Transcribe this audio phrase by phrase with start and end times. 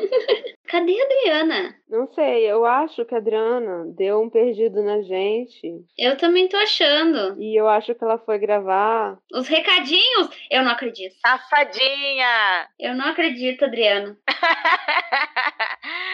[0.68, 1.74] Cadê a Adriana?
[1.88, 5.84] Não sei, eu acho que a Adriana deu um perdido na gente.
[5.98, 7.40] Eu também tô achando.
[7.42, 9.18] E eu acho que ela foi gravar.
[9.34, 10.28] Os recadinhos?
[10.48, 11.14] Eu não acredito.
[11.26, 12.68] Safadinha!
[12.78, 14.16] Eu não acredito, Adriana.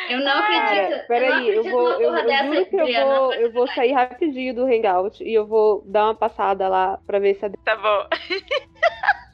[0.08, 1.06] Eu não Cara, acredito.
[1.08, 1.90] peraí, eu, não acredito vou.
[2.00, 3.18] Eu, eu dessa, juro que eu Adriana.
[3.20, 7.18] vou, eu vou sair rapidinho do hangout e eu vou dar uma passada lá pra
[7.18, 8.08] ver se a Tá bom.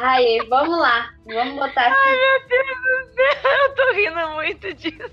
[0.00, 1.10] Aí, vamos lá.
[1.26, 2.00] Vamos botar assim.
[2.04, 5.10] Ai, meu Deus do céu, eu tô rindo muito disso.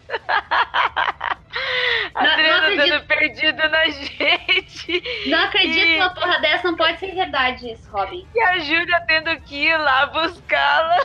[2.16, 2.90] A Não- Adriana não acredito.
[2.90, 5.04] dando perdido na gente.
[5.30, 8.28] Não acredito E- numa porra dessa, não pode ser verdade isso, Robin.
[8.34, 10.98] E a Júlia tendo que ir lá buscá-la.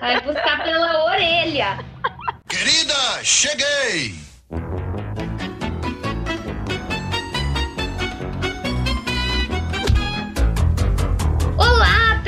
[0.00, 1.78] Vai buscar pela orelha.
[2.48, 2.94] Querida,
[3.24, 4.14] cheguei!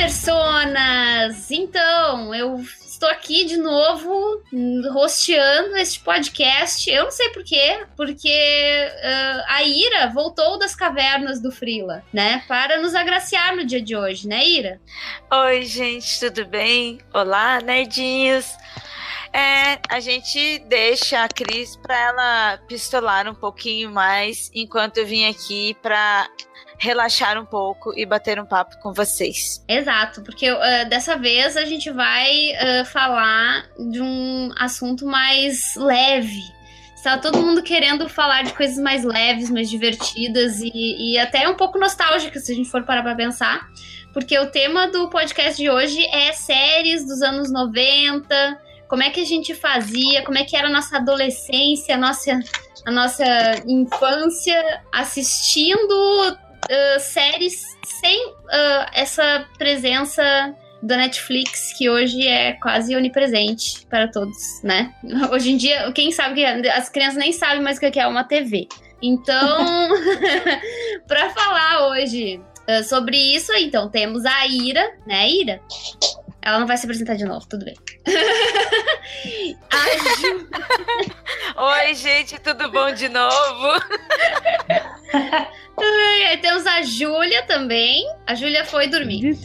[0.02, 1.48] Personas!
[1.52, 4.42] Então, eu estou aqui de novo,
[4.96, 6.90] hosteando este podcast.
[6.90, 12.42] Eu não sei porquê, porque ah, a Ira voltou das cavernas do Frila, né?
[12.48, 14.80] Para nos agraciar no dia de hoje, né, Ira?
[15.30, 16.98] Oi, gente, tudo bem?
[17.14, 18.56] Olá, nerdinhos.
[19.32, 25.26] É, a gente deixa a Cris pra ela pistolar um pouquinho mais enquanto eu vim
[25.26, 26.28] aqui pra
[26.82, 29.64] relaxar um pouco e bater um papo com vocês.
[29.68, 36.42] Exato, porque ah, dessa vez a gente vai ah, falar de um assunto mais leve.
[36.96, 40.72] Está todo mundo querendo falar de coisas mais leves, mais divertidas e,
[41.14, 43.60] e até um pouco nostálgicas, se a gente for parar pra pensar.
[44.12, 49.20] Porque o tema do podcast de hoje é séries dos anos 90, como é que
[49.20, 52.40] a gente fazia, como é que era a nossa adolescência, a nossa,
[52.84, 53.24] a nossa
[53.66, 56.36] infância assistindo
[56.70, 64.60] ah, séries sem ah, essa presença da Netflix, que hoje é quase onipresente para todos,
[64.64, 64.92] né?
[65.30, 68.24] Hoje em dia, quem sabe que as crianças nem sabem mais o que é uma
[68.24, 68.66] TV.
[69.00, 69.88] Então,
[71.06, 75.60] para falar hoje ah, sobre isso, então temos a Ira, né, Ira?
[76.44, 77.74] Ela não vai se apresentar de novo, tudo bem.
[79.70, 79.84] a
[80.20, 80.48] Ju,
[81.56, 83.80] Oi, gente, tudo bom de novo?
[85.78, 88.04] Ai, aí temos a Júlia também.
[88.26, 89.38] A Júlia foi dormir.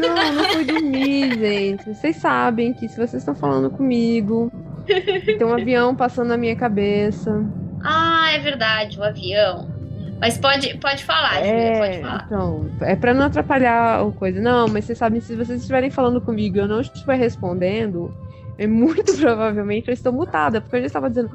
[0.00, 1.94] Não, não foi dormir, gente.
[1.94, 4.50] Vocês sabem que se vocês estão falando comigo,
[4.86, 7.44] tem um avião passando na minha cabeça.
[7.84, 9.81] Ah, é verdade, o avião.
[10.22, 12.22] Mas pode, pode falar, Júlia, pode falar.
[12.26, 14.40] então, é pra não atrapalhar a coisa.
[14.40, 18.14] Não, mas vocês sabem, se vocês estiverem falando comigo e eu não estiver respondendo,
[18.56, 21.30] é muito provavelmente eu estou mutada, porque eu já estava dizendo.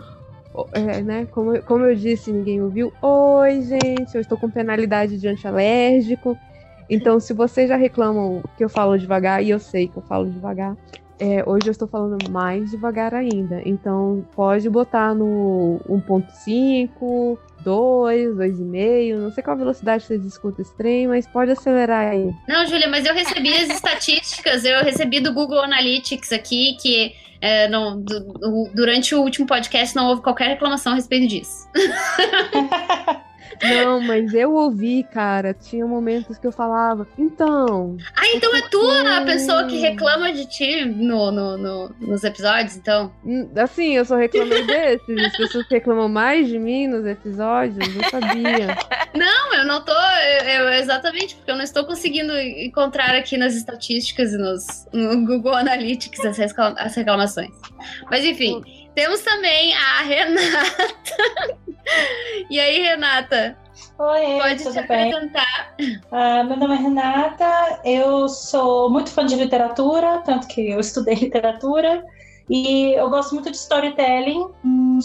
[0.53, 2.91] oh, é, né, como, eu- como eu disse, ninguém ouviu.
[3.01, 6.37] Oi, gente, eu estou com penalidade de antialérgico.
[6.89, 10.29] Então, se vocês já reclamam que eu falo devagar, e eu sei que eu falo
[10.29, 10.73] devagar,
[11.19, 13.61] é, hoje eu estou falando mais devagar ainda.
[13.65, 17.37] Então, pode botar no 1.5,
[17.67, 19.17] 2, 2,5.
[19.17, 22.33] Não sei qual velocidade vocês escutam esse trem, mas pode acelerar aí.
[22.47, 27.67] Não, Júlia, mas eu recebi as estatísticas, eu recebi do Google Analytics aqui que é,
[27.67, 31.67] não- du- du- durante o último podcast não houve qualquer reclamação a respeito disso.
[33.63, 35.53] Não, mas eu ouvi, cara.
[35.53, 37.97] Tinha momentos que eu falava, então.
[38.15, 42.75] Ah, então é tu a pessoa que reclama de ti no, no- no- nos episódios,
[42.77, 43.11] então?
[43.25, 45.17] hum, Assim, eu só reclamei desses.
[45.25, 48.75] As pessoas que reclamam mais de mim nos episódios, eu sabia.
[49.15, 49.91] Não, eu não tô.
[49.93, 55.25] eu- eu- exatamente, porque eu não estou conseguindo encontrar aqui nas estatísticas e nos, no
[55.25, 57.49] Google Analytics as, recla- as reclamações.
[58.11, 58.61] Mas enfim,
[58.97, 61.55] temos também a Renata.
[62.49, 63.55] e aí, Renata,
[63.99, 65.13] Oi, pode tudo bem?
[65.13, 65.75] apresentar.
[66.11, 71.13] Ah, meu nome é Renata, eu sou muito fã de literatura, tanto que eu estudei
[71.29, 72.03] literatura,
[72.49, 74.47] e eu gosto muito de storytelling,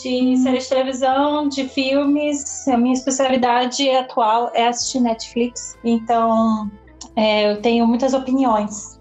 [0.02, 2.66] de séries de televisão, de filmes.
[2.69, 6.70] A minha especialidade atual é assistir Netflix, então
[7.17, 9.00] é, eu tenho muitas opiniões.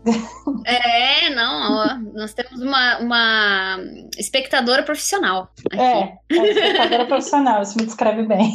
[0.66, 3.78] É, não, ó, nós temos uma, uma
[4.18, 5.52] espectadora profissional.
[5.72, 5.80] Aqui.
[5.82, 8.54] É, é espectadora profissional, isso me descreve bem.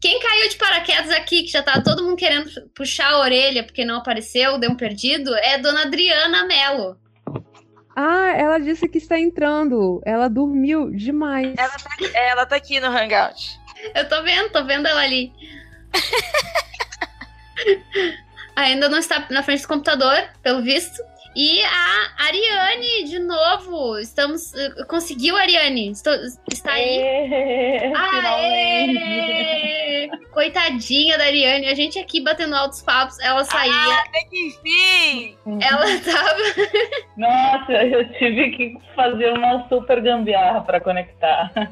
[0.00, 3.84] Quem caiu de paraquedas aqui, que já tá todo mundo querendo puxar a orelha porque
[3.84, 6.96] não apareceu, deu um perdido, é dona Adriana Mello.
[7.94, 10.00] Ah, ela disse que está entrando.
[10.06, 11.54] Ela dormiu demais.
[11.58, 13.60] Ela tá, aqui- ela tá aqui no Hangout.
[13.94, 15.30] Eu tô vendo, tô vendo ela ali.
[18.56, 21.02] Ainda não está na frente do computador, pelo visto.
[21.34, 23.98] E a Ariane, de novo.
[23.98, 24.52] Estamos.
[24.54, 25.90] eh, Conseguiu, Ariane?
[25.90, 26.12] Estou-
[26.52, 26.98] está aí.
[26.98, 27.92] É.
[27.96, 29.22] Aê!
[30.32, 33.72] coitadinha da Ariane, a gente aqui batendo altos papos, ela saía.
[33.72, 35.36] Ah, enfim!
[35.60, 36.36] Ela tava.
[37.16, 41.50] Nossa, eu tive que fazer uma super gambiarra para conectar.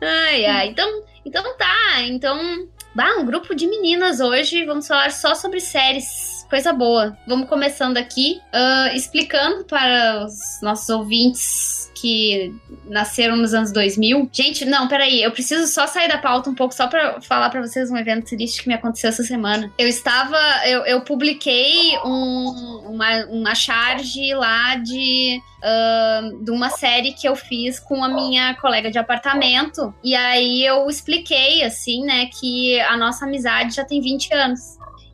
[0.00, 0.68] ai, ai.
[0.68, 0.88] Então,
[1.24, 2.00] então tá.
[2.02, 4.64] Então, bah, um grupo de meninas hoje.
[4.64, 7.16] Vamos falar só sobre séries coisa boa.
[7.26, 12.54] Vamos começando aqui, uh, explicando para os nossos ouvintes que
[12.84, 14.28] nasceram nos anos 2000.
[14.30, 17.62] Gente, não, peraí, eu preciso só sair da pauta um pouco, só para falar para
[17.62, 19.72] vocês um evento triste que me aconteceu essa semana.
[19.78, 27.12] Eu estava, eu, eu publiquei um, uma, uma charge lá de Uh, de uma série
[27.12, 29.92] que eu fiz com a minha colega de apartamento.
[30.04, 34.60] E aí eu expliquei, assim, né, que a nossa amizade já tem 20 anos.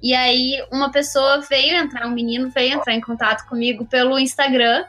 [0.03, 4.85] E aí uma pessoa veio entrar, um menino veio entrar em contato comigo pelo Instagram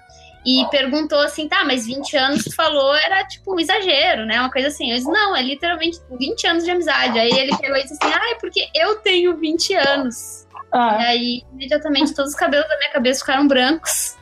[0.46, 4.40] e perguntou assim, tá, mas 20 anos tu falou era tipo um exagero, né?
[4.40, 4.92] Uma coisa assim.
[4.92, 7.18] Eu disse, não, é literalmente 20 anos de amizade.
[7.18, 10.48] Aí ele pegou e disse assim, ah, é porque eu tenho 20 anos.
[10.72, 10.98] Ah.
[11.00, 14.18] E aí, imediatamente, todos os cabelos da minha cabeça ficaram brancos.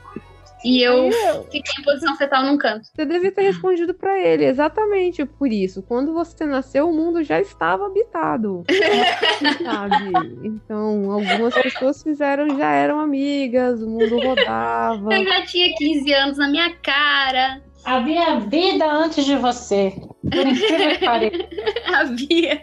[0.63, 2.85] E eu, eu fiquei em posição fetal num canto.
[2.85, 5.81] Você devia ter respondido para ele, exatamente por isso.
[5.81, 8.63] Quando você nasceu, o mundo já estava habitado.
[9.63, 10.11] sabe?
[10.43, 15.13] Então, algumas pessoas fizeram, já eram amigas, o mundo rodava.
[15.13, 17.61] Eu já tinha 15 anos na minha cara.
[17.83, 19.93] Havia vida antes de você.
[20.21, 21.49] Por incrível que pareça.
[21.87, 22.61] Havia.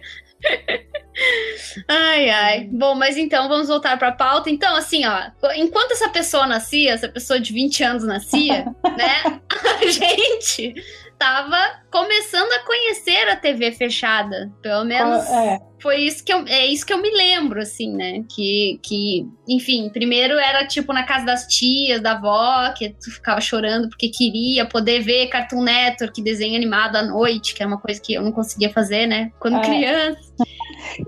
[1.86, 2.68] Ai, ai.
[2.70, 4.50] Bom, mas então vamos voltar para a pauta.
[4.50, 8.64] Então, assim, ó, enquanto essa pessoa nascia, essa pessoa de 20 anos nascia,
[8.96, 9.40] né?
[9.80, 10.74] A gente
[11.18, 11.56] tava
[11.90, 14.50] começando a conhecer a TV fechada.
[14.62, 15.58] Pelo menos é.
[15.82, 18.22] foi isso que eu, é isso que eu me lembro, assim, né?
[18.28, 23.40] Que, que, enfim, primeiro era tipo na casa das tias, da avó, que tu ficava
[23.40, 28.00] chorando porque queria poder ver Cartoon Network, desenho animado à noite, que é uma coisa
[28.00, 29.32] que eu não conseguia fazer, né?
[29.40, 29.62] Quando é.
[29.62, 30.20] criança.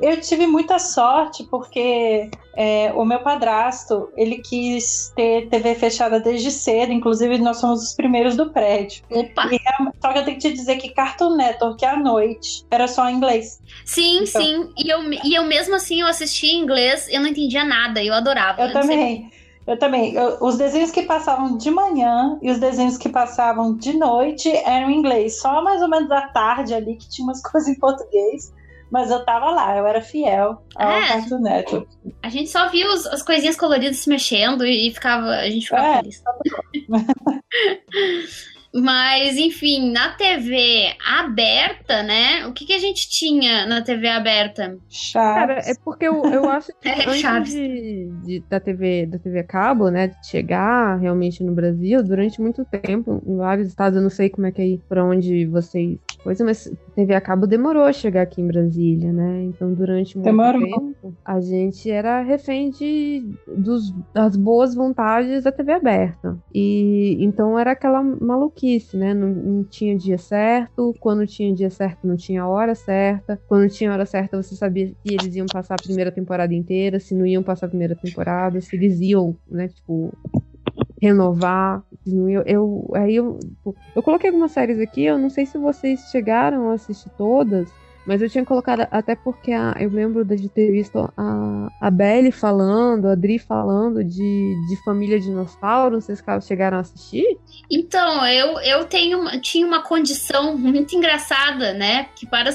[0.00, 6.50] Eu tive muita sorte porque é, o meu padrasto, ele quis ter TV fechada desde
[6.50, 9.02] cedo, inclusive nós somos os primeiros do prédio.
[9.10, 9.48] Opa!
[9.50, 12.86] E, é, só que eu tenho que te dizer que Cartoon Network à noite era
[12.86, 13.60] só em inglês.
[13.84, 14.72] Sim, então, sim.
[14.76, 18.12] E eu, e eu mesmo assim, eu assistia em inglês, eu não entendia nada, eu
[18.12, 18.62] adorava.
[18.62, 19.30] Eu, eu também.
[19.66, 20.14] Eu também.
[20.14, 24.90] Eu, os desenhos que passavam de manhã e os desenhos que passavam de noite eram
[24.90, 25.40] em inglês.
[25.40, 28.52] Só mais ou menos à tarde ali que tinha umas coisas em português.
[28.90, 31.88] Mas eu tava lá, eu era fiel ao é, Cartoon Network.
[32.22, 35.86] A gente só via os, as coisinhas coloridas se mexendo e ficava, a gente ficava
[35.86, 35.96] é.
[35.98, 36.22] feliz.
[38.72, 42.46] Mas, enfim, na TV aberta, né?
[42.46, 44.78] O que, que a gente tinha na TV aberta?
[44.88, 45.12] Chaves.
[45.12, 49.42] Cara, é porque eu, eu acho que é, antes de, de, da, TV, da TV
[49.42, 54.10] cabo, né, de chegar realmente no Brasil, durante muito tempo, em vários estados, eu não
[54.10, 57.84] sei como é que é aí pra onde vocês coisa, mas TV a cabo demorou
[57.84, 59.44] a chegar aqui em Brasília, né?
[59.44, 60.60] Então, durante muito demorou.
[60.60, 66.38] tempo, a gente era refém de, dos, das boas vontades da TV aberta.
[66.54, 69.14] E então era aquela maluquice, né?
[69.14, 73.40] Não, não tinha dia certo, quando tinha dia certo, não tinha hora certa.
[73.46, 77.14] Quando tinha hora certa, você sabia se eles iam passar a primeira temporada inteira, se
[77.14, 80.12] não iam passar a primeira temporada, se eles iam, né, tipo,
[81.00, 81.82] renovar.
[82.06, 86.00] Eu, eu, aí eu, tipo, eu coloquei algumas séries aqui, eu não sei se vocês
[86.10, 87.68] chegaram a assistir todas,
[88.06, 92.32] mas eu tinha colocado até porque a, eu lembro de ter visto a, a Belly
[92.32, 96.00] falando, a Dri falando de, de família dinossauro.
[96.00, 97.38] Vocês chegaram a assistir.
[97.70, 102.08] Então, eu, eu tenho, tinha uma condição muito engraçada, né?
[102.16, 102.50] Que para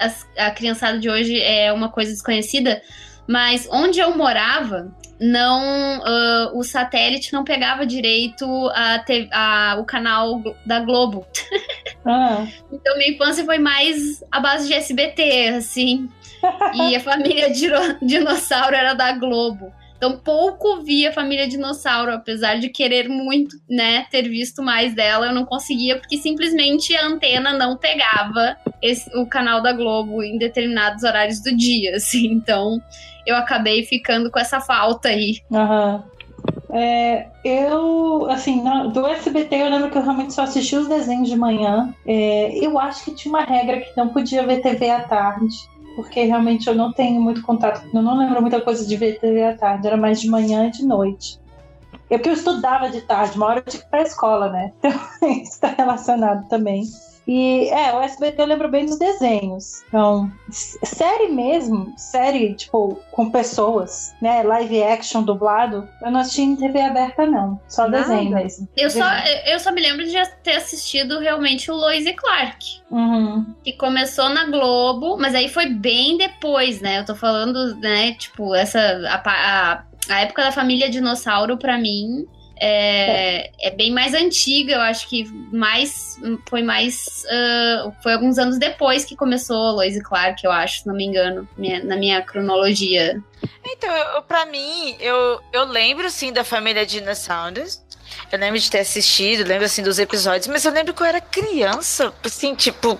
[0.00, 2.80] as, a criançada de hoje é uma coisa desconhecida.
[3.28, 10.42] Mas onde eu morava, não uh, o satélite não pegava direito a, a, o canal
[10.64, 11.26] da Globo.
[12.08, 12.46] Ah.
[12.70, 16.08] então minha infância foi mais a base de SBT, assim.
[16.74, 17.50] e a família
[18.00, 19.72] dinossauro era da Globo.
[19.96, 25.26] Então pouco via a família dinossauro, apesar de querer muito, né, ter visto mais dela,
[25.26, 30.36] eu não conseguia porque simplesmente a antena não pegava esse, o canal da Globo em
[30.38, 32.26] determinados horários do dia, assim.
[32.26, 32.80] Então
[33.26, 35.40] eu acabei ficando com essa falta aí.
[35.52, 36.04] Aham.
[36.70, 41.36] É, eu, assim, do SBT eu lembro que eu realmente só assisti os desenhos de
[41.36, 41.94] manhã.
[42.06, 45.54] É, eu acho que tinha uma regra que não podia ver TV à tarde,
[45.94, 49.42] porque realmente eu não tenho muito contato, eu não lembro muita coisa de ver TV
[49.44, 51.38] à tarde, era mais de manhã e de noite.
[52.10, 54.72] É porque eu estudava de tarde, uma hora eu tinha que ir pra escola, né?
[55.18, 56.82] Então isso está relacionado também.
[57.26, 59.82] E é, o SBT eu lembro bem dos desenhos.
[59.88, 64.42] Então, série mesmo, série, tipo, com pessoas, né?
[64.44, 67.60] Live action dublado, eu não assisti em TV aberta, não.
[67.68, 68.04] Só Nada.
[68.04, 68.68] desenho mesmo.
[68.76, 69.04] Eu só,
[69.46, 70.14] eu só me lembro de
[70.44, 72.80] ter assistido realmente o Lois e Clark.
[72.90, 73.54] Uhum.
[73.64, 77.00] Que começou na Globo, mas aí foi bem depois, né?
[77.00, 78.78] Eu tô falando, né, tipo, essa.
[78.78, 82.26] A, a, a época da família dinossauro, pra mim,
[82.58, 84.74] é, é bem mais antiga.
[84.74, 86.18] Eu acho que mais.
[86.48, 87.24] Foi mais.
[87.30, 91.04] ah, foi alguns anos depois que começou Lois e Clark, eu acho, se não me
[91.04, 93.22] engano, minha- na minha cronologia.
[93.64, 93.90] Então,
[94.26, 97.82] pra mim, eu, eu lembro sim da família Dinosaurios.
[98.30, 101.20] Eu lembro de ter assistido, lembro assim dos episódios, mas eu lembro que eu era
[101.20, 102.98] criança, assim, tipo.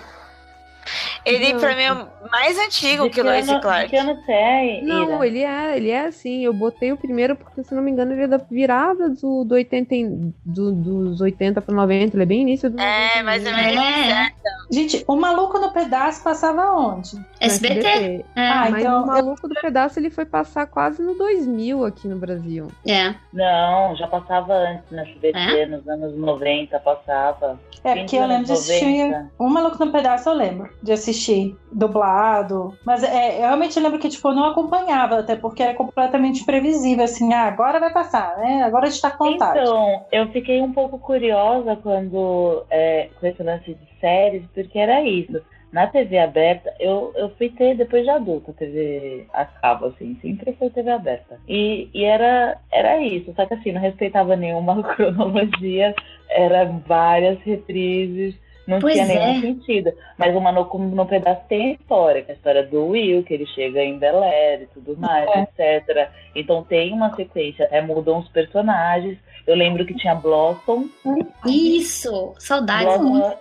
[1.25, 1.59] Ele, Não.
[1.59, 3.89] pra mim, é o mais antigo De que o Lois e Clark.
[3.89, 6.43] Que ano é, Não, ele é, ele é assim.
[6.43, 9.55] Eu botei o primeiro porque, se não me engano, ele é da virada do, do
[9.55, 12.15] 80, em- do- dos 80 para 90.
[12.15, 13.85] Ele é bem início do É, mais ou 90 menos.
[13.85, 14.11] É.
[14.23, 14.31] é.
[14.71, 17.11] Gente, o Maluco no Pedaço passava onde?
[17.39, 18.25] SBT.
[18.35, 22.07] É, Ah, Mas então o Maluco do Pedaço ele foi passar quase no 2000 aqui
[22.07, 22.67] no Brasil.
[22.87, 23.15] é.
[23.33, 25.65] Não, já passava antes na SBT, É?
[25.67, 27.59] nos anos 90 passava.
[27.83, 28.83] É, porque eu lembro de assistir.
[29.05, 29.31] 90.
[29.39, 32.77] Um Maluco no Pedaço eu lembro de assistir dublado.
[32.85, 37.03] Mas é, eu realmente lembro que, tipo, eu não acompanhava, até porque era completamente previsível,
[37.03, 38.63] assim, ah, agora vai passar, né?
[38.63, 39.59] Agora tá com vontade.
[39.59, 45.01] Então, eu fiquei um pouco curiosa quando é, com esse lance de séries, porque era
[45.01, 45.41] isso.
[45.71, 50.53] Na TV aberta, eu, eu fui ter depois de adulta, TV a cabo, assim, sempre
[50.53, 51.39] foi TV aberta.
[51.47, 55.93] E, e era, era isso, só que assim, não respeitava nenhuma cronologia,
[56.29, 58.33] eram várias reprises,
[58.67, 59.41] não Pois tinha nenhum é.
[59.41, 59.93] sentido.
[60.17, 63.33] Mas o Manu no pedaço tem a história, que é a história do Will, que
[63.33, 66.09] ele chega em Bel Air e tudo mais, etc.
[66.35, 69.17] Então tem uma sequência, até mudam os personagens.
[69.47, 70.85] Eu lembro que tinha Blossom.
[71.45, 72.33] Isso!
[72.37, 72.97] Saudades.
[72.97, 73.37] Blossom,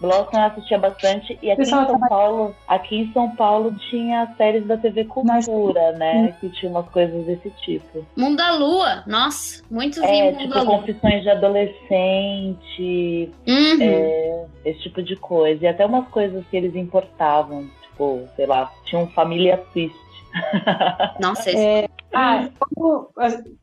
[0.00, 1.32] Blossom eu assistia bastante.
[1.42, 5.04] E aqui em Pessoal, São Paulo, aqui em São Paulo tinha as séries da TV
[5.04, 6.34] Cultura, né?
[6.40, 8.04] Que tinha umas coisas desse tipo.
[8.16, 9.04] Mundo da Lua.
[9.06, 10.66] Nossa, muito É, tipo Lua.
[10.66, 13.82] confissões de adolescente, Uhum.
[13.82, 15.64] é, esse tipo de coisa.
[15.64, 19.94] E até umas coisas que eles importavam, tipo, sei lá, tinha um Família Twist.
[21.20, 21.58] Nossa, esse...
[21.58, 23.12] É, ah, como,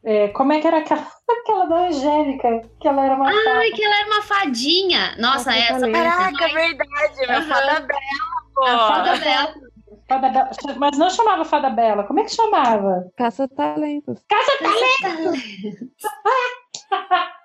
[0.03, 2.61] é, como é que era aquela, aquela da Angélica?
[2.79, 3.57] Que ela era uma fada.
[3.57, 5.15] Ai, que ela era uma fadinha.
[5.19, 5.91] Nossa, Nossa, essa.
[5.91, 7.41] Caraca, é verdade, Aham.
[7.43, 8.65] fada bela, pô.
[8.65, 9.53] A fada dela.
[10.07, 10.49] Fada Bela.
[10.77, 12.05] Mas não chamava Fada Bela.
[12.05, 13.11] Como é que chamava?
[13.17, 14.23] Caça-talentos.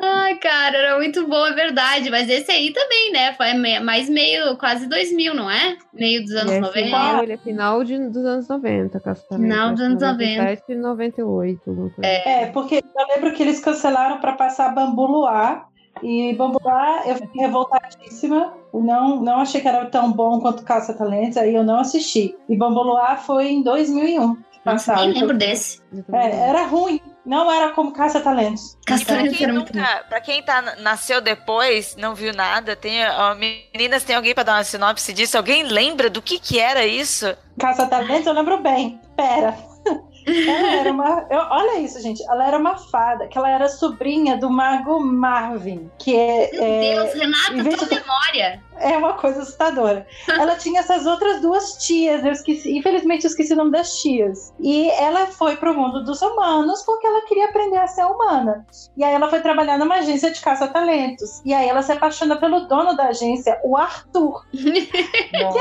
[0.00, 2.10] Ai, cara, era muito bom, é verdade.
[2.10, 3.32] Mas esse aí também, né?
[3.34, 5.76] Foi mais meio, quase 2000, não é?
[5.92, 6.84] Meio dos anos é 90.
[6.84, 9.52] final, ele é final de, dos anos 90, Caça-talentos.
[9.52, 10.42] Final dos anos 90.
[10.42, 11.70] 97 e 98.
[11.70, 12.10] alguma coisa.
[12.10, 15.68] É, porque eu lembro que eles cancelaram para passar Bambu Luar.
[16.02, 18.54] E Bambu Luar eu fiquei revoltadíssima.
[18.72, 22.34] Eu Não, não achei que era tão bom quanto Caça Talentos, aí eu não assisti.
[22.48, 25.02] E Bambu Luar foi em 2001 que Nossa, passaram.
[25.02, 25.80] nem lembro desse.
[26.12, 27.00] É, era ruim.
[27.24, 28.76] Não era como Caça Talentos.
[28.84, 29.78] Pra Castanhos quem, era muito bom.
[29.78, 34.42] nunca, pra quem tá, nasceu depois, não viu nada, tem, ó, meninas, tem alguém pra
[34.42, 35.36] dar uma sinopse disso?
[35.36, 37.36] Alguém lembra do que que era isso?
[37.60, 39.00] Caça Talentos eu lembro bem.
[39.16, 39.56] Pera.
[40.24, 41.26] Ela era uma.
[41.30, 42.22] eu- olha isso, gente.
[42.30, 46.80] Ela era uma fada, que ela era sobrinha do mago Marvin, que é, Meu é,
[46.80, 48.62] Deus, Renata, tua de- memória.
[48.82, 50.06] É uma coisa assustadora.
[50.28, 54.52] Ela tinha essas outras duas tias, eu esqueci, infelizmente eu esqueci o nome das tias.
[54.60, 58.66] E ela foi pro mundo dos humanos porque ela queria aprender a ser humana.
[58.96, 61.40] E aí ela foi trabalhar numa agência de caça-talentos.
[61.44, 64.44] E aí ela se apaixona pelo dono da agência, o Arthur.
[64.52, 65.58] Nossa,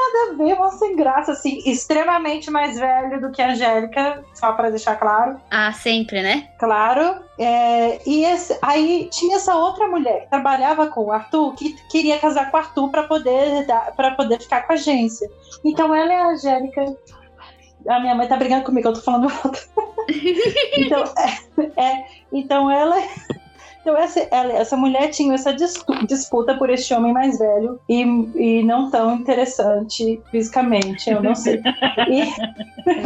[0.00, 4.52] Nada a ver, mó sem graça, assim, extremamente mais velho do que a Angélica, só
[4.52, 5.40] pra deixar claro.
[5.50, 6.48] Ah, sempre, né?
[6.58, 7.22] Claro.
[7.38, 12.18] É, e esse- aí tinha essa outra mulher que trabalhava com o Arthur, que queria
[12.18, 15.30] casar com o Arthur para poder para poder ficar com a agência.
[15.64, 16.84] Então ela é a Angélica.
[17.88, 19.58] A minha mãe tá brigando comigo, eu tô falando alto.
[20.76, 21.04] então,
[21.76, 22.96] é, é, então ela
[23.80, 28.02] então essa, ela- essa mulher tinha essa dispu- disputa por este homem mais velho e,
[28.02, 31.60] e não tão interessante fisicamente, eu não sei.
[32.08, 32.22] E,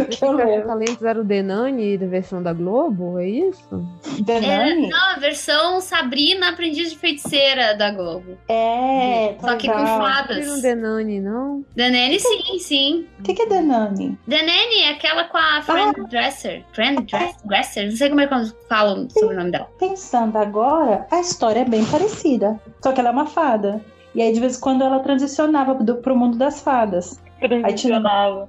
[0.01, 0.55] o que eu lembro.
[0.55, 3.85] Caça-talentos era o Denani da versão da Globo, é isso?
[4.25, 4.89] Denani?
[4.89, 8.37] Não, a versão Sabrina, Aprendiz de Feiticeira da Globo.
[8.49, 10.01] É, Só que com legal.
[10.01, 10.47] fadas.
[10.47, 11.65] Não Denani, não?
[11.77, 13.07] Danene, sim, sim.
[13.21, 14.19] O que, que é Denani?
[14.27, 16.65] Danene é aquela com a Friend Dresser.
[16.73, 17.87] Friend Dress- Dresser?
[17.91, 19.69] Não sei como é que eles falam sobre o nome dela.
[19.79, 20.64] Pensando agora,
[21.11, 22.61] a história é bem parecida.
[22.83, 23.85] Só que ela é uma fada.
[24.15, 27.21] E aí, de vez em quando, ela transicionava do, pro mundo das fadas.
[27.41, 28.49] transicionava.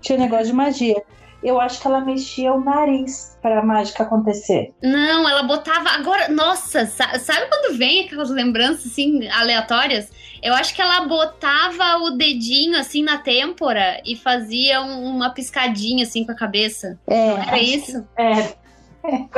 [0.00, 1.02] Tinha negócio de magia.
[1.42, 4.74] eu acho que ela mexia o nariz para a mágica acontecer.
[4.82, 5.90] Não, ela botava.
[5.90, 10.10] Agora, nossa, sabe quando vem aquelas lembranças assim aleatórias?
[10.42, 16.04] Eu acho que ela botava o dedinho assim na têmpora e fazia um, uma piscadinha
[16.04, 16.98] assim com a cabeça.
[17.06, 18.06] É, Não era isso?
[18.16, 18.32] É.
[19.08, 19.28] é.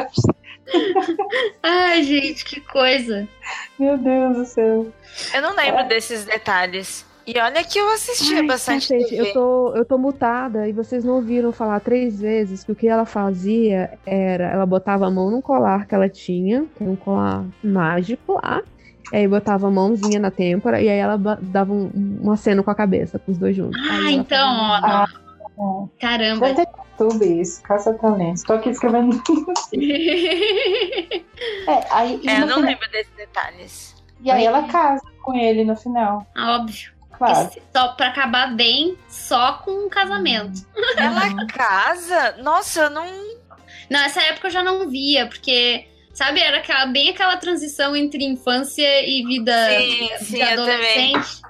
[1.63, 3.27] Ai, gente, que coisa.
[3.79, 4.87] Meu Deus do céu.
[5.35, 5.89] Eu não lembro é.
[5.89, 7.05] desses detalhes.
[7.27, 9.15] E olha que eu assistia Ai, bastante cacete.
[9.15, 12.89] Eu tô, eu tô mutada e vocês não ouviram falar três vezes que o que
[12.89, 14.45] ela fazia era...
[14.45, 18.63] Ela botava a mão num colar que ela tinha, que era um colar mágico lá.
[19.13, 21.91] Aí botava a mãozinha na têmpora e aí ela dava um,
[22.23, 23.81] um aceno com a cabeça, com os dois juntos.
[23.91, 24.81] Ah, então, ó.
[24.83, 25.07] Ah,
[26.01, 26.47] Caramba.
[27.01, 28.43] YouTube isso, caça talentos.
[28.43, 29.17] Tô aqui escrevendo.
[31.67, 32.61] é, aí, é, eu não final...
[32.61, 33.95] lembro desses detalhes.
[34.23, 36.27] E aí ela casa com ele no final.
[36.35, 36.93] Ah, óbvio.
[37.17, 37.51] Claro.
[37.75, 40.67] Só pra acabar bem, só com um casamento.
[40.97, 42.37] Ela casa?
[42.43, 43.07] Nossa, eu não.
[43.91, 48.25] Não, essa época eu já não via, porque, sabe, era aquela, bem aquela transição entre
[48.25, 51.43] infância e vida sim, de sim, adolescente.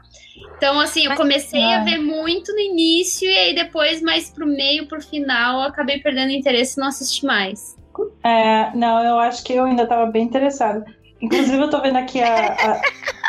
[0.56, 4.86] Então, assim, eu comecei a ver muito no início e aí depois, mais pro meio,
[4.86, 7.76] pro final, eu acabei perdendo interesse e não assisti mais.
[8.22, 10.84] É, não, eu acho que eu ainda tava bem interessada.
[11.20, 12.80] Inclusive, eu tô vendo aqui a, a...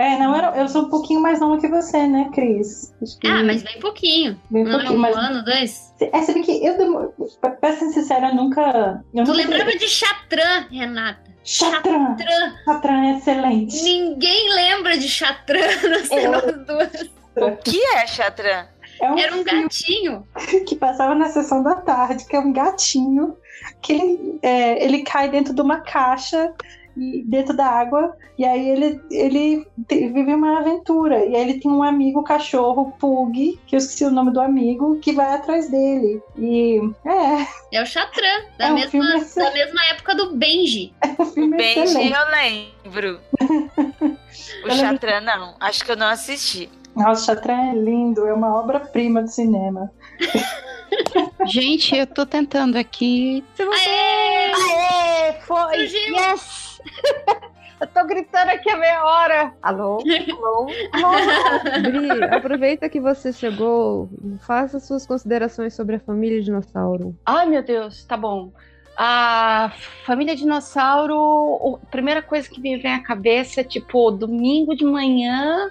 [0.00, 2.90] É, não, era, eu sou um pouquinho mais nova que você, né, Cris?
[3.20, 3.28] Que...
[3.28, 4.40] Ah, mas bem pouquinho.
[4.48, 5.14] Bem não pouquinho, um mas...
[5.14, 5.94] ano, dois?
[6.00, 9.04] É, sabe que eu, pra ser sincera, eu nunca...
[9.12, 9.42] Eu tu nunca...
[9.42, 11.30] lembrava de Chatran, Renata?
[11.44, 12.16] Chatran.
[12.64, 13.82] Chatran é excelente.
[13.82, 16.52] Ninguém lembra de Chatran nas é.
[16.64, 17.10] duas.
[17.36, 18.68] O que é Chatran?
[19.02, 20.26] É um Era um gatinho.
[20.66, 23.36] Que passava na sessão da tarde, que é um gatinho
[23.82, 26.54] que ele, é, ele cai dentro de uma caixa
[27.24, 31.24] dentro da água, e aí ele, ele vive uma aventura.
[31.24, 34.98] E aí ele tem um amigo cachorro, Pug, que eu esqueci o nome do amigo,
[35.00, 36.22] que vai atrás dele.
[36.36, 37.78] E é.
[37.78, 39.04] É o Chatran, da, é um mesma,
[39.36, 40.92] da mesma época do Benji.
[41.00, 42.14] É um filme Benji excelente.
[42.14, 43.20] eu lembro.
[44.64, 46.70] o Chatran não, acho que eu não assisti.
[46.94, 49.90] Nossa, o Chatran é lindo, é uma obra-prima do cinema.
[51.46, 53.44] Gente, eu tô tentando aqui.
[53.54, 53.88] Se você...
[53.88, 54.52] Aê!
[54.52, 55.32] Aê!
[55.42, 55.88] Foi!
[55.88, 56.16] Surgiu.
[56.16, 56.69] Yes!
[57.80, 59.54] Eu tô gritando aqui a meia hora.
[59.62, 59.98] Alô?
[60.36, 60.66] Alô?
[60.92, 61.80] Alô?
[61.80, 64.10] Bri, aproveita que você chegou,
[64.40, 67.16] faça suas considerações sobre a família dinossauro.
[67.24, 68.52] Ai, meu Deus, tá bom.
[68.98, 69.72] A
[70.04, 75.70] família dinossauro, a primeira coisa que me vem à cabeça é tipo, domingo de manhã,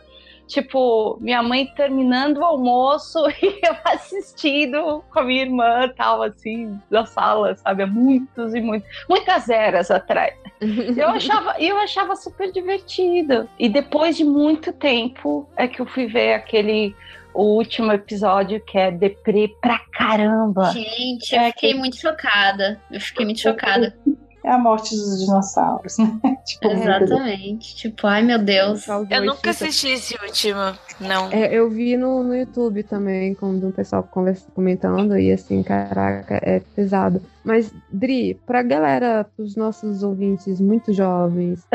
[0.49, 6.77] tipo, minha mãe terminando o almoço e eu assistindo com a minha irmã tal, assim,
[6.89, 7.83] na sala, sabe?
[7.83, 10.33] Há muitos e muitos, muitas eras atrás.
[10.97, 13.47] Eu achava, eu achava super divertido.
[13.57, 16.93] E depois de muito tempo é que eu fui ver aquele
[17.33, 20.71] o último episódio que é deprê pra caramba.
[20.71, 21.79] Gente, eu é fiquei que...
[21.79, 22.81] muito chocada.
[22.91, 23.95] Eu fiquei muito chocada
[24.43, 26.19] é a morte dos dinossauros, né?
[26.45, 27.75] tipo, Exatamente.
[27.75, 28.87] Tipo, ai meu Deus.
[28.87, 30.59] Eu nunca assisti esse último,
[30.99, 31.31] não.
[31.31, 36.39] É, eu vi no, no YouTube também, quando o pessoal conversa, comentando, e assim, caraca,
[36.43, 37.21] é pesado.
[37.43, 41.65] Mas, Dri, pra galera, pros nossos ouvintes muito jovens,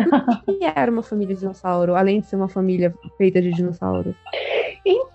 [0.46, 4.14] o que era uma família de dinossauro, além de ser uma família feita de dinossauros?
[4.84, 5.13] Então,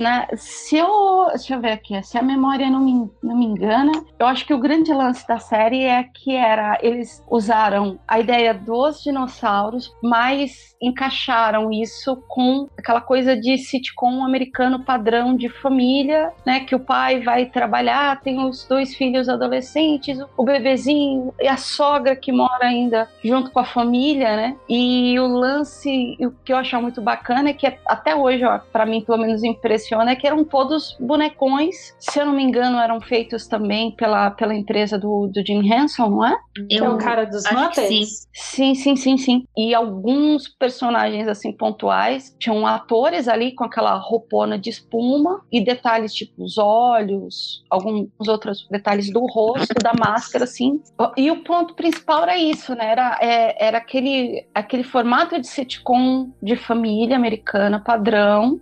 [0.00, 0.26] né?
[0.36, 1.26] Se eu.
[1.28, 4.54] Deixa eu ver aqui, se a memória não me, não me engana, eu acho que
[4.54, 6.78] o grande lance da série é que era.
[6.82, 14.84] Eles usaram a ideia dos dinossauros, mas encaixaram isso com aquela coisa de sitcom americano
[14.84, 16.60] padrão de família, né?
[16.60, 22.14] Que o pai vai trabalhar, tem os dois filhos adolescentes, o bebezinho e a sogra
[22.14, 24.56] que mora ainda junto com a família, né?
[24.68, 29.00] E o lance, o que eu acho muito bacana é que até hoje, para mim,
[29.00, 31.94] pelo menos impressiona, é que eram todos bonecões.
[31.98, 36.10] Se eu não me engano, eram feitos também pela, pela empresa do, do Jim Henson,
[36.10, 36.36] não é?
[36.70, 38.28] Eu, é o cara dos Muppets?
[38.32, 38.74] Sim.
[38.74, 39.44] sim, sim, sim, sim.
[39.56, 46.12] E alguns personagens assim pontuais tinham atores ali com aquela roupona de espuma e detalhes
[46.14, 50.80] tipo os olhos, alguns outros detalhes do rosto, da máscara, assim.
[51.16, 52.90] E o ponto principal era isso, né?
[52.90, 58.60] Era, é, era aquele, aquele formato de sitcom de família americana padrão,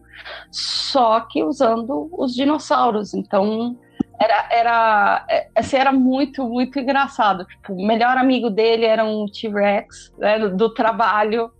[0.51, 3.15] só que usando os dinossauros.
[3.15, 3.77] Então,
[4.21, 7.45] era, era, assim, era muito, muito engraçado.
[7.45, 11.51] Tipo, o melhor amigo dele era um T-Rex né, do trabalho.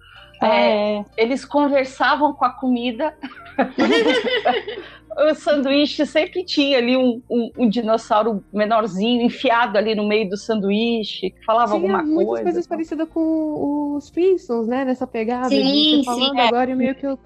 [0.43, 1.05] É, é.
[1.17, 3.17] Eles conversavam com a comida.
[5.17, 10.37] o sanduíche sempre tinha ali um, um, um, dinossauro menorzinho enfiado ali no meio do
[10.37, 14.85] sanduíche, que falava tinha alguma muitas coisas parecidas com os Flintstones, né?
[14.85, 15.49] Nessa pegada.
[15.49, 16.41] Sim, de falando sim.
[16.41, 17.19] agora e meio que eu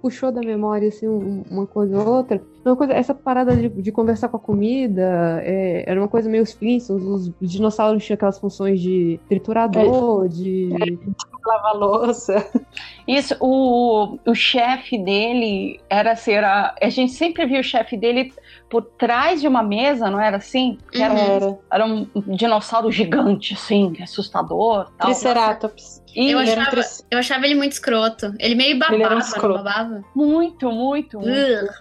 [0.00, 2.40] puxou da memória assim uma coisa ou outra.
[2.64, 6.42] Uma coisa, essa parada de, de conversar com a comida é, era uma coisa meio
[6.42, 10.28] os Flintstones, os, os dinossauros tinham aquelas funções de triturador, é.
[10.28, 10.70] de
[11.46, 12.50] lavar louça.
[13.06, 18.32] Isso, o, o chefe dele era ser a, a gente sempre viu o chefe dele
[18.68, 20.76] por trás de uma mesa, não era assim?
[20.92, 21.58] Era, uhum.
[21.70, 24.90] era um dinossauro gigante, assim, assustador.
[24.98, 25.10] Tal.
[25.10, 26.02] Triceratops.
[26.14, 26.80] eu, achava,
[27.10, 28.34] eu achava ele muito escroto.
[28.40, 29.62] Ele meio babava, ele era um escroto.
[29.62, 30.04] babava?
[30.14, 31.72] Muito, muito, muito.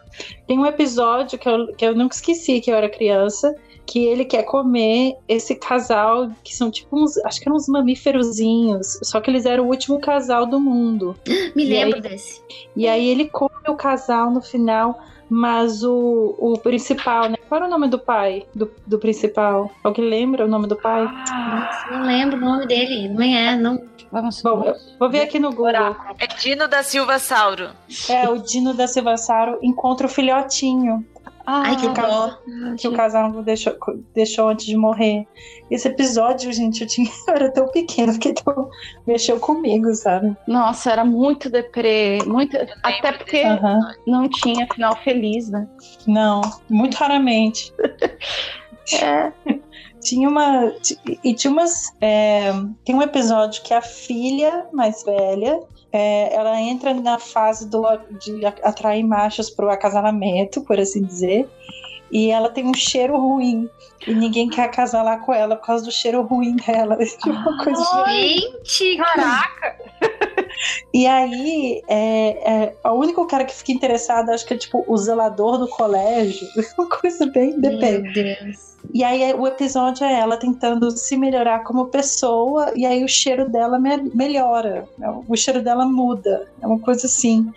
[0.47, 4.25] Tem um episódio que eu, que eu nunca esqueci que eu era criança, que ele
[4.25, 9.29] quer comer esse casal, que são tipo uns, acho que eram uns mamíferozinhos, só que
[9.29, 11.15] eles eram o último casal do mundo.
[11.55, 12.41] Me e lembro aí, desse.
[12.75, 17.35] E aí ele come o casal no final, mas o, o principal, né?
[17.47, 19.71] Qual era o nome do pai do, do principal?
[19.83, 21.05] Alguém lembra o nome do pai?
[21.07, 23.09] Ah, não lembro o nome dele.
[23.09, 23.81] Não é, não.
[24.11, 25.95] Vamos Bom, vou ver aqui no Google.
[26.19, 27.71] É Dino da Silva Sauro.
[28.07, 31.05] É, o Dino da Silva Sauro encontra o filhotinho.
[31.45, 32.39] Ah, Ai, que, o casal,
[32.77, 33.75] que o casal deixou,
[34.13, 35.27] deixou antes de morrer.
[35.69, 38.69] Esse episódio, gente, eu, tinha, eu era tão pequena que tão,
[39.05, 40.35] mexeu comigo, sabe?
[40.47, 43.79] Nossa, era muito deprê, muito, até porque uhum.
[44.07, 45.67] não tinha final feliz, né?
[46.07, 47.73] Não, muito raramente.
[49.01, 49.31] é.
[50.05, 50.71] Tinha uma.
[51.23, 51.91] E tinha umas.
[51.99, 52.53] É,
[52.85, 55.59] tem um episódio que a filha mais velha
[55.91, 57.81] é, ela entra na fase do,
[58.19, 61.49] de atrair machos para o acasalamento, por assim dizer,
[62.11, 63.69] e ela tem um cheiro ruim.
[64.05, 66.97] E ninguém quer casar lá com ela por causa do cheiro ruim dela.
[67.03, 69.77] Tipo uma coisa Gente, caraca!
[70.93, 74.97] E aí, é, é, o único cara que fica interessado, acho que é tipo o
[74.97, 76.47] zelador do colégio.
[76.77, 78.37] Uma coisa bem depende.
[78.93, 83.49] E aí o episódio é ela tentando se melhorar como pessoa, e aí o cheiro
[83.49, 84.87] dela me melhora,
[85.27, 87.51] o cheiro dela muda, é uma coisa assim.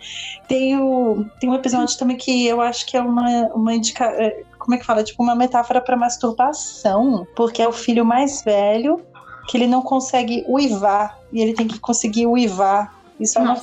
[0.47, 4.43] Tem, o, tem um episódio também que eu acho que é uma, uma indica, é,
[4.57, 5.03] como é que fala?
[5.03, 9.01] Tipo uma metáfora para masturbação, porque é o filho mais velho
[9.49, 12.93] que ele não consegue uivar, e ele tem que conseguir uivar.
[13.19, 13.55] E só, no,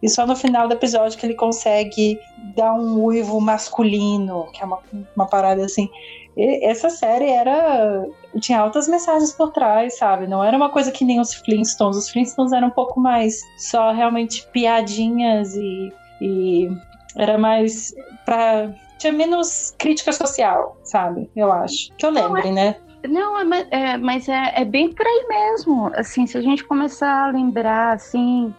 [0.00, 2.16] e só no final do episódio que ele consegue
[2.56, 4.78] dar um uivo masculino, que é uma,
[5.16, 5.90] uma parada assim.
[6.36, 8.06] E essa série era.
[8.40, 10.28] tinha altas mensagens por trás, sabe?
[10.28, 11.96] Não era uma coisa que nem os Flintstones.
[11.96, 15.92] Os Flintstones eram um pouco mais só realmente piadinhas e.
[16.20, 16.70] e
[17.16, 17.92] era mais
[18.24, 18.70] pra.
[18.96, 21.28] tinha menos crítica social, sabe?
[21.34, 21.92] Eu acho.
[21.98, 22.52] Que eu lembre, é...
[22.52, 22.76] né?
[23.08, 25.90] Não, é, é, mas é, é bem por aí mesmo.
[25.94, 28.54] Assim, se a gente começar a lembrar, assim,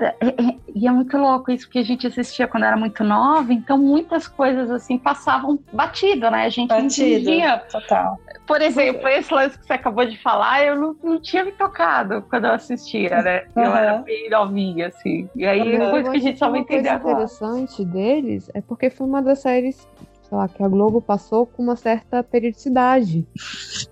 [0.00, 3.52] é, é, e é muito louco isso que a gente assistia quando era muito nova,
[3.52, 6.44] então muitas coisas assim passavam batido, né?
[6.44, 7.58] A gente batido, entendia.
[7.70, 8.18] Total.
[8.46, 12.22] Por exemplo, esse lance que você acabou de falar, eu não, não tinha me tocado
[12.28, 13.44] quando eu assistia, né?
[13.56, 13.76] Eu uhum.
[13.76, 15.28] era bem novinha, assim.
[15.34, 15.78] E aí, uhum.
[15.78, 17.18] depois que a gente só vai entender agora.
[17.18, 19.88] O interessante deles é porque foi uma das séries
[20.34, 23.26] sei lá, que a Globo passou com uma certa periodicidade.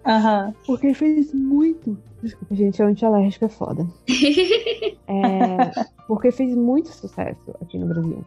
[0.04, 0.52] Aham.
[0.66, 1.96] Porque fez muito.
[2.20, 3.86] Desculpa, gente, a antialérgica é foda.
[5.06, 5.70] é,
[6.06, 8.24] porque fez muito sucesso aqui no Brasil.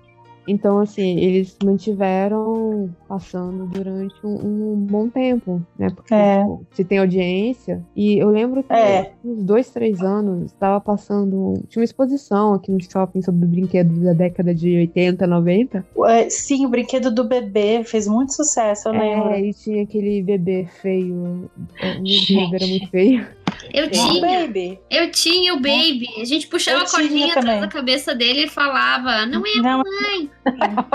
[0.48, 5.90] Então, assim, eles mantiveram passando durante um, um bom tempo, né?
[5.90, 6.42] Porque é.
[6.42, 7.84] tipo, se tem audiência.
[7.96, 9.14] E eu lembro que é.
[9.24, 11.54] uns dois, três anos estava passando.
[11.68, 15.86] Tinha uma exposição aqui no shopping sobre brinquedos da década de 80, 90.
[16.06, 19.30] É, sim, o brinquedo do bebê fez muito sucesso, eu é, lembro.
[19.30, 21.50] É, e tinha aquele bebê feio.
[21.56, 23.26] O bebê era muito feio.
[23.74, 24.22] Eu tinha.
[24.22, 24.80] Baby.
[24.90, 26.08] Eu tinha o baby.
[26.20, 29.80] A gente puxava eu a cordinha atrás da cabeça dele e falava: Não é não.
[29.80, 30.30] mãe.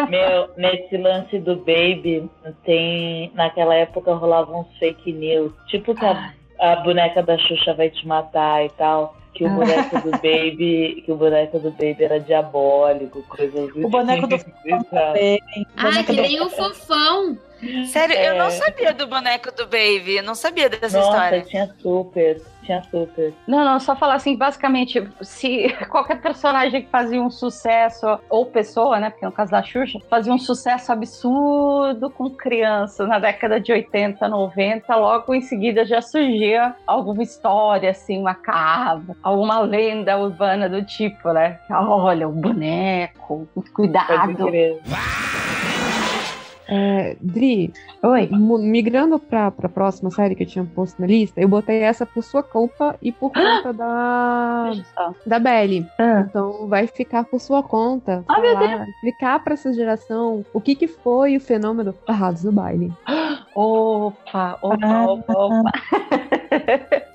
[0.08, 2.28] Meu, nesse lance do baby,
[2.64, 3.30] tem.
[3.34, 5.52] Naquela época rolavam uns fake news.
[5.68, 9.50] Tipo que a, a boneca da Xuxa vai te matar e tal que o ah.
[9.50, 15.66] boneco do Baby, que o boneco do Baby era diabólico, coisas O boneco do Baby.
[15.76, 17.38] Ah, que nem o fofão.
[17.86, 18.30] Sério, é...
[18.30, 21.42] eu não sabia do boneco do Baby, eu não sabia dessa Nossa, história.
[21.42, 23.34] tinha super, tinha super.
[23.46, 28.98] Não, não, só falar assim, basicamente, se qualquer personagem que fazia um sucesso, ou pessoa,
[28.98, 33.72] né, porque no caso da Xuxa, fazia um sucesso absurdo com crianças na década de
[33.72, 40.82] 80, 90, logo em seguida já surgia alguma história, assim, macabra, alguma lenda urbana do
[40.84, 44.48] tipo, né, olha, o boneco, cuidado.
[46.70, 48.28] É, Dri, Oi.
[48.30, 52.22] migrando pra, pra próxima série que eu tinha posto na lista, eu botei essa por
[52.22, 54.70] sua conta e por conta da,
[55.26, 55.84] da Belly.
[55.98, 58.24] Ah, Então vai ficar por sua conta.
[58.28, 62.52] Ah, meu falar, explicar pra essa geração o que, que foi o fenômeno Barrados no
[62.52, 62.92] Baile.
[63.54, 65.04] Opa, opa, Ah.
[65.06, 65.70] opa, opa.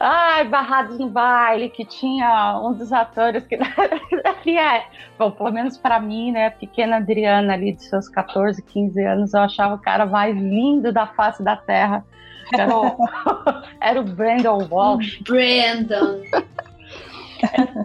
[0.00, 3.56] Ai, Barrados no Baile, que tinha um dos atores que
[4.24, 4.86] ali é,
[5.18, 9.34] bom, pelo menos pra mim, né, a pequena Adriana ali de seus 14, 15 anos,
[9.34, 12.04] eu achava o cara mais lindo da face da terra.
[12.52, 12.96] Era o,
[13.80, 15.20] era o Brandon Walsh.
[15.22, 16.22] Brandon.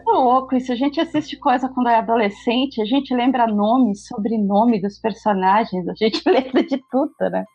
[0.06, 0.72] Tão louco isso.
[0.72, 5.94] A gente assiste coisa quando é adolescente, a gente lembra nome, sobrenome dos personagens, a
[5.96, 7.46] gente lembra de tudo, né?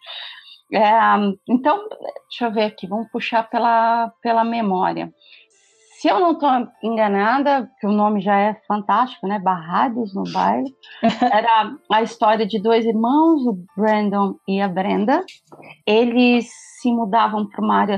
[0.75, 0.91] É,
[1.49, 1.89] então,
[2.29, 5.13] deixa eu ver aqui, vamos puxar pela, pela memória.
[6.05, 6.51] Se eu não estou
[6.83, 9.39] enganada, que o nome já é fantástico, né?
[9.39, 10.71] Barrados no baile.
[11.33, 15.25] Era a história de dois irmãos, o Brandon e a Brenda.
[15.87, 17.97] Eles se mudavam para uma área.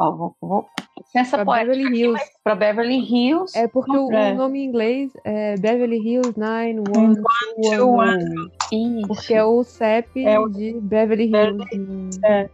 [0.00, 0.66] Ó, vou, vou,
[1.12, 2.22] Pra Beverly Hills.
[2.44, 3.58] para Beverly Hills.
[3.58, 4.32] É porque o, É.
[4.32, 8.24] nome em inglês é Beverly Hills 91210.
[8.72, 9.08] Isso.
[9.08, 12.20] Porque é o CEP É o- de Beverly Hills.
[12.24, 12.48] É.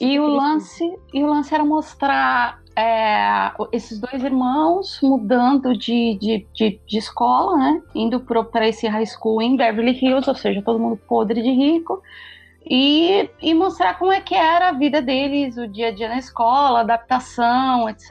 [0.00, 6.46] E o lance, e o lance era mostrar é, esses dois irmãos mudando de, de,
[6.52, 7.80] de, de escola, né?
[7.94, 12.02] Indo para esse high school em Beverly Hills, ou seja, todo mundo podre de rico.
[12.68, 16.18] E, e mostrar como é que era a vida deles, o dia a dia na
[16.18, 18.10] escola, adaptação, etc.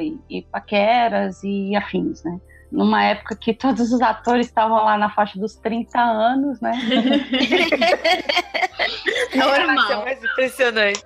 [0.00, 2.38] E, e paqueras e afins, né?
[2.70, 6.72] Numa época que todos os atores estavam lá na faixa dos 30 anos, né?
[9.30, 10.04] Ser Normal.
[10.04, 11.02] mais impressionante.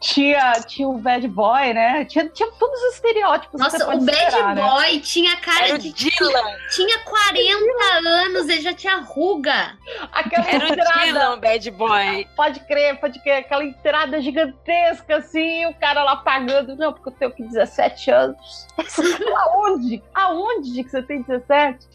[0.00, 2.04] Tinha, tinha o bad boy, né?
[2.04, 3.60] Tinha, tinha todos os estereótipos.
[3.60, 4.62] Nossa, o Bad esperar, né?
[4.62, 5.92] Boy tinha cara Era o de.
[5.92, 6.56] Dylan.
[6.74, 9.76] Tinha 40 anos, ele já tinha ruga.
[10.12, 12.28] Aquela Era o entrada, Dylan, bad boy.
[12.36, 16.76] pode crer, pode crer, aquela entrada gigantesca assim, o cara lá pagando.
[16.76, 18.66] Não, porque eu tenho que 17 anos.
[19.36, 20.02] Aonde?
[20.14, 21.86] Aonde que você tem 17?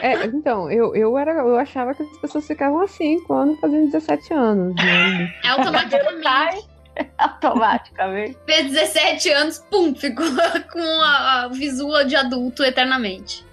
[0.00, 4.32] É, então, eu, eu, era, eu achava que as pessoas ficavam assim quando faziam 17
[4.32, 4.74] anos.
[4.76, 5.34] Né?
[5.44, 6.73] É automaticamente.
[7.18, 8.36] Automaticamente.
[8.46, 10.26] Fez 17 anos, pum, ficou
[10.72, 13.44] com a, a visual de adulto eternamente.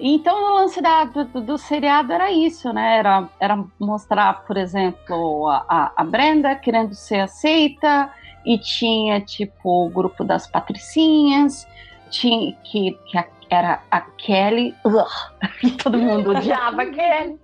[0.00, 2.98] Então o lance da- do, do- do seriado era isso, né?
[2.98, 8.10] Era, era mostrar, por exemplo, a, a- a Brenda querendo ser aceita,
[8.46, 11.66] e tinha tipo o grupo das patricinhas,
[12.10, 17.36] tinha que, que a- era a Kelly, ugh, todo mundo odiava a Kelly.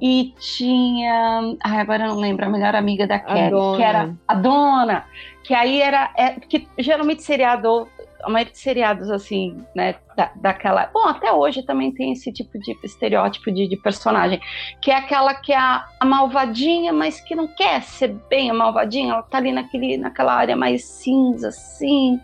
[0.00, 1.56] E tinha.
[1.64, 5.04] Ai, agora eu não lembro, a melhor amiga da Kelly, que era a dona.
[5.42, 6.10] Que aí era.
[6.16, 7.88] É, que geralmente seriado
[8.26, 10.90] a maioria de seriados, assim, né, da, daquela.
[10.92, 14.40] Bom, até hoje também tem esse tipo de estereótipo de, de personagem,
[14.82, 18.54] que é aquela que é a, a malvadinha, mas que não quer ser bem a
[18.54, 22.20] malvadinha, ela tá ali naquele, naquela área mais cinza, assim.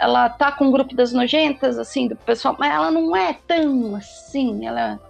[0.00, 3.96] Ela tá com o grupo das nojentas, assim, do pessoal, mas ela não é tão
[3.96, 5.00] assim, ela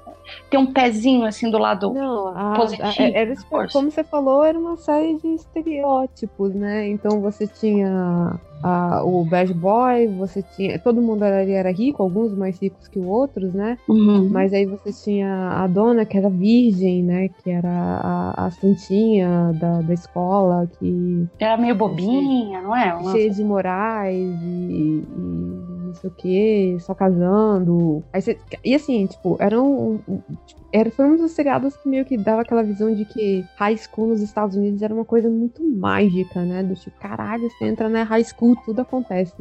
[0.50, 1.92] tem um pezinho, assim, do lado.
[1.92, 3.72] Não, a, Positivo, a- era, esse- força.
[3.72, 6.88] como você falou, era uma série de estereótipos, né?
[6.88, 10.78] Então você tinha a- o bad boy, você tinha.
[10.78, 13.76] Todo mundo era, era rico, alguns mais ricos que outros, né?
[13.88, 14.28] Uhum.
[14.30, 17.28] Mas aí você tinha a dona que era virgem, né?
[17.42, 22.94] Que era a, a santinha da, da escola, que Era meio bobinha, não é?
[22.94, 28.02] Uma- cheia de morais e, e não sei o que, só casando.
[28.12, 30.00] Aí você- e assim, tipo, era um.
[30.08, 33.44] um- tipo, era, foi um dos seriados que meio que dava aquela visão de que
[33.56, 36.62] high school nos Estados Unidos era uma coisa muito mágica, né?
[36.62, 39.34] Do tipo, caralho, você entra na high school, tudo acontece.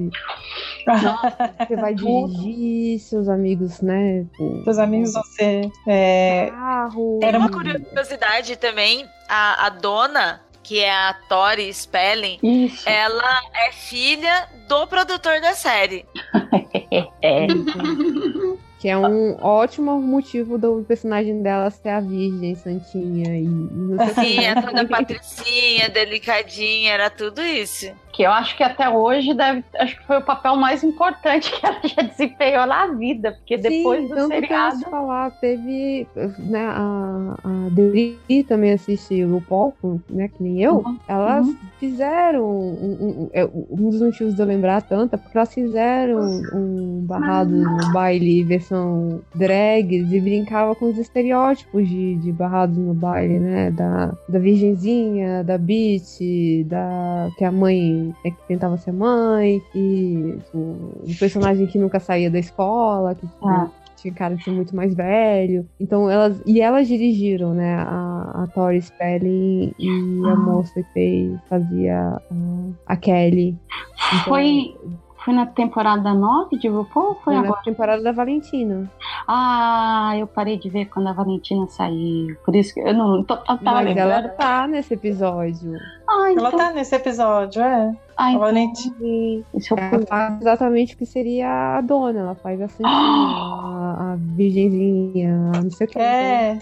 [1.68, 4.24] Você vai dirigir, seus amigos, né?
[4.24, 5.70] tipo, Seus amigos vão ser.
[5.88, 7.20] é, carro.
[7.24, 12.88] Era Uma curiosidade também, a, a dona, que é a Tori Spelling, Isso.
[12.88, 16.06] ela é filha do produtor da série.
[17.24, 17.48] É.
[18.80, 24.44] Que é um ótimo motivo do personagem dela ser a virgem, santinha e, e Sim,
[24.44, 27.92] é toda patricinha, delicadinha, era tudo isso.
[28.22, 31.66] Que eu acho que até hoje deve, acho que foi o papel mais importante que
[31.66, 34.76] ela já desempenhou na vida, porque depois Sim, do tanto que eu seriado.
[34.76, 36.08] ia te falar, teve,
[36.38, 39.74] né, a, a Dri também assiste o RuPaul,
[40.10, 41.56] né, que nem eu, Uhum, elas uhum.
[41.80, 46.46] fizeram, um, um- é, um dos motivos de eu lembrar tanto é porque elas fizeram
[46.54, 52.94] um barrado no baile versão drags e brincava com os estereótipos de, de barrados no
[52.94, 56.20] baile, né, da, da virgenzinha, da bitch,
[56.68, 62.30] da, que a mãe, é que tentava ser mãe, tipo, o personagem que nunca saía
[62.30, 63.70] da escola, que tipo, Ah.
[63.98, 65.68] tinha cara de ser muito mais velho.
[65.80, 66.42] Então elas.
[66.46, 67.76] E elas dirigiram, né?
[67.76, 69.90] A, a Tori Spelling e
[70.28, 72.22] a moça que fez, fazia a,
[72.88, 73.56] a Kelly.
[74.08, 74.76] Então, Foi,
[75.24, 77.62] foi na temporada 9 de RuPaul ou foi foi na agora?
[77.64, 78.90] temporada da Valentina.
[79.28, 82.36] Ah, eu parei de ver quando a Valentina saiu.
[82.44, 84.12] Por isso que eu não tô, tava Mas lembrando.
[84.12, 85.78] ela tá nesse episódio.
[86.10, 87.94] Ah, então, Ela tá nesse episódio, é.
[88.18, 88.96] ah, A então, Valentina.
[89.00, 89.44] eu
[89.78, 92.20] Ela faz exatamente o que seria a dona.
[92.20, 96.00] Ela faz a santinha, a, a virgenzinha, não sei o que.
[96.00, 96.58] É.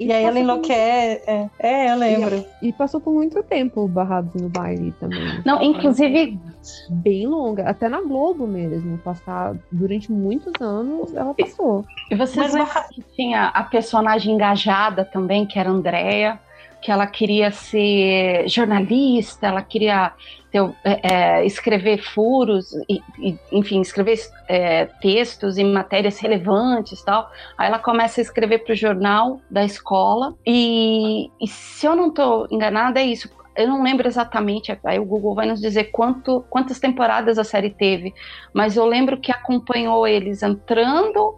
[0.00, 1.22] E aí ela enlouquece.
[1.26, 2.44] É, é, eu lembro.
[2.62, 5.42] E passou por muito tempo barrados no baile também.
[5.44, 6.38] Não, inclusive,
[6.88, 7.68] Bem longa.
[7.68, 8.98] Até na Globo mesmo.
[8.98, 11.84] Passar durante muitos anos ela passou.
[12.10, 16.40] e vocês Mas que tinha a personagem engajada também, que era a Andrea,
[16.80, 20.12] que ela queria ser jornalista, ela queria
[20.50, 27.04] ter, é, é, escrever furos, e, e, enfim, escrever é, textos em matérias relevantes e
[27.04, 27.30] tal.
[27.56, 30.34] Aí ela começa a escrever para o jornal da escola.
[30.46, 33.28] E, e se eu não estou enganada, é isso.
[33.58, 37.70] Eu não lembro exatamente, aí o Google vai nos dizer quanto, quantas temporadas a série
[37.70, 38.14] teve,
[38.54, 41.34] mas eu lembro que acompanhou eles entrando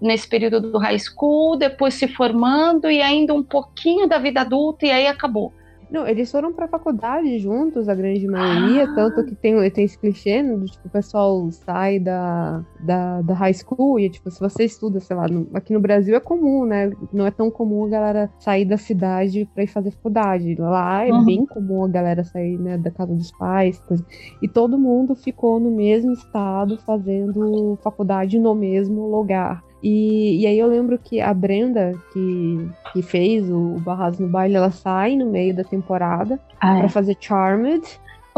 [0.00, 4.86] nesse período do high school, depois se formando e ainda um pouquinho da vida adulta
[4.86, 5.52] e aí acabou.
[5.90, 10.42] Não, eles foram pra faculdade juntos, a grande maioria, tanto que tem, tem esse clichê,
[10.42, 14.64] né, do tipo, o pessoal sai da, da, da high school e, tipo, se você
[14.64, 16.90] estuda, sei lá, no- aqui no Brasil é comum, né?
[17.12, 20.54] Não é tão comum a galera sair da cidade pra ir fazer faculdade.
[20.58, 21.24] Lá é Uhum.
[21.24, 24.04] bem comum a galera sair, né, da casa dos pais, coisa.
[24.42, 29.62] E todo mundo ficou no mesmo estado fazendo faculdade no mesmo lugar.
[29.82, 34.28] E, e aí eu lembro que a Brenda, que, que fez o, o Barrados no
[34.28, 37.82] Baile, ela sai no meio da temporada Ah, pra fazer Charmed,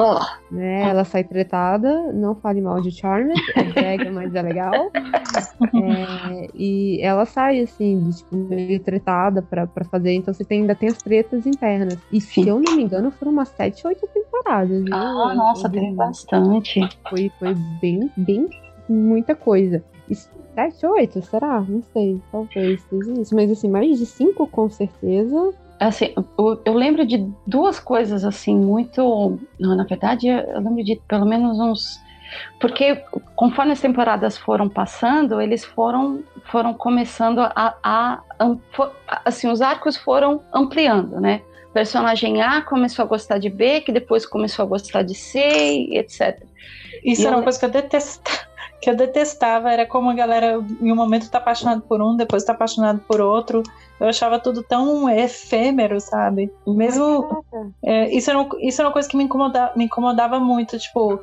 [0.02, 0.18] Oh,
[0.50, 0.88] né?
[0.88, 4.90] Ela sai tretada, não fale mal de Charmed, é brega, mas é legal.
[5.72, 10.62] É, e ela sai, assim, de, tipo, meio tretada pra, pra fazer, então você tem,
[10.62, 11.96] ainda tem as tretas internas.
[12.10, 14.82] E se eu não me engano, foram umas 7, 8 temporadas.
[14.82, 14.92] viu?
[14.92, 16.80] ah, nossa, teve bastante.
[17.08, 18.48] foi, foi bem, bem
[18.88, 19.84] muita coisa.
[20.14, 21.60] Sete, oito, será?
[21.60, 23.34] Não sei, talvez seja isso.
[23.34, 25.54] Mas assim, mais de cinco com certeza.
[25.78, 29.38] Assim, eu, eu lembro de duas coisas assim muito.
[29.58, 31.98] Não, na verdade, eu lembro de pelo menos uns.
[32.60, 32.96] Porque
[33.34, 38.60] conforme as temporadas foram passando, eles foram, foram começando a, a, a-
[39.24, 41.42] Assim, os arcos foram ampliando, né?
[41.70, 45.40] O personagem A começou a gostar de B, que depois começou a gostar de C,
[45.92, 46.42] etc.
[47.04, 48.49] Isso E era eu- uma coisa que eu detestava.
[48.80, 52.42] Que eu detestava, era como a galera em um momento tá apaixonado por um, depois
[52.44, 53.62] tá apaixonado por outro.
[54.00, 56.50] Eu achava tudo tão efêmero, sabe?
[56.66, 57.44] Mesmo.
[57.84, 61.20] é, isso, era, um- isso era uma coisa que me incomodava, me incomodava muito, tipo,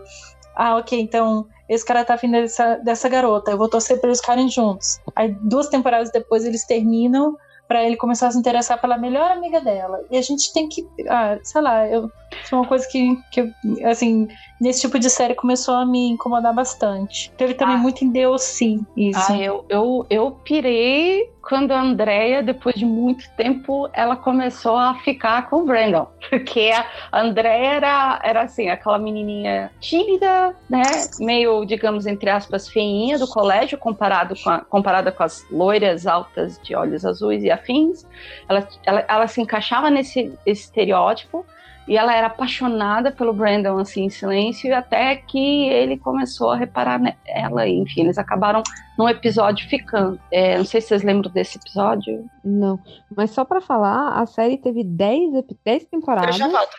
[0.56, 4.20] ah, ok, então esse cara tá afim dessa, dessa garota, eu vou torcer pra eles
[4.22, 5.00] ficarem juntos.
[5.15, 7.36] Aí duas temporadas depois eles terminam
[7.67, 10.00] pra ele começar a se interessar pela melhor amiga dela.
[10.10, 12.10] E a gente tem que, ah, sei lá, eu
[12.45, 13.54] foi uma coisa que, que
[13.86, 14.28] assim,
[14.62, 17.32] nesse tipo de série começou a me incomodar bastante.
[17.38, 17.80] Teve também Ah.
[17.80, 19.32] muito em DLC isso.
[19.32, 24.95] Ah, eu, eu, eu pirei quando a Andrea, depois de muito tempo, ela começou a
[24.95, 26.06] ficar com o Brandon.
[26.30, 26.71] Porque
[27.10, 30.82] a Andrea era, era assim, aquela menininha tímida, né?
[31.21, 36.60] Meio, digamos, entre aspas, feinha do colégio, comparado com a- comparada com as loiras altas
[36.62, 38.06] de olhos azuis e afins.
[38.50, 41.45] Ela, ela, ela se encaixava nesse estereótipo.
[41.88, 47.00] E ela era apaixonada pelo Brandon, assim, em silêncio, até que ele começou a reparar
[47.00, 47.67] nela.
[47.67, 48.62] Enfim, eles acabaram
[48.97, 50.19] num episódio ficando.
[50.32, 52.26] É, não sei se vocês lembram desse episódio.
[52.43, 52.78] Não.
[53.15, 56.36] Mas só pra falar, a série teve 10, epi- 10 temporadas.
[56.39, 56.76] Eu já volto.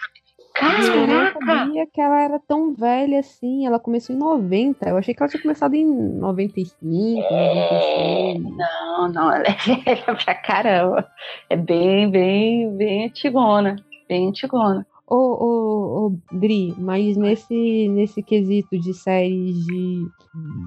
[0.60, 1.46] Eu não Caraca!
[1.46, 3.64] sabia que ela era tão velha assim.
[3.64, 4.88] Ela começou em 90.
[4.88, 8.42] Eu achei que ela tinha começado em 95, 96.
[8.56, 9.52] Não, não, ela é
[9.84, 11.08] velha pra caramba.
[11.48, 13.76] É bem, bem, bem antigona.
[14.08, 14.84] Bem antigona.
[15.10, 20.06] Ô, ô, ô, Dri, mas nesse, nesse quesito de séries de,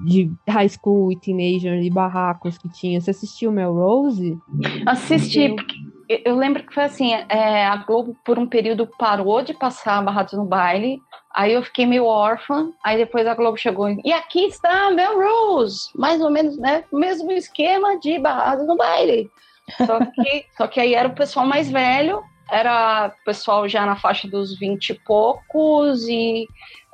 [0.04, 4.36] de high school e teenager e barracos que tinha, você assistiu Melrose?
[4.86, 5.74] Assisti, Eu- porque
[6.08, 10.02] eu, eu lembro que foi assim, é, a Globo por um período parou de passar
[10.04, 11.00] Barrados no Baile,
[11.34, 15.82] aí eu fiquei meio órfã, aí depois a Globo chegou e e aqui está Melrose,
[15.96, 19.30] mais ou menos, né, o mesmo esquema de Barrados no Baile.
[19.86, 24.28] Só que, só que aí era o pessoal mais velho, era pessoal já na faixa
[24.28, 26.46] dos 20 e poucos, e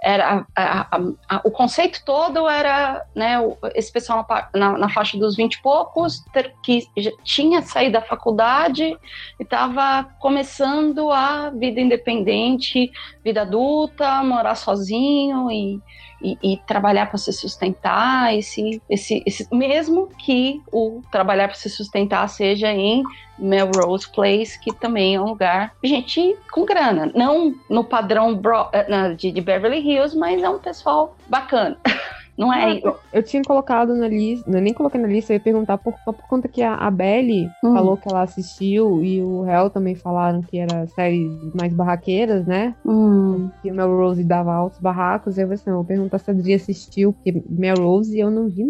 [0.03, 3.37] era a, a, a, o conceito todo era né,
[3.75, 6.87] esse pessoal na, na, na, faixa dos 20 e poucos ter, que
[7.25, 12.91] tinha saído da faculdade e estava começando a vida independente,
[13.25, 15.81] vida adulta, morar sozinho e
[16.23, 21.71] e, e trabalhar para se sustentar, esse, esse, esse, mesmo que o trabalhar para se
[21.71, 23.03] sustentar seja em
[23.39, 28.41] Melrose Place, que também é um lugar gente com grana, não no padrão
[28.73, 31.79] eh, de, de Beverly Hills, mas é um pessoal bacana.
[32.39, 32.79] Não é.
[32.79, 35.93] Eu, eu tinha colocado na lista, eu nem coloquei na lista, eu ia perguntar por,
[36.05, 37.75] por conta que a, a Belly hum.
[37.75, 42.77] falou que ela assistiu e o Hell também falaram que era séries mais barraqueiras, né?
[42.87, 43.51] Hum.
[43.61, 45.37] Que o Melrose dava altos barracos.
[45.37, 48.65] Eu assim, eu vou perguntar se a Adri assistiu, porque Melrose eu não vi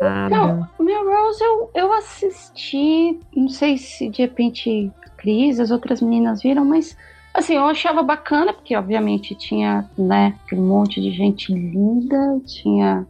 [0.00, 0.36] nada.
[0.36, 6.64] Não, Melrose eu, eu assisti, não sei se de repente Cris, as outras meninas viram,
[6.64, 6.96] mas
[7.32, 13.06] Assim, eu achava bacana, porque obviamente tinha, né, um monte de gente linda, tinha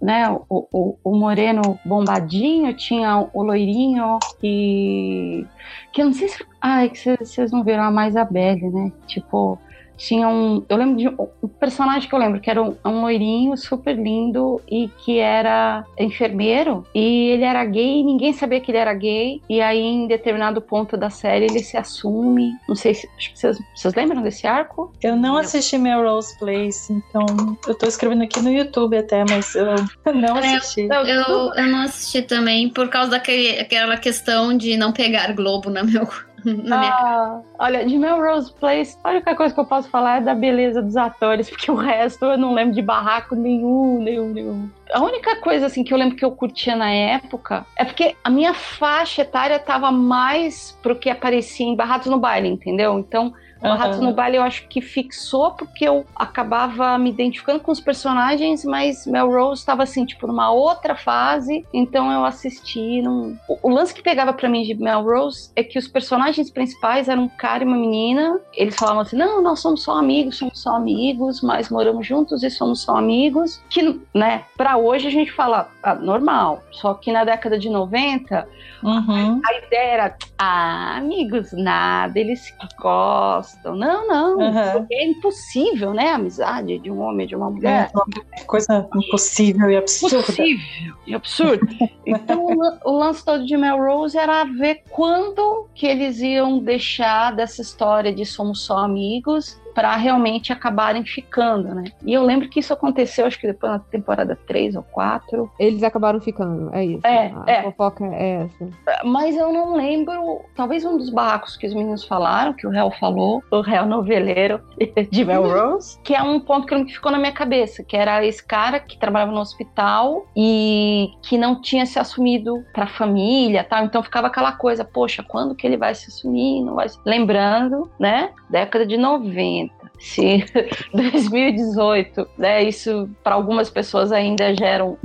[0.00, 5.46] né, o, o, o, moreno bombadinho, tinha o loirinho que.
[5.92, 6.44] que eu não sei se.
[6.60, 8.92] Ai, que vocês não viram a mais a Belle, né?
[9.06, 9.58] Tipo,
[10.00, 10.64] tinha um.
[10.68, 14.60] Eu lembro de um personagem que eu lembro, que era um, um loirinho super lindo
[14.68, 16.86] e que era enfermeiro.
[16.94, 19.42] E ele era gay e ninguém sabia que ele era gay.
[19.48, 22.52] E aí, em determinado ponto da série, ele se assume.
[22.66, 23.08] Não sei se.
[23.34, 24.92] Vocês, vocês lembram desse arco?
[25.02, 27.26] Eu não assisti Melrose Place, então
[27.66, 29.66] eu tô escrevendo aqui no YouTube até, mas eu
[30.14, 30.88] não assisti.
[30.90, 35.82] Eu, eu, eu não assisti também por causa daquela questão de não pegar Globo na
[35.82, 36.08] meu
[36.70, 40.82] ah, olha, de Melrose Place, a única coisa que eu posso falar é da beleza
[40.82, 44.70] dos atores, porque o resto eu não lembro de barraco nenhum, nenhum, nenhum.
[44.92, 48.30] A única coisa assim que eu lembro que eu curtia na época é porque a
[48.30, 52.98] minha faixa etária tava mais pro que aparecia em Barrados no Baile, entendeu?
[52.98, 53.32] Então,
[53.62, 53.76] Uhum.
[53.76, 58.64] Ratos no Baile eu acho que fixou porque eu acabava me identificando com os personagens,
[58.64, 63.02] mas Melrose estava assim, tipo, numa outra fase, então eu assisti.
[63.02, 63.36] Num...
[63.46, 67.24] O, o lance que pegava para mim de Melrose é que os personagens principais eram
[67.24, 68.40] um cara e uma menina.
[68.54, 72.50] Eles falavam assim: não, nós somos só amigos, somos só amigos, mas moramos juntos e
[72.50, 73.62] somos só amigos.
[73.68, 76.62] Que, né, pra hoje a gente fala ah, normal.
[76.70, 78.48] Só que na década de 90,
[78.82, 79.40] uhum.
[79.44, 83.74] a, a ideia era: ah, amigos, nada, eles gostam gostam.
[83.74, 84.38] Não, não.
[84.38, 84.86] Uhum.
[84.90, 86.08] É impossível, né?
[86.10, 87.90] A amizade de um homem de uma mulher.
[88.36, 90.18] É, coisa impossível e absurda.
[90.18, 91.68] Impossível e absurdo.
[92.06, 97.62] então, o, o lance todo de Melrose era ver quando que eles iam deixar dessa
[97.62, 101.84] história de somos só amigos para realmente acabarem ficando, né?
[102.04, 105.50] E eu lembro que isso aconteceu, acho que depois na temporada 3 ou 4.
[105.58, 107.06] Eles acabaram ficando, é isso.
[107.06, 107.62] É, a é.
[107.62, 108.68] fofoca é essa.
[109.04, 112.90] Mas eu não lembro, talvez um dos barracos que os meninos falaram, que o réu
[112.90, 114.60] falou, o réu noveleiro
[115.10, 118.80] de Melrose, que é um ponto que ficou na minha cabeça, que era esse cara
[118.80, 123.84] que trabalhava no hospital e que não tinha se assumido pra família, tal.
[123.84, 126.62] Então ficava aquela coisa, poxa, quando que ele vai se assumir?
[126.62, 126.98] Não vai se...
[127.04, 128.30] Lembrando, né?
[128.48, 129.59] Década de 90
[130.00, 130.44] se
[130.92, 134.96] 2018, né, isso para algumas pessoas ainda gera um,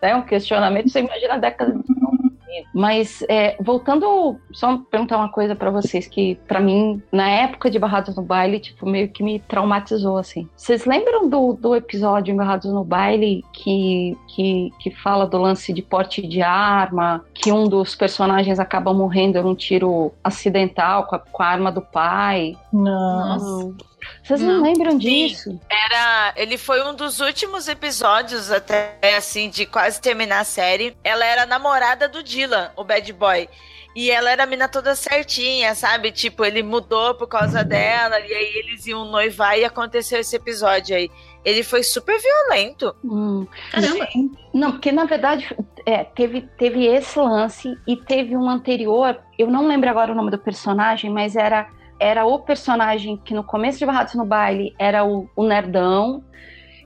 [0.00, 2.24] né, um questionamento, você imagina a década de 90.
[2.72, 7.78] Mas é, voltando, só perguntar uma coisa para vocês que para mim na época de
[7.78, 10.48] Barrados no Baile, tipo meio que me traumatizou assim.
[10.56, 15.72] Vocês lembram do, do episódio em Barrados no Baile que, que que fala do lance
[15.72, 21.18] de porte de arma, que um dos personagens acaba morrendo num tiro acidental com a,
[21.18, 22.56] com a arma do pai?
[22.72, 23.74] Nossa.
[24.22, 25.58] Vocês não, não lembram disso?
[25.70, 30.96] Era, ele foi um dos últimos episódios até assim de quase terminar a série.
[31.04, 33.48] Ela era namorada do Dylan, o bad boy.
[33.94, 36.10] E ela era a mina toda certinha, sabe?
[36.10, 40.96] Tipo, ele mudou por causa dela, e aí eles iam noivar e aconteceu esse episódio
[40.96, 41.08] aí.
[41.44, 42.94] Ele foi super violento.
[43.04, 43.46] Hum.
[43.70, 44.08] Caramba.
[44.52, 45.54] Não, porque na verdade
[45.86, 50.30] é, teve, teve esse lance e teve um anterior, eu não lembro agora o nome
[50.30, 55.04] do personagem, mas era era o personagem que no começo de Barrados no Baile era
[55.04, 56.22] o, o nerdão,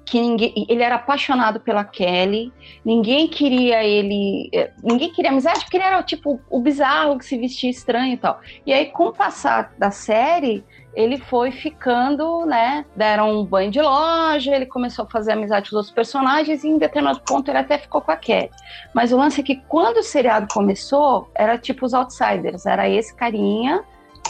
[0.08, 2.52] que ninguém, ele era apaixonado pela Kelly,
[2.84, 7.36] ninguém queria ele, eh, ninguém queria amizade porque ele era tipo o bizarro que se
[7.36, 8.40] vestia estranho e tal.
[8.64, 12.84] E aí com o passar da série, ele foi ficando, né?
[12.96, 16.68] Deram um banho de loja, ele começou a fazer amizade com os outros personagens e
[16.68, 18.50] em determinado ponto ele até ficou com a Kelly.
[18.94, 23.14] Mas o lance é que quando o seriado começou, era tipo os outsiders, era esse
[23.14, 23.84] carinha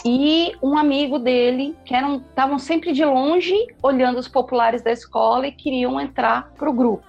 [0.05, 5.47] e um amigo dele, que eram estavam sempre de longe olhando os populares da escola
[5.47, 7.03] e queriam entrar para o grupo.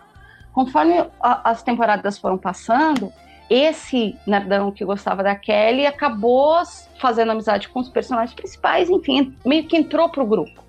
[0.53, 3.13] Conforme a, as temporadas foram passando,
[3.49, 6.57] esse nerdão que gostava da Kelly acabou
[6.99, 10.63] fazendo amizade com os personagens principais, enfim, meio que entrou para o grupo.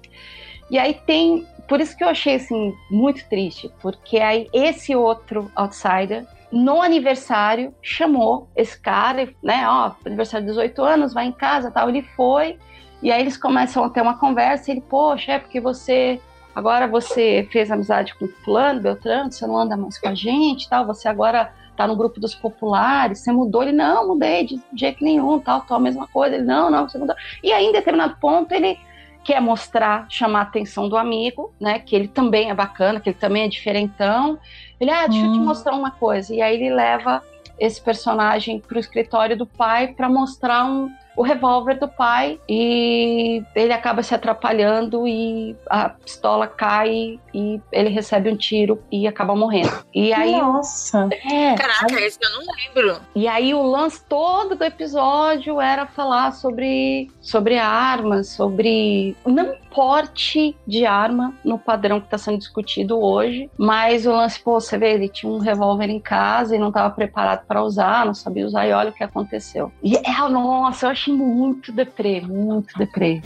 [0.69, 5.49] E aí tem por isso que eu achei assim muito triste, porque aí esse outro
[5.55, 11.71] outsider no aniversário chamou esse cara, né, ó, aniversário de 18 anos, vai em casa,
[11.71, 12.57] tal, ele foi.
[13.01, 16.19] E aí eles começam a ter uma conversa, ele, poxa, é porque você
[16.53, 20.85] agora você fez amizade com fulano, Beltrano, você não anda mais com a gente, tal,
[20.85, 25.39] você agora tá no grupo dos populares, você mudou, ele, não, mudei de jeito nenhum,
[25.39, 27.15] tal, tal, a mesma coisa, ele, não, não, você mudou.
[27.41, 28.77] E aí, em determinado ponto, ele
[29.23, 33.17] quer mostrar, chamar a atenção do amigo, né, que ele também é bacana, que ele
[33.17, 34.37] também é diferentão.
[34.81, 35.27] Ele, ah, deixa hum.
[35.27, 35.45] eu te hum.
[35.45, 36.33] mostrar uma coisa.
[36.33, 37.21] E aí ele leva
[37.59, 43.73] esse personagem pro escritório do pai para mostrar um, o revólver do pai e ele
[43.73, 49.71] acaba se atrapalhando e a pistola cai e ele recebe um tiro e acaba morrendo.
[49.93, 51.09] E aí Nossa.
[51.11, 53.01] É, Caraca, aí, esse eu não lembro.
[53.15, 60.55] E aí o lance todo do episódio era falar sobre sobre armas, sobre não porte
[60.67, 64.93] de arma no padrão que está sendo discutido hoje, mas o lance, pô, você vê,
[64.93, 68.67] ele tinha um revólver em casa e não estava preparado para usar, não sabia usar
[68.67, 69.71] e olha o que aconteceu.
[69.81, 73.21] E é, nossa, eu achei muito deprê, muito deprê.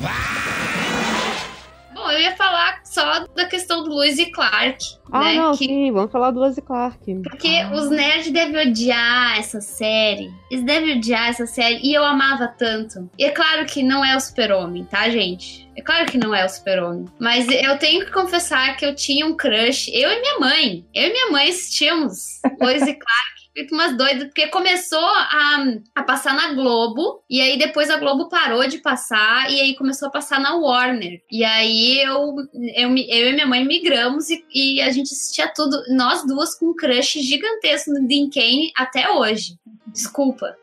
[1.94, 4.78] Bom, eu ia falar só da questão do Lewis e Clark.
[5.12, 5.36] Ah, né?
[5.36, 5.66] não, que...
[5.66, 7.00] sim, vamos falar do Lewis e Clark.
[7.24, 7.72] Porque ah.
[7.74, 10.32] os nerds devem odiar essa série.
[10.52, 11.80] Eles devem odiar essa série.
[11.82, 13.10] E eu amava tanto.
[13.18, 15.68] E é claro que não é o super-homem, tá, gente?
[15.76, 17.06] É claro que não é o super-homem.
[17.20, 19.90] Mas eu tenho que confessar que eu tinha um crush.
[19.92, 20.86] Eu e minha mãe.
[20.94, 26.04] Eu e minha mãe assistimos Lois e Clark feito umas doidas, porque começou a, a
[26.04, 30.12] passar na Globo, e aí depois a Globo parou de passar, e aí começou a
[30.12, 31.22] passar na Warner.
[31.32, 32.36] E aí eu,
[32.76, 36.68] eu, eu e minha mãe migramos e, e a gente assistia tudo, nós duas com
[36.68, 39.58] um crush gigantesco no Dean Kane até hoje.
[39.88, 40.54] Desculpa.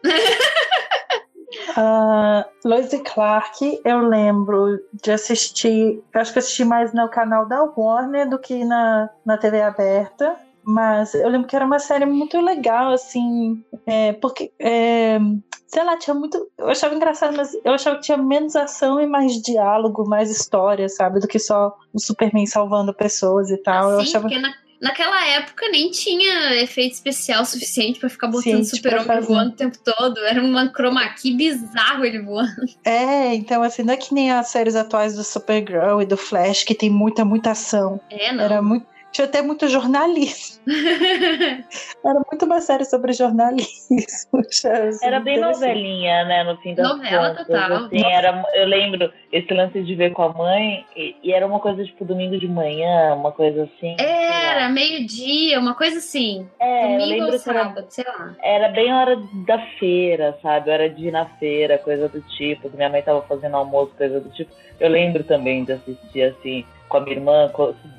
[1.71, 7.63] Uh, Lois Clark, eu lembro de assistir, eu acho que assisti mais no canal da
[7.63, 10.37] Warner do que na, na TV aberta.
[10.65, 15.19] Mas eu lembro que era uma série muito legal, assim, é, porque, é,
[15.67, 16.51] sei lá, tinha muito.
[16.59, 20.89] Eu achava engraçado, mas eu achava que tinha menos ação e mais diálogo, mais história,
[20.89, 21.21] sabe?
[21.21, 23.91] Do que só o Superman salvando pessoas e tal.
[23.91, 24.29] Ah, eu achava...
[24.29, 29.57] porque na, naquela época nem tinha efeito especial suficiente para ficar botando super-homem voando o
[29.57, 30.19] tempo todo.
[30.25, 32.67] Era uma chroma key bizarro ele voando.
[32.85, 36.65] É, então, assim, não é que nem as séries atuais do Supergirl e do Flash,
[36.65, 38.01] que tem muita, muita ação.
[38.11, 38.45] É, não.
[38.45, 40.63] Era muito tinha até muito jornalismo.
[42.05, 43.99] Era muito uma série sobre jornalismo.
[45.03, 46.45] Era bem novelinha, né?
[46.45, 47.47] No fim das Novela contas.
[47.47, 47.85] total.
[47.85, 51.61] Assim, era, eu lembro esse lance de ver com a mãe, e, e era uma
[51.61, 53.97] coisa tipo domingo de manhã, uma coisa assim.
[53.99, 56.49] Era, meio-dia, uma coisa assim.
[56.59, 58.35] É, domingo ou sábado, era, sei lá.
[58.43, 60.71] Era bem hora da feira, sabe?
[60.71, 62.71] Era de ir na feira, coisa do tipo.
[62.75, 64.51] Minha mãe tava fazendo almoço, coisa do tipo.
[64.81, 67.51] Eu lembro também de assistir assim com a minha irmã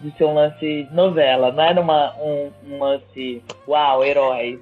[0.04, 4.62] de ser um lance novela, não era uma, um, um lance, uau, herói.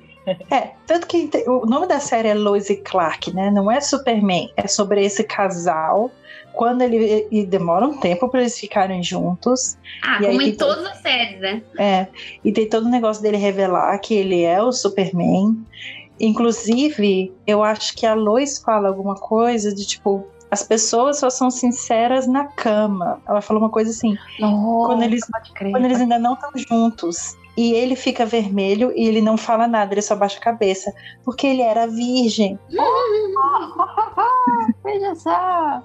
[0.49, 3.51] É, tanto que o nome da série é Lois e Clark, né?
[3.51, 6.09] Não é Superman, é sobre esse casal.
[6.53, 9.77] Quando ele e demora um tempo para eles ficarem juntos.
[10.03, 11.61] Ah, e como em todas as séries, né?
[11.77, 12.07] É,
[12.43, 15.57] e tem todo o negócio dele revelar que ele é o Superman.
[16.19, 21.49] Inclusive, eu acho que a Lois fala alguma coisa de tipo, as pessoas só são
[21.49, 23.21] sinceras na cama.
[23.25, 25.21] Ela falou uma coisa assim: Nossa, quando, eles,
[25.57, 27.37] quando eles ainda não estão juntos.
[27.57, 30.93] E ele fica vermelho e ele não fala nada, ele só baixa a cabeça.
[31.23, 32.59] Porque ele era virgem.
[34.83, 35.81] Veja só!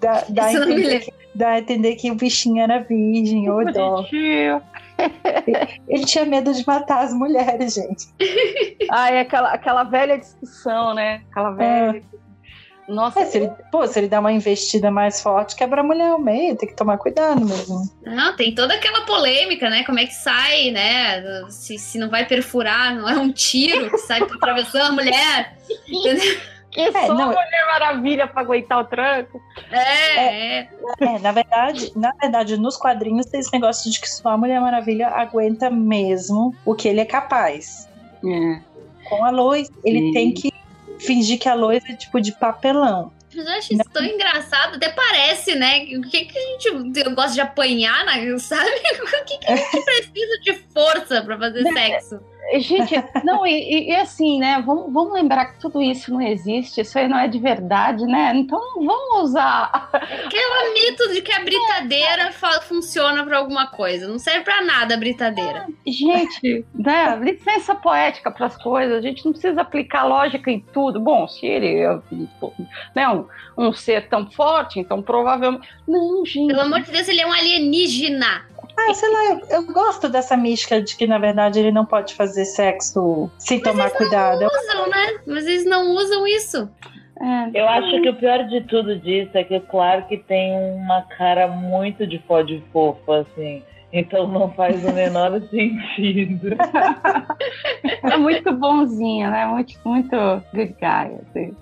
[0.00, 4.04] Dá, dá, a entender que, dá a entender que o bichinho era virgem, ou dó.
[5.88, 8.06] Ele tinha medo de matar as mulheres, gente.
[8.90, 11.22] Ai, aquela, aquela velha discussão, né?
[11.30, 11.98] Aquela velha.
[11.98, 12.21] É
[12.92, 16.10] nossa, é, se ele, pô, se ele dá uma investida mais forte, quebra a mulher
[16.10, 17.90] ao meio, tem que tomar cuidado mesmo.
[18.04, 19.84] Não, tem toda aquela polêmica, né?
[19.84, 21.22] Como é que sai, né?
[21.48, 25.56] Se, se não vai perfurar, não é um tiro que sai atravessando a mulher.
[25.88, 26.40] Entendeu?
[26.72, 29.42] Que é, só não, Mulher Maravilha para aguentar o tranco.
[29.70, 30.68] É, é,
[31.00, 31.18] é.
[31.18, 35.08] na verdade, na verdade, nos quadrinhos tem esse negócio de que só a Mulher Maravilha
[35.08, 37.88] aguenta mesmo o que ele é capaz.
[38.24, 38.60] É.
[39.06, 40.12] Com a Lois, ele Sim.
[40.12, 40.52] tem que
[41.06, 43.12] fingir que a Lois é tipo de papelão.
[43.34, 45.84] Eu acho isso tão engraçado, até parece, né?
[45.96, 46.70] O que, que a gente
[47.14, 48.36] gosta de apanhar, né?
[48.38, 48.70] sabe?
[48.70, 52.20] O que, que a gente precisa de força para fazer sexo?
[52.58, 54.62] Gente, não, e, e, assim, né?
[54.64, 58.32] Vamos, vamos lembrar que tudo isso não existe, isso aí não é de verdade, né?
[58.34, 59.88] Então vamos usar.
[59.92, 62.60] Aquele mito de que a britadeira é.
[62.62, 64.08] funciona para alguma coisa.
[64.08, 65.66] Não serve para nada a britadeira.
[65.86, 67.16] É, gente, né?
[67.16, 68.98] Licença poética para as coisas.
[68.98, 71.00] A gente não precisa aplicar lógica em tudo.
[71.00, 71.98] Bom, se ele é
[72.94, 73.26] né, um,
[73.56, 75.66] um ser tão forte, então provavelmente.
[75.86, 76.48] Não, gente.
[76.48, 80.36] Pelo amor de Deus, ele é um alienígena Ah, sei lá, eu, eu gosto dessa
[80.36, 84.44] mística de que, na verdade, ele não pode fazer sexo sem tomar cuidado.
[84.44, 85.20] Usam, né?
[85.26, 86.70] Mas eles não usam isso.
[87.20, 87.60] É.
[87.60, 91.46] Eu acho que o pior de tudo disso é que, claro, que tem uma cara
[91.46, 93.62] muito de fode fofo, assim.
[93.92, 96.56] Então não faz o menor sentido.
[98.02, 99.44] É muito bonzinho, né?
[99.46, 100.16] Muito, muito
[100.54, 101.18] good guy.
[101.28, 101.54] Assim.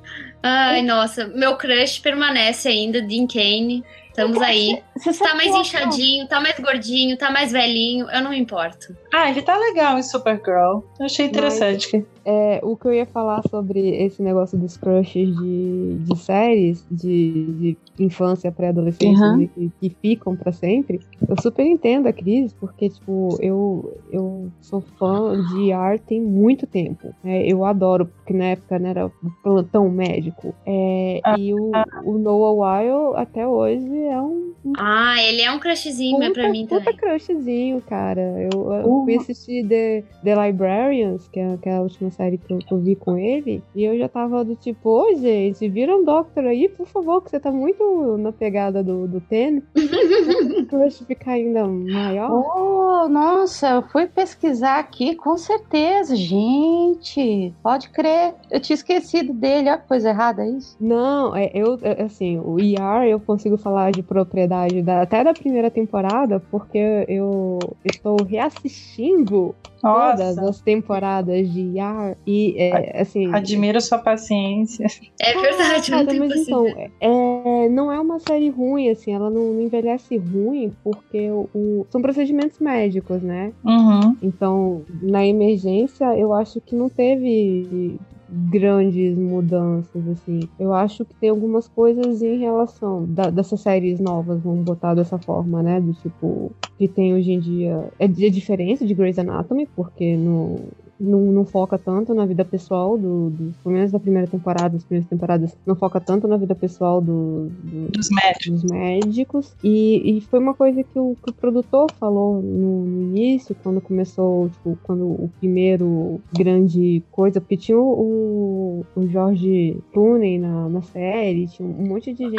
[0.43, 3.85] Ai, nossa, meu crush permanece ainda, Dean Kane.
[4.21, 4.83] Estamos aí.
[4.97, 8.95] Você Tá mais inchadinho, tá mais gordinho, tá mais velhinho, eu não me importo.
[9.13, 10.83] Ah, ele tá legal em Supergirl.
[10.99, 12.05] Eu achei interessante.
[12.25, 17.45] É, o que eu ia falar sobre esse negócio dos crushes de, de séries, de,
[17.53, 19.49] de infância, pré-adolescência, Uhum.
[19.49, 24.81] que, que ficam pra sempre, eu super entendo a crise, porque, tipo, eu, eu sou
[24.81, 27.09] fã de ER tem muito tempo.
[27.25, 29.11] né, eu adoro, porque na época né, era
[29.43, 30.55] plantão médico.
[30.67, 31.71] É, e o,
[32.05, 32.53] o Noah
[32.83, 36.97] Weil, até hoje, é um Ah, ele é um crushzinho é pra mim puta também.
[36.99, 38.21] crushzinho, cara.
[38.53, 39.05] Eu, eu Uh.
[39.05, 42.73] fui assistir The, The Librarians, que é, que é a última série que eu, que
[42.75, 46.45] eu vi com ele, e eu já tava do tipo, ô gente, vira um Doctor
[46.45, 49.63] aí, por favor, que você tá muito na pegada do, do Ten.
[49.75, 52.31] o crush ficar ainda maior.
[52.33, 57.53] Oh, nossa, eu fui pesquisar aqui, com certeza, gente.
[57.63, 58.35] Pode crer.
[58.51, 60.77] Eu tinha esquecido dele, olha que coisa errada é isso.
[60.81, 65.33] Não, é, eu, é, assim, o ER eu consigo falar de propriedade da- até da
[65.35, 73.33] primeira temporada, porque eu estou reassistindo todas as temporadas de ER e, é, assim...
[73.35, 74.87] admiro sua paciência.
[75.21, 76.67] É verdade, não Cara, tem mas então,
[77.01, 81.87] é, não é uma série ruim, assim, ela não, não envelhece ruim, porque o, o-
[81.91, 83.53] são procedimentos médicos, né?
[83.65, 84.17] Uhum.
[84.23, 87.97] Então, na emergência, eu acho que não teve
[88.31, 90.51] grandes mudanças, assim.
[90.59, 95.19] Eu acho que tem algumas coisas em relação da- dessas séries novas, vamos botar dessa
[95.19, 95.81] forma, né?
[95.81, 97.93] Do tipo, que tem hoje em dia.
[97.99, 102.99] É, é diferente de Grey's Anatomy, porque no, não, não foca tanto na vida pessoal
[102.99, 103.53] do, do.
[103.63, 107.49] Pelo menos da primeira temporada, as primeiras temporadas, não foca tanto na vida pessoal do-
[107.49, 108.63] do, Dos médicos.
[108.63, 109.57] dos médicos.
[109.65, 113.81] E, e foi uma coisa que o, que o produtor falou no, no início, quando
[113.81, 120.83] começou, tipo, quando o primeiro grande coisa, porque tinha o, o Jorge Clooney na, na
[120.83, 122.37] série, tinha um monte de gente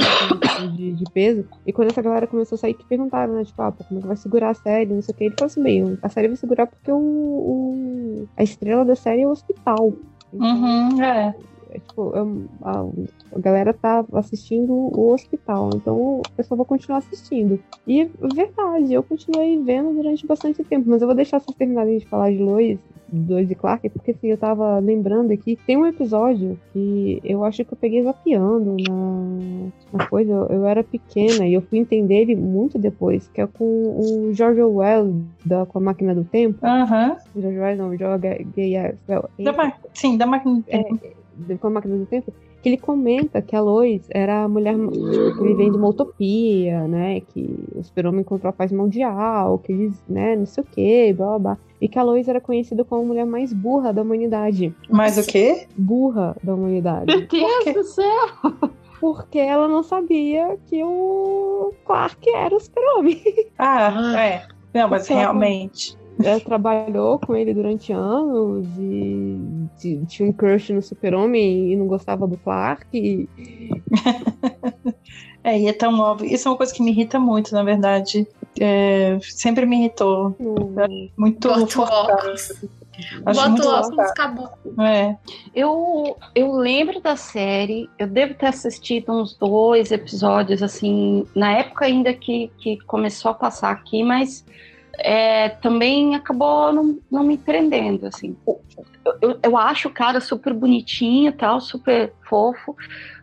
[0.77, 1.45] de, de peso.
[1.65, 4.07] E quando essa galera começou a sair, que perguntaram, né, tipo, ah, como é que
[4.07, 5.23] vai segurar a série, não sei o que.
[5.25, 9.21] Ele falou assim, bem, a série vai segurar porque o, o- a estrela da série
[9.23, 9.93] é o hospital.
[10.33, 11.35] Então, Uhum, é.
[11.71, 12.85] É, tipo, é um- a,
[13.35, 17.59] a galera tá assistindo o hospital, então o pessoal vai continuar assistindo.
[17.87, 22.05] E verdade, eu continuei vendo durante bastante tempo, mas eu vou deixar vocês terminarem de
[22.07, 22.79] falar de Lois,
[23.27, 27.65] Lois e Clark, porque assim, eu tava lembrando aqui, tem um episódio que eu acho
[27.65, 32.21] que eu peguei zapeando na, na coisa, eu, eu era pequena e eu fui entender
[32.21, 35.13] ele muito depois, que é com o George Orwell,
[35.45, 36.59] da, com a máquina do tempo.
[36.65, 37.17] Aham.
[37.35, 38.77] George Orwell não, George Gay
[39.57, 40.63] ma- Sim, da máquina.
[40.67, 41.20] É, de-
[41.59, 44.91] com a máquina do tempo, que ele comenta que a Lois era a mulher tipo,
[45.37, 47.21] que vivendo uma utopia, né?
[47.21, 51.27] Que o super-homem encontrou a paz mundial, que eles, né, não sei o que, blá
[51.29, 51.57] blá blá.
[51.81, 54.75] E que a Lois era conhecida como a mulher mais burra da humanidade.
[54.89, 55.65] Mas o quê?
[55.75, 57.05] Burra da humanidade.
[57.07, 57.73] Meu Deus quê?
[57.73, 58.27] do céu!
[58.99, 63.19] Porque ela não sabia que o Clark era o super-homem.
[63.57, 64.45] Ah, é.
[64.73, 65.97] Não, mas Porque ela- realmente.
[66.23, 69.39] Ela trabalhou com ele durante anos e
[70.07, 72.85] tinha um crush no super-homem e não gostava do Clark.
[72.93, 73.27] E...
[75.43, 76.31] É, e é tão óbvio.
[76.31, 78.27] Isso é uma coisa que me irrita muito, na verdade.
[78.59, 80.35] É, sempre me irritou.
[80.39, 82.11] não- Muito Bota o forçado.
[82.13, 82.51] óculos.
[83.25, 84.49] Acho Bota muito o óculos, acabou.
[84.79, 85.17] É.
[85.55, 91.85] Eu, eu lembro da série, eu devo ter assistido uns dois episódios, assim, na época
[91.85, 94.45] ainda que, que começou a passar aqui, mas
[94.99, 98.35] é, também acabou não, não me prendendo, assim.
[98.45, 98.61] Eu,
[99.21, 102.75] eu, eu acho o cara super bonitinho e tal, super fofo,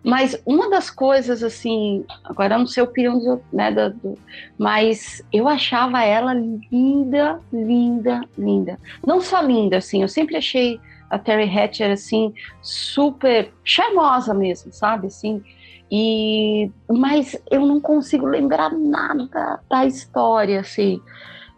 [0.03, 4.19] mas uma das coisas, assim, agora eu não sei opinião do, né, do,
[4.59, 8.79] mas eu achava ela linda, linda, linda.
[9.07, 15.07] Não só linda, assim, eu sempre achei a Terry Hatcher, assim, super charmosa mesmo, sabe,
[15.07, 15.43] assim,
[15.91, 16.71] e...
[16.89, 21.01] Mas eu não consigo lembrar nada da história, assim.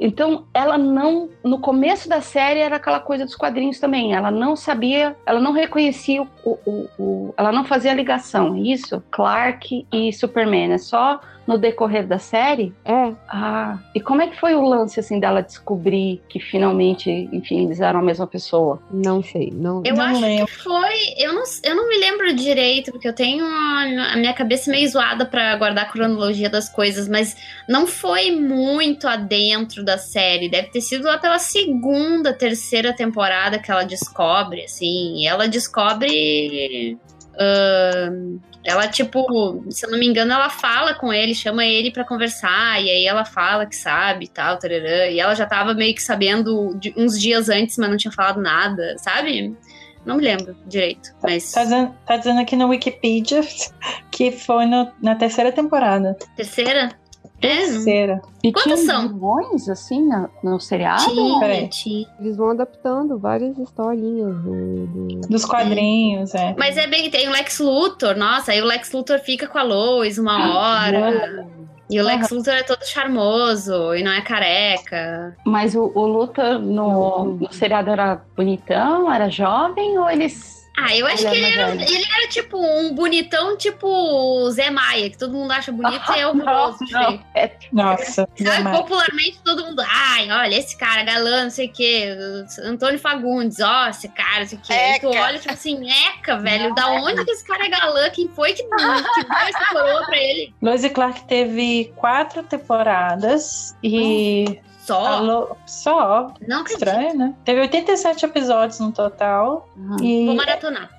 [0.01, 1.28] Então, ela não.
[1.44, 4.14] No começo da série era aquela coisa dos quadrinhos também.
[4.14, 6.28] Ela não sabia, ela não reconhecia o.
[6.44, 9.03] o, o ela não fazia ligação, é isso?
[9.11, 10.72] Clark e Superman.
[10.72, 12.72] É só no decorrer da série?
[12.84, 13.12] É.
[13.28, 17.80] Ah, e como é que foi o lance, assim, dela descobrir que finalmente, enfim, eles
[17.80, 18.80] eram a mesma pessoa?
[18.91, 19.51] Não sei.
[19.53, 20.47] Não, Eu Não acho lembro.
[20.47, 20.95] que foi.
[21.18, 24.88] Eu não, eu não me lembro direito, porque eu tenho a, a minha cabeça meio
[24.88, 27.36] zoada pra guardar a cronologia das coisas, mas
[27.68, 30.49] não foi muito adentro da série.
[30.49, 35.16] Deve ter sido lá pela segunda, terceira temporada que ela descobre, assim.
[35.16, 36.99] E ela descobre.
[38.64, 42.80] Ela, tipo, se eu não me engano, ela fala com ele, chama ele pra conversar,
[42.82, 46.02] e aí ela fala que sabe e tal, tararã, e ela já tava meio que
[46.02, 49.56] sabendo de- uns dias antes, mas não tinha falado nada, sabe?
[50.04, 51.52] Não me lembro direito, mas.
[51.52, 53.40] Tá dizendo, tá dizendo aqui no Wikipedia
[54.10, 56.16] que foi no- na terceira temporada.
[56.36, 56.90] Terceira?
[57.43, 57.49] É.
[57.49, 58.20] Terceira.
[58.45, 59.09] E Quantas são?
[59.09, 61.05] vilões, assim, no, no seriado?
[61.05, 61.68] Tinha, Peraí.
[61.68, 62.07] tinha.
[62.20, 64.86] Eles vão adaptando várias historinhas do.
[64.86, 66.55] do- Dos quadrinhos, é.
[66.59, 69.62] Mas é bem, tem o Lex Luthor, nossa, aí o Lex Luthor fica com a
[69.62, 71.47] Lois uma hora.
[71.88, 75.36] E o Lex Luthor é todo charmoso e não é careca.
[75.45, 80.59] Mas o, o Luthor no, no seriado era bonitão, era jovem, ou eles.
[80.82, 84.50] Ah, eu acho Ele que é ele era, ele era tipo um bonitão, tipo o
[84.50, 86.78] Zé Maia, que todo mundo acha bonito e é horroroso.
[86.90, 87.20] Não, feio.
[87.34, 92.16] é, Nossa, Sabe, popularmente todo mundo, ai, olha, esse cara, galã, não sei o quê,
[92.64, 94.72] Antônio Fagundes, ó, esse cara, não sei o quê.
[94.72, 95.22] Aí tu Eca.
[95.22, 98.08] olha, tipo assim, eca, velho, da onde que esse cara é galã?
[98.10, 100.54] Quem foi que, que deu essa coroa pra ele?
[100.62, 104.58] Lois e Clark teve quatro temporadas e.
[104.95, 105.07] Só?
[105.07, 106.34] a Lo- Só.
[106.47, 106.84] Não acredito.
[106.86, 107.34] Estranho, né?
[107.45, 109.68] Teve 87 episódios no total.
[110.03, 110.91] E, Vou maratonar.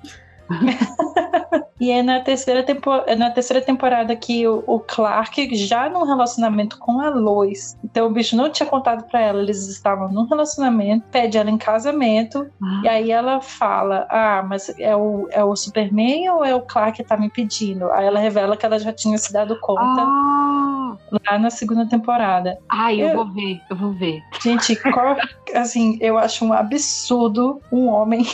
[1.80, 6.04] e é na terceira, tempo, é na terceira temporada que o, o Clark, já num
[6.04, 10.26] relacionamento com a Lois, então o bicho não tinha contado pra ela, eles estavam num
[10.26, 12.46] relacionamento, pede ela em casamento,
[12.82, 16.96] e aí ela fala: Ah, mas é o, é o Superman ou é o Clark
[16.96, 17.90] que tá me pedindo?
[17.92, 20.96] Aí ela revela que ela já tinha se dado conta Ah,
[21.30, 22.56] lá na segunda temporada.
[22.70, 24.20] ai, eu Eu- vou ver, eu vou ver.
[24.42, 25.16] Gente, qual-
[25.54, 28.24] assim, eu acho um absurdo um homem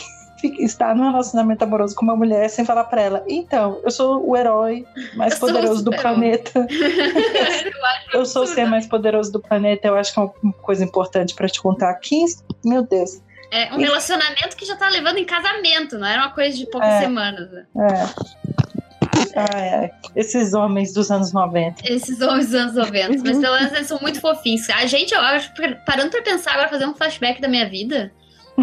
[0.63, 3.23] estar num relacionamento amoroso com uma mulher sem falar pra ela.
[3.27, 4.85] Então, eu sou o herói
[5.15, 6.67] mais Eu poderoso do super-homem." planeta.
[8.13, 9.87] Eu sou o ser mais poderoso do planeta.
[9.87, 12.23] Eu acho que é uma coisa importante pra te contar aqui.
[12.65, 13.21] Meu Deus.
[13.51, 16.89] É um relacionamento que já tá levando em casamento, não era uma coisa de poucas
[16.89, 16.99] É.
[17.01, 17.49] semanas.
[17.51, 17.65] né?
[17.75, 18.39] É.
[19.35, 19.91] Ai, ai.
[20.15, 21.81] Esses homens dos anos 90.
[21.91, 23.09] Esses homens dos anos 90.
[23.23, 24.69] Mas pelo menos eles são muito fofinhos.
[24.69, 25.51] A gente, eu acho,
[25.85, 28.11] parando pra pensar agora, fazer um flashback da minha vida.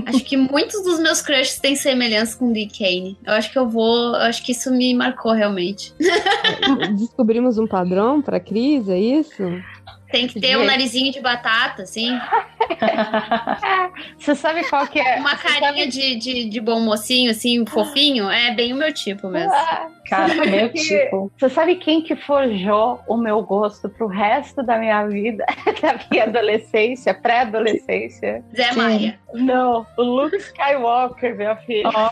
[0.04, 3.16] Acho que muitos dos meus crushes têm semelhança com o Dick Kane.
[3.24, 4.08] Eu acho que eu vou.
[4.14, 5.94] Eu acho que isso me marcou realmente.
[6.98, 9.42] Descobrimos um padrão pra Cris, é isso?
[10.10, 12.16] Tem que ter um narizinho de batata, assim.
[14.18, 15.16] Você sabe qual que é?
[15.18, 18.30] Uma você sabe- carinha de, de, de bom mocinho, assim, fofinho.
[18.30, 19.52] É bem o meu tipo mesmo.
[20.06, 21.32] Ah, Cara, Você sabe meu que- tipo.
[21.36, 25.44] Você sabe quem que forjou o meu gosto pro resto da minha vida,
[25.82, 28.44] da minha adolescência, pré-adolescência?
[28.56, 28.76] Zé Quem?
[28.76, 29.18] Maia.
[29.34, 31.90] Não, o Luke Skywalker, minha filha.
[31.94, 32.08] Ó.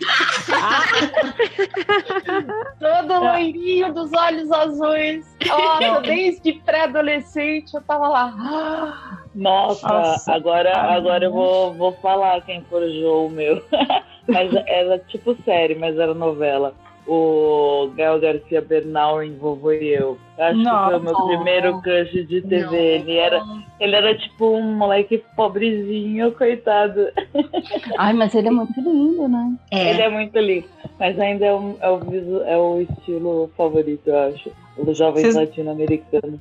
[2.80, 5.36] Todo loirinho dos olhos azuis.
[5.46, 8.34] Nossa, desde pré-adolescente eu tava lá.
[8.36, 10.32] Ah, Nossa, Nossa.
[10.34, 10.94] agora, Ah.
[10.94, 13.62] agora eu vou, vou falar quem forjou o meu.
[14.28, 16.74] mas era tipo série, mas era novela.
[17.06, 20.16] O Gael Garcia Bernal em Vovô e Eu.
[20.38, 22.64] Acho que foi o meu primeiro crush de TV.
[22.64, 22.74] Não.
[22.74, 23.42] Ele era,
[23.78, 27.08] ele era tipo um moleque pobrezinho, coitado.
[27.98, 29.54] Ai, mas ele é muito lindo, né?
[29.70, 30.06] Ele É.
[30.06, 30.66] é muito lindo.
[30.98, 34.50] Mas ainda é o, é o, visu- é o estilo favorito, eu acho.
[34.82, 36.40] Dos jovens Vocês- latino-americanos.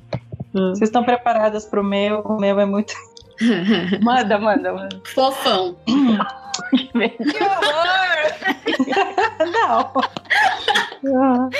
[0.52, 2.20] Vocês estão preparadas pro meu?
[2.20, 2.94] O meu é muito.
[4.02, 5.00] Manda, manda, manda.
[5.12, 5.76] Fofão.
[7.18, 8.32] Que horror!
[9.52, 11.50] Não.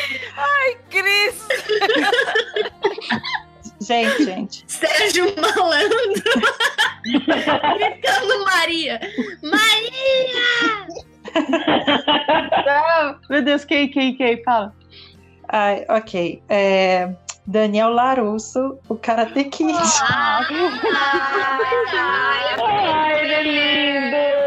[0.91, 1.47] Cris!
[3.81, 4.65] Gente, gente.
[4.67, 5.99] Sérgio Malandro.
[7.03, 9.01] Gritando Maria.
[9.43, 10.87] Maria!
[12.67, 14.43] Ah, meu Deus, quem, quem, quem?
[14.45, 14.73] Fala.
[15.49, 16.43] Ai, ok.
[16.49, 17.13] É,
[17.47, 19.77] Daniel Larusso, o Karate Kid.
[20.03, 20.41] Ah,
[22.63, 24.44] Ai, ele é lindo!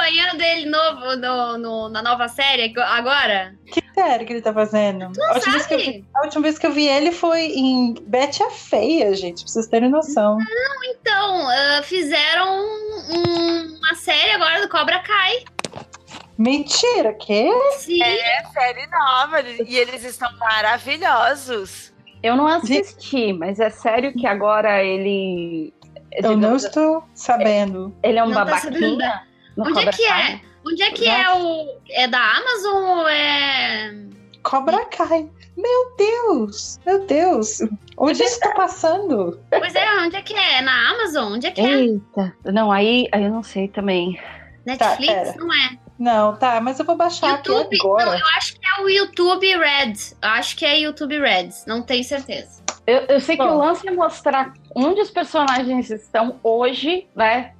[0.00, 3.54] Tu tá acompanhando ele novo no, no- na nova série agora?
[3.70, 5.04] Que série que ele tá fazendo?
[5.28, 6.06] a, última vez que eu vi, Sabe?
[6.14, 9.66] a última vez que eu vi ele foi em Betty a Feia, gente, pra vocês
[9.66, 10.38] terem noção.
[10.86, 15.44] Então, ah, fizeram um- uma série agora do Cobra Kai.
[16.38, 17.50] Mentira, que?
[17.78, 18.02] Sim.
[18.02, 21.92] É série nova e eles estão maravilhosos.
[22.22, 25.72] Eu não assisti, mas é sério que agora ele
[26.12, 27.94] Eu não estou sabendo.
[28.02, 29.22] Ele é um Não tá babaquinha?
[29.56, 30.32] No Onde é Cobra que Kai?
[30.32, 30.40] é?
[30.66, 31.78] Onde é que é o.
[31.90, 33.94] É da Amazon ou é.
[34.42, 35.28] Cobra Kai.
[35.56, 36.78] Meu Deus!
[36.86, 37.58] Meu Deus!
[37.96, 39.38] Onde isso tá passando?
[39.50, 40.58] Pois é, onde é que é?
[40.58, 41.34] É na Amazon?
[41.34, 41.80] Onde é que é?
[41.82, 42.34] Eita.
[42.46, 44.18] Não, aí, aí eu não sei também.
[44.64, 45.12] Netflix?
[45.12, 45.34] pera.
[45.36, 45.78] não é.
[45.98, 47.66] Não, tá, mas eu vou baixar YouTube?
[47.66, 48.06] aqui agora.
[48.06, 49.92] Não, eu acho que é o YouTube Red.
[50.22, 51.50] Eu acho que é YouTube Red.
[51.66, 52.62] Não tenho certeza.
[52.86, 53.56] Eu, eu sei que Bom.
[53.56, 57.52] o lance é mostrar onde os personagens estão hoje, né?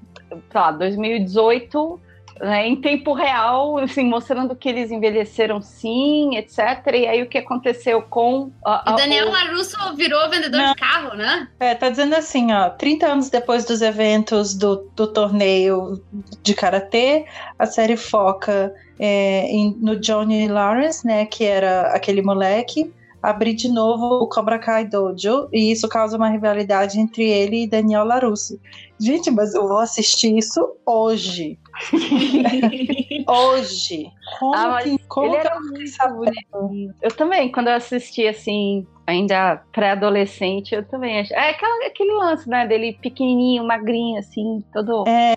[0.50, 2.00] Tá, 2018,
[2.40, 6.58] né, em tempo real, assim, mostrando que eles envelheceram sim, etc.
[6.94, 10.72] E aí o que aconteceu com a, E Daniel o- Larusso virou vendedor Não.
[10.72, 11.48] de carro, né?
[11.60, 16.02] É, tá dizendo assim, ó, 30 anos depois dos eventos do, do torneio
[16.42, 17.26] de karatê,
[17.58, 22.92] a série foca é, em- no Johnny Lawrence, né, que era aquele moleque,
[23.22, 27.68] abrir de novo o Cobra Kai Dojo, e isso causa uma rivalidade entre ele e
[27.68, 28.58] Daniel Larusso.
[28.98, 31.58] Gente, mas eu vou assistir isso hoje.
[33.28, 34.10] hoje.
[34.38, 36.94] Como Ah, que, como ele que eu fiquei sabendo?
[37.02, 41.36] Eu também, quando eu assisti assim, ainda pré-adolescente, eu também achei.
[41.36, 42.66] É aquela- aquele lance, né?
[42.66, 45.04] Dele pequenininho, magrinho, assim, todo.
[45.08, 45.34] É,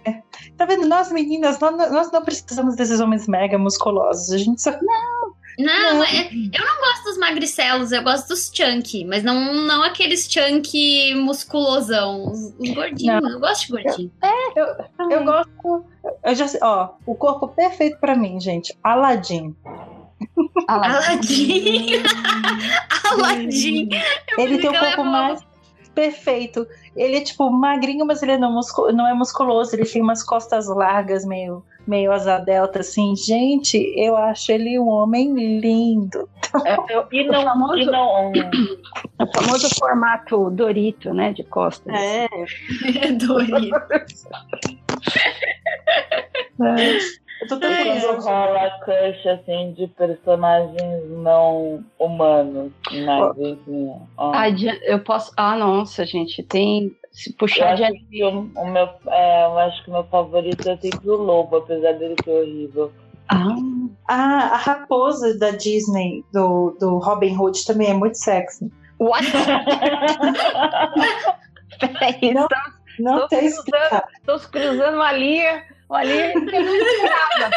[0.58, 0.88] tá vendo?
[0.88, 4.32] Nós meninas, nós, nós não precisamos desses homens mega musculosos.
[4.32, 4.72] A gente só.
[4.72, 6.04] Não, Não.
[6.04, 11.14] é- eu não gosto dos magricelos, eu gosto dos chunky, mas não, não aqueles chunky
[11.16, 13.24] musculosão, os, os gordinhos.
[13.32, 14.12] Eu gosto de gordinho.
[15.10, 15.86] Eu gosto.
[16.24, 18.76] Eu já ó, o corpo perfeito pra mim, gente.
[18.84, 19.56] Aladdin.
[20.68, 22.00] Aladdin.
[24.38, 25.40] Eu Ele tem o corpo mais
[25.94, 26.66] perfeito.
[26.96, 29.76] Ele é tipo magrinho, mas ele não, muscu- não é musculoso.
[29.76, 33.16] Ele tem umas costas largas, meio, meio asa delta, assim.
[33.16, 36.30] Gente, eu acho ele um homem lindo.
[36.66, 38.32] É, eu- E o não, famoso, e não
[39.20, 41.34] o famoso formato Dorito, né?
[41.34, 41.94] De costas.
[41.94, 42.28] É.
[43.14, 43.76] Dorito.
[47.42, 48.30] Eu tô E tão quando curiosa.
[48.32, 52.72] rola crush assim de personagens não humanos,
[53.06, 53.92] mas enfim.
[54.18, 54.32] ó.
[54.34, 55.32] Ah, de- eu posso.
[55.36, 56.96] Ah, nossa, gente, tem.
[57.14, 60.04] Se Eu puxar de acho que o, o meu, é, eu acho que o meu
[60.06, 62.92] favorito é sempre o Lobo, apesar dele ser horrível.
[63.30, 63.56] Ah,
[64.10, 68.70] Ah, a raposa da Disney, do, do Robin Hood, também é muito sexy.
[69.00, 69.24] what?
[71.80, 72.44] Peraí, Não.
[72.44, 74.04] estamos, Não Tô sei cruzando.
[74.20, 75.64] estamos cruzando uma linha.
[75.90, 77.52] Uma linha que eu não esperava.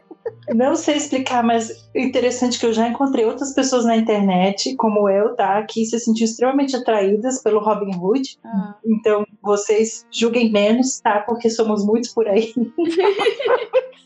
[0.54, 5.08] Não sei explicar, mas é interessante que eu já encontrei outras pessoas na internet, como
[5.08, 5.62] eu, tá?
[5.62, 8.38] Que se sentiram extremamente atraídas pelo Robin Hood.
[8.44, 8.74] Ah.
[8.84, 11.20] Então, vocês julguem menos, tá?
[11.20, 12.52] Porque somos muitos por aí.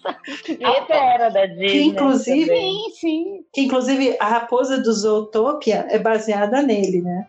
[0.62, 1.68] Até era da Disney.
[1.68, 2.54] Que, inclusive.
[2.56, 3.44] Sim, sim.
[3.52, 7.26] Que, inclusive, a raposa do Zootopia é baseada nele, né?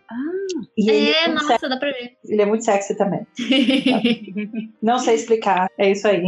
[0.76, 1.94] E ele É, é, nossa, dá pra ver.
[1.94, 3.26] sexy, ele é muito sexy também.
[4.82, 5.70] Não sei explicar.
[5.78, 6.22] É isso aí.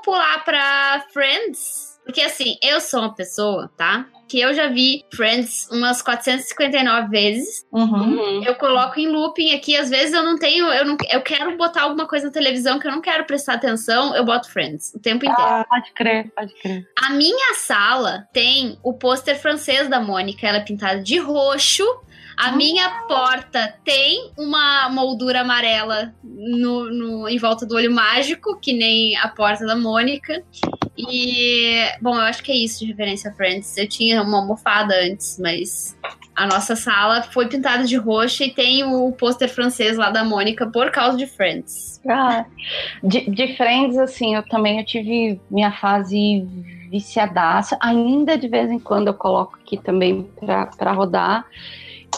[0.00, 1.90] Vamos pular pra Friends.
[2.04, 4.06] Porque assim, eu sou uma pessoa, tá?
[4.26, 7.66] Que eu já vi Friends umas 459 vezes.
[7.70, 8.42] Uhum.
[8.42, 11.82] Eu coloco em looping aqui, às vezes eu não tenho, eu não, eu quero botar
[11.82, 15.24] alguma coisa na televisão que eu não quero prestar atenção, eu boto Friends o tempo
[15.24, 15.50] inteiro.
[15.50, 16.88] Ah, Pode crer, pode crer.
[16.98, 21.84] A minha sala tem o pôster francês da Mônica, ela é pintada de roxo.
[22.42, 28.72] A minha porta tem uma moldura amarela no, no- em volta do olho mágico, que
[28.72, 30.42] nem a porta da Mônica.
[30.96, 33.76] E, bom, eu acho que é isso de referência a Friends.
[33.76, 35.96] Eu tinha uma almofada antes, mas
[36.34, 40.66] a nossa sala foi pintada de roxo e tem o pôster francês lá da Mônica
[40.66, 42.00] por causa de Friends.
[42.08, 42.46] Ah,
[43.02, 46.46] de, de Friends, assim, eu também eu tive minha fase
[46.90, 47.76] viciadaça.
[47.80, 51.44] Ainda de vez em quando eu coloco aqui também pra rodar.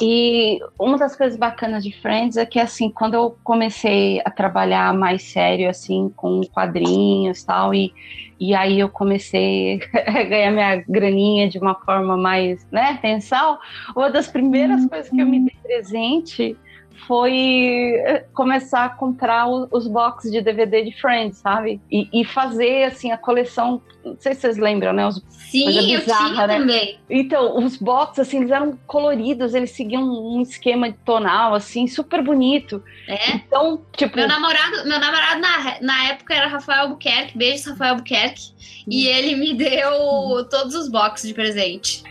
[0.00, 4.92] E uma das coisas bacanas de Friends é que, assim, quando eu comecei a trabalhar
[4.94, 7.92] mais sério, assim, com quadrinhos e tal, e,
[8.40, 13.60] e aí eu comecei a ganhar minha graninha de uma forma mais, né, mensal,
[13.94, 16.56] uma das primeiras coisas que eu me dei presente
[17.06, 21.80] foi eh, começar a comprar os boxes de DVD de Friends, sabe?
[21.90, 25.06] E, e fazer, assim, a coleção, não sei se vocês lembram, né?
[25.06, 25.22] Os
[25.52, 26.58] Sim, Coisa eu bizarra, tinha né?
[26.58, 26.98] também.
[27.10, 32.22] então, os boxes, assim, eles eram coloridos, eles seguiam um esquema de tonal, assim, super
[32.22, 32.82] bonito.
[33.06, 33.34] É.
[33.34, 38.51] Então, tipo, Meu namorado, meu namorado na, na época era Rafael Albuquerque, beijos Rafael Albuquerque,
[38.86, 42.02] e ele me deu todos os boxes de presente.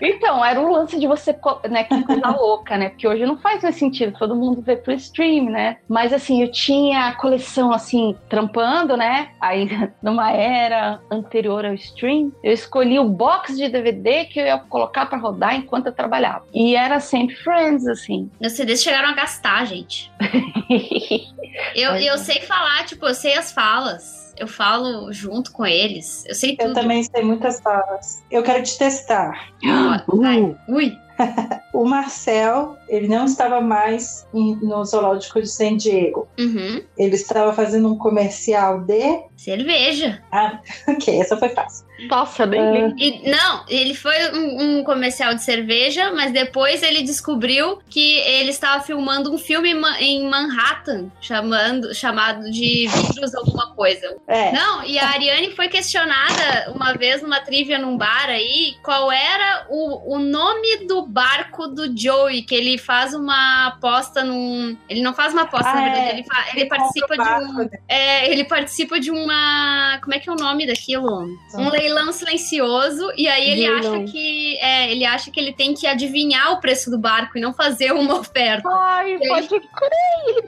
[0.00, 1.36] então, era um lance de você,
[1.70, 2.90] né, que coisa louca, né?
[2.90, 5.76] Porque hoje não faz mais sentido sentido, todo mundo vê pro stream, né?
[5.88, 9.30] Mas assim, eu tinha a coleção assim, trampando, né?
[9.40, 9.68] Aí
[10.02, 15.06] numa era anterior ao stream, eu escolhi o box de DVD que eu ia colocar
[15.06, 16.46] para rodar enquanto eu trabalhava.
[16.52, 18.30] E era sempre Friends, assim.
[18.40, 20.10] Meus CDs chegaram a gastar, gente.
[21.74, 24.31] eu, eu sei falar, tipo, eu sei as falas.
[24.36, 26.24] Eu falo junto com eles.
[26.26, 26.68] Eu sei tudo.
[26.70, 28.22] Eu também sei muitas falas.
[28.30, 29.48] Eu quero te testar.
[30.08, 30.56] Vai.
[30.68, 30.96] Ui.
[31.72, 36.28] O Marcel, ele não estava mais em- no zoológico de San Diego.
[36.38, 36.82] Uhum.
[36.98, 39.20] Ele estava fazendo um comercial de.
[39.36, 40.22] Cerveja.
[40.88, 41.86] Ok, essa foi fácil.
[42.08, 42.70] Nossa, nem Ah.
[42.70, 42.96] lembro.
[42.98, 48.50] E, não, ele foi um, um comercial de cerveja, mas depois ele descobriu que ele
[48.50, 54.16] estava filmando um filme em Ma- em Manhattan, chamando, chamado de Vírus Alguma Coisa.
[54.26, 54.52] É.
[54.52, 59.66] Não, e a Ariane foi questionada uma vez numa trivia num bar aí qual era
[59.68, 64.76] o, o nome do barco do Joey, que ele faz uma aposta num.
[64.88, 66.12] Ele não faz uma aposta, Ah, na verdade, é.
[66.14, 67.52] ele, fa- ele Ele participa de um.
[67.58, 67.70] né?
[67.88, 69.98] É, ele participa de uma.
[70.02, 71.28] Como é que é o nome daquilo?
[71.54, 73.12] Um leilão silencioso.
[73.16, 73.94] E aí ele Leilão.
[74.02, 74.56] acha que.
[74.58, 77.92] É, ele acha que ele tem que adivinhar o preço do barco e não fazer
[77.92, 78.68] uma oferta.
[78.68, 79.62] Ai, E aí- pode crer.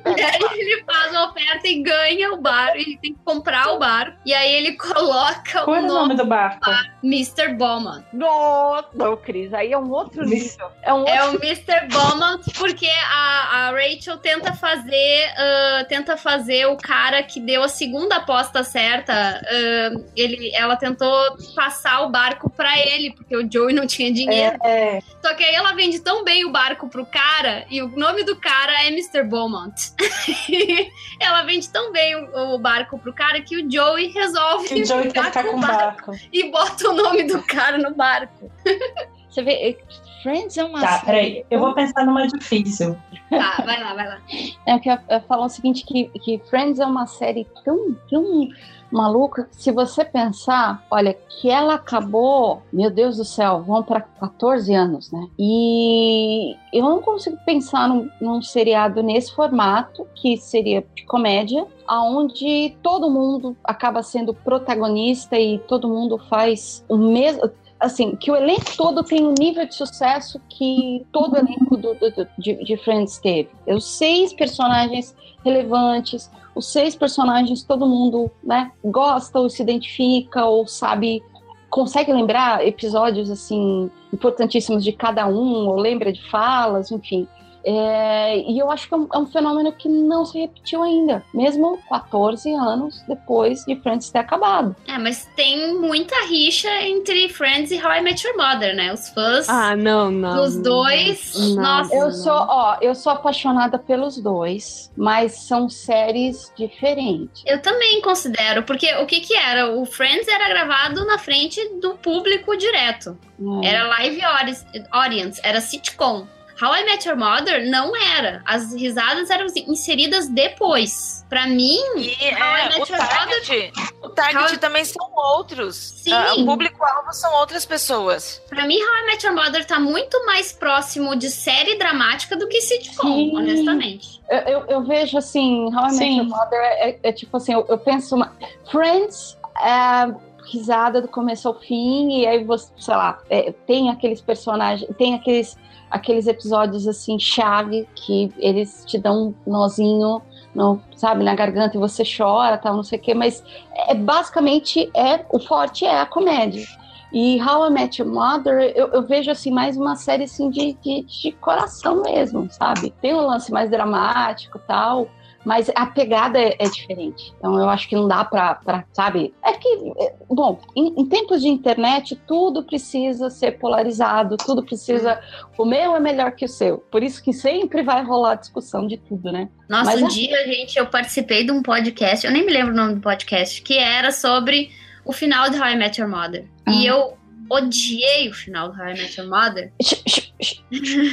[0.17, 2.77] E aí ele faz uma oferta e ganha o barco.
[2.77, 4.17] Ele tem que comprar o barco.
[4.25, 6.71] E aí ele coloca Qual o era o nome nome do barco?
[7.03, 7.55] Mr.
[7.55, 8.05] Bowman.
[8.13, 10.71] Nossa, não, Cris, aí é um outro nível.
[10.83, 11.87] É um É outro o Mr.
[11.89, 17.69] Beaumont porque a, a Rachel tenta fazer ah, tenta fazer o cara que deu a
[17.69, 19.13] segunda aposta certa.
[19.15, 24.57] ah, ele, ela tentou passar o barco pra ele porque o Joey não tinha dinheiro.
[24.65, 28.25] É, Só que aí ela vende tão bem o barco pro cara e o nome
[28.25, 29.23] do cara é Mr.
[29.25, 29.75] Beaumont.
[31.21, 34.87] ela vende tão bem o, o barco pro cara que o Joey resolve que o
[34.87, 36.13] Joey quer ficar com o barco.
[36.33, 38.51] e bota o nome do cara no barco.
[39.29, 39.77] Você vê, eh,
[40.23, 41.47] Friends é uma Tá, série peraí.
[41.51, 42.97] Eu vou pensar numa difícil.
[43.29, 44.21] Tá, vai lá, vai lá.
[44.65, 48.49] É que eu, eu falo o seguinte, que, que Friends é uma série tão, tão
[48.95, 54.73] maluca se você pensar, olha, que ela acabou, meu Deus do céu, vão para 14
[54.73, 55.27] anos, né?
[55.39, 62.77] E eu não consigo pensar num, num seriado nesse formato, que seria de comédia, aonde
[62.83, 67.49] todo mundo acaba sendo protagonista e todo mundo faz o mesmo
[67.85, 72.11] assim, que o elenco todo tem o nível de sucesso que todo elenco do, do-
[72.11, 73.51] do- de, de Friends teve.
[73.67, 75.15] Os seis personagens
[75.45, 81.23] relevantes, os seis personagens todo mundo, né, gosta ou se identifica ou sabe,
[81.69, 87.27] consegue lembrar episódios, assim, importantíssimos de cada um, ou lembra de falas, enfim.
[87.67, 91.25] É, e eu acho que é um, é um fenômeno que não se repetiu ainda,
[91.33, 94.77] mesmo 14 anos depois de Friends ter acabado.
[94.87, 98.93] É, mas tem muita rixa entre Friends e How I Met Your Mother, né?
[98.93, 100.37] Os fãs Ah, não, não.
[100.37, 101.35] dos dois.
[101.55, 102.13] não, nossa, Eu não.
[102.13, 107.43] sou, ó, eu sou apaixonada pelos dois, mas são séries diferentes.
[107.47, 109.71] eu também considero, porque o que que era?
[109.75, 113.17] O Friends era gravado na frente do público direto.
[113.39, 113.61] né?
[113.69, 116.27] Era live audi- audience, era sitcom.
[116.61, 118.43] How I Met Your Mother não era.
[118.47, 121.25] As risadas eram inseridas depois.
[121.29, 125.11] Pra mim, E How I é, Met o Your target, o target How- também são
[125.15, 125.75] outros.
[125.77, 126.13] Sim.
[126.13, 128.41] Ah, o público-alvo são outras pessoas.
[128.49, 132.47] Pra mim, How I Met Your Mother tá muito mais próximo de série dramática do
[132.49, 133.37] que sitcom, Sim.
[133.37, 134.23] honestamente.
[134.31, 136.17] Eu, eu, eu vejo assim, How I Met Sim.
[136.19, 138.33] Your Mother é, é- é tipo assim, eu, eu penso uma.
[138.71, 140.15] Friends é
[140.47, 145.15] risada do começo ao fim, e aí você, sei lá, é, tem aqueles personagens, tem
[145.15, 145.57] aqueles,
[145.95, 150.21] aqueles episódios assim, chave, que eles te dão um nozinho.
[150.55, 153.43] No, sabe, na garganta e você chora, tal, não sei o quê, mas
[153.89, 156.65] é basicamente é o forte é a comédia.
[157.13, 160.75] E How I Met Your Mother, eu, eu vejo assim mais uma série assim de,
[160.75, 162.95] de, de coração mesmo, sabe?
[163.03, 165.09] Tem um lance mais dramático tal,
[165.45, 167.33] mas a pegada é, é diferente.
[167.39, 169.35] Então eu acho que não dá pra, pra sabe?
[169.45, 169.69] É que,
[169.99, 175.21] é, bom, em, em tempos de internet, tudo precisa ser polarizado, tudo precisa.
[175.59, 176.79] O meu é melhor que o seu.
[176.79, 179.49] Por isso que sempre vai rolar discussão de tudo, né?
[179.69, 182.73] Nossa, Mas um é- dia, gente, eu participei de um podcast, eu nem me lembro
[182.73, 184.71] o nome do podcast, que era sobre
[185.05, 186.47] o final de How I Met Your Mother.
[186.69, 186.93] E Ah.
[186.93, 189.73] eu odiei o final How I Met Your Mother.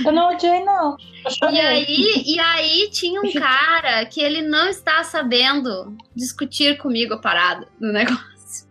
[0.06, 0.98] Eu não odiei, não.
[1.52, 7.20] E aí, e aí tinha um cara que ele não está sabendo discutir comigo a
[7.20, 8.68] parada do negócio.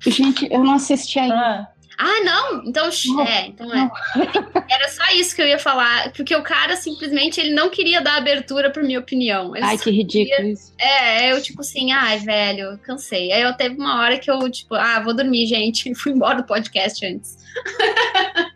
[0.00, 1.36] Gente, eu não assisti ainda.
[1.36, 1.68] Ah,
[2.00, 2.62] Ah, não?
[2.64, 2.88] Então,
[3.26, 3.90] é, então é.
[4.70, 8.16] Era só isso que eu ia falar, porque o cara simplesmente ele não queria dar
[8.18, 9.56] abertura pra minha opinião.
[9.56, 10.72] Ele Ai, que ridículo queria- isso.
[10.78, 13.32] É, eu tipo assim, ai, velho, cansei.
[13.32, 16.36] Aí eu teve uma hora que eu, tipo, ah, vou dormir, gente, e fui embora
[16.36, 17.36] do podcast antes.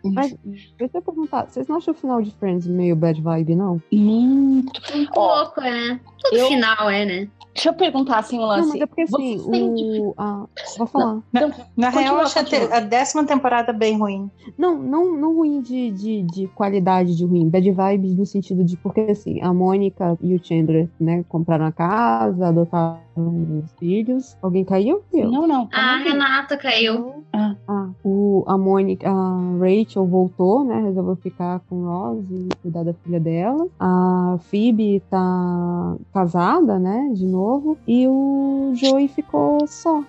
[0.05, 0.33] Mas,
[0.77, 3.81] deixa eu perguntar, vocês não acham o final de Friends meio bad vibe, não?
[3.91, 4.71] Muito.
[4.95, 5.99] Um pouco, é.
[6.21, 7.27] Todo eu- final é, né?
[7.53, 8.69] Deixa eu perguntar assim um Não, lance.
[8.69, 10.13] mas é porque assim, o.
[10.17, 10.45] A,
[10.77, 11.21] vou falar.
[11.31, 12.77] Na Continua, real, eu acho a, te- continua.
[12.77, 14.29] a décima temporada bem ruim.
[14.57, 18.75] Não, não, não ruim de, de, de qualidade de ruim, bad vibes no sentido de
[18.77, 24.35] porque assim, a Mônica e o Chandler, né, compraram a casa, adotaram os filhos.
[24.41, 25.03] Alguém caiu?
[25.13, 25.29] Eu.
[25.31, 25.63] Não, não.
[25.65, 26.03] A calma aí.
[26.03, 27.23] Renata caiu.
[27.31, 27.55] Ah.
[27.67, 30.81] Ah, o, a Mônica, a Rachel voltou, né?
[30.81, 33.67] Resolveu ficar com o Ross e cuidar da filha dela.
[33.79, 37.11] A Phoebe tá casada, né?
[37.13, 37.42] De novo.
[37.87, 40.03] E o Joey ficou só.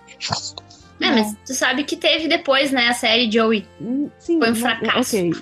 [1.01, 3.67] É, mas tu sabe que teve depois, né, a série Joey.
[3.81, 5.17] Hum, Sim, Foi um mas- fracasso.
[5.17, 5.33] Ok.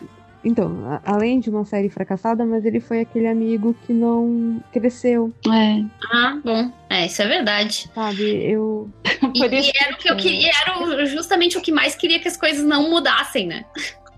[0.44, 5.32] Então, a- além de uma série fracassada, mas ele foi aquele amigo que não cresceu,
[5.46, 5.84] É.
[6.12, 6.72] Ah, bom.
[6.90, 7.88] É, isso é verdade.
[7.94, 8.24] sabe?
[8.44, 8.90] Eu.
[9.34, 12.26] E, e era o que eu que- queria, era justamente o que mais queria que
[12.26, 13.64] as coisas não mudassem, né?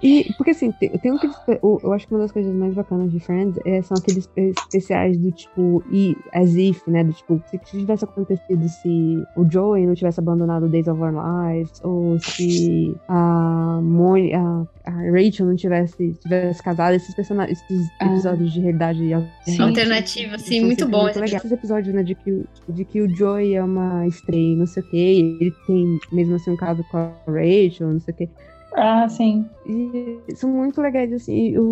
[0.05, 1.27] E, porque assim, tem, tem um que.
[1.49, 5.17] Eu, eu acho que uma das coisas mais bacanas de Friends é, são aqueles especiais
[5.17, 7.03] do tipo, e as if, né?
[7.03, 11.81] Do tipo, se tivesse acontecido se o Joey não tivesse abandonado Days of Our Lives,
[11.83, 18.07] ou se a, Moni, a, a Rachel não tivesse, tivesse casado, esses, personagens, esses Ah.
[18.07, 19.15] episódios de realidade.
[19.59, 21.05] Alternativa, sim, muito bom.
[21.05, 21.37] Muito legais.
[21.37, 24.87] Esses episódios, né, de que, de que o Joey é uma estreia, não sei o
[24.91, 28.29] quê, ele tem mesmo assim um caso com a Rachel, não sei o quê.
[28.77, 29.49] Ah, sim.
[29.67, 31.51] E são muito legais, assim.
[31.51, 31.71] E o,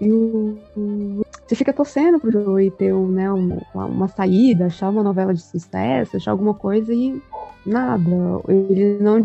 [0.00, 4.88] e o, o- você fica torcendo pro Joey ter um, né, uma, uma saída, achar
[4.90, 7.20] uma novela de sucesso, achar alguma coisa e
[7.66, 8.08] nada.
[8.48, 9.20] Ele não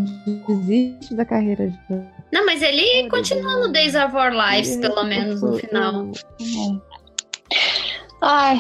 [0.48, 1.80] desiste da carreira de
[2.34, 6.06] Não, mas ele continua no Days of Our Lives, pelo menos no final.
[6.06, 6.82] o-
[8.22, 8.58] Ai,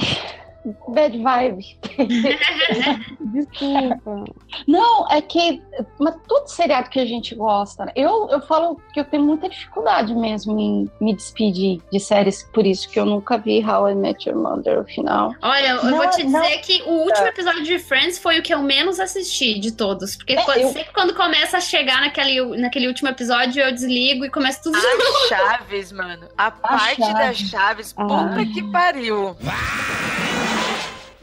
[0.89, 1.77] bad vibe.
[3.19, 4.23] Desculpa.
[4.67, 5.61] Não, é que.
[5.99, 7.85] Mas todo seriado que a gente gosta.
[7.85, 7.91] né?
[7.95, 12.65] Eu, eu falo que eu tenho muita dificuldade mesmo em me despedir de séries, por
[12.65, 15.33] isso que eu nunca vi How I Met Your Mother no final.
[15.41, 16.41] Olha, eu Não, vou te não.
[16.41, 20.15] dizer que o último episódio de Friends foi o que eu menos assisti de todos.
[20.15, 24.25] Porque É, quando- eu- sempre quando começa a chegar naquele, naquele último episódio, eu desligo
[24.25, 25.03] e começo tudo de novo.
[25.25, 26.27] A Chaves, mano.
[26.37, 27.49] A parte da Chaves.
[27.49, 27.93] Chaves.
[27.97, 28.05] Ah.
[28.07, 29.35] Puta que pariu.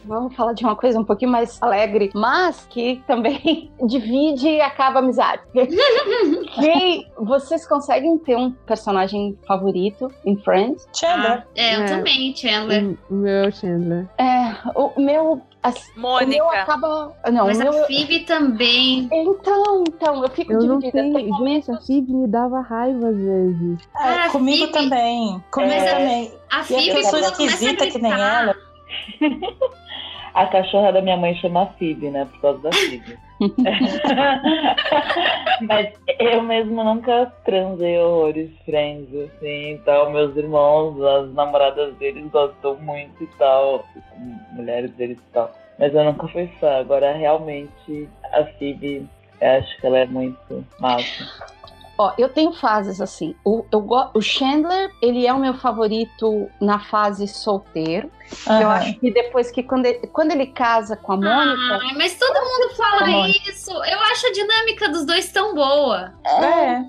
[0.05, 4.99] Vamos falar de uma coisa um pouquinho mais alegre, mas que também divide e acaba
[4.99, 5.43] a amizade.
[6.61, 10.88] Quem, vocês conseguem ter um personagem favorito em Friends?
[10.93, 11.47] Chandler.
[11.55, 11.86] É, eu É.
[11.86, 12.97] também, Chandler.
[13.09, 14.09] O meu Chandler.
[14.18, 15.40] É, o meu.
[15.62, 16.45] as- o meu Mônica.
[16.51, 17.12] acaba.
[17.32, 17.84] Não, Mas o meu.
[17.84, 19.09] a Phoebe também.
[19.12, 21.01] Então, então, eu fico Eu não dividida.
[21.01, 21.76] sei, Tem gente, a.
[21.80, 23.78] Phoebe me dava raiva às vezes.
[23.95, 24.72] Ah, É, comigo Phoebe.
[24.72, 25.45] também.
[25.53, 25.84] Comigo É.
[25.95, 26.34] também.
[26.51, 28.57] A E a Phoebe, pessoa esquisita que nem ela.
[30.34, 32.24] A cachorra da minha mãe chama Phoebe, né?
[32.24, 33.18] Por causa da Phoebe.
[35.68, 40.11] Mas eu mesmo nunca transei horrores friends, assim, tal.
[40.11, 43.84] Meus irmãos, as namoradas deles gostam muito e tal.
[44.53, 45.53] Mulheres deles e tal.
[45.78, 46.78] Mas eu nunca fui fã.
[46.78, 49.07] Agora, realmente, a Phoebe,
[49.38, 51.53] eu acho que ela é muito massa.
[51.99, 53.34] Ó, eu tenho fases assim.
[53.45, 58.11] O, eu o Chandler, ele é o meu favorito na fase solteiro.
[58.47, 58.68] Eu Aham.
[58.70, 62.35] acho que depois que quando ele, quando ele casa com a Mônica, Ai, mas todo
[62.35, 63.70] mundo fala isso.
[63.70, 66.12] Eu acho a dinâmica dos dois tão boa.
[66.26, 66.45] É.
[66.45, 66.83] é,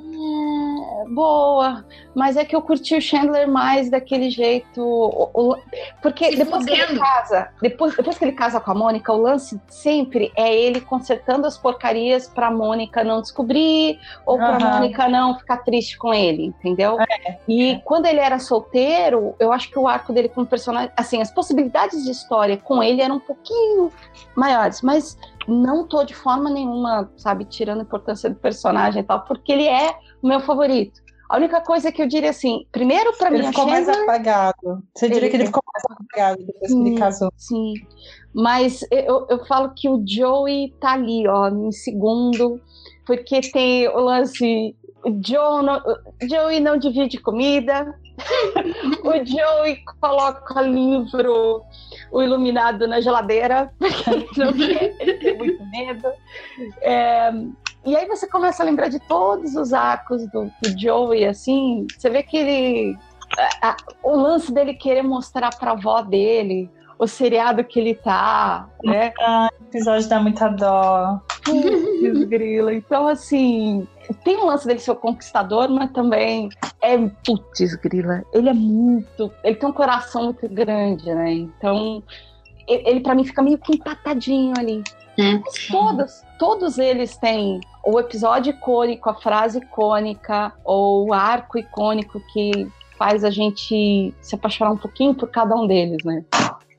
[1.10, 1.86] boa.
[2.16, 4.82] Mas é que eu curti o Chandler mais daquele jeito.
[4.84, 5.58] o- o-
[6.02, 9.18] porque Se depois que ele casa, depois, depois que ele casa com a Mônica, o
[9.18, 14.70] lance sempre é ele consertando as porcarias pra Mônica não descobrir ou pra Aham.
[14.76, 16.98] Mônica não ficar triste com ele, entendeu?
[17.48, 21.32] E quando ele era solteiro, eu acho que o arco dele como personagem, assim, as
[21.34, 23.92] possibilidades de história com ele eram um pouquinho
[24.36, 25.18] maiores, mas
[25.48, 29.68] não tô de forma nenhuma, sabe, tirando a importância do personagem e tal, porque ele
[29.68, 31.02] é o meu favorito.
[31.30, 34.84] A única coisa que eu diria assim, primeiro pra mim, Ele ficou mais Chandler, apagado.
[34.94, 37.32] Você diria Ele- que ele ficou mais apagado depois que ele casou.
[37.36, 37.74] sim,
[38.34, 42.62] mas eu, eu falo que o Joey tá ali, ó, em segundo,
[43.06, 47.94] porque tem o lance, o Joe não, o Joey não divide comida,
[49.04, 51.62] o Joey coloca livro,
[52.12, 56.08] o iluminado na geladeira, porque ele não quer, ele tem muito medo.
[56.82, 57.32] É,
[57.86, 62.10] e aí você começa a lembrar de todos os arcos do, do Joey, assim, você
[62.10, 62.98] vê que ele.
[63.62, 68.70] a- a- o lance dele querer mostrar pra avó dele o seriado que ele tá,
[68.84, 69.14] né?
[69.20, 71.20] O episódio dá muita dó.
[71.44, 72.74] Putz, grila.
[72.74, 73.88] Então, assim,
[74.24, 76.50] tem um lance dele ser o conquistador, mas também
[76.82, 78.24] é putz, grila.
[78.34, 79.32] Ele é muito.
[79.44, 81.32] Ele tem um coração muito grande, né?
[81.32, 82.04] Então,
[82.68, 84.84] ele, ele para mim fica meio que empatadinho ali.
[85.18, 85.34] É.
[85.38, 92.20] Mas todos, todos eles têm o episódio icônico, a frase icônica, ou o arco icônico
[92.32, 92.68] que
[92.98, 96.24] faz a gente se apaixonar um pouquinho por cada um deles, né?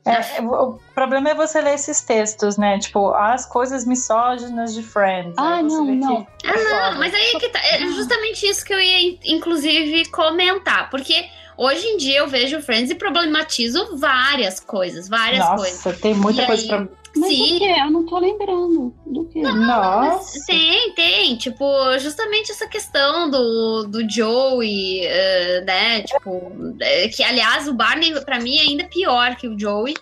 [0.05, 2.77] É, o problema é você ler esses textos, né?
[2.77, 5.33] Tipo, as coisas misóginas de Friends.
[5.35, 6.27] Ah, Aí você não, não.
[6.43, 6.91] é Ah, foda.
[6.91, 7.59] não, mas aí é que tá.
[7.59, 10.89] É justamente isso que eu ia, inclusive, comentar.
[10.91, 11.25] Porque
[11.57, 15.99] hoje em dia eu vejo Friends e problematizo várias coisas, várias Nossa, coisas.
[16.01, 16.87] tem muita E coisa aí- pra.
[17.25, 17.65] Mas Sim.
[17.65, 18.93] Eu não tô lembrando.
[19.05, 19.41] Do que?
[19.41, 20.39] Nossa.
[20.45, 21.35] Tem, tem.
[21.35, 21.65] Tipo,
[21.99, 26.01] justamente essa questão do, do Joey, eh, né?
[26.03, 29.95] Tipo, eh, que aliás o Barney, pra mim, é ainda pior que o Joey.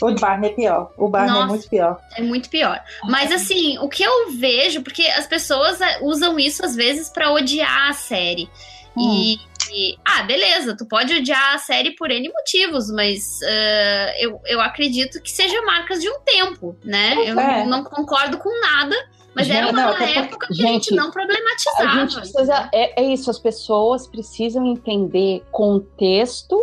[0.00, 0.92] O Barney é pior.
[0.96, 1.44] O Barney Nossa.
[1.44, 2.00] é muito pior.
[2.16, 2.80] É muito pior.
[3.04, 7.32] Mas assim, o que eu vejo, porque as pessoas eh, usam isso às vezes pra
[7.32, 8.48] odiar a série.
[8.96, 9.38] E,
[10.04, 15.20] ah, beleza, tu pode odiar a série por N motivos, mas eh, eu, eu acredito
[15.22, 17.14] que seja marcas de um tempo, né?
[17.26, 17.64] Eu É.
[17.64, 18.94] não, não concordo com nada,
[19.34, 22.00] mas era Gente, uma não, porque- época que a gente gente, não A problematizava.
[22.00, 22.68] gente precisa.
[22.72, 26.56] É, é isso, as pessoas precisam entender contexto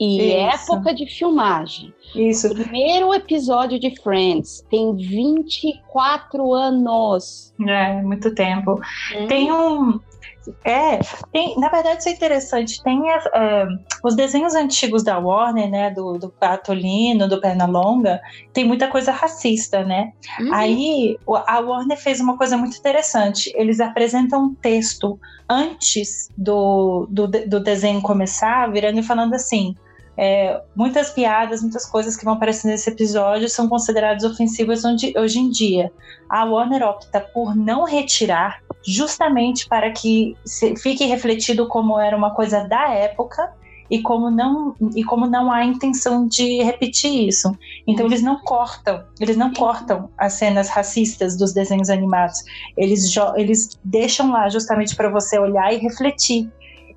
[0.00, 0.72] e Isso.
[0.74, 1.94] época de filmagem.
[2.14, 2.48] Isso.
[2.48, 7.52] O primeiro episódio de Friends tem 24 anos.
[7.66, 8.80] É, muito tempo.
[9.14, 9.26] É.
[9.26, 10.00] Tem um.
[10.64, 10.98] É,
[11.32, 12.82] tem, na verdade isso é interessante.
[12.82, 13.66] Tem é,
[14.02, 15.90] os desenhos antigos da Warner, né?
[15.90, 18.20] Do, do Patolino, do Pernalonga,
[18.52, 20.12] tem muita coisa racista, né?
[20.40, 20.54] Uhum.
[20.54, 23.52] Aí a Warner fez uma coisa muito interessante.
[23.54, 29.74] Eles apresentam um texto antes do, do, do desenho começar, virando e falando assim.
[30.16, 35.38] É, muitas piadas, muitas coisas que vão aparecer nesse episódio são consideradas ofensivas onde- hoje
[35.38, 35.90] em dia.
[36.28, 40.36] A Warner opta por não retirar, justamente para que
[40.82, 43.52] fique refletido como era uma coisa da época
[43.90, 47.54] e como não e como não há intenção de repetir isso.
[47.86, 52.38] Então eles não cortam, eles não cortam as cenas racistas dos desenhos animados.
[52.76, 56.50] Eles eles deixam lá justamente para você olhar e refletir.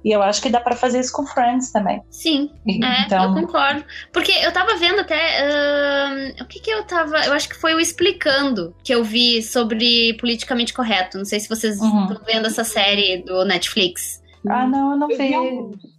[0.06, 2.00] E eu acho que dá para fazer isso com Friends também.
[2.12, 3.84] Sim, E- é, eu então, concordo.
[4.14, 5.42] Porque eu tava vendo até.
[5.42, 7.18] ahn, o que que eu tava.
[7.26, 11.18] Eu acho que foi o Explicando que eu vi sobre politicamente correto.
[11.18, 12.04] Não sei se vocês Uhum.
[12.06, 14.22] estão vendo essa série do Netflix.
[14.50, 15.34] Ah, não, eu não Eu vi vi.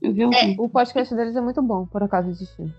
[0.03, 0.37] eu vi alguns.
[0.37, 0.55] É.
[0.59, 2.73] O podcast deles é muito bom, por acaso existir.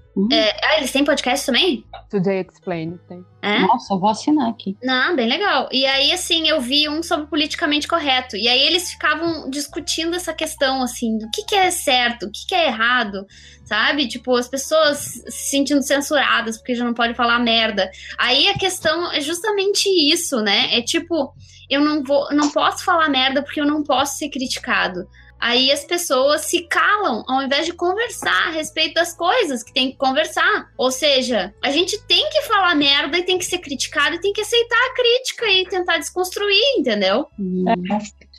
[0.64, 1.86] Ah, eles têm podcast também?
[2.10, 3.24] Today Explained tem.
[3.42, 3.60] É?
[3.60, 4.76] Nossa, eu vou assinar aqui.
[4.84, 5.70] Não, bem legal.
[5.72, 8.36] E aí, assim, eu vi um sobre politicamente correto.
[8.36, 12.48] E aí eles ficavam discutindo essa questão, assim, do que, que é certo, o que,
[12.48, 13.26] que é errado,
[13.64, 14.08] sabe?
[14.08, 17.90] Tipo, as pessoas se sentindo censuradas porque já não pode falar merda.
[18.18, 20.76] Aí a questão é justamente isso, né?
[20.78, 21.34] É tipo,
[21.70, 25.08] eu não vou, não posso falar merda porque eu não posso ser criticado.
[25.40, 29.92] Aí as pessoas se calam ao invés de conversar a respeito das coisas que tem
[29.92, 30.72] que conversar.
[30.78, 34.34] Ou seja, a gente tem que falar merda e tem que ser criticado e tem
[34.34, 37.28] que aceitar a crítica e tentar desconstruir, entendeu?
[37.40, 37.66] Hum.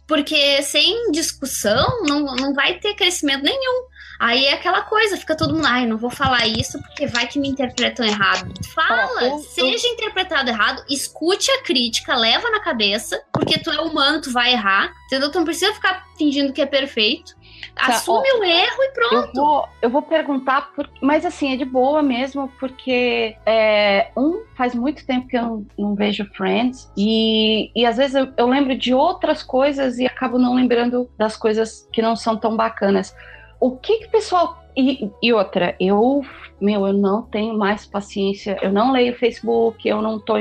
[0.06, 3.86] Porque sem discussão não, não vai ter crescimento nenhum.
[4.18, 7.38] Aí é aquela coisa, fica todo mundo, ai, não vou falar isso porque vai que
[7.38, 8.52] me interpretam errado.
[8.74, 13.80] Fala, Ó, eu- seja interpretado errado, escute a crítica, leva na cabeça, porque tu é
[13.80, 15.30] humano, tu vai errar, entendeu?
[15.30, 17.38] Tu não precisa ficar fingindo que é perfeito.
[17.74, 19.14] Tá, Assume o erro e pronto.
[19.14, 24.42] Eu vou, eu vou perguntar, por, mas assim, é de boa mesmo, porque é, um,
[24.56, 28.48] faz muito tempo que eu não, não vejo Friends, e, e às vezes eu, eu
[28.48, 33.14] lembro de outras coisas e acabo não lembrando das coisas que não são tão bacanas.
[33.60, 34.62] O que que o pessoal.
[34.76, 36.24] E, e outra, eu,
[36.60, 40.36] meu, eu não tenho mais paciência, eu não leio Facebook, eu não tô.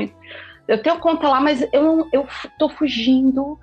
[0.68, 2.26] Eu tenho conta lá, mas eu, eu
[2.58, 3.58] tô fugindo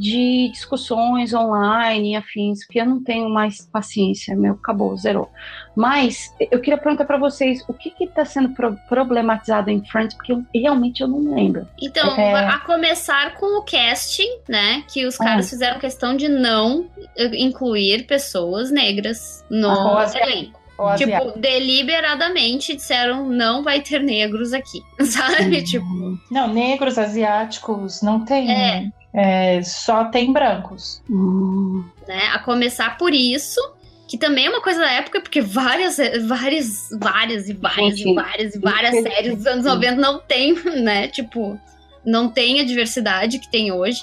[0.00, 5.28] de discussões online e afins, porque eu não tenho mais paciência, meu, acabou, zerou.
[5.76, 10.14] Mas eu queria perguntar pra vocês, o que que tá sendo pro- problematizado em Friends,
[10.16, 11.68] porque eu, realmente eu não lembro.
[11.80, 12.46] Então, É.
[12.46, 14.82] a começar com o casting, né?
[14.92, 20.58] Que os caras fizeram questão de não eh, incluir pessoas negras no Ah, elenco.
[20.78, 21.28] Ou asiático.
[21.28, 25.62] Tipo, deliberadamente disseram não vai ter negros aqui, sabe?
[25.62, 28.50] Tipo, Não, negros, asiáticos, não tem.
[28.50, 28.90] É.
[29.12, 31.02] É, só tem brancos.
[31.10, 32.28] Hum, né?
[32.32, 33.60] A começar por isso,
[34.08, 35.96] que também é uma coisa da época, porque várias,
[36.26, 40.54] várias, várias e várias Gente, e várias e várias séries dos anos 90 não tem,
[40.82, 41.08] né?
[41.08, 41.58] Tipo,
[42.04, 44.00] não tem a diversidade que tem hoje.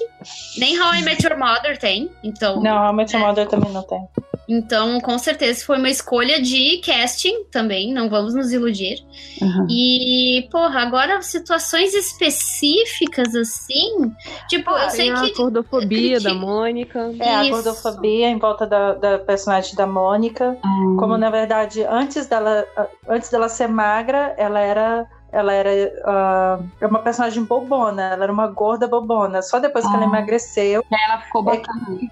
[0.57, 2.61] Nem How I Met Your Mother tem, então...
[2.61, 4.07] Não, a Met Your Mother também não tem.
[4.49, 8.97] Então, com certeza, foi uma escolha de casting também, não vamos nos iludir.
[9.41, 9.67] Uhum.
[9.69, 14.11] E, porra, agora situações específicas assim.
[14.47, 15.33] Tipo, Ah, eu sei e a que.
[15.33, 17.13] gordofobia da Mônica.
[17.19, 17.51] É, a Isso.
[17.51, 20.57] gordofobia em volta da, da personagem da Mônica.
[20.65, 20.97] Hum.
[20.99, 22.65] Como na verdade, antes dela,
[23.07, 25.05] antes dela ser magra, ela era.
[25.29, 25.69] Ela era
[26.05, 29.41] ah, uma personagem bobona, ela era uma gorda bobona.
[29.41, 30.07] Só depois que ela Ah.
[30.07, 31.81] emagreceu, Ela ficou bacana.
[31.85, 32.07] ela Hum.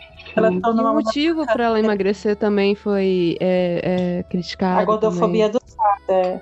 [0.61, 4.79] Tornou E o motivo pra ela emagrecer também foi é, é, criticado.
[4.81, 6.01] a gordofobia do Sado.
[6.09, 6.41] é.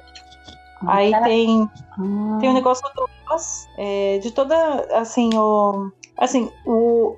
[0.86, 2.38] Aí Ela- tem, Ah.
[2.42, 4.56] tem o negócio do Ross, é, de toda,
[4.94, 5.90] assim, o...
[6.18, 7.16] Assim, o,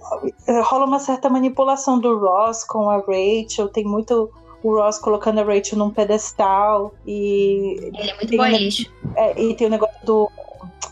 [0.64, 4.32] rola uma certa manipulação do Ross com a Rachel, tem muito
[4.64, 8.90] o Ross colocando a Rachel num pedestal e Ele é muito Tem boa um- lixo.
[9.16, 10.32] É, e tem o negócio do,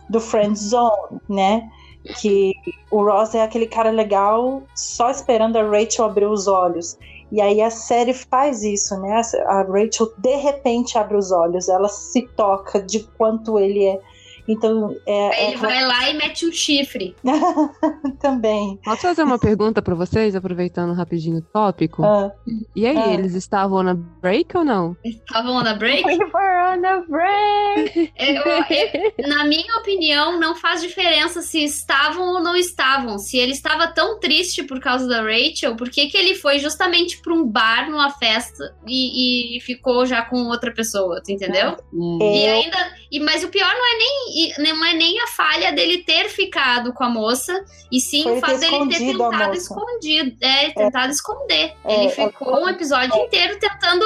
[0.10, 1.70] do friend zone, né?
[2.20, 2.54] Que
[2.92, 6.98] o Ross é aquele cara legal só esperando a Rachel abrir os olhos.
[7.32, 9.22] E aí a série faz isso, né?
[9.48, 14.00] A Rachel de repente abre os olhos, ela se toca de quanto ele é.
[14.48, 15.14] Então, é,
[15.44, 17.16] é ele vai lá e mete um chifre.
[18.20, 18.80] também.
[18.84, 22.04] Posso fazer uma pergunta pra vocês, aproveitando rapidinho o tópico?
[22.04, 22.32] Ah,
[22.76, 23.14] E aí, ah.
[23.14, 24.96] eles estavam na break ou não?
[25.04, 26.04] Estavam on a break?
[26.06, 28.12] We were on a break.
[28.18, 33.18] Eu- eu- na minha opinião, não faz diferença se estavam ou não estavam.
[33.18, 37.22] Se ele estava tão triste por causa da Rachel, por que, que ele foi justamente
[37.22, 41.78] para um bar numa festa e, e ficou já com outra pessoa, tu entendeu?
[41.94, 42.78] E eu, ainda.
[43.12, 46.30] E, mas o pior não é, nem, e não é nem a falha dele ter
[46.30, 50.38] ficado com a moça, e sim Foi o ele fato ter dele ter tentado escondido.
[50.42, 51.74] É, tentado esconder.
[51.86, 54.06] É, ele é, ficou um episódio inteiro tentando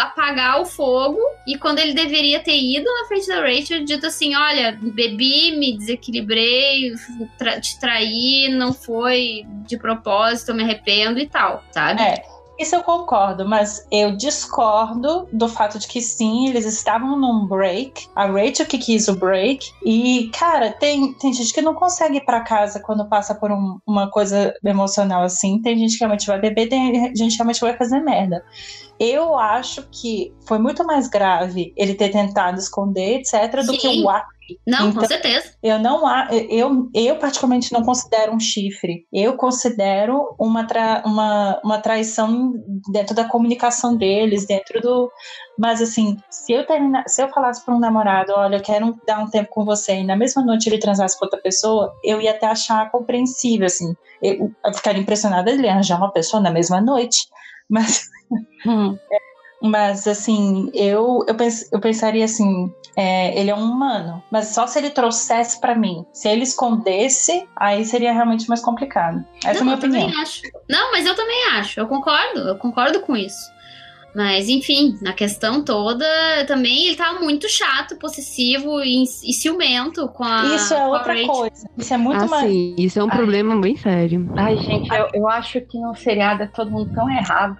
[0.00, 4.34] apagar o fogo, e quando ele deveria ter ido na frente da Rachel, dito assim:
[4.34, 6.92] olha, bebi, me desequilibrei,
[7.38, 12.00] tra- te traí, não foi de propósito, me arrependo e tal, sabe?
[12.00, 12.22] É,
[12.62, 18.08] isso eu concordo, mas eu discordo do fato de que sim, eles estavam num break,
[18.14, 22.24] a Rachel que quis o break, e, cara, tem, tem gente que não consegue ir
[22.24, 26.40] pra casa quando passa por um- uma coisa emocional assim, tem gente que realmente vai
[26.40, 28.42] beber, tem gente que realmente vai fazer merda.
[29.00, 34.04] Eu acho que foi muito mais grave ele ter tentado esconder, etc., do que Sim.
[34.04, 34.26] o ato
[34.66, 35.54] Não, com Então- certeza.
[35.62, 39.06] eu não a- eu, eu particularmente não considero um chifre.
[39.12, 42.52] Eu considero uma, tra- uma, uma traição
[42.92, 45.10] dentro da comunicação deles, dentro do.
[45.58, 49.20] Mas assim, se eu terminar, se eu falasse para um namorado, olha, eu quero dar
[49.20, 52.32] um tempo com você, e na mesma noite ele transasse com outra pessoa, eu ia
[52.32, 53.94] até achar compreensível, assim.
[54.20, 57.26] Eu, eu ficaria impressionada de ele arranjar uma pessoa na mesma noite.
[57.70, 58.10] Mas
[58.66, 58.96] Hum.
[59.60, 64.66] mas, assim, eu, eu, pens, eu pensaria assim: é, ele é um humano, mas só
[64.66, 66.04] se ele trouxesse pra mim.
[66.12, 69.24] Se ele escondesse, aí seria realmente mais complicado.
[69.44, 70.20] Essa é a não, minha opinião.
[70.20, 70.42] acho.
[70.68, 71.80] Não, mas eu também acho.
[71.80, 73.52] Eu concordo, eu concordo com isso.
[74.14, 76.04] Mas, enfim, na questão toda,
[76.46, 80.54] também ele tava muito chato, possessivo e, e ciumento com a.
[80.54, 81.28] Isso é outra Rachel.
[81.28, 81.70] coisa.
[81.78, 82.50] Isso é muito ah, mais.
[82.50, 83.16] sim, isso é um Ai.
[83.16, 84.30] problema bem sério.
[84.36, 87.56] Ai, gente, eu, eu acho que no seriado é todo mundo tão errado.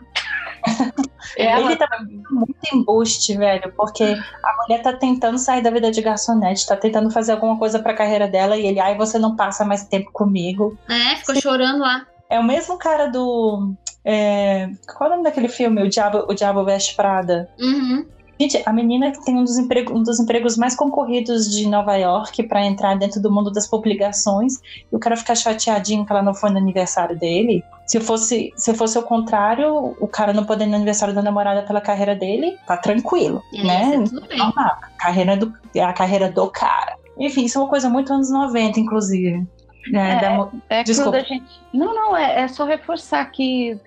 [1.37, 1.89] Ela Ele tá
[2.31, 7.11] muito embuste, velho, porque a mulher tá tentando sair da vida de garçonete, tá tentando
[7.11, 10.77] fazer alguma coisa pra carreira dela e ele, ai, você não passa mais tempo comigo.
[10.89, 12.07] É, ficou chorando lá.
[12.29, 13.75] É o mesmo cara do.
[14.05, 15.83] é, qual é o nome daquele filme?
[15.83, 17.49] O Diabo, o Diabo Veste Prada.
[17.59, 18.07] Uhum.
[18.43, 21.95] Gente, a menina que tem um dos, empregos, um dos empregos mais concorridos de Nova
[21.97, 24.55] York para entrar dentro do mundo das publicações,
[24.91, 27.63] e o cara ficar chateadinho que ela não foi no aniversário dele.
[27.87, 31.63] Se fosse, se fosse o contrário, o cara não poder ir no aniversário da namorada
[31.63, 33.83] pela carreira dele, tá tranquilo, É, né?
[34.03, 34.41] isso é tudo bem.
[34.41, 36.97] A carreira do, é a carreira do cara.
[37.19, 39.47] Enfim, isso é uma coisa muito anos 90, inclusive.
[39.93, 41.11] né, É, da mo- É Desculpa.
[41.13, 41.45] quando a gente.
[41.73, 43.79] Não, não, é, é só reforçar que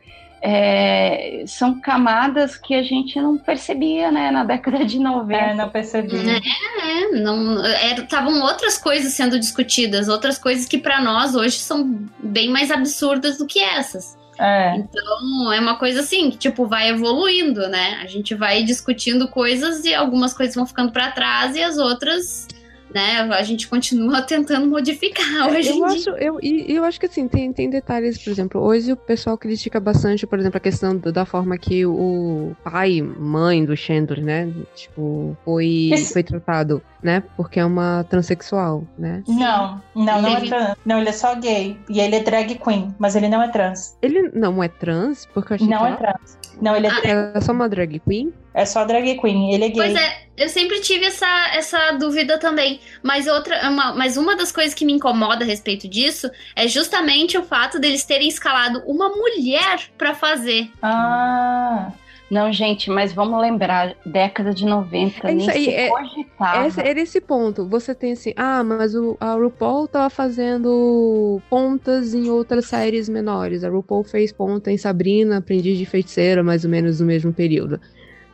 [0.48, 5.34] é, são camadas que a gente não percebia, né, na década de 90.
[5.34, 6.18] é, não percebi.
[6.30, 12.48] É, não, estavam outras coisas sendo discutidas, outras coisas que pra nós hoje são bem
[12.50, 14.16] mais absurdas do que essas.
[14.38, 14.76] É.
[14.76, 18.00] Então, é uma coisa assim, que tipo, vai evoluindo, né?
[18.04, 22.48] A gente vai discutindo coisas e algumas coisas vão ficando pra trás e as outras,
[22.96, 25.98] né, a gente continua tentando modificar hoje em eu dia.
[25.98, 29.38] acho, eu, e eu acho que assim, tem, tem detalhes, por exemplo, hoje o pessoal
[29.38, 34.24] critica bastante, por exemplo, a questão do- da forma que o pai, mãe do Chandler,
[34.24, 36.82] né, tipo, foi, Esse- foi tratado.
[37.04, 37.22] né?
[37.38, 39.22] Porque é uma transexual, né?
[39.28, 40.76] Não, não, não Ele- é trans.
[40.84, 41.78] Não, ele é só gay.
[41.88, 43.96] E ele é drag queen, mas ele não é trans.
[44.02, 46.38] Ele não é trans, porque eu achei Não que é trans.
[46.62, 48.34] Não, ele é, Ah, é só uma drag queen.
[48.54, 49.54] é só drag queen.
[49.54, 49.76] Ele é gay.
[49.76, 52.80] Pois é, eu sempre tive essa, essa dúvida também.
[53.04, 57.38] Mas outra, uma, mas uma das coisas que me incomoda a respeito disso é justamente
[57.38, 60.70] o fato deles terem escalado uma mulher pra fazer.
[60.82, 61.92] Ah,
[62.30, 66.68] Não, gente, mas vamos lembrar, década de 90, É nem aí, se é- cogitava.
[66.68, 67.68] Esse, era esse ponto.
[67.68, 73.64] Você tem assim, ah, mas o, a RuPaul tava fazendo pontas em outras séries menores.
[73.64, 77.80] A RuPaul fez ponta em Sabrina, Aprendiz de Feiticeira, mais ou menos no mesmo período.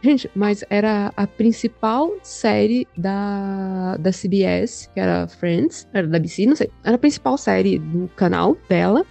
[0.02, 6.46] Gente, mas era a principal série da, da CBS, que era Friends, era da ABC,
[6.48, 6.72] não sei.
[6.84, 9.06] Era a principal série do canal dela.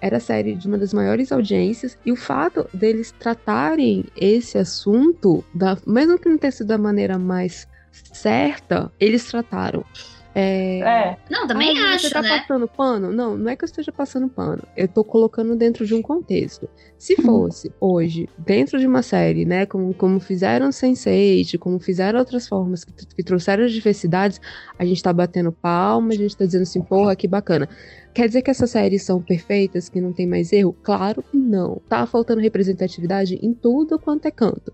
[0.00, 1.98] Era a série de uma das maiores audiências.
[2.04, 7.18] E o fato deles tratarem esse assunto, da, mesmo que não tenha sido da maneira
[7.18, 9.84] mais certa, eles trataram.
[10.32, 11.18] É, é.
[11.28, 12.38] Não, também ah, acho, Você tá né?
[12.38, 13.12] passando pano?
[13.12, 14.62] Não, não é que eu esteja passando pano.
[14.76, 16.68] Eu tô colocando dentro de um contexto.
[16.96, 22.46] Se fosse hoje, dentro de uma série, né, como, como fizeram Sense8, como fizeram outras
[22.46, 24.40] formas que, que trouxeram as diversidades,
[24.78, 27.68] a gente tá batendo palma, a gente tá dizendo assim, porra, que bacana.
[28.12, 30.76] Quer dizer que essas séries são perfeitas, que não tem mais erro?
[30.82, 31.80] Claro que não.
[31.88, 34.72] Tá faltando representatividade em tudo quanto é canto.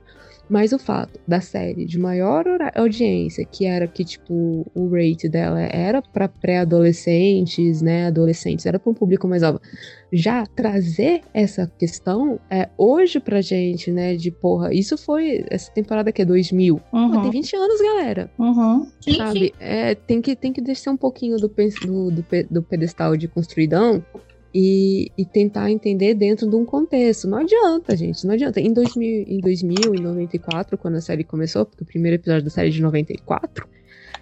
[0.48, 2.44] Mas o fato da série de maior
[2.74, 8.06] audiência, que era que, tipo, o rate dela era pra pré-adolescentes, né?
[8.06, 9.60] Adolescentes, era pra um público mais alto.
[10.12, 14.14] Já trazer essa questão é, hoje pra gente, né?
[14.14, 15.44] De porra, isso foi.
[15.50, 16.76] Essa temporada que é 2000.
[16.78, 17.30] Pô, tem Uhum.
[17.30, 18.30] 20 anos, galera.
[18.38, 18.86] Uhum.
[19.16, 19.52] Sabe?
[19.58, 24.02] É, tem, que, tem que descer um pouquinho do, do, do, do pedestal de construidão
[24.58, 27.28] e, e tentar entender dentro de um contexto.
[27.28, 28.58] Não adianta, gente, não adianta.
[28.58, 32.48] Em 2000, em 2000, em 94, quando a série começou, porque o primeiro episódio da
[32.48, 33.68] série é de 94,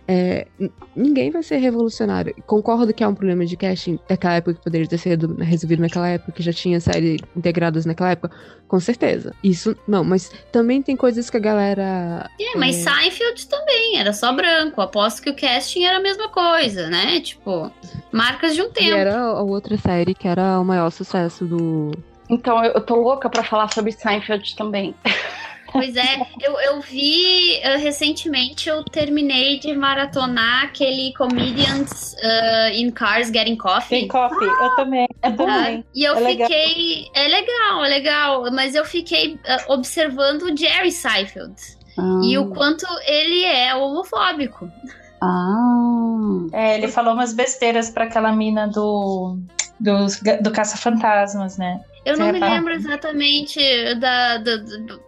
[0.06, 0.46] é,
[0.94, 2.34] ninguém vai ser revolucionário.
[2.46, 6.08] Concordo que é um problema de casting daquela época que poderia ter sido resolvido naquela
[6.08, 8.30] época, que já tinha série integradas naquela época,
[8.68, 9.34] com certeza.
[9.42, 14.32] Isso, não, mas também tem coisas que a galera É, mas Seinfeld também, era só
[14.32, 14.80] branco.
[14.80, 17.20] Aposto que o casting era a mesma coisa, né?
[17.20, 17.70] Tipo,
[18.12, 18.94] marcas de um E tempo.
[18.96, 21.92] era a outra série que era o maior sucesso do.
[22.28, 24.94] Então, eu, eu tô louca pra falar sobre Seinfeld também.
[25.74, 32.92] Pois é, eu, eu vi eh, recentemente, eu terminei de maratonar aquele Comedians eh, in
[32.92, 33.98] Cars Getting Coffee.
[34.00, 34.46] Tem coffee.
[34.46, 35.08] Eu também.
[35.20, 35.84] É bom, também.
[35.92, 36.48] E eu É legal.
[36.48, 37.08] fiquei.
[37.12, 38.52] É legal, é legal.
[38.52, 41.54] Mas eu fiquei eh, observando o Jerry Seinfeld.
[42.24, 44.70] E o quanto ele é homofóbico.
[45.20, 46.46] Ah.
[46.52, 49.38] É, ele falou umas besteiras pra aquela mina do,
[49.80, 50.06] do,
[50.40, 51.80] do Caça-Fantasmas, né?
[52.04, 53.58] Eu Você não me lembro exatamente
[53.94, 54.56] da, da,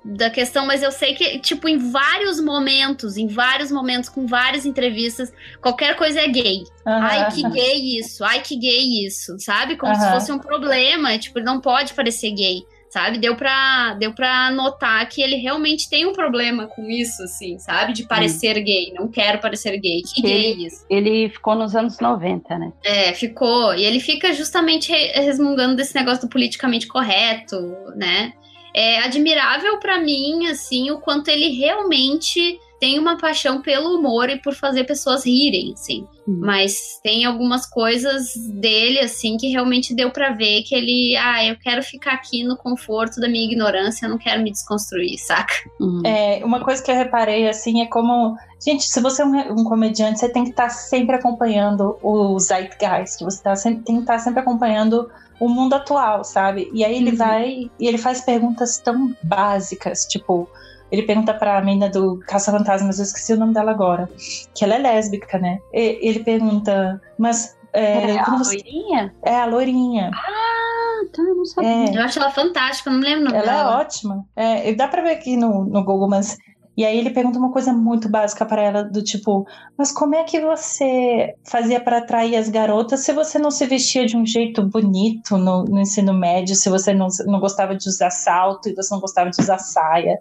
[0.04, 4.64] da questão, mas eu sei que, tipo, em vários momentos, em vários momentos, com várias
[4.64, 6.64] entrevistas, qualquer coisa é gay.
[6.98, 7.28] Ai, Aham.
[7.28, 9.76] que gay isso, ai, que gay isso, sabe?
[9.76, 10.08] Como se Aham.
[10.08, 12.62] fosse um problema, tipo, ele não pode parecer gay,
[12.96, 13.18] sabe?
[13.18, 17.92] Deu pra, deu pra notar que ele realmente tem um problema com isso, assim, sabe?
[17.92, 20.86] De parecer gay, não quero parecer gay, que gay isso.
[20.88, 22.72] Ele ficou nos anos 90, né?
[22.82, 23.74] É, ficou.
[23.74, 27.56] E ele fica justamente re- resmungando desse negócio do politicamente correto,
[27.94, 28.32] né?
[28.74, 34.40] É admirável pra mim, assim, o quanto ele realmente tem uma paixão pelo humor e
[34.40, 36.06] por fazer pessoas rirem, assim.
[36.28, 36.40] Hum.
[36.42, 41.56] Mas tem algumas coisas dele, assim, que realmente deu pra ver que ele, ah, eu
[41.58, 45.54] quero ficar aqui no conforto da minha ignorância, eu não quero me desconstruir, saca?
[45.80, 46.02] Hum.
[46.04, 48.36] É, uma coisa que eu reparei, assim, é como...
[48.64, 53.22] Gente, se você é um, um comediante, você tem que estar sempre acompanhando o zeitgeist.
[53.22, 56.70] Você tá sempre, tem que estar sempre acompanhando o mundo atual, sabe?
[56.72, 57.16] E aí ele Uhum.
[57.16, 60.48] vai e ele faz perguntas tão básicas, tipo...
[60.90, 64.08] Ele pergunta pra menina do Caça-Fantasmas, eu esqueci o nome dela agora,
[64.54, 65.58] que ela é lésbica, né?
[65.72, 67.56] E- ele pergunta, mas...
[67.72, 69.14] É, É, a você- loirinha?
[69.24, 70.10] é a loirinha.
[70.14, 71.68] Ah, tá, eu não sabia.
[71.70, 71.96] É.
[71.98, 73.76] Eu acho ela fantástica, não lembro o nome Ela é dela.
[73.80, 74.24] ótima.
[74.34, 76.38] É, dá pra ver aqui no, no Google, mas.
[76.76, 79.46] E aí ele pergunta uma coisa muito básica pra ela, do tipo,
[79.78, 84.04] mas como é que você fazia pra atrair as garotas se você não se vestia
[84.04, 88.10] de um jeito bonito no, no ensino médio, se você não, não gostava de usar
[88.10, 90.18] salto e você não gostava de usar saia?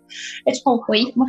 [0.47, 1.11] É tipo, Oi?
[1.15, 1.25] uma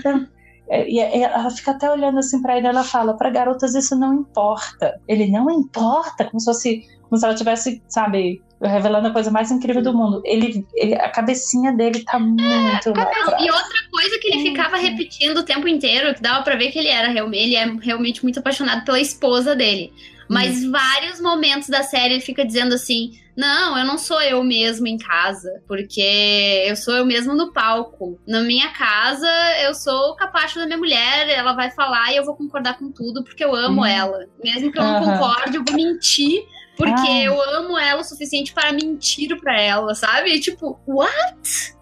[0.69, 3.97] é, e é- ela fica até olhando assim pra ele, ela fala, pra garotas isso
[3.97, 5.01] não importa.
[5.07, 9.51] Ele não importa, como se fosse, como se ela tivesse, sabe, revelando a coisa mais
[9.51, 10.23] incrível do mundo.
[10.25, 13.43] Ele, ele- a cabecinha dele tá muito atrás.
[13.43, 16.79] e outra coisa que ele ficava repetindo o tempo inteiro, que dava pra ver que
[16.79, 19.93] ele era realmente, ele é realmente muito apaixonado pela esposa dele.
[20.29, 24.85] Mas vários momentos da série ele fica dizendo assim: não, eu não sou eu mesmo
[24.89, 28.19] em casa, porque eu sou eu mesmo no palco.
[28.27, 29.29] Na minha casa,
[29.63, 32.91] eu sou o capacho da minha mulher, ela vai falar e eu vou concordar com
[32.91, 33.87] tudo, porque eu amo Uhum.
[33.87, 34.27] ela.
[34.43, 36.43] Mesmo que eu não concorde, eu vou mentir.
[36.77, 37.23] Porque Ah.
[37.23, 40.31] eu amo ela o suficiente para mentir pra ela, sabe?
[40.35, 41.75] E, tipo, what?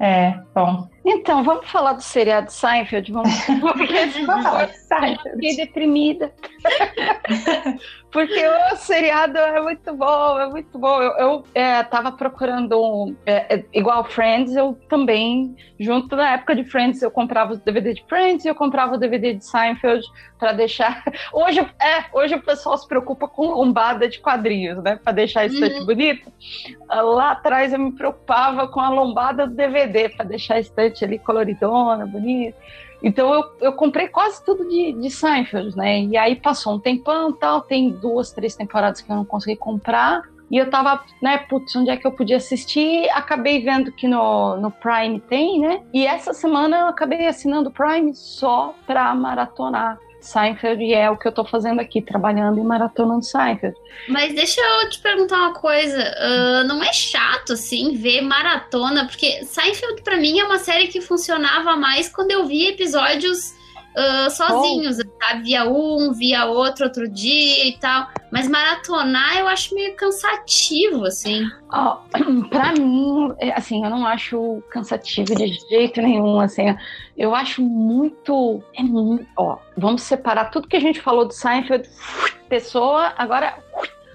[0.00, 0.04] É.
[0.28, 0.88] É, bom.
[1.06, 3.12] Então, vamos falar do seriado Seinfeld?
[3.12, 5.30] Vamos, porque Vamos falar de Seinfeld.
[5.34, 6.32] fiquei deprimida.
[8.14, 11.02] Porque o seriado é muito bom, é muito bom.
[11.02, 16.54] Eu, eu é, tava procurando, um, é, é, igual Friends, eu também, junto na época
[16.54, 20.06] de Friends, eu comprava o DVD de Friends e eu comprava o DVD de Seinfeld
[20.38, 21.02] para deixar.
[21.32, 25.00] Hoje, é, hoje o pessoal se preocupa com lombada de quadrinhos, né?
[25.02, 25.86] Para deixar estante Uhum.
[25.86, 26.30] bonita.
[26.88, 31.18] Lá atrás eu me preocupava com a lombada do DVD, para deixar a estante ali
[31.18, 32.58] coloridona, bonita.
[33.02, 36.00] Então eu, eu comprei quase tudo de, de Seinfeld, né?
[36.02, 40.22] E aí passou um tempão tal, tem duas, três temporadas que eu não consegui comprar.
[40.50, 43.08] E eu tava, né, putz, onde é que eu podia assistir?
[43.10, 45.82] Acabei vendo que no, no Prime tem, né?
[45.92, 50.82] E essa semana eu acabei assinando o Prime só pra maratonar Seinfeld.
[50.82, 53.76] E é o que eu tô fazendo aqui, trabalhando e maratonando Seinfeld.
[54.08, 56.02] Mas deixa eu te perguntar uma coisa.
[56.18, 59.06] ah, não é chato, assim, ver maratona?
[59.06, 63.54] Porque Seinfeld, pra mim, é uma série que funcionava mais quando eu via episódios
[63.96, 65.42] ah, sozinhos, sabe?
[65.44, 68.08] Via um, via outro outro dia e tal.
[68.30, 71.44] Mas maratonar eu acho meio cansativo, assim.
[71.72, 71.98] Ó,
[72.50, 76.74] pra mim, é, assim, eu não acho cansativo de jeito nenhum, assim.
[77.16, 81.88] Eu acho muito, é muito, ó, vamos separar tudo que a gente falou do Seinfeld,
[82.48, 83.56] pessoa, agora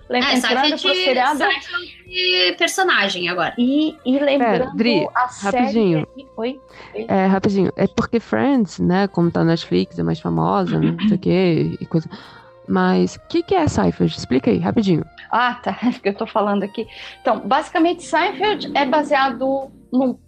[0.10, 3.54] É, entrando pro seriado Seinfeld de personagem agora.
[3.58, 5.58] e, e lembrando Dri, a série...
[5.58, 6.08] rapidinho.
[6.36, 6.60] Oi?
[7.08, 7.72] É, rapidinho.
[7.76, 11.78] É porque Friends, né, como tá na Netflix, é mais famosa, não sei o quê,
[11.80, 12.10] e coisa.
[12.68, 14.16] Mas o que, que é Seinfeld?
[14.16, 15.04] Explica aí, rapidinho.
[15.32, 15.78] Ah, tá.
[15.84, 16.88] É que eu tô falando aqui.
[17.20, 20.20] Então, basicamente, Seinfeld é baseado no,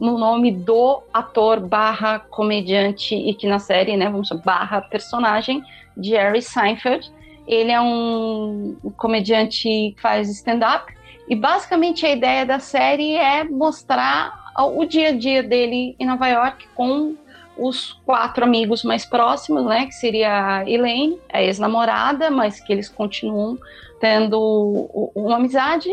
[0.00, 5.60] no nome do ator barra comediante e que na série, né, vamos chamar, barra personagem,
[6.00, 7.12] Jerry Seinfeld.
[7.48, 10.97] Ele é um comediante que faz stand-up
[11.28, 16.26] e basicamente a ideia da série é mostrar o dia a dia dele em Nova
[16.26, 17.14] York com
[17.56, 22.88] os quatro amigos mais próximos, né, que seria a Elaine, a ex-namorada, mas que eles
[22.88, 23.58] continuam
[24.00, 25.90] tendo uma amizade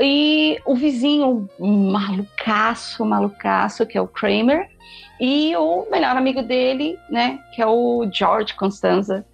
[0.00, 4.68] e o vizinho malucaço, malucaço, que é o Kramer,
[5.20, 9.24] e o melhor amigo dele, né, que é o George Constanza,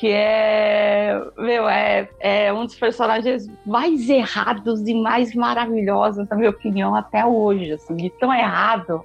[0.00, 6.48] que é, meu, é, é um dos personagens mais errados e mais maravilhosos, na minha
[6.48, 9.04] opinião, até hoje, assim, de tão errado.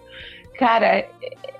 [0.57, 1.09] Cara, é-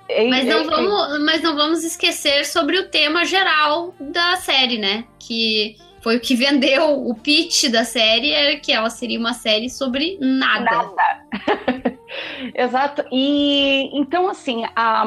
[0.08, 5.04] é- Mas não, vamos, mas não vamos esquecer sobre o tema geral da série, né?
[5.18, 9.68] Que foi o que vendeu o pitch da série, é que ela seria uma série
[9.68, 10.64] sobre nada.
[10.64, 11.98] Nada.
[12.56, 13.04] Exato.
[13.12, 15.04] E então, assim, a,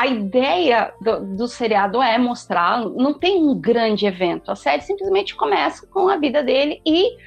[0.00, 4.50] a ideia do, do seriado é mostrar, não tem um grande evento.
[4.50, 7.18] A série simplesmente começa com a vida dele e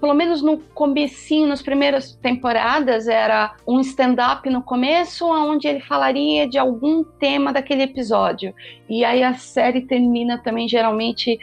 [0.00, 6.48] pelo menos no comecinho, nas primeiras temporadas, era um stand-up no começo, onde ele falaria
[6.48, 8.54] de algum tema daquele episódio.
[8.88, 11.38] E aí a série termina também, geralmente,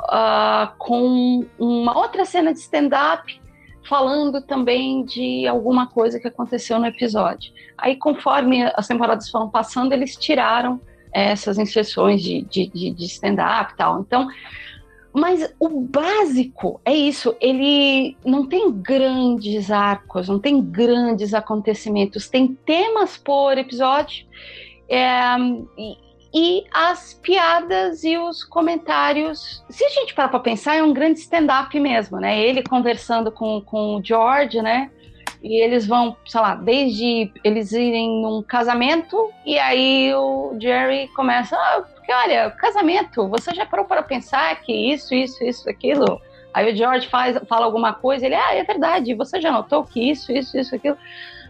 [0.00, 3.40] ah, com uma outra cena de stand-up,
[3.88, 7.52] falando também de alguma coisa que aconteceu no episódio.
[7.76, 10.80] Aí, conforme as temporadas foram passando, eles tiraram
[11.12, 14.00] essas inserções de, de, de, de stand-up e tal.
[14.00, 14.28] Então,
[15.12, 22.48] mas o básico é isso, ele não tem grandes arcos, não tem grandes acontecimentos, tem
[22.66, 24.26] temas por episódio
[24.88, 25.36] é,
[26.32, 29.64] e as piadas e os comentários.
[29.70, 32.38] Se a gente parar para pensar, é um grande stand-up mesmo, né?
[32.38, 34.90] Ele conversando com, com o George, né?
[35.42, 41.56] E eles vão, sei lá, desde eles irem num casamento, e aí o Jerry começa,
[41.56, 46.20] ah, porque olha, casamento, você já parou para pensar que isso, isso, isso, aquilo?
[46.52, 50.10] Aí o George faz, fala alguma coisa, ele, ah, é verdade, você já notou que
[50.10, 50.98] isso, isso, isso, aquilo.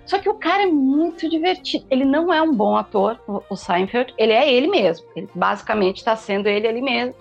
[0.08, 1.84] Só que o cara é muito divertido.
[1.90, 5.06] Ele não é um bom ator, o Seinfeld, ele é ele mesmo.
[5.14, 7.14] Ele basicamente está sendo ele ali mesmo.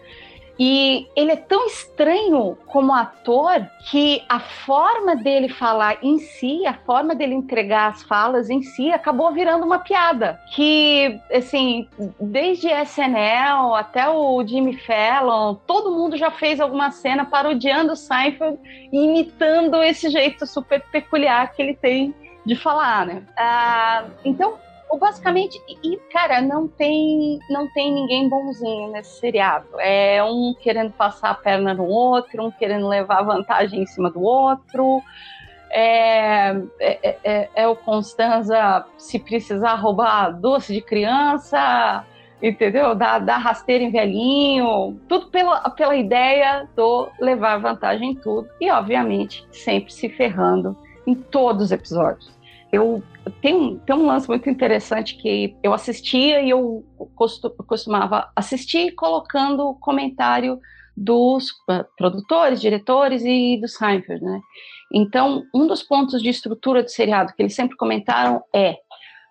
[0.57, 6.73] E ele é tão estranho como ator que a forma dele falar em si, a
[6.73, 10.39] forma dele entregar as falas em si, acabou virando uma piada.
[10.55, 11.89] Que, assim,
[12.19, 18.57] desde SNL até o Jimmy Fallon, todo mundo já fez alguma cena parodiando o Seinfeld
[18.93, 22.15] e imitando esse jeito super peculiar que ele tem
[22.47, 23.23] de falar, né?
[23.37, 24.57] Ah, então,
[24.97, 29.67] basicamente, e, cara, não tem, não tem ninguém bonzinho nesse seriado.
[29.79, 34.21] É um querendo passar a perna no outro, um querendo levar vantagem em cima do
[34.21, 35.03] outro.
[35.69, 42.05] É, é, é, é o Constanza, se precisar roubar doce de criança,
[42.41, 42.95] entendeu?
[42.95, 48.47] Dar, dar rasteira em velhinho, tudo pela, pela ideia do levar vantagem em tudo.
[48.61, 52.36] E, obviamente, sempre se ferrando em todos os episódios.
[52.71, 53.01] Eu
[53.41, 56.85] tem, tem um lance muito interessante que eu assistia e eu
[57.65, 60.59] costumava assistir colocando comentário
[60.95, 61.45] dos
[61.97, 64.39] produtores, diretores e do Seinfeld, né?
[64.91, 68.77] Então, um dos pontos de estrutura do seriado que eles sempre comentaram é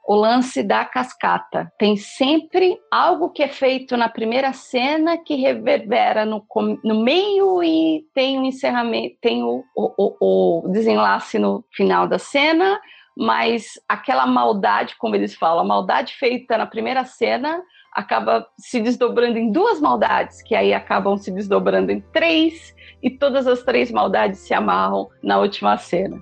[0.06, 1.72] o lance da cascata.
[1.78, 6.46] Tem sempre algo que é feito na primeira cena que reverbera no,
[6.84, 12.80] no meio e tem o encerramento, tem o, o, o, desenlace no final da cena,
[13.16, 17.62] mas aquela maldade, como eles falam, a maldade feita na primeira cena
[17.92, 23.46] acaba se desdobrando em duas maldades, que aí acabam se desdobrando em três, e todas
[23.46, 26.20] as três maldades se amarram na última cena.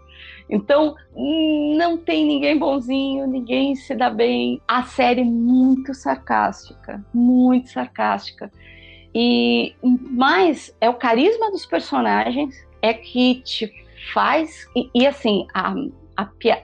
[0.49, 0.95] Então,
[1.77, 4.61] não tem ninguém bonzinho, ninguém se dá bem.
[4.69, 8.53] A série é muito sarcástica, muito sarcástica.
[9.15, 13.73] E mais é o carisma dos personagens é que te
[14.12, 15.75] faz e, e assim a,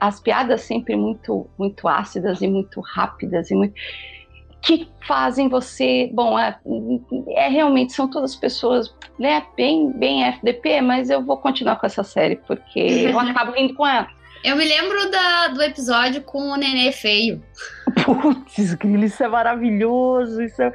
[0.00, 3.74] as piadas sempre muito muito ácidas e muito rápidas e muito
[4.62, 6.58] que fazem você, bom, é,
[7.30, 12.04] é, realmente são todas pessoas, né, bem, bem FDP, mas eu vou continuar com essa
[12.04, 14.08] série porque eu acabo indo com ela.
[14.44, 17.42] Eu me lembro da, do episódio com o Nenê feio.
[18.04, 20.72] Putz, Grilo, isso é maravilhoso, isso é...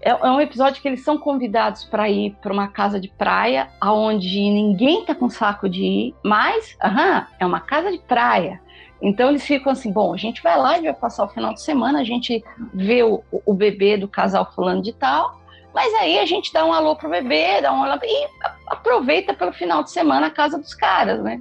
[0.00, 3.68] É, é um episódio que eles são convidados para ir para uma casa de praia,
[3.80, 8.60] aonde ninguém tá com saco de ir, mas, aham, é uma casa de praia.
[9.02, 11.62] Então eles ficam assim, bom, a gente vai lá, gente vai passar o final de
[11.62, 15.40] semana, a gente vê o, o bebê do casal fulano de tal,
[15.74, 18.28] mas aí a gente dá um alô pro bebê, dá um alô e
[18.66, 21.40] aproveita pelo final de semana a casa dos caras, né?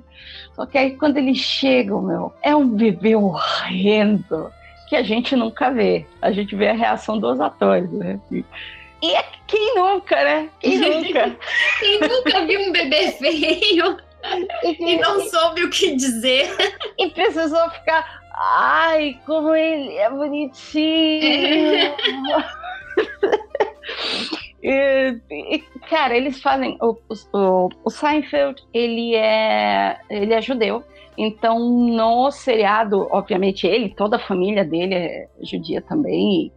[0.53, 4.51] Só que aí quando eles chegam, meu, é um bebê horrendo
[4.89, 6.07] que a gente nunca vê.
[6.19, 8.19] A gente vê a reação dos atores, né?
[8.31, 8.43] E
[9.13, 10.49] é quem nunca, né?
[10.59, 11.37] Quem nunca?
[11.79, 13.97] quem nunca viu um bebê feio?
[14.79, 16.49] e não soube o que dizer.
[16.97, 18.19] E precisou ficar.
[18.33, 21.93] Ai, como ele é bonitinho!
[24.63, 26.79] e, e, cara, eles fazem.
[26.81, 26.97] O,
[27.31, 30.83] o, o Seinfeld, ele é, ele é judeu.
[31.21, 36.51] Então, no seriado, obviamente, ele, toda a família dele é judia também.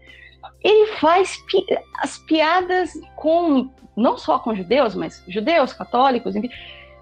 [0.62, 1.66] Ele faz pi
[1.98, 6.48] as piadas com, não só com judeus, mas judeus, católicos, enfim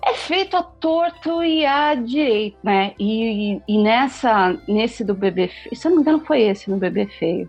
[0.02, 2.94] é feito a torto e a direito, né?
[2.98, 6.70] E, e, e, nessa, nesse do bebê feio, se eu não me engano foi esse
[6.70, 7.48] no bebê feio.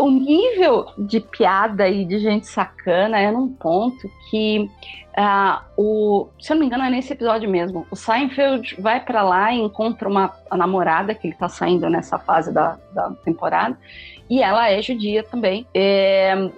[0.00, 4.68] O nível de piada e de gente sacana é num ponto que
[5.16, 7.86] uh, o, se eu não me engano é nesse episódio mesmo.
[7.90, 12.52] O Seinfeld vai para lá e encontra uma namorada que ele tá saindo nessa fase
[12.52, 13.78] da, da temporada
[14.28, 15.66] e ela é judia também.
[15.74, 16.50] É,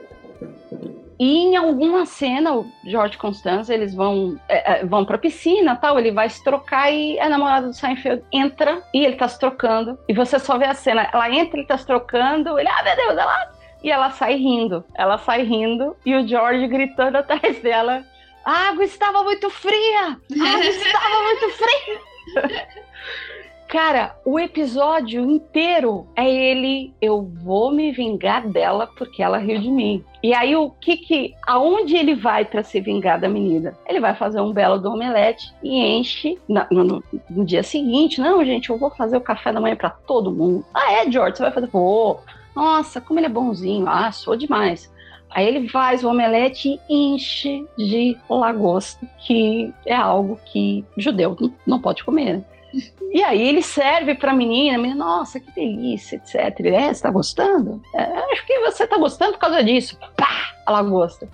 [1.19, 5.99] e em alguma cena, o George Constanza, eles vão, é, é, vão pra piscina tal,
[5.99, 9.99] ele vai se trocar e a namorada do Seinfeld entra e ele tá se trocando.
[10.09, 12.97] E você só vê a cena, ela entra, ele tá se trocando, ele, ah, meu
[12.97, 13.59] Deus, ela.
[13.83, 14.85] E ela sai rindo.
[14.95, 18.05] Ela sai rindo e o George gritando atrás dela:
[18.45, 20.17] A água estava muito fria!
[20.41, 22.69] A água estava muito fria!
[23.69, 29.71] Cara, o episódio inteiro é ele, eu vou me vingar dela porque ela riu de
[29.71, 30.03] mim.
[30.23, 33.77] E aí o que que, aonde ele vai para se vingar da menina?
[33.87, 38.23] Ele vai fazer um belo do omelete e enche no, no, dia seguinte.
[38.23, 40.65] Não, gente, eu vou fazer o café da manhã para todo mundo.
[40.73, 41.67] Ah, é, George, você vai fazer?
[41.67, 42.23] Vou.
[42.57, 43.87] Nossa, como ele é bonzinho.
[43.87, 44.91] Ah, sou demais.
[45.29, 51.37] Aí ele faz o omelete e enche de lagosta, que é algo que judeu
[51.67, 52.43] não pode comer.
[53.13, 56.61] E aí ele serve para a menina, menina, nossa, que delícia, etc.
[56.67, 57.83] É, você tá gostando?
[57.95, 59.99] É, acho que você tá gostando por causa disso.
[60.17, 61.29] Pá, ela gosta.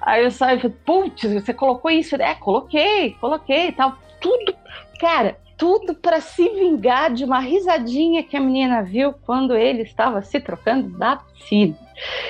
[0.00, 2.16] Aí eu saio e falo, putz, você colocou isso?
[2.16, 3.96] É, coloquei, coloquei tal.
[4.20, 4.54] Tudo,
[4.98, 10.22] cara, tudo para se vingar de uma risadinha que a menina viu quando ele estava
[10.22, 11.76] se trocando da piscina.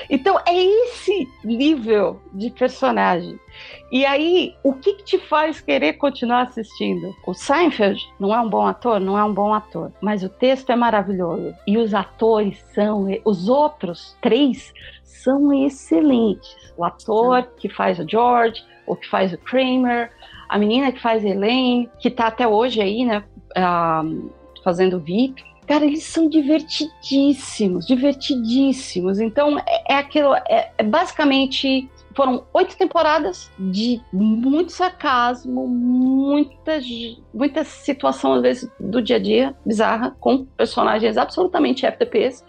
[0.09, 3.39] Então é esse nível de personagem.
[3.91, 7.13] E aí, o que, que, te faz querer continuar assistindo?
[7.25, 8.99] O Seinfeld não é um bom ator?
[8.99, 9.91] Não é um bom ator.
[10.01, 11.53] Mas o texto é maravilhoso.
[11.67, 13.07] E os atores são.
[13.25, 14.73] Os outros três
[15.03, 16.55] são excelentes.
[16.77, 20.11] O ator que faz o George, o que faz o Kramer,
[20.47, 23.23] a menina que faz a Elaine, que está até hoje aí, né?
[23.57, 24.31] Uh,
[24.63, 29.21] fazendo VIP Cara, eles são divertidíssimos, divertidíssimos.
[29.21, 36.85] Então, é, é aquilo, é, é basicamente foram oito temporadas de muito sarcasmo, muitas,
[37.33, 42.43] muita situação, às vezes, do dia a dia, bizarra, com personagens absolutamente FTPs,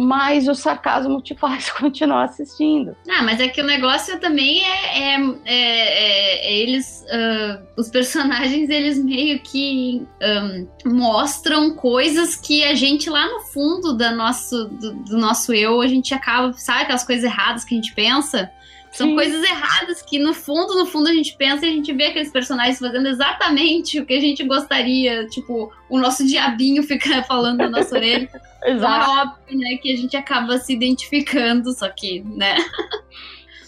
[0.00, 2.96] mas o sarcasmo te faz continuar assistindo.
[3.10, 8.70] Ah, mas é que o negócio também é, é, é, é eles, uh, os personagens,
[8.70, 14.92] eles meio que um, mostram coisas que a gente lá no fundo da nosso, do,
[15.02, 18.52] do nosso eu, a gente acaba, sabe aquelas coisas erradas que a gente pensa?
[18.92, 19.14] São Sim.
[19.14, 22.32] coisas erradas que, no fundo, no fundo, a gente pensa e a gente vê aqueles
[22.32, 25.26] personagens fazendo exatamente o que a gente gostaria.
[25.26, 28.28] Tipo, o nosso diabinho fica falando na nossa orelha.
[28.64, 29.10] Exato.
[29.10, 32.56] É óbvio, né, que a gente acaba se identificando, só que, né?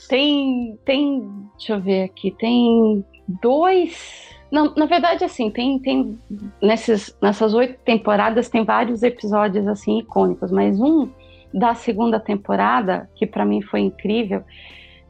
[0.09, 0.79] Tem.
[0.85, 1.23] Tem.
[1.57, 2.33] Deixa eu ver aqui.
[2.33, 4.29] Tem dois.
[4.51, 6.19] Não, na verdade, assim, tem, tem
[6.61, 11.09] nesses, nessas oito temporadas tem vários episódios assim icônicos, mas um
[11.55, 14.45] da segunda temporada que para mim foi incrível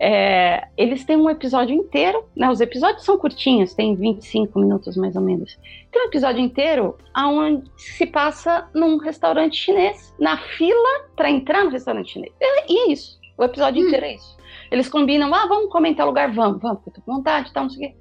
[0.03, 2.51] é, eles têm um episódio inteiro, né?
[2.51, 5.59] Os episódios são curtinhos, tem 25 minutos mais ou menos.
[5.93, 11.71] Tem um episódio inteiro onde se passa num restaurante chinês, na fila para entrar no
[11.71, 12.33] restaurante chinês.
[12.41, 13.21] E é isso.
[13.37, 13.89] O episódio hum.
[13.89, 14.39] inteiro é isso.
[14.71, 17.89] Eles combinam, ah, vamos comentar lugar, vamos, vamos, porque tô com vontade, tá, não sei
[17.89, 17.97] o quê.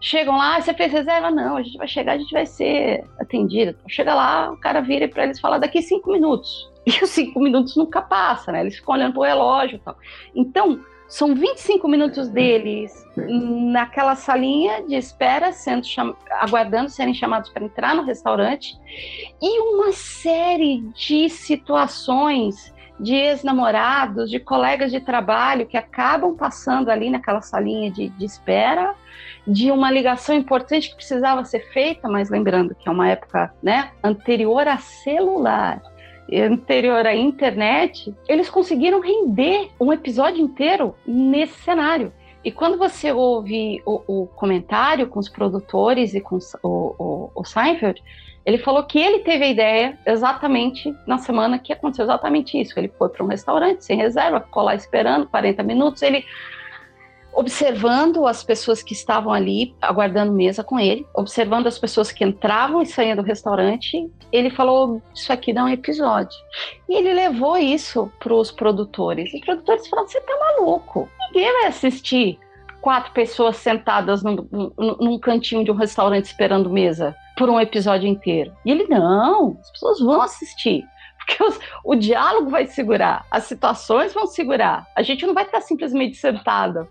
[0.00, 1.30] Chegam lá, você fez reserva?
[1.30, 3.76] Não, a gente vai chegar, a gente vai ser atendido.
[3.88, 6.72] Chega lá, o cara vira para eles falar daqui cinco minutos.
[6.84, 8.62] E os cinco minutos nunca passa, né?
[8.62, 9.96] Eles ficam olhando pro relógio e tal.
[10.34, 10.80] Então,
[11.12, 15.86] são 25 minutos deles naquela salinha de espera, sendo
[16.40, 18.78] aguardando serem chamados para entrar no restaurante,
[19.40, 27.10] e uma série de situações de ex-namorados, de colegas de trabalho que acabam passando ali
[27.10, 28.94] naquela salinha de, de espera,
[29.46, 33.90] de uma ligação importante que precisava ser feita, mas lembrando que é uma época né,
[34.02, 35.82] anterior a celular
[36.32, 42.12] anterior à internet, eles conseguiram render um episódio inteiro nesse cenário.
[42.44, 46.68] E quando você ouve o, o comentário com os produtores e com o,
[46.98, 48.02] o, o, Seinfeld,
[48.44, 52.76] ele falou que ele teve a ideia exatamente na semana que aconteceu exatamente isso.
[52.76, 56.02] Ele foi para um restaurante sem reserva, ficou lá esperando 40 minutos.
[56.02, 56.24] Ele
[57.32, 62.82] observando as pessoas que estavam ali aguardando mesa com ele, observando as pessoas que entravam
[62.82, 66.36] e saíam do restaurante, ele falou: Isso aqui dá um episódio.
[66.88, 69.32] E ele levou isso para os produtores.
[69.32, 71.08] E os produtores falaram: Você tá maluco?
[71.32, 72.38] Ninguém vai assistir
[72.80, 78.08] quatro pessoas sentadas num, num, num cantinho de um restaurante esperando mesa por um episódio
[78.08, 78.52] inteiro.
[78.64, 80.84] E ele: Não, as pessoas vão assistir.
[81.32, 84.86] Porque os, o diálogo vai segurar, as situações vão segurar.
[84.94, 86.86] A gente não vai estar simplesmente sentado.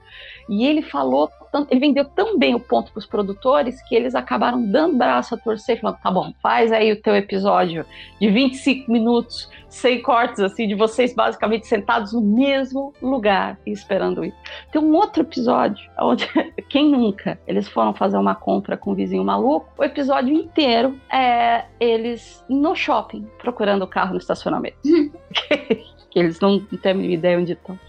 [0.52, 1.32] E ele falou,
[1.70, 5.38] ele vendeu tão bem o ponto para os produtores que eles acabaram dando braço a
[5.38, 7.86] torcer, falando: tá bom, faz aí o teu episódio
[8.20, 14.26] de 25 minutos, sem cortes, assim, de vocês basicamente sentados no mesmo lugar e esperando
[14.26, 14.36] isso.
[14.74, 16.28] Tem um outro episódio, onde,
[16.68, 21.64] quem nunca, eles foram fazer uma compra com um vizinho maluco, o episódio inteiro é
[21.80, 24.78] eles no shopping, procurando o carro no estacionamento.
[26.12, 27.80] que eles não, não têm a mínima ideia onde estão.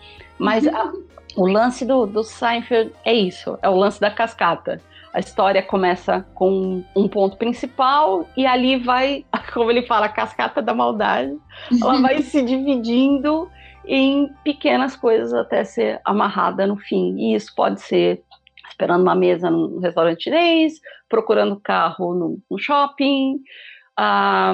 [0.42, 0.92] Mas a,
[1.36, 4.80] o lance do, do Seinfeld é isso, é o lance da cascata.
[5.14, 10.60] A história começa com um ponto principal e ali vai, como ele fala, a cascata
[10.62, 11.36] da maldade.
[11.80, 13.48] Ela vai se dividindo
[13.86, 17.16] em pequenas coisas até ser amarrada no fim.
[17.18, 18.22] E isso pode ser
[18.68, 23.38] esperando uma mesa num restaurante chinês, procurando carro no, no shopping,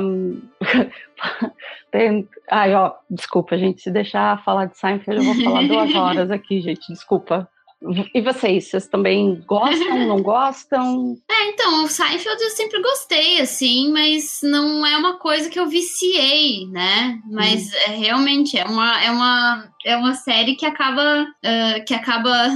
[0.01, 0.41] um,
[1.91, 6.31] tem, ai, ó, desculpa, gente, se deixar falar de Seinfeld, eu vou falar duas horas
[6.31, 7.49] aqui, gente, desculpa.
[8.13, 11.17] E vocês, vocês também gostam, não gostam?
[11.31, 15.69] É, então, o Seinfeld eu sempre gostei, assim, mas não é uma coisa que eu
[15.69, 17.21] viciei, né?
[17.31, 17.77] Mas hum.
[17.87, 22.49] é, realmente é uma, é, uma, é uma série que acaba, uh, que acaba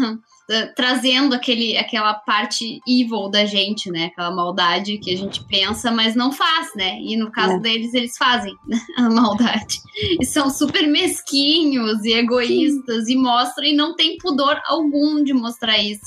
[0.75, 4.07] trazendo aquele, aquela parte evil da gente, né?
[4.07, 6.99] Aquela maldade que a gente pensa, mas não faz, né?
[7.01, 7.61] E no caso é.
[7.61, 8.55] deles, eles fazem
[8.97, 9.81] a maldade.
[10.21, 13.13] E são super mesquinhos e egoístas Sim.
[13.13, 16.07] e mostram, e não tem pudor algum de mostrar isso.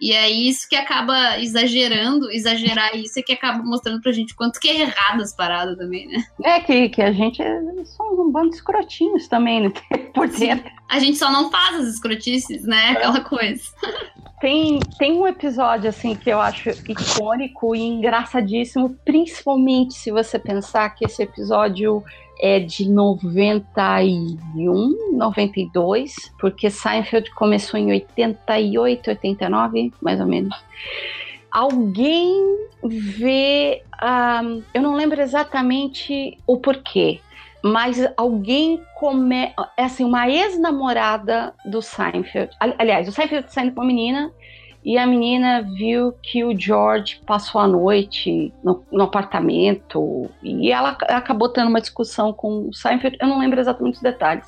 [0.00, 4.60] E é isso que acaba exagerando, exagerar isso é que acaba mostrando pra gente quanto
[4.60, 6.24] que é errado as paradas também, né?
[6.44, 9.72] É que, que a gente é, somos um bando de escrotinhos também, né?
[10.14, 10.70] Por dentro.
[10.88, 12.90] A gente só não faz as escrotices, né?
[12.90, 13.62] Aquela coisa.
[14.40, 20.90] Tem, tem um episódio, assim, que eu acho icônico e engraçadíssimo, principalmente se você pensar
[20.90, 22.04] que esse episódio
[22.38, 30.54] é de 91, 92, porque Seinfeld começou em 88, 89, mais ou menos.
[31.50, 33.82] alguém vê.
[34.02, 37.20] Um, eu não lembro exatamente o porquê,
[37.62, 39.52] mas alguém come.
[39.76, 42.50] É assim, uma ex-namorada do Seinfeld.
[42.60, 44.30] Aliás, o Seinfeld saindo com uma menina
[44.86, 50.96] e a menina viu que o George passou a noite no, no, apartamento e ela
[51.08, 53.18] acabou tendo uma discussão com o Seinfeld.
[53.20, 54.46] Eu não lembro exatamente os detalhes.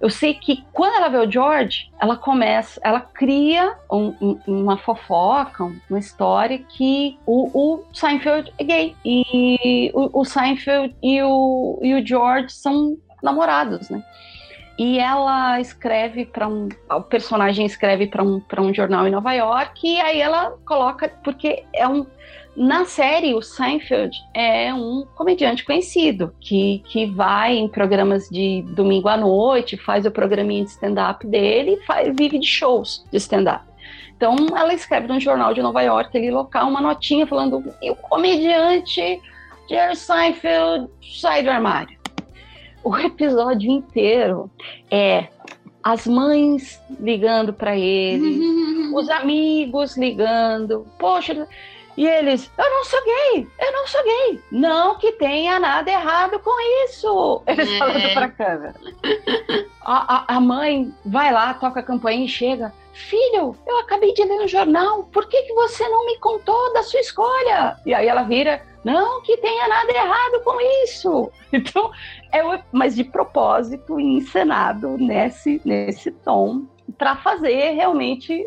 [0.00, 4.78] Eu sei que quando ela vê o George, ela começa, ela cria um, um, uma
[4.78, 11.78] fofoca, uma história que o, o Seinfeld é gay e o, o Seinfeld e o,
[11.82, 14.02] e o George são namorados, né?
[14.78, 16.68] E ela escreve para um.
[16.90, 21.08] O personagem escreve para um, um jornal em Nova York, e aí ela coloca.
[21.22, 22.06] Porque é um.
[22.56, 29.08] Na série, o Seinfeld é um comediante conhecido, que, que vai em programas de domingo
[29.08, 33.64] à noite, faz o programinha de stand-up dele e faz, vive de shows de stand-up.
[34.16, 39.20] Então, ela escreve num jornal de Nova York, ali local, uma notinha falando: o comediante
[39.68, 42.03] Jerry Seinfeld sai do armário
[42.84, 44.50] o episódio inteiro
[44.90, 45.28] é
[45.82, 48.38] as mães ligando para ele,
[48.94, 50.86] os amigos ligando.
[50.98, 51.48] Poxa,
[51.96, 54.40] e eles, eu não sou gay, eu não sou gay.
[54.50, 57.42] Não que tenha nada errado com isso.
[57.46, 57.78] Eles é.
[57.78, 58.74] falando pra câmera.
[59.80, 62.72] A, a, a, mãe vai lá, toca a campainha e chega.
[62.94, 66.82] Filho, eu acabei de ler no jornal, por que, que você não me contou da
[66.84, 67.76] sua escolha?
[67.84, 71.30] E aí ela vira, não que tenha nada errado com isso.
[71.52, 71.92] Então,
[72.32, 72.40] é
[72.72, 76.66] mas de propósito encenado nesse, nesse tom
[76.98, 78.44] para fazer realmente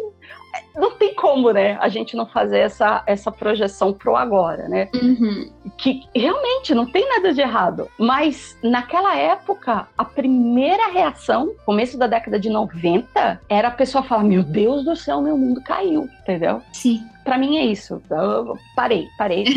[0.76, 4.90] não tem como, né, a gente não fazer essa, essa projeção pro agora, né?
[4.94, 5.52] Uhum.
[5.78, 7.90] Que realmente não tem nada de errado.
[7.98, 14.24] Mas naquela época, a primeira reação, começo da década de 90, era a pessoa falar:
[14.24, 16.62] Meu Deus do céu, meu mundo caiu, entendeu?
[16.72, 17.02] Sim.
[17.24, 18.02] Pra mim é isso.
[18.10, 19.46] Eu parei, parei.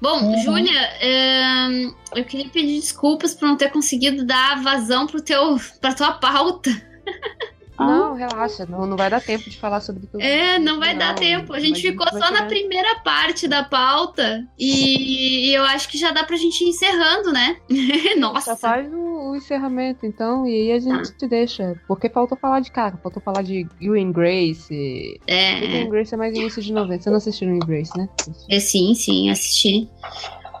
[0.00, 0.38] Bom, uhum.
[0.38, 0.90] Júlia,
[2.14, 6.70] eu queria pedir desculpas por não ter conseguido dar vazão pro teu, pra tua pauta.
[7.78, 10.20] Não, relaxa, não, não vai dar tempo de falar sobre tudo.
[10.20, 11.52] É, não vai dar tempo.
[11.52, 16.10] A gente ficou só na primeira parte da pauta e, e, eu acho que já
[16.10, 17.56] dá pra gente ir encerrando, né?
[18.18, 18.52] Nossa.
[18.52, 21.18] Já faz o, o, encerramento, então, e aí a gente ah.
[21.18, 21.74] te deixa.
[21.86, 25.20] Porque faltou falar de cara, faltou falar de You and Grace.
[25.26, 25.64] É.
[25.64, 27.02] You and Grace é mais início de 90.
[27.02, 28.08] Você não assistiu You and Grace, né?
[28.50, 29.88] É, sim, sim, assisti.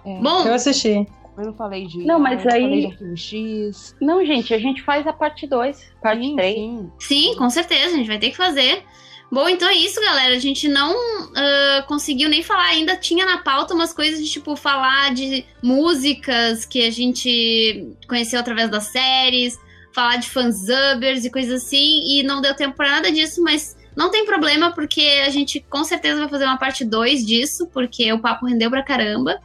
[0.04, 0.20] É.
[0.20, 1.06] Bom, eu assisti.
[1.36, 1.98] Eu não falei de.
[1.98, 2.62] Não, mas aí.
[2.62, 3.94] Falei de Arquivo X.
[4.00, 6.56] Não, gente, a gente faz a parte 2, parte 3.
[6.56, 6.92] Sim.
[6.98, 8.82] sim, com certeza, a gente vai ter que fazer.
[9.30, 10.34] Bom, então é isso, galera.
[10.34, 14.54] A gente não uh, conseguiu nem falar, ainda tinha na pauta umas coisas de tipo
[14.54, 19.58] falar de músicas que a gente conheceu através das séries,
[19.92, 24.10] falar de fansubbers e coisas assim, e não deu tempo para nada disso, mas não
[24.10, 28.20] tem problema, porque a gente com certeza vai fazer uma parte 2 disso, porque o
[28.20, 29.40] papo rendeu pra caramba.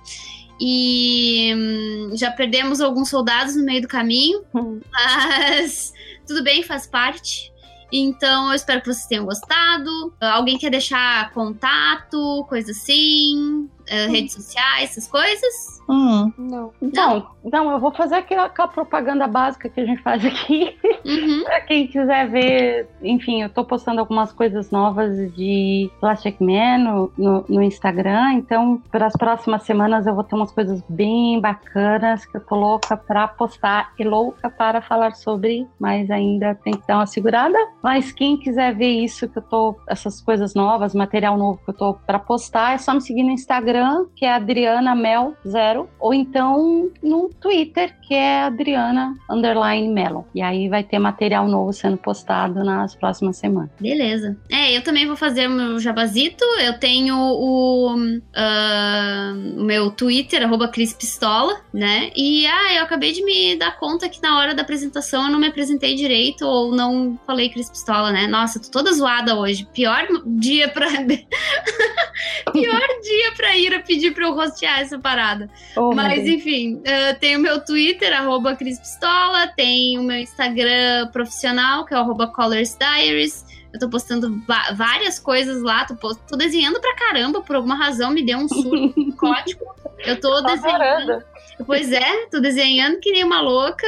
[0.63, 4.79] E hum, já perdemos alguns soldados no meio do caminho, hum.
[4.91, 5.91] mas
[6.27, 7.51] tudo bem, faz parte.
[7.91, 10.13] Então, eu espero que vocês tenham gostado.
[10.21, 13.67] Alguém quer deixar contato, coisa assim?
[13.81, 15.80] Uh, redes sociais, essas coisas?
[15.91, 16.71] Hum, não.
[16.81, 20.77] Então, não, eu vou fazer aquela, aquela, propaganda básica que a gente faz aqui.
[21.03, 21.43] Uhum.
[21.45, 27.11] pra quem quiser ver, enfim, eu tô postando algumas coisas novas de Plastic Man no,
[27.17, 28.35] no, no Instagram.
[28.35, 32.55] Então, para as próximas semanas eu vou ter umas coisas bem bacanas que eu tô
[32.55, 37.57] louca pra postar e louca para falar sobre, mas ainda tem que dar uma segurada.
[37.83, 41.75] Mas quem quiser ver isso que eu tô, essas coisas novas, material novo que eu
[41.75, 45.33] tô para postar, é só me seguir no Instagram, que é Adriana Mel
[45.81, 50.23] 0 ou então no Twitter, que é Adriana Underline Melon.
[50.33, 53.69] E aí vai ter material novo sendo postado nas próximas semanas.
[53.79, 54.37] Beleza.
[54.49, 56.43] É, eu também vou fazer o meu jabazito.
[56.59, 62.11] Eu tenho o, uh, meu Twitter, arroba Cris Pistola, né?
[62.15, 65.39] E ah, eu acabei de me dar conta que na hora da apresentação eu não
[65.39, 68.27] me apresentei direito ou não falei Cris Pistola, né?
[68.27, 69.67] Nossa, tô toda zoada hoje.
[69.73, 70.87] Pior dia pra.
[72.51, 75.49] Pior dia pra ir a pedir pra eu rostear essa parada.
[75.75, 81.07] Oh, Mas enfim, uh, tem o meu Twitter, arroba Cris Pistola, tem o meu Instagram
[81.11, 83.45] profissional, que é arroba Colors Diaries.
[83.73, 84.43] Eu tô postando
[84.75, 88.93] várias coisas lá, tô, tô, desenhando pra caramba, por alguma razão me deu um surto
[88.99, 89.63] psicótico.
[89.99, 91.23] Eu tô tá desenhando.
[91.65, 93.87] Pois é, tô desenhando que nem uma louca.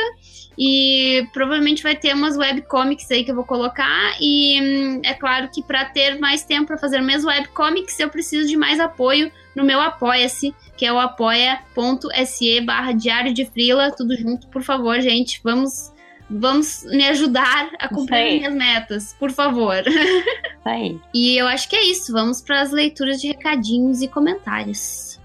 [0.57, 4.15] E provavelmente vai ter umas webcomics aí que eu vou colocar.
[4.21, 8.47] E hum, é claro que para ter mais tempo para fazer minhas webcomics, eu preciso
[8.47, 14.17] de mais apoio no meu Apoia-se, que é o apoia.se barra diário de frila, tudo
[14.17, 15.39] junto, por favor, gente.
[15.43, 15.93] Vamos
[16.29, 19.83] Vamos me ajudar a cumprir minhas metas, por favor.
[19.85, 20.29] Isso
[20.65, 20.99] aí.
[21.13, 22.11] E eu acho que é isso.
[22.11, 25.19] Vamos para as leituras de recadinhos e comentários.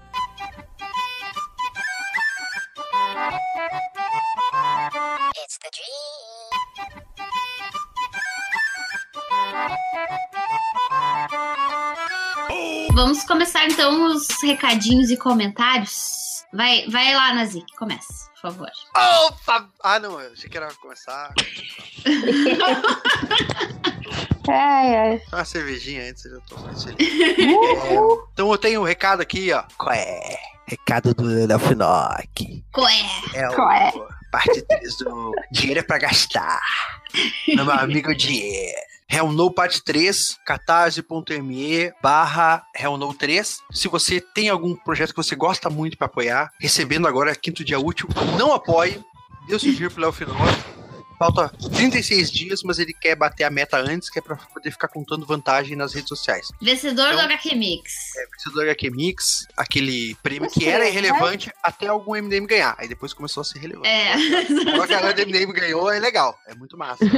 [13.19, 16.45] Vamos começar então os recadinhos e comentários.
[16.53, 18.69] Vai, vai lá, Nazik, começa, por favor.
[18.95, 19.69] Opa!
[19.83, 21.33] Ah, não, eu achei que era começar.
[24.51, 25.21] É, é.
[25.31, 26.99] Uma cervejinha antes, eu já tô mais feliz.
[27.07, 27.93] É,
[28.33, 29.63] então eu tenho um recado aqui, ó.
[29.77, 30.39] Qual é?
[30.65, 32.65] Recado do Léo Finock.
[32.73, 32.91] Coé.
[33.35, 33.91] É o Qual é?
[34.31, 36.59] parte 3 do Dinheiro é pra gastar.
[37.47, 38.88] Meu amigo Dinheiro.
[39.11, 43.57] Hell No Parte 3, catarse.me barra Hell No 3.
[43.71, 47.79] Se você tem algum projeto que você gosta muito pra apoiar, recebendo agora quinto dia
[47.79, 48.07] útil,
[48.37, 49.03] não apoie.
[49.47, 50.68] Dê o seu dinheiro pro Léo Finock.
[51.19, 54.87] Falta 36 dias, mas ele quer bater a meta antes, que é pra poder ficar
[54.87, 56.47] contando vantagem nas redes sociais.
[56.61, 58.15] Vencedor do Então- HQ Mix.
[58.15, 62.73] É, vencedor do HQ Mix, aquele prêmio que era irrelevante até algum MDM ganhar.
[62.77, 63.89] Aí depois começou a ser relevante.
[63.89, 64.13] É.
[64.73, 66.37] Agora que a MDM ganhou, é legal.
[66.47, 67.03] É muito massa.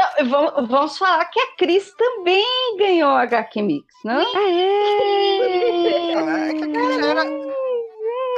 [0.00, 2.42] Não, vamos, vamos falar que a Cris também
[2.78, 4.34] ganhou a HQ Mix, não?
[4.34, 4.48] Ah,
[6.48, 7.24] é que a Cris já era...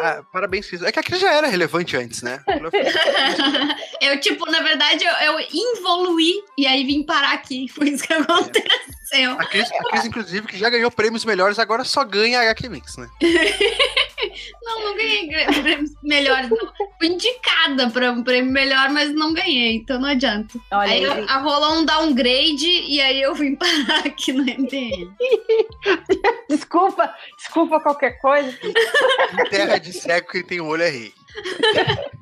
[0.04, 0.82] Ah, parabéns, Cris.
[0.82, 2.42] É que a Cris já era relevante antes, né?
[4.02, 7.68] eu, tipo, na verdade, eu, eu evoluí e aí vim parar aqui.
[7.72, 9.38] Foi isso que aconteceu.
[9.38, 12.68] A Cris, a Cris, inclusive, que já ganhou prêmios melhores, agora só ganha a HQ
[12.68, 13.08] Mix, né?
[14.62, 15.28] Não, não ganhei
[15.62, 16.59] prêmios melhores, não.
[16.99, 20.59] Fui indicada pra um prêmio melhor, mas não ganhei, então não adianta.
[20.70, 21.27] Olha aí aí.
[21.27, 25.11] eu- rolou um downgrade e aí eu vim parar aqui no MDM.
[26.49, 28.57] Desculpa, desculpa qualquer coisa.
[28.62, 31.12] Em terra de cego, quem tem olho é rei.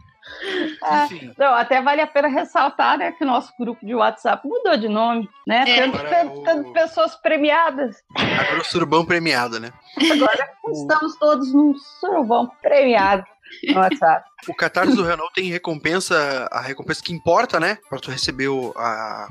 [1.04, 4.76] Enfim, Não, até vale a pena ressaltar né, que o nosso grupo de WhatsApp mudou
[4.76, 5.64] de nome, né?
[5.66, 5.82] É.
[5.82, 7.96] Tanto, é tanto- o- tanto pessoas premiadas.
[8.16, 9.70] agora o surubão premiado, né?
[10.12, 13.24] Agora estamos todos num surubão premiado
[13.68, 14.28] no WhatsApp.
[14.48, 17.78] O Catarse do Renault tem recompensa, a recompensa que importa, né?
[17.88, 19.28] Pra tu receber o, a,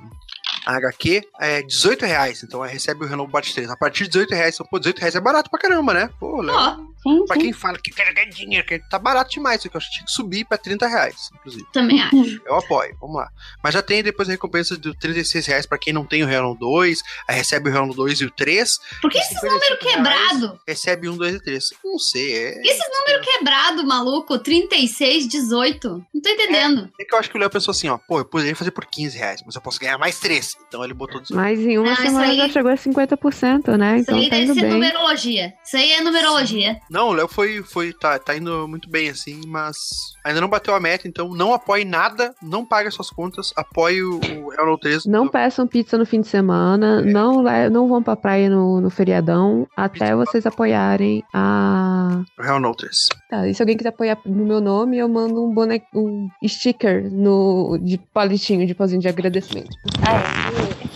[0.68, 2.44] a HQ, é 18 reais.
[2.44, 3.69] Então é, recebe o Renault Bate 3.
[3.72, 6.10] A partir de 18 reais, pô, 18 reais é barato pra caramba, né?
[6.19, 6.56] Pô, Léo.
[6.56, 7.41] Ó, Sim, Pra sim.
[7.43, 9.93] quem fala que quer ganhar dinheiro, que tá barato demais, isso aqui eu acho que
[9.95, 11.65] tinha que subir pra 30 reais, inclusive.
[11.71, 12.41] também acho.
[12.45, 13.30] Eu apoio, vamos lá.
[13.63, 16.59] Mas já tem depois a recompensa de 36 reais pra quem não tem o Renault
[16.59, 20.59] 2, aí recebe o Renault 2 e o 3, Por que esses 55 números quebrados?
[20.67, 21.69] recebe um, 2 e 3.
[21.84, 22.61] Não sei, é.
[22.61, 24.38] Esses números quebrados, maluco?
[24.39, 26.05] 36, 18.
[26.13, 26.89] Não tô entendendo.
[26.99, 28.85] É que eu acho que o Léo pensou assim, ó, pô, eu poderia fazer por
[28.85, 30.57] 15 reais, mas eu posso ganhar mais 3.
[30.67, 31.35] Então ele botou 18.
[31.39, 33.95] Mas em uma isso semana aí- já chegou a 50%, né?
[33.95, 34.71] Isso Então aí tá deve indo ser bem.
[34.71, 35.53] numerologia.
[35.63, 36.80] Isso aí é numerologia.
[36.90, 39.76] Não, o Léo foi, foi tá, tá indo muito bem assim, mas
[40.24, 44.16] ainda não bateu a meta, então não apoie nada, não pague suas contas, apoie o,
[44.45, 45.06] o Renault 3.
[45.06, 48.90] Não peçam pizza no fim de semana, não, le- não vão pra praia no, no
[48.90, 52.22] feriadão, até vocês apoiarem a.
[52.38, 52.95] O Renault 3.
[53.30, 57.10] Tá, e se alguém quiser apoiar no meu nome, eu mando um boneco, um sticker
[57.11, 59.70] no, de palitinho, de pauzinho de agradecimento.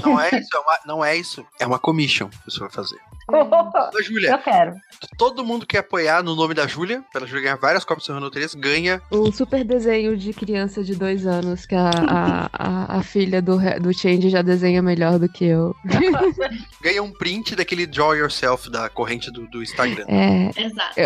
[0.03, 2.97] Não é isso, é uma, não é isso, é uma commission que você vai fazer.
[3.95, 4.75] Ô, Júlia, Eu quero.
[5.17, 8.33] todo mundo que apoiar no nome da Júlia, pra ela ganhar várias cópias do Renault
[8.33, 13.03] 3, ganha Um super desenho de criança de dois anos, que a, a, a, a
[13.03, 15.75] filha do, do Change já desenha melhor do que eu.
[16.81, 20.05] ganha um print daquele Draw Yourself da corrente do, do Instagram.
[20.07, 20.99] É, Exato.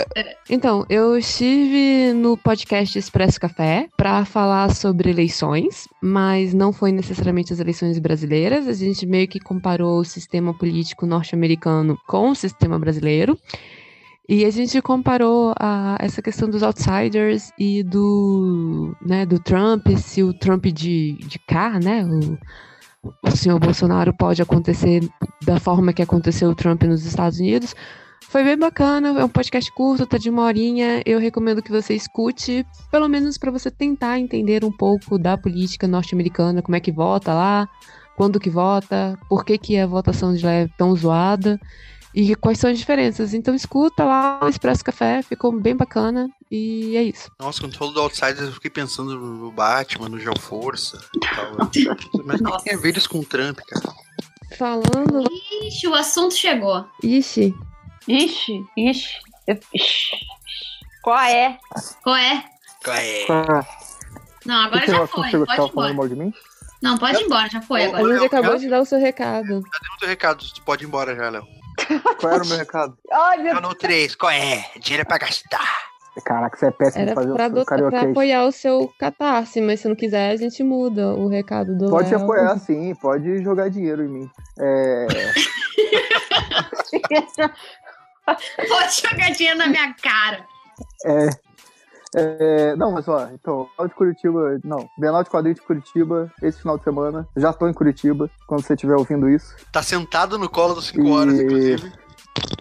[0.50, 7.54] Então, eu estive no podcast Expresso Café para falar sobre eleições, mas não foi necessariamente
[7.54, 8.68] as eleições brasileiras.
[8.68, 13.38] A gente meio que comparou o sistema político norte-americano com o sistema brasileiro.
[14.30, 20.22] E a gente comparou a, essa questão dos outsiders e do, né, do Trump, se
[20.22, 22.38] o Trump de, de cá, né, o,
[23.26, 25.08] o senhor Bolsonaro pode acontecer
[25.46, 27.74] da forma que aconteceu o Trump nos Estados Unidos.
[28.24, 31.02] Foi bem bacana, é um podcast curto, tá de uma horinha.
[31.06, 35.88] Eu recomendo que você escute, pelo menos para você tentar entender um pouco da política
[35.88, 37.70] norte-americana, como é que vota lá,
[38.18, 41.58] quando que vota, por que, que a votação de lá é tão zoada
[42.20, 43.32] e quais são as diferenças.
[43.36, 47.30] Então escuta lá o Expresso Café, ficou bem bacana e é isso.
[47.40, 51.52] Nossa, quando falou do Outsiders, eu fiquei pensando no Batman, no Geoforça e tal.
[52.26, 52.64] Mas Nossa.
[52.66, 53.96] tem a ver isso com o Trump, cara.
[54.58, 55.26] Falando.
[55.62, 56.88] Ixi, o assunto chegou.
[57.04, 57.54] Ixi,
[58.08, 59.20] Ixi, ixi.
[59.76, 60.16] ixi.
[61.04, 61.60] Qual é?
[62.02, 62.44] Qual é?
[62.88, 63.26] É.
[64.44, 65.30] Não, agora que já assunto foi.
[65.30, 65.94] chegou que Pode ir falando embora.
[65.94, 66.34] mal de mim?
[66.82, 68.02] Não, pode ir embora, já foi agora.
[68.04, 68.60] Léo, gente acabou Léo?
[68.60, 69.62] de dar o seu recado.
[69.62, 70.44] Cadê o teu recado?
[70.56, 71.46] Tu pode ir embora já, Léo.
[72.20, 72.98] Qual era o meu recado?
[73.12, 74.66] Ai, meu Renault 3, qual é?
[74.80, 75.88] Dinheiro é pra gastar.
[76.26, 79.88] Caraca, você é péssimo Era fazer pra, o pra apoiar o seu catarse, mas se
[79.88, 82.24] não quiser, a gente muda o recado do Pode Léo.
[82.24, 84.32] apoiar sim, pode jogar dinheiro em mim.
[84.60, 85.08] É,
[88.68, 90.44] Pode jogar dinheiro na minha cara.
[91.06, 91.30] é,
[92.16, 96.60] é, não, mas ó, então, Bienal de Curitiba, não, Bienal de Quadrinhos de Curitiba, esse
[96.62, 99.56] final de semana, já tô em Curitiba, quando você estiver ouvindo isso.
[99.72, 101.92] Tá sentado no colo dos 5 horas, E- inclusive.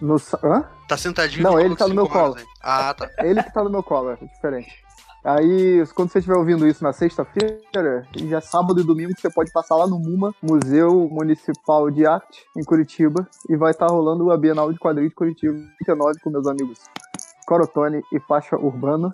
[0.01, 0.63] No, hã?
[0.87, 2.37] Tá sentadinho Não, no ele tá no meu colo.
[2.37, 2.45] hein?
[2.61, 3.07] Ah, tá.
[3.17, 4.83] É ele que tá no meu colo, é diferente.
[5.23, 9.51] Aí, quando você estiver ouvindo isso na sexta-feira, e já sábado e domingo, você pode
[9.51, 14.37] passar lá no MUMA, Museu Municipal de Arte, em Curitiba, e vai estar rolando a
[14.37, 16.79] Bienal de Quadrinhos de Curitiba 29 com meus amigos
[17.45, 19.11] Corotone e Faixa Urbano.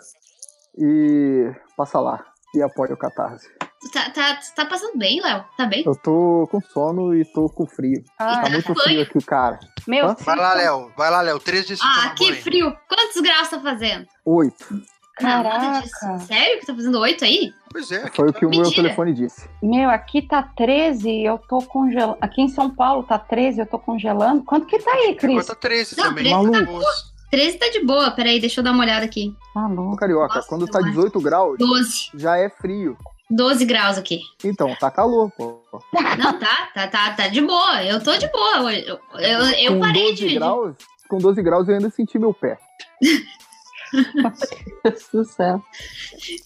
[0.78, 2.24] E passa lá
[2.56, 3.48] e apoia o Catarse.
[3.92, 5.44] Tá, tá, tá passando bem, Léo?
[5.58, 5.84] Tá bem?
[5.86, 8.02] Eu tô com sono e tô com frio.
[8.18, 9.60] Ah, Tá muito frio aqui, cara.
[9.88, 10.16] meu, Hã?
[10.22, 10.92] Vai lá, Léo.
[10.98, 11.40] Vai lá, Léo.
[11.40, 12.42] Três dias sem Ah, que banho.
[12.42, 12.78] frio.
[12.88, 14.06] Quantos graus tá fazendo?
[14.26, 14.74] Oito.
[15.22, 15.82] Não, Caraca.
[15.82, 16.26] disso.
[16.28, 17.52] Sério que tá fazendo oito aí?
[17.72, 18.08] Pois é.
[18.16, 18.84] Foi o tá- que o meu Mentira.
[18.84, 19.48] telefone disse.
[19.62, 22.18] Meu, aqui tá 13 e eu tô congelando.
[22.22, 24.44] Aqui em São Paulo tá 13 eu tô congelando.
[24.44, 25.46] Quanto que tá aí, Agora Cris?
[25.46, 26.24] tá 13 Não, também.
[26.24, 26.72] 13 tá Maluco.
[26.80, 26.92] boa.
[27.30, 28.12] 13 tá de boa.
[28.12, 29.36] Peraí, deixa eu dar uma olhada aqui.
[29.54, 29.96] Tá Ô, louco.
[29.98, 30.92] Carioca, Nossa, quando tá eu acho.
[30.94, 32.10] 18 graus, 12.
[32.16, 32.98] já é frio.
[33.30, 34.20] 12 graus aqui.
[34.44, 35.60] Então, tá calor, pô.
[36.18, 37.84] Não, tá, tá, tá, tá de boa.
[37.84, 38.74] Eu tô de boa.
[38.74, 40.36] Eu, eu, eu com parei 12 de.
[40.36, 40.76] graus,
[41.10, 42.58] com 12 graus eu ainda senti meu pé.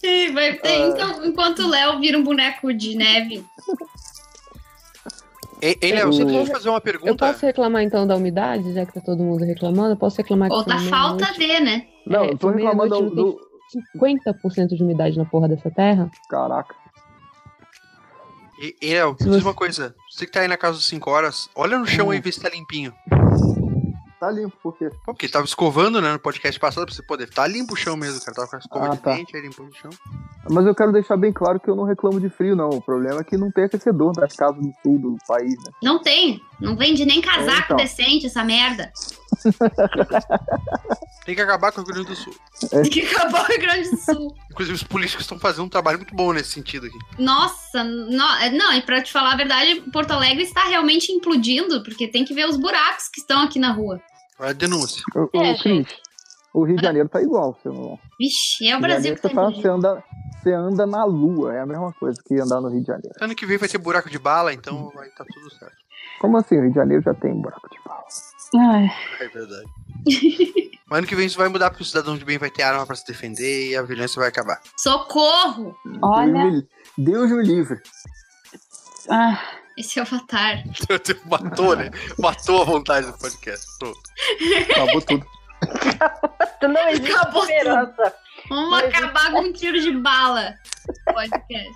[0.00, 0.88] Ter- Ah.
[0.88, 3.44] Então, enquanto o Léo vira um boneco de neve.
[5.60, 7.26] Ei, ei, Léo, você Eu- pode fazer uma Eu pergunta?
[7.26, 9.92] posso reclamar então da umidade, já que tá todo mundo reclamando?
[9.92, 11.86] Eu posso reclamar que Ou foi tá falta de, né?
[12.06, 13.40] Não, É, eu tô reclamando do, não do-
[13.92, 16.10] 50% de umidade na porra dessa terra?
[16.30, 16.74] Caraca.
[18.60, 19.94] Ei, ei, Léo, Se diz você- uma coisa.
[20.10, 22.32] Você que tá aí na casa dos 5 horas, olha no chão aí e vê
[22.32, 22.92] se tá limpinho.
[24.20, 24.90] Tá limpo, por quê?
[25.04, 27.30] Pô, porque tava escovando, né, no podcast passado, pra você poder.
[27.30, 28.34] Tá limpo o chão mesmo, cara.
[28.34, 29.14] Tava com a escova Ah, de tá.
[29.14, 29.90] dente, aí limpou o chão.
[30.50, 32.68] Mas eu quero deixar bem claro que eu não reclamo de frio, não.
[32.70, 35.70] O problema é que não tem aquecedor nas casas do sul do país, né?
[35.82, 36.40] Não tem.
[36.60, 37.76] Não vende nem casaco Então.
[37.76, 38.90] decente essa merda.
[41.24, 42.34] Tem que acabar com o Rio Grande do Sul.
[42.72, 42.80] É.
[42.82, 44.34] Tem que acabar o Rio Grande do Sul.
[44.50, 46.98] Inclusive, os políticos estão fazendo um trabalho muito bom nesse sentido aqui.
[47.22, 52.08] Nossa, no- não, e pra te falar a verdade, Porto Alegre está realmente implodindo, porque
[52.08, 54.00] tem que ver os buracos que estão aqui na rua.
[54.38, 55.02] Olha a denúncia.
[55.14, 55.86] Ô, É, Cris,
[56.54, 57.58] o Rio de Janeiro tá igual.
[57.62, 57.98] Você não...
[58.18, 60.04] Vixe, é o Brasil Janeiro que tá você, tá, anda,
[60.42, 61.54] você anda na lua.
[61.54, 63.14] É a mesma coisa que andar no Rio de Janeiro.
[63.20, 65.76] Ano que vem vai ter buraco de bala, então vai estar tudo certo.
[66.20, 66.56] Como assim?
[66.56, 68.04] O Rio de Janeiro já tem buraco de bala.
[68.56, 68.88] Ai,
[69.20, 69.66] É verdade.
[70.90, 72.96] Ano que vem isso vai mudar porque o cidadão de bem vai ter arma pra
[72.96, 74.58] se defender e a violência vai acabar.
[74.74, 75.76] Socorro!
[76.00, 76.66] olha.
[76.96, 77.78] Deus me, livre.
[79.10, 79.38] Ah,
[79.76, 80.64] Esse é o Avatar.
[81.28, 81.90] Matou, né?
[82.18, 83.66] Matou a vontade do podcast.
[83.78, 84.00] Pronto.
[84.70, 85.26] Acabou tudo.
[86.62, 87.50] não existe Acabou tudo.
[87.52, 88.14] esperança.
[88.48, 90.54] Vamos Mas- acabar com um tiro de bala.
[91.04, 91.74] Podcast.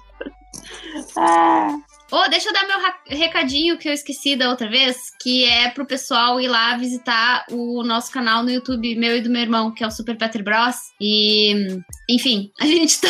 [1.18, 1.76] Ah,
[2.12, 2.78] Ô, deixa eu dar meu
[3.18, 7.82] recadinho que eu esqueci da outra vez, que é pro pessoal ir lá visitar o
[7.82, 10.76] nosso canal no YouTube, meu e do meu irmão, que é o Super Peter Bros.
[11.00, 11.54] E,
[12.10, 13.08] enfim, a gente tá.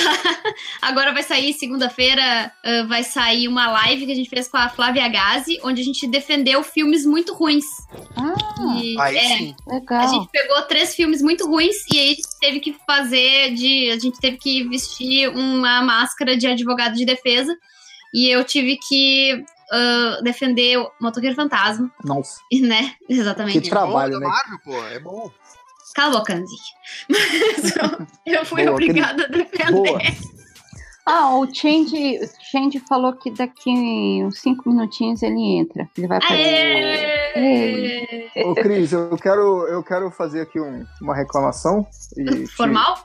[0.81, 4.69] Agora vai sair segunda-feira, ah, vai sair uma live que a gente fez com a
[4.69, 7.65] Flávia Gazi, onde a gente defendeu filmes muito ruins.
[8.17, 9.57] ah, E, Aí é, sim.
[9.69, 10.09] a legal.
[10.11, 13.91] gente pegou três filmes muito ruins e aí a gente teve que fazer de.
[13.91, 17.53] A gente teve que vestir uma máscara de advogado de defesa.
[18.13, 22.41] E eu tive que ah, defender o Motoqueiro Fantasma, Nossa.
[22.61, 22.95] né?
[23.09, 23.61] Exatamente.
[23.63, 24.27] Que trabalho, Bom, né?
[24.27, 25.31] Marvel, pô, é bom.
[25.95, 26.35] Cala a boca.
[27.09, 29.73] Mas eu- eu fui Boa, obrigada a defender.
[29.73, 29.99] Boa.
[31.05, 33.71] Ah, o Change, o Change falou que daqui
[34.25, 35.89] uns cinco minutinhos ele entra.
[35.99, 37.33] Ele vai aparecer.
[37.35, 38.45] Aê!
[38.45, 41.85] Ô, Cris, eu quero, eu quero fazer aqui um- uma reclamação.
[42.17, 43.05] E te- Formal?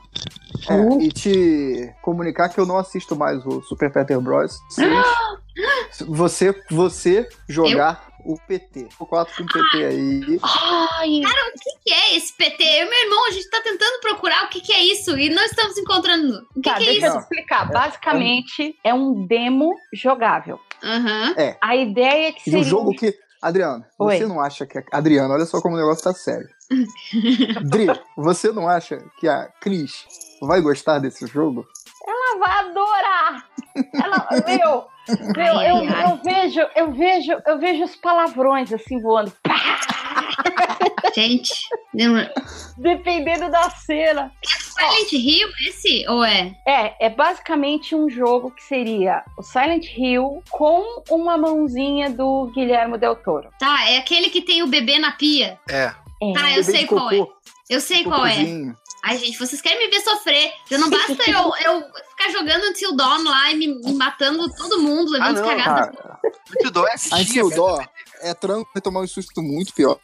[0.70, 4.60] É, e te comunicar que eu não assisto mais o Super Peter Bros.
[4.70, 6.06] 6.
[6.08, 8.90] você, você jogar o PT.
[9.00, 10.40] O 4 com o PT aí.
[10.44, 12.62] Ai, O que, que é esse PT?
[12.64, 15.30] Eu e meu irmão, a gente tá tentando procurar o que, que é isso e
[15.30, 16.46] não estamos encontrando.
[16.56, 17.16] O que, tá, que é deixa isso?
[17.16, 17.72] eu explicar.
[17.72, 20.60] Basicamente, é um demo jogável.
[20.84, 21.34] Aham.
[21.62, 23.18] A ideia é que E seria um jogo que.
[23.42, 24.18] Adriano, Oi.
[24.18, 24.78] você não acha que.
[24.78, 24.84] A...
[24.92, 26.50] Adriano, olha só como o negócio tá sério.
[27.70, 27.88] Dri,
[28.18, 30.06] você não acha que a Cris
[30.42, 31.66] vai gostar desse jogo?
[32.06, 33.50] ela vai adorar.
[33.94, 36.06] Ela, meu, eu, ai.
[36.12, 39.32] eu vejo, eu vejo, eu vejo os palavrões assim voando,
[41.16, 41.52] Gente,
[41.94, 42.32] lembra-
[42.78, 44.32] dependendo da cena.
[44.46, 46.06] Silent Hill, esse?
[46.08, 46.54] Ou é?
[46.68, 52.98] É, é basicamente um jogo que seria o Silent Hill com uma mãozinha do Guilherme
[52.98, 53.50] Del Toro.
[53.60, 55.60] Tá, é aquele que tem o bebê na pia.
[55.70, 55.92] É.
[56.22, 56.34] É.
[56.34, 57.26] Tá, eu Bebê sei qual é.
[57.70, 58.36] Eu sei qual é.
[59.08, 60.52] Ai, gente, vocês querem me ver sofrer.
[60.70, 64.80] Já não basta eu, eu ficar jogando Until Dawn lá e me, me matando todo
[64.82, 65.96] mundo, Ah, levando não, cagadas.
[65.96, 66.20] Cara,
[66.50, 67.22] Muito dó é assistir.
[67.42, 67.86] Until Dawn
[68.20, 70.00] é tranco e tomar um susto muito pior.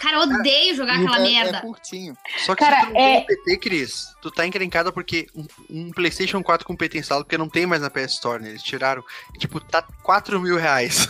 [0.00, 1.58] Cara, eu odeio jogar aquela é- merda.
[1.58, 2.16] É curtinho.
[2.38, 5.46] Só que Cara, se tu não é- tem PT, Cris, tu tá encrencada porque um,
[5.68, 8.48] um PlayStation 4 com PT instalado, porque não tem mais na PS Store, né?
[8.48, 9.04] Eles tiraram.
[9.38, 11.06] Tipo, tá 4 mil reais.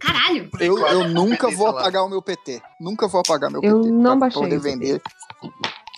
[0.00, 0.48] Caralho.
[0.58, 2.62] Eu, eu nunca vou apagar o meu PT.
[2.80, 3.90] Nunca vou apagar meu Eu PT.
[3.92, 5.02] não pra baixei poder vender.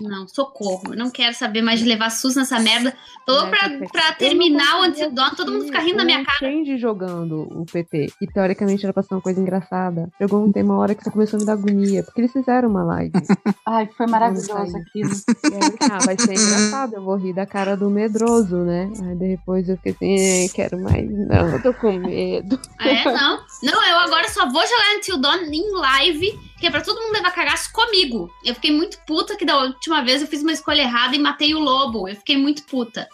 [0.00, 0.82] Não, socorro.
[0.92, 2.94] Eu não quero saber mais de levar SUS nessa merda.
[3.26, 6.38] Tô louco pra, pra terminar o Dawn, todo mundo fica rindo da minha cara.
[6.38, 10.10] Change jogando o PT, que teoricamente era pra ser uma coisa engraçada.
[10.18, 12.68] Chegou um tem uma hora que você começou a me dar agonia, porque eles fizeram
[12.68, 13.12] uma live.
[13.66, 15.10] Ai, foi maravilhoso aquilo.
[15.52, 18.90] E aí, ah, vai ser engraçado, eu vou rir da cara do medroso, né?
[19.04, 22.58] Aí depois eu fiquei assim, "Eh, quero mais não, eu tô com medo.
[22.80, 23.38] É, não.
[23.62, 27.14] Não, eu agora só vou jogar Until Dawn em live, que é pra todo mundo
[27.14, 28.30] levar cagaço comigo.
[28.44, 31.56] Eu fiquei muito puta que da última vez eu fiz uma escolha errada e matei
[31.56, 32.08] o lobo.
[32.08, 33.08] Eu fiquei muito puta.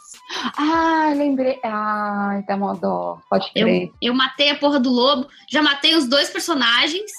[0.59, 1.59] Ah, lembrei.
[1.65, 3.19] Ai, dá mó dó.
[3.31, 3.85] Pode crer.
[3.85, 7.11] Eu, eu matei a porra do lobo, já matei os dois personagens.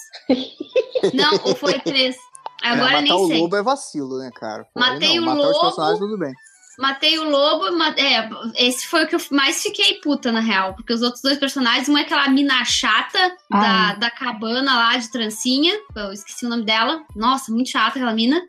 [1.16, 2.16] Não, ou foi três.
[2.62, 3.40] Agora é, nem matar o sei.
[3.40, 4.68] lobo é vacilo, né, cara?
[4.76, 5.62] Matei não, o matar os lobo.
[5.62, 6.34] personagens, tudo bem.
[6.80, 7.66] Matei o lobo,
[7.98, 10.74] é, esse foi o que eu mais fiquei puta, na real.
[10.76, 15.12] Porque os outros dois personagens, um é aquela mina chata da, da cabana lá de
[15.12, 15.78] trancinha.
[15.94, 17.04] Eu esqueci o nome dela.
[17.16, 18.42] Nossa, muito chata aquela mina.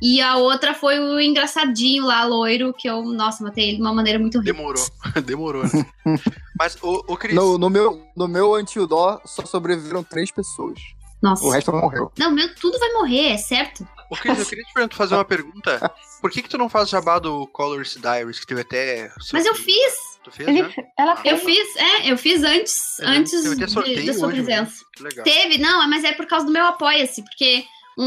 [0.00, 3.94] E a outra foi o engraçadinho lá, loiro, que eu, nossa, matei ele de uma
[3.94, 4.54] maneira muito horrível.
[4.54, 4.86] Demorou.
[5.24, 5.86] Demorou, né?
[6.58, 8.52] Mas, ô Cris, No, no meu, no meu
[8.86, 10.78] Dawn só sobreviveram três pessoas.
[11.22, 11.44] Nossa.
[11.44, 12.12] O resto morreu.
[12.18, 13.86] Não, meu, tudo vai morrer, é certo.
[14.10, 15.90] ô, Cris, eu queria te perguntar, fazer uma pergunta.
[16.20, 19.10] Por que que tu não faz jabá do Colors Diaries, que teve até...
[19.32, 19.94] Mas eu fiz.
[20.24, 20.74] Tu fez, Ele, né?
[20.98, 21.44] ela Eu fez.
[21.44, 24.26] fiz, é, eu fiz antes, É, antes de- da sua hoje, presença.
[24.28, 24.72] mesmo.
[24.96, 25.24] Que legal.
[25.24, 27.64] Teve, não, mas é por causa do meu Apoia-se, porque
[27.98, 28.04] um,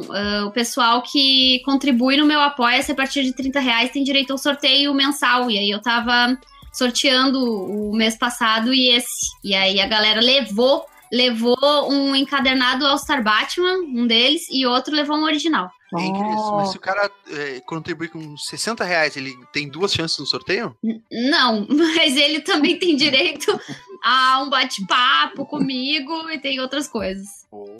[0.00, 4.04] um, ah, o pessoal que contribui no meu Apoia-se a partir de 30 reais tem
[4.04, 5.50] direito ao sorteio mensal.
[5.50, 6.36] E aí eu tava
[6.72, 9.30] sorteando o mês passado e esse.
[9.42, 11.56] E aí a galera levou, levou
[11.92, 15.70] um encadernado All Star Batman, um deles, e outro levou um original.
[15.98, 16.40] Hein, Cris?
[16.40, 16.56] Oh.
[16.56, 20.74] Mas se o cara é, contribuir com 60 reais, ele tem duas chances no sorteio?
[20.82, 23.60] N- Não, mas ele também tem direito
[24.02, 27.46] a um bate-papo comigo e tem outras coisas.
[27.50, 27.76] Ou...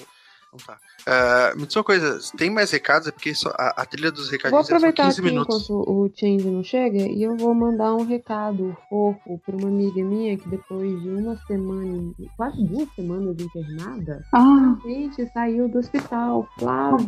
[0.54, 0.78] Então tá.
[1.06, 3.08] Ah, me diz uma coisa, tem mais recados?
[3.08, 5.64] É porque só a, a trilha dos Vou recadinhos é só aproveitar 15 aqui minutos.
[5.64, 10.04] enquanto o Change não chega e eu vou mandar um recado fofo pra uma amiga
[10.04, 16.46] minha que depois de uma semana, quase duas semanas internada, Ah, Gente, saiu do hospital.
[16.58, 17.06] Flávia,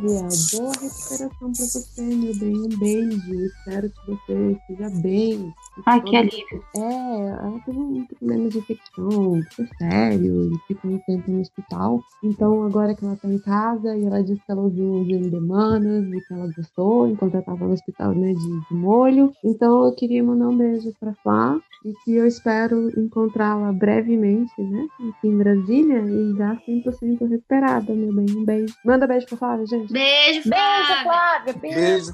[0.53, 2.57] boa recuperação pra você, meu bem.
[2.57, 3.35] Um beijo.
[3.45, 5.53] Espero que você esteja bem.
[5.87, 6.65] Ai, que alívio.
[6.77, 12.01] É, ela teve um problema de infecção super sério e ficou um tempo no hospital.
[12.23, 16.05] Então, agora que ela tá em casa e ela disse que ela ouviu os endemanas
[16.07, 19.33] e que ela gostou enquanto ela tava no hospital, né, de, de molho.
[19.45, 24.87] Então, eu queria mandar um beijo pra Flá e que eu espero encontrá-la brevemente, né,
[25.09, 28.27] aqui em Brasília e já 100% recuperada, meu bem.
[28.37, 28.75] Um beijo.
[28.85, 29.93] Manda beijo pra Flávia, gente.
[29.93, 31.03] Beijo, Beijo, Flávia!
[31.03, 31.55] Flávia.
[31.61, 31.77] Beijo.
[31.77, 32.13] Beijo,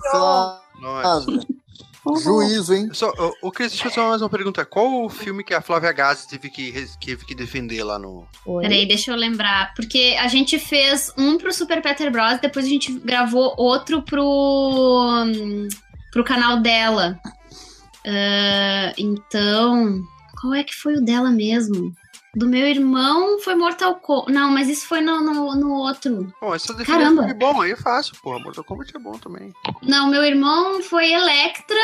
[0.80, 1.46] Nossa.
[2.04, 2.16] Uhum.
[2.16, 2.90] Juízo, hein?
[2.92, 4.64] Só, ô, ô, Cris, deixa eu fazer mais uma pergunta.
[4.64, 6.72] Qual o filme que a Flávia Gazi teve que,
[7.04, 8.26] teve que defender lá no.
[8.46, 8.62] Oi.
[8.62, 9.74] Peraí, deixa eu lembrar.
[9.74, 12.40] Porque a gente fez um pro Super Peter Bros.
[12.40, 15.26] Depois a gente gravou outro pro,
[16.10, 17.20] pro canal dela.
[18.06, 20.02] Ah, então,
[20.40, 21.94] qual é que foi o dela mesmo?
[22.34, 24.32] Do meu irmão foi Mortal Kombat.
[24.32, 26.32] Não, mas isso foi no, no, no outro.
[26.40, 26.52] Bom,
[26.84, 27.22] Caramba.
[27.22, 28.38] filme bom, aí é fácil, porra.
[28.38, 29.52] Mortal Kombat é bom também.
[29.82, 31.76] Não, meu irmão foi Electra,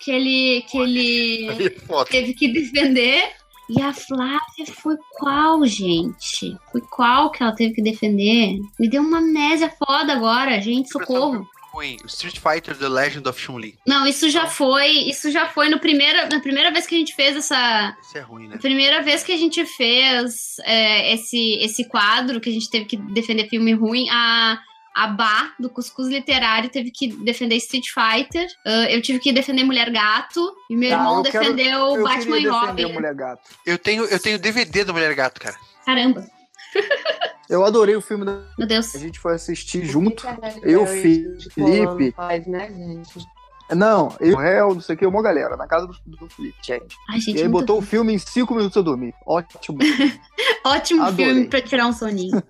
[0.00, 3.32] que ele, que ele é teve que defender.
[3.68, 6.56] E a Flávia foi qual, gente?
[6.72, 8.58] Foi qual que ela teve que defender?
[8.78, 11.46] Me deu uma amnésia foda agora, gente, socorro.
[11.72, 11.96] Ruim.
[12.06, 13.78] Street Fighter The Legend of Chun-Li.
[13.86, 17.14] Não, isso já foi, isso já foi no primeira, na primeira vez que a gente
[17.14, 18.56] fez essa, Isso é ruim, né?
[18.56, 22.84] a primeira vez que a gente fez é, esse esse quadro que a gente teve
[22.86, 24.58] que defender filme ruim, a
[24.92, 28.48] a Bá, do Cuscuz Literário, teve que defender Street Fighter.
[28.66, 30.52] ah, eu tive que defender Mulher Gato.
[30.68, 32.84] E meu Ah, irmão eu quero- defendeu Eu Batman e Robin.
[32.84, 33.48] a Mulher Gato.
[33.64, 35.54] Eu tenho, eu tenho DVD do Mulher Gato, cara.
[35.86, 36.28] Caramba,
[37.48, 38.24] Eu adorei o filme.
[38.24, 38.38] Da...
[38.56, 38.94] meu Deus.
[38.94, 40.24] A gente foi assistir junto.
[40.62, 42.12] Eu, Felipe.
[42.12, 43.26] Faz, né, gente?
[43.74, 46.96] Não, eu, réu, não sei o que, uma galera, na casa do, do Felipe, gente.
[47.08, 49.14] Ai, gente, E aí botou o filme em cinco minutos eu dormi.
[49.24, 49.78] Ótimo.
[50.64, 51.26] Ótimo Adorei.
[51.26, 52.42] filme pra tirar um soninho.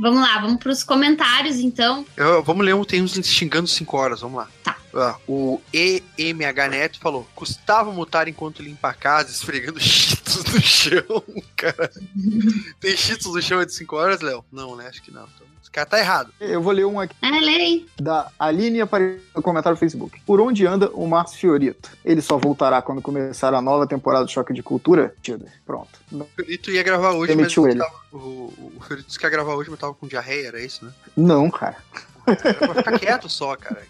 [0.00, 2.04] vamos lá, vamos pros comentários então.
[2.16, 4.48] Eu- vamos ler um, tem uns xingando 5 horas, vamos lá.
[4.62, 4.76] Tá.
[4.94, 11.22] Ah, o EMH Neto falou: Gustavo mutar enquanto limpa a casa, esfregando cheetos no chão,
[11.56, 11.90] cara.
[12.80, 14.44] Tem cheetos no chão de 5 horas, Léo?
[14.50, 14.88] Não, né?
[14.88, 15.22] Acho que não.
[15.22, 16.32] Então, esse cara tá errado.
[16.40, 17.86] Eu vou ler um aqui lei.
[18.00, 20.20] da Aline apareceu no comentário do Facebook.
[20.26, 21.90] Por onde anda o Márcio Fiorito?
[22.04, 25.14] Ele só voltará quando começar a nova temporada do Choque de Cultura?
[25.64, 26.00] Pronto.
[26.10, 27.80] Não, O Fiorito ia gravar hoje, Demitiu mas ele.
[27.84, 30.60] tava- o, o, o Fiorito disse que ia gravar hoje, mas tava com diarreia, era
[30.60, 30.92] isso, né?
[31.16, 31.76] não cara.
[32.76, 33.82] Ficar quieto só, cara.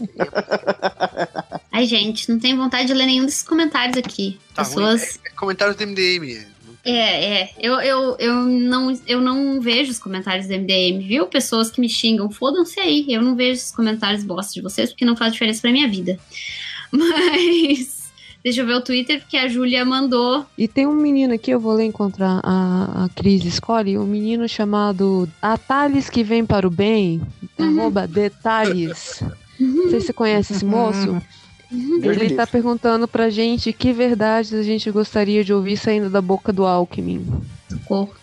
[1.73, 4.39] Ai, gente, não tenho vontade de ler nenhum desses comentários aqui.
[4.55, 5.03] Tá Pessoas.
[5.03, 5.21] ruim.
[5.25, 6.47] É comentários do MDM.
[6.85, 7.51] É, é.
[7.59, 11.27] Eu, eu, eu, não, eu não vejo os comentários do MDM, viu?
[11.27, 13.07] Pessoas que me xingam, fodam-se aí.
[13.09, 16.19] Eu não vejo esses comentários bosta de vocês, porque não faz diferença pra minha vida.
[16.91, 18.00] Mas.
[18.43, 20.47] Deixa eu ver o Twitter, porque a Júlia mandou.
[20.57, 22.41] E tem um menino aqui, eu vou ler enquanto a,
[23.05, 27.21] a, Cris escolhe, um menino chamado Atales que vem para o bem,
[27.59, 29.23] arroba detalhes.
[29.59, 31.21] Não sei se você conhece esse moço.
[31.71, 32.47] Deus me Ele tá livre.
[32.47, 37.25] perguntando pra gente que verdades a gente gostaria de ouvir saindo da boca do Alckmin.
[37.69, 38.15] Socorro.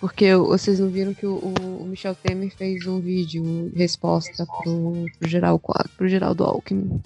[0.00, 1.36] Porque vocês não viram que o,
[1.80, 5.60] o Michel Temer fez um vídeo resposta pro, pro, Geral,
[5.96, 7.00] pro Geraldo Alckmin.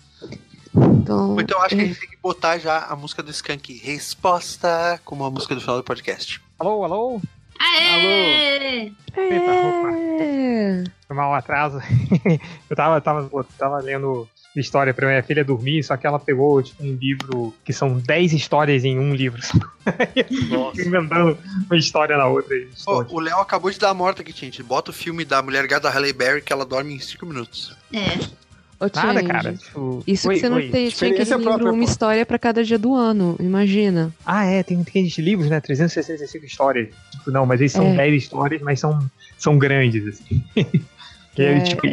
[0.77, 5.01] Então, então acho que a gente tem que botar já a música do Skank Resposta
[5.05, 6.41] como a música do final do podcast.
[6.59, 7.21] Alô, alô?
[7.59, 8.93] Aê!
[9.17, 9.93] Eita, opa.
[10.21, 10.85] é...
[11.07, 11.79] Foi mal atraso.
[12.69, 14.29] eu tava, tava, tava lendo
[14.61, 18.33] história pra minha filha dormir, só que ela pegou tipo, um livro que são 10
[18.33, 19.41] histórias em um livro.
[20.49, 20.81] Nossa.
[20.83, 22.57] Emendando uma história na outra.
[22.57, 23.09] história.
[23.11, 24.63] o Léo acabou de dar a morta aqui, gente.
[24.63, 27.77] Bota o filme da mulher gata da Halle Berry que ela dorme em 5 minutos.
[27.93, 28.46] É.
[28.79, 29.53] Ô, Nada, Change, cara.
[29.55, 30.69] Tipo, Isso oi, que você não oi.
[30.69, 31.91] tem, tinha aquele livro própria, Uma pô.
[31.91, 34.13] História pra cada dia do ano, imagina.
[34.25, 35.61] Ah, é, tem aqueles livros, né?
[35.61, 36.89] 365 histórias.
[37.11, 37.97] Tipo, não, mas eles são É.
[37.97, 38.99] 10 histórias, mas são,
[39.39, 40.43] são grandes, assim.
[41.39, 41.91] E aí, É, tipo, e-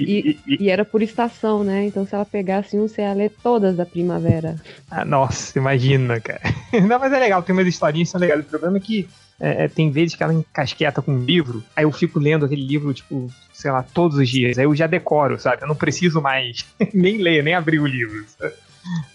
[0.47, 1.85] e- e- E era por estação, né?
[1.85, 4.55] Então se ela pegasse um, você ia ler todas da primavera.
[4.89, 6.39] Ah, nossa, imagina, cara.
[6.87, 8.39] Não, mas é legal, tem umas historinhas que são legais.
[8.39, 9.05] O problema é que
[9.39, 12.65] é, é, tem vezes que ela encasqueta com um livro, aí eu fico lendo aquele
[12.65, 14.57] livro, tipo, sei lá, todos os dias.
[14.57, 15.63] Aí eu já decoro, sabe?
[15.63, 18.23] Eu não preciso mais nem ler, nem abrir o livro.
[18.37, 18.53] sabe?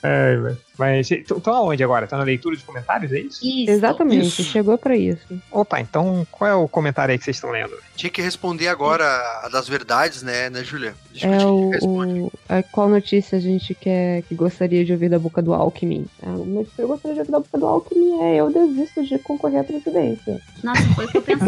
[0.02, 2.06] É, mas- estão aonde agora?
[2.06, 3.46] Tá na leitura de comentários, é isso?
[3.46, 3.70] Isso.
[3.70, 4.42] Exatamente, Isso.
[4.44, 5.26] chegou pra isso.
[5.50, 7.74] Opa, então qual é o comentário aí que vocês estão lendo?
[7.96, 9.04] Tinha que responder agora
[9.42, 10.94] a das verdades, né, né, Júlia?
[11.20, 15.42] É o, o a- qual notícia a gente quer que gostaria de ouvir da boca
[15.42, 16.06] do Alckmin?
[16.22, 19.18] A notícia que eu gostaria de ouvir da boca do Alckmin é eu desisto de
[19.18, 20.40] concorrer à presidência.
[20.62, 21.46] Nossa, foi o que eu pensei.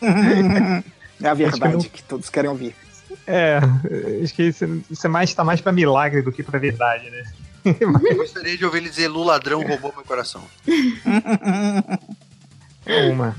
[1.22, 2.74] É a verdade que todos querem ouvir.
[3.26, 3.58] É,
[4.22, 7.22] acho que isso, isso é mais, tá mais pra milagre do que pra verdade, né?
[7.80, 10.42] Eu gostaria de ouvir ele dizer Lu ladrão roubou meu coração.
[13.10, 13.36] Uma.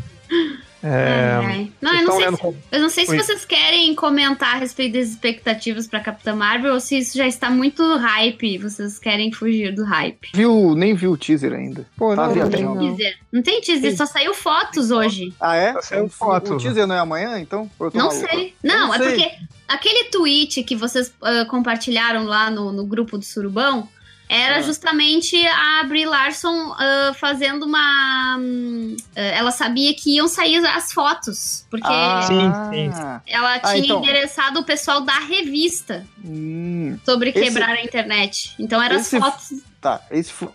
[0.87, 1.71] É, Ai, ai.
[1.81, 3.17] Não, eu não, sei se, com- eu não sei se Oi.
[3.17, 7.49] vocês querem comentar a respeito das expectativas pra Capitã Marvel ou se isso já está
[7.49, 8.57] muito hype.
[8.57, 10.29] Vocês querem fugir do hype.
[10.33, 11.85] Viu, nem viu o teaser ainda.
[11.97, 12.57] Pô, Tá não, viajando.
[12.57, 12.95] também não.
[12.95, 13.17] Teaser.
[13.31, 15.33] Não tem teaser, só saiu fotos hoje.
[15.39, 15.73] Ah, é?
[15.73, 16.53] Tá O- foto.
[16.53, 17.69] O teaser não é amanhã, então?
[17.79, 18.15] Não maluco?
[18.29, 18.53] sei.
[18.63, 19.07] Não, Eu é sei.
[19.09, 19.31] porque
[19.67, 23.87] aquele tweet que vocês ah, compartilharam lá no, no grupo do Surubão
[24.29, 24.61] era Ah.
[24.61, 28.37] justamente a Brie Larson ah, fazendo uma.
[28.37, 32.89] ah, ela sabia que iam sair as fotos, porque Ah, Sim, sim.
[33.27, 33.99] ela Ah, tinha então.
[33.99, 38.53] interessado o pessoal da revista Hum, sobre Esse- quebrar a internet.
[38.59, 39.53] Então eram as Esse- fotos.
[39.81, 40.49] tá, esse foi...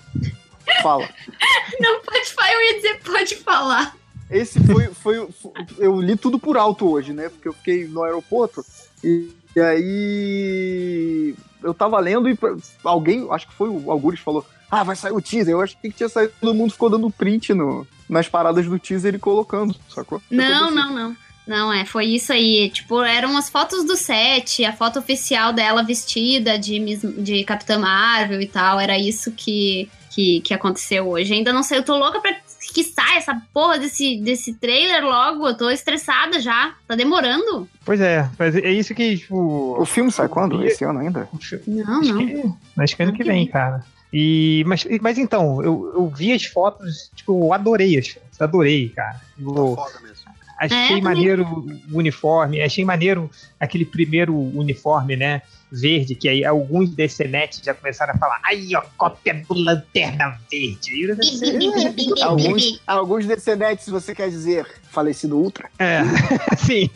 [0.83, 1.09] Fala.
[1.81, 3.97] Não pode falar, eu ia dizer pode falar.
[4.31, 7.29] Esse foi, foi, foi- Eu li tudo por alto hoje, né?
[7.29, 8.65] Porque eu fiquei no aeroporto
[9.05, 11.35] e, e aí.
[11.63, 12.37] Eu tava lendo e
[12.83, 15.53] alguém, acho que foi o Algures, falou: Ah, vai sair o teaser.
[15.53, 19.15] Eu achei que tinha saído, todo mundo ficou dando print no, nas paradas do teaser
[19.15, 20.21] e colocando, sacou?
[20.31, 21.17] Não, pensei, não, não.
[21.47, 22.71] Não, é, foi isso aí.
[22.71, 28.41] Tipo, eram as fotos do set, a foto oficial dela vestida de, de Capitã Marvel
[28.41, 28.79] e tal.
[28.79, 31.35] Era isso que, que, que aconteceu hoje.
[31.35, 32.33] Ainda não sei, eu tô louca pra
[32.73, 35.47] que saia essa porra desse, desse trailer logo.
[35.47, 36.75] Eu tô estressada já.
[36.89, 37.69] Tá demorando?
[37.85, 39.77] Pois é, mas é isso que, tipo.
[39.81, 40.63] O filme sai quando?
[40.63, 41.29] E- Esse ano ainda?
[41.67, 42.27] Não, Acho não.
[42.27, 43.85] que, acho que ano que vem, cara.
[44.13, 48.91] E, mas, mas então, eu, eu vi as fotos, tipo, eu adorei as fotos, adorei,
[48.91, 49.21] cara.
[49.41, 50.31] Eu Foda mesmo.
[50.59, 51.45] achei É, maneiro
[51.91, 55.41] o uniforme, achei maneiro aquele primeiro uniforme, né?
[55.73, 61.13] Verde, que aí alguns DCNet já começaram a falar, aí, ó, cópia do Lanterna Verde.
[62.23, 65.69] Alguns, alguns DCNet, se você quer dizer falecido Ultra.
[65.79, 66.03] É,
[66.57, 66.89] sim.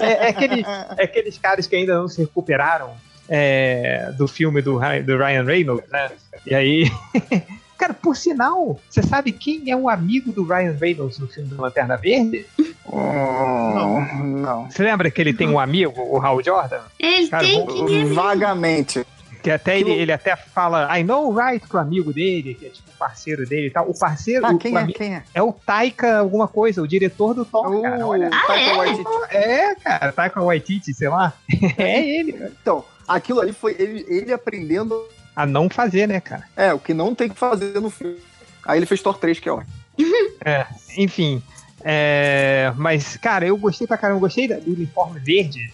[0.00, 0.66] É, é aqueles,
[0.98, 2.94] é aqueles caras que ainda não se recuperaram
[3.28, 6.10] é, do filme do, do Ryan Reynolds, né?
[6.46, 6.84] E aí.
[7.76, 11.60] Cara, por sinal, você sabe quem é o amigo do Ryan Reynolds no filme do
[11.60, 12.46] Lanterna Verde?
[12.90, 14.00] não.
[14.22, 14.70] não.
[14.70, 16.80] Você lembra que ele tem um amigo, o Hal Jordan?
[16.98, 18.04] Ele Cara, tem vou- que.
[18.06, 19.04] Vagamente.
[19.42, 22.90] Que até ele, ele até fala, I know right pro amigo dele, que é tipo
[22.98, 23.90] parceiro dele e tal.
[23.90, 24.46] O parceiro.
[24.46, 24.78] Ah, o quem é?
[24.78, 25.22] ami- Quem é?
[25.34, 28.06] É o Taika alguma coisa, o diretor do Thor, O cara.
[28.06, 28.30] Olha.
[28.30, 28.76] Taika é?
[28.76, 29.10] Waititi.
[29.30, 31.34] É, cara, Taika Waititi, sei lá.
[31.76, 32.52] É ele, cara.
[32.62, 34.98] Então, aquilo ali foi ele, ele aprendendo
[35.36, 36.44] A não fazer, né, cara?
[36.56, 38.18] é, o que não tem que fazer no filme.
[38.64, 39.72] Aí ele fez Thor 3, que é ótimo.
[40.96, 41.42] Enfim.
[41.82, 44.16] é, mas, cara, eu gostei pra caramba.
[44.18, 45.72] Eu gostei da- do uniforme verde.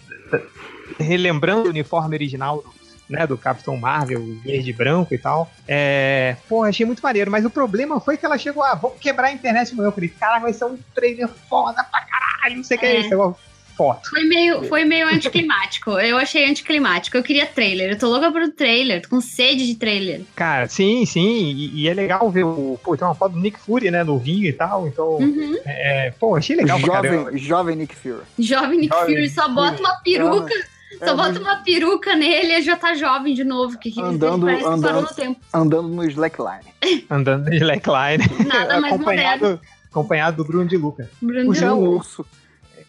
[0.99, 2.73] relembrando o uniforme original do,
[3.09, 5.49] né, do Capitão Marvel, verde e branco e tal.
[5.67, 7.29] É, pô, achei muito maneiro.
[7.31, 9.87] Mas o problema foi que ela chegou, ah, vou quebrar a internet amanhã.
[9.87, 12.57] Eu falei, caraca, vai ser um trailer foda pra caralho.
[12.57, 12.99] Não sei o que é É.
[13.01, 13.35] isso.
[13.81, 14.09] Foto.
[14.11, 15.91] Foi meio, foi meio anticlimático.
[15.91, 17.17] Eu achei anticlimático.
[17.17, 17.89] Eu queria trailer.
[17.91, 19.01] Eu tô louca pro trailer.
[19.01, 20.21] Tô com sede de trailer.
[20.35, 21.51] Cara, sim, sim.
[21.51, 22.79] E, e é legal ver o.
[22.83, 24.03] Pô, tem uma foto do Nick Fury, né?
[24.03, 24.87] Novinho e tal.
[24.87, 25.55] Então, Uhum.
[25.65, 26.79] é, pô, achei legal.
[26.79, 28.21] Jovem, jovem Nick Fury.
[28.37, 30.53] Jovem Nick Jovem Fury só bota uma peruca.
[30.99, 33.79] Só É, bota mas uma peruca nele e já tá jovem de novo.
[33.79, 35.39] Que, que Andando- parece que parou andando- no tempo.
[35.53, 36.65] andando no slackline.
[37.09, 38.23] Andando de slackline.
[38.45, 39.59] Nada mais acompanhado,
[39.89, 41.09] acompanhado do Bruno de Luca.
[41.21, 42.25] Bruno Puxa, de Um o- urso.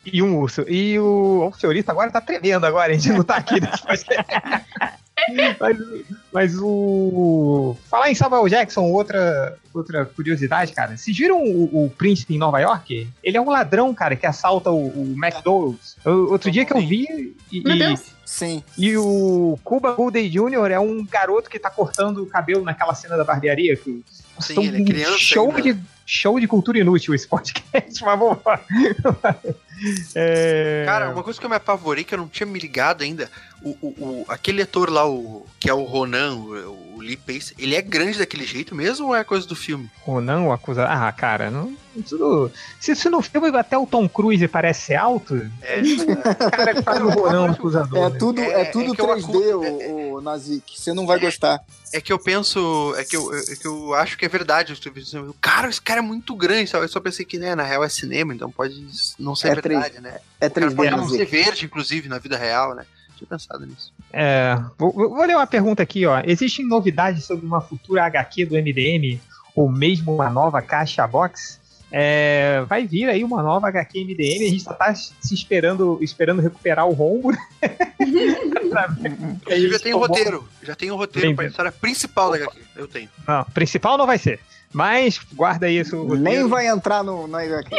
[0.05, 0.63] E um urso.
[0.69, 4.27] E o, o senhorita agora tá tremendo agora, a gente não tá aqui nesse podcast.
[5.61, 5.77] mas,
[6.33, 7.77] mas o.
[7.89, 10.97] Falar em Samuel Jackson, outra, outra curiosidade, cara.
[10.97, 13.09] Vocês viram o, o príncipe em Nova York?
[13.23, 15.97] Ele é um ladrão, cara, que assalta o, o McDonald's.
[16.05, 17.37] O- outro dia que eu vi.
[17.53, 18.13] E, Meu e- Deus.
[18.25, 18.63] Sim.
[18.79, 20.71] e o Cuba Gooding Jr.
[20.73, 23.77] é um garoto que tá cortando o cabelo naquela cena da barbearia.
[23.77, 24.03] Que
[24.41, 25.63] Sim, ele é criança show ainda.
[25.75, 28.59] de show de cultura inútil esse podcast, mas vamos lá.
[30.15, 30.85] É...
[30.87, 33.31] Cara, uma coisa que eu me apavorei, que eu não tinha me ligado ainda,
[33.63, 37.75] o, o, o- aquele ator lá, o, que é o Ronan, o Lee Pace, ele
[37.75, 39.91] é grande daquele jeito mesmo ou é coisa do filme?
[40.01, 40.91] Ronan, o acusado.
[40.91, 41.77] Ah, cara, não.
[42.09, 42.51] Tudo...
[42.81, 46.83] Se, se no filme até o Tom Cruise parece ser alto, É, o cara que
[46.83, 47.99] faz o Ronan o acusador.
[47.99, 48.17] É né?
[48.19, 50.81] tudo, é, É- tudo é que eu 3D, acu- o, o Nazik.
[50.81, 51.61] Você não vai gostar.
[51.93, 54.73] é que eu penso, é que eu, é que eu acho que é verdade.
[55.13, 56.85] eu Cara, esse cara é muito grande, sabe?
[56.87, 58.87] Eu só pensei que, né, na real é cinema, então pode
[59.19, 60.19] não ser É verdade, né?
[60.41, 62.87] É O cara 3D, pode não ser verde, inclusive, na vida real, né?
[63.19, 63.92] Tinha pensado nisso.
[64.13, 66.21] É, vou, vou ler uma pergunta aqui, ó.
[66.25, 69.19] Existem novidades sobre uma futura HQ do MDM
[69.55, 71.61] ou mesmo uma nova caixa box?
[71.95, 76.41] É, vai vir aí uma nova HQ MDM, a gente só tá se esperando, esperando
[76.41, 77.33] recuperar o rombo.
[78.01, 80.49] Inclusive, já tem o roteiro.
[80.63, 82.59] Já tem o roteiro Bem, pra história principal da HQ.
[82.77, 83.11] Eu tenho.
[83.29, 84.41] Não, principal não vai ser.
[84.73, 85.67] Mas guarda
[86.05, 86.23] roteiro.
[86.23, 87.77] Nem vai entrar no, na HQ.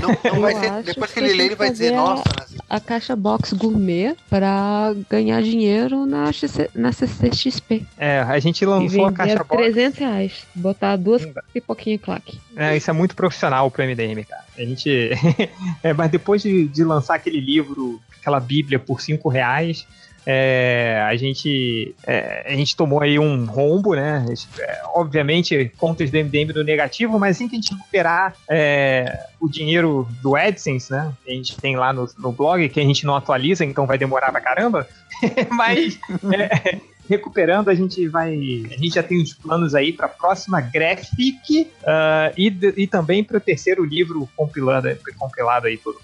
[0.00, 0.82] Não, não vai ser.
[0.82, 4.14] Depois que que ele lê, ele vai dizer, a- nossa, Nazi, A caixa box gourmet
[4.28, 7.84] pra ganhar dinheiro na, XC na CCXP.
[7.98, 9.56] É, a gente E lançou a caixa a box.
[9.56, 10.46] 300 reais.
[10.54, 11.42] Botar duas Não dá.
[11.52, 12.38] pipoquinha claque.
[12.56, 14.44] É, isso é muito profissional pro MDM, cara.
[14.56, 15.10] A gente.
[15.82, 19.86] é, mas depois de, de lançar aquele livro, aquela Bíblia por 5 reais,
[20.32, 21.92] é, a gente.
[22.06, 24.24] é, a gente tomou aí um rombo, né?
[24.60, 29.48] É, obviamente, contas do MDM no negativo, mas assim que a gente recuperar é, o
[29.48, 31.12] dinheiro do AdSense, né?
[31.26, 34.30] A gente tem lá no, no blog, que a gente não atualiza, então vai demorar
[34.30, 34.86] pra caramba.
[35.50, 35.98] mas.
[36.32, 36.78] é,
[37.08, 38.32] recuperando, a gente vai.
[38.70, 43.24] A gente já tem os planos aí para a próxima graphic ah, e, e também
[43.24, 44.88] para o terceiro livro compilado,
[45.18, 45.98] compilado aí todo.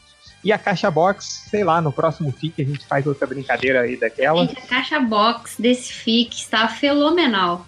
[0.47, 3.97] E a caixa box, sei lá, no próximo FIC a gente faz outra brincadeira aí
[3.97, 4.47] daquela.
[4.47, 7.67] Gente, a caixa box desse FIC está fenomenal.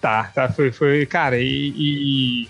[0.00, 2.48] Tá, tá, foi, foi cara, e, e,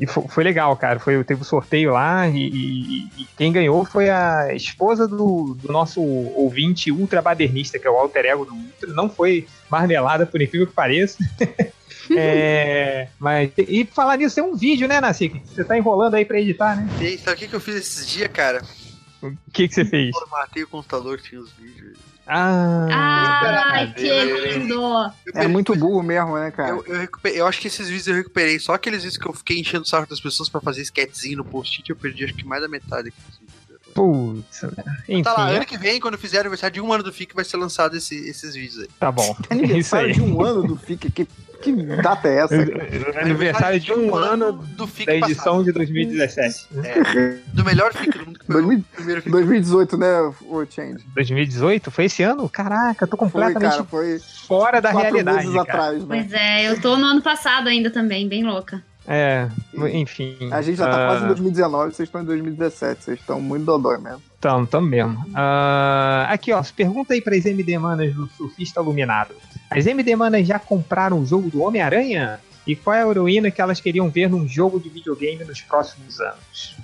[0.00, 0.98] e fo- foi, legal, cara.
[0.98, 5.70] Foi, teve o sorteio lá e, e- e quem ganhou foi a esposa do, do
[5.70, 8.90] nosso ouvinte ultra badernista, que é o alter ego do Ultra.
[8.94, 11.18] Não foi marmelada, por incrível que pareça.
[12.16, 15.40] É, mas, e falar nisso, tem um vídeo, né, Nacique?
[15.46, 16.88] Você tá enrolando aí pra editar, né?
[17.00, 18.60] E sabe o que, que eu fiz esses dias, cara?
[19.22, 20.10] O que, que você fez?
[20.16, 21.98] Formatei o computador que tinha os vídeos.
[22.26, 22.86] Ah,
[23.72, 24.74] Ai, que lindo!
[24.74, 26.70] Eu, É muito burro mesmo, né, cara?
[26.70, 28.58] eu, eu, recuperei- eu acho que esses vídeos eu recuperei.
[28.60, 31.44] Só aqueles vídeos que eu fiquei enchendo o saco das pessoas pra fazer sketchzinho no
[31.44, 33.16] post-it, eu perdi acho que mais da metade aqui.
[34.00, 34.62] Putz.
[35.08, 37.44] Enfim, Tá lá, ano que vem, quando fizer aniversário de um ano do FIC, vai
[37.44, 38.88] ser lançado esse- esses vídeos aí.
[38.98, 39.36] tá bom.
[39.50, 40.12] É isso Aniversário aí.
[40.14, 41.10] de um ano do FIC.
[41.10, 41.26] Que,
[41.62, 41.72] que
[42.02, 42.66] data é essa?
[42.66, 43.20] cara?
[43.20, 45.64] Aniversário de um ano do FIC da edição passado.
[45.64, 46.66] de 2017.
[46.84, 49.30] É, do melhor FIC do mundo, que foi 2000 o primeiro FIC.
[49.30, 51.04] 2018, né, o Change?
[51.14, 51.90] 2018?
[51.90, 52.48] Foi esse ano?
[52.48, 55.38] Caraca, eu tô Foi, completamente cara, foi fora da realidade.
[55.46, 55.62] meses cara.
[55.62, 56.06] atrás, né?
[56.08, 58.82] Pois é, eu tô no ano passado ainda também, bem louca.
[59.06, 59.48] É,
[59.92, 60.36] enfim.
[60.52, 63.64] A gente já tá ah, quase em 2019, vocês estão em 2017, vocês estão muito
[63.64, 64.22] dodói mesmo.
[64.40, 65.24] Tamo, tamo mesmo.
[65.34, 69.34] Ah, aqui, ó, pergunta aí pras MD Manas do Surfista Iluminado.
[69.70, 72.40] As MD Manas já compraram o jogo do Homem-Aranha?
[72.66, 76.20] E qual é a heroína que elas queriam ver num jogo de videogame nos próximos
[76.20, 76.76] anos?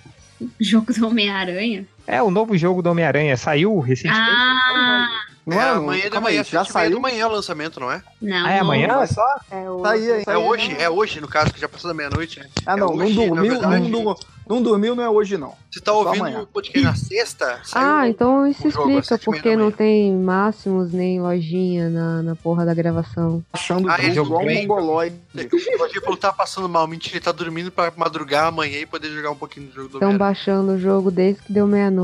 [0.58, 1.86] Jogo do Homem-Aranha?
[2.06, 4.30] É, o novo jogo do Homem-Aranha saiu recentemente.
[4.30, 5.08] Ah,
[5.48, 6.94] É Mano, amanhã de aí, manhã, já saiu?
[6.96, 8.02] da manhã o lançamento, não é?
[8.20, 8.46] Não.
[8.46, 9.22] Ah, é amanhã vai- só?
[9.50, 9.78] É o...
[9.80, 10.24] Tá aí, hein?
[10.26, 12.46] É hoje, é hoje, no caso, que já passou da meia-noite, né?
[12.66, 14.18] Ah, não, É não hoje, na dormiu, não, dur-
[14.48, 15.54] não dormiu, não é hoje, não.
[15.70, 16.40] Você tá Só ouvindo amanhã.
[16.42, 17.60] o podcast na sexta?
[17.74, 23.44] Ah, então isso explica porque não tem máximos nem lojinha na, na porra da gravação.
[23.52, 25.16] Achando Ah, tudo igual um mongoloide.
[25.46, 26.86] O que tá passando mal.
[26.88, 29.96] Mentira, ele tá dormindo pra madrugar amanhã e poder jogar um pouquinho do jogo do
[29.98, 31.95] Estão baixando o jogo desde que deu meia-noite.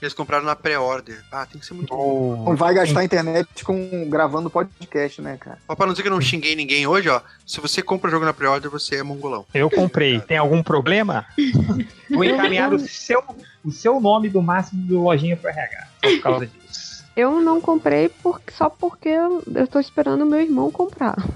[0.00, 1.22] Eles compraram na pré-order.
[1.32, 2.44] Ah, tem que ser muito bom.
[2.44, 5.58] Não vai gastar a internet com gravando podcast, né, cara?
[5.66, 7.20] Ó, pra não dizer que eu não xinguei ninguém hoje, ó.
[7.46, 9.46] Se você compra o jogo na pré-order, você é mongolão.
[9.54, 10.20] Eu comprei.
[10.20, 11.24] Tem algum problema?
[12.10, 13.22] Vou encaminhar o seu,
[13.64, 15.88] o seu nome do máximo do lojinha pro RH.
[16.02, 17.04] Por causa disso.
[17.16, 21.16] Eu não comprei por, só porque eu, tô esperando o meu irmão comprar.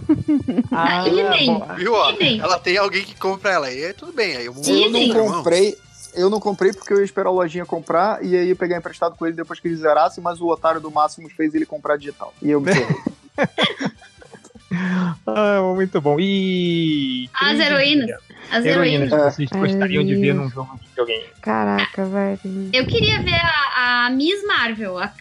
[0.72, 1.04] Ah,
[1.46, 1.74] bom.
[1.76, 2.12] Viu, ó?
[2.20, 3.72] Ela tem alguém que compra ela.
[3.72, 4.36] E é tudo bem.
[4.36, 5.76] Aí eu Eu não comprei.
[6.14, 9.16] Eu não comprei porque eu ia esperar o lojinha comprar e aí ia pegar emprestado
[9.16, 12.32] com ele depois que ele zerasse, mas o otário do Máximo fez ele comprar digital.
[12.42, 12.70] E eu me.
[15.26, 16.16] Ah, muito bom.
[16.20, 17.28] E.
[17.34, 18.10] As heroínas.
[18.52, 19.34] As Heroínas que heroínas.
[19.34, 20.44] vocês gostariam de ver Heroínas.
[20.44, 21.24] num jogo de videogame.
[21.40, 22.38] Caraca, velho.
[22.72, 25.12] Eu queria ver a, a Miss Marvel, a,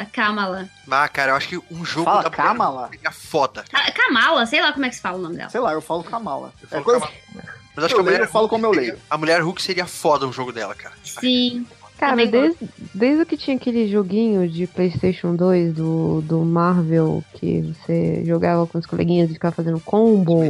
[0.00, 0.68] a Kamala.
[0.90, 2.88] Ah, cara, eu acho que um jogo Fala da Kamala?
[2.90, 3.64] seria foda.
[3.72, 5.50] A, Kamala, sei lá como é que se fala o nome dela.
[5.50, 6.52] Sei lá, eu falo Kamala.
[6.60, 7.00] Eu É falo coisa...
[7.00, 7.58] Kamala.
[7.78, 8.98] Mas acho Eu que a mulher, leio, eu falo como eu leio.
[9.08, 10.96] a mulher Hulk seria foda um jogo dela, cara.
[11.04, 11.64] Sim.
[11.96, 17.60] Cara, Também desde, desde que tinha aquele joguinho de PlayStation 2 do, do Marvel que
[17.62, 20.42] você jogava com os coleguinhas e ficava fazendo combo,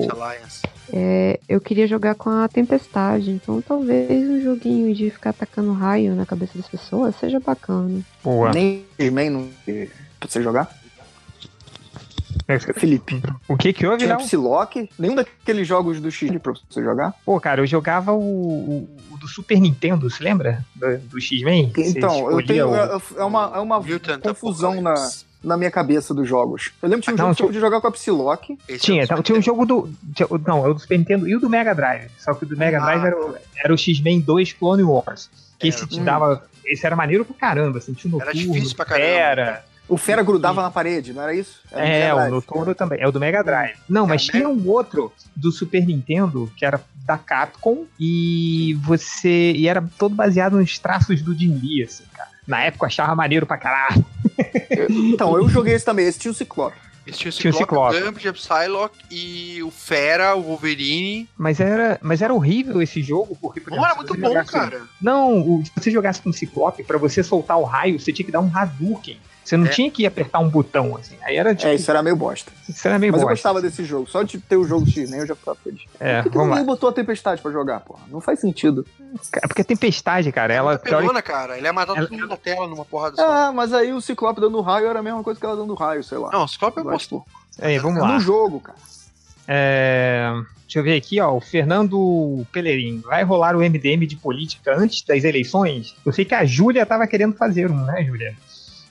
[0.91, 3.31] é, eu queria jogar com a Tempestade.
[3.31, 8.01] Então talvez um joguinho de ficar atacando raio na cabeça das pessoas seja bacana.
[8.25, 8.51] Boa.
[8.53, 9.49] Nem Man não
[10.19, 10.71] pra você jogar?
[12.77, 13.23] Felipe.
[13.47, 14.25] O que que houve, Tinha Léo?
[14.27, 14.89] Psylocke?
[14.99, 17.15] Nenhum daqueles jogos do X pra você jogar?
[17.25, 20.65] Pô, cara, eu jogava o, o- o do Super Nintendo, se lembra?
[20.75, 21.71] Do, do X-Men?
[21.75, 22.71] Você Então, eu tenho.
[22.71, 24.95] o- É, é uma, é uma Mutant confusão na,
[25.45, 26.73] na minha cabeça dos jogos.
[26.83, 28.59] Eu lembro que tinha um Não, jogo que eu tinha- podia jogar com a Psylocke.
[28.69, 29.91] Esse Tinha, é o então, tinha um jogo do.
[30.15, 32.11] tinha- não, é o do Super Nintendo e o do Mega Drive.
[32.19, 35.29] Só que o do Mega Ah, Drive era, o- era o X-Men 2 Clone Wars.
[35.59, 35.87] Que esse Era.
[35.89, 36.05] te Hum.
[36.05, 36.43] dava.
[36.65, 39.07] Esse era maneiro pra caramba, assim, tinha o Era difícil pra caramba.
[39.07, 39.65] Era.
[39.89, 41.61] O Fera grudava na parede, não era isso?
[41.73, 42.31] Era É, o.
[42.31, 43.01] Noturno também.
[43.01, 43.77] É o do Mega Drive.
[43.89, 48.77] Não, Era mas tinha Mega- um outro do Super Nintendo que era da Capcom e
[48.83, 49.53] você.
[49.53, 52.29] E era todo baseado nos traços do Jim Lee, assim, cara.
[52.47, 54.05] Na época eu achava maneiro pra caralho.
[54.91, 56.07] Então, eu joguei esse também.
[56.07, 56.77] Esse tinha o Ciclope.
[57.07, 58.05] Esse tinha o Tinha o Ciclope, o Ciclope.
[58.23, 61.27] Gambit, o Psylocke e o Fera, o Wolverine.
[61.39, 63.61] Mas era, mas era horrível esse jogo, porque.
[63.61, 64.83] por Não era exemplo, se muito bom, jogasse- cara.
[65.01, 68.33] Não, o- se você jogasse com Ciclope, pra você soltar o raio, você tinha que
[68.33, 69.19] dar um Hadouken.
[69.49, 69.71] Você não É.
[69.71, 71.17] tinha que apertar um botão, assim.
[71.23, 71.69] Aí era tipo.
[71.69, 72.53] É, isso era meio bosta.
[72.69, 73.35] isso era meio Mas eu bosta.
[73.49, 74.07] gostava desse jogo.
[74.07, 75.81] Só de ter o jogo X-Men eu já ficava feliz.
[75.99, 76.65] É, Por que, ninguém lá.
[76.65, 78.01] botou a Tempestade pra jogar, porra?
[78.09, 78.85] Não faz sentido.
[79.43, 80.73] É Porque a tempestade, cara, ela.
[80.73, 81.57] Ela pelona, cara.
[81.57, 83.23] Ele ia matar Ela- todo mundo da tela numa porrada só.
[83.27, 86.05] Ah, mas aí o Ciclope dando raio era a mesma coisa que ela dando raio,
[86.05, 86.31] sei lá.
[86.31, 87.17] Não, o Ciclope é Eu bosta.
[87.59, 88.13] É, vamos lá.
[88.13, 88.77] No jogo, cara.
[89.47, 90.31] É,
[90.65, 91.35] Deixa eu ver aqui, ó.
[91.35, 93.01] O Fernando Pelerim.
[93.01, 95.97] Vai rolar o MDM de política antes das eleições?
[96.05, 98.37] Eu sei que a Júlia tava querendo fazer um, né, Júlia?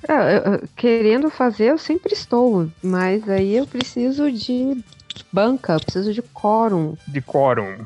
[0.07, 4.77] É, querendo fazer, eu sempre estou, mas aí eu preciso de
[5.31, 6.95] banca, eu preciso de quórum.
[7.07, 7.83] De quórum.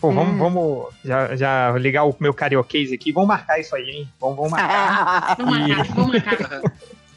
[0.00, 0.38] Pô, vamos, É.
[0.38, 3.12] vamos já, já ligar o meu carioquês aqui.
[3.12, 4.08] Vamos marcar isso aí, hein?
[4.18, 5.36] Vamos, vamos marcar.
[5.36, 6.62] Vamos marcar, vamos marcar.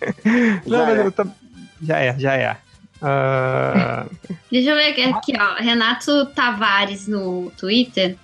[0.65, 1.11] Não, Já mas é.
[1.11, 1.33] tam-
[1.81, 2.57] Já é, já é.
[3.01, 4.05] Ah,
[4.51, 5.55] Deixa eu ver aqui, aqui, ó.
[5.61, 8.17] Renato Tavares no Twitter.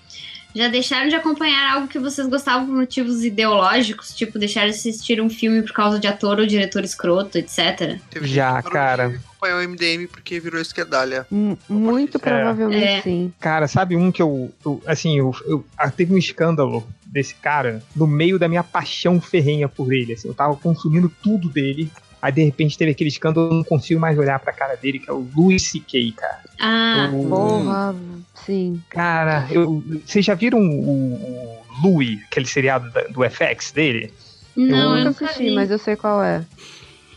[0.56, 4.16] Já deixaram de acompanhar algo que vocês gostavam por motivos ideológicos?
[4.16, 7.98] Tipo, deixaram de assistir um filme por causa de ator ou diretor escroto, etc.
[8.22, 9.10] Já, cara.
[9.10, 11.28] de acompanhar o MDM porque virou esquerdalha.
[11.32, 13.02] M- Muito provavelmente É.
[13.02, 13.32] sim.
[13.40, 14.52] cara, sabe um que eu.
[14.66, 19.22] eu- assim, eu, eu- ah, teve um escândalo desse cara no meio da minha paixão
[19.22, 20.14] ferrenha por ele.
[20.14, 21.92] Assim, eu tava consumindo tudo dele.
[22.22, 25.10] Aí de repente teve aquele escândalo, eu não consigo mais olhar pra cara dele, que
[25.10, 26.44] é o Louis C.K., cara.
[26.60, 27.96] Ah, O- Porra,
[28.46, 28.82] sim.
[28.90, 34.14] Cara, eu, vocês já viram o, o Louis, aquele seriado do FX dele?
[34.56, 35.56] não, eu eu nunca assisti, vi.
[35.56, 36.46] mas eu sei qual é.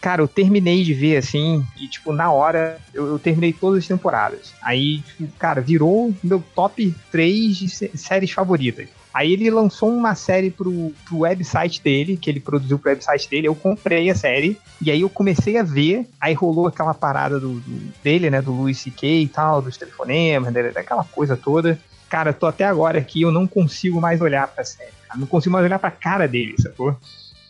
[0.00, 3.88] Cara, eu terminei de ver assim, e tipo, na hora eu, eu terminei todas as
[3.88, 4.52] temporadas.
[4.62, 8.88] Aí, tipo, cara, virou meu top 3 de sé- séries favoritas.
[9.14, 13.46] Aí ele lançou uma série pro, pro website dele, que ele produziu pro website dele,
[13.48, 17.60] eu comprei a série, e aí eu comecei a ver, aí rolou aquela parada do,
[17.60, 19.22] do- dele, né, do Louis C.K.
[19.22, 21.78] e tal, dos telefonemas, daquela coisa toda.
[22.08, 25.18] Cara, tô até agora aqui, eu não consigo mais olhar pra série, cara.
[25.20, 26.96] Não consigo mais olhar pra cara dele, sacou?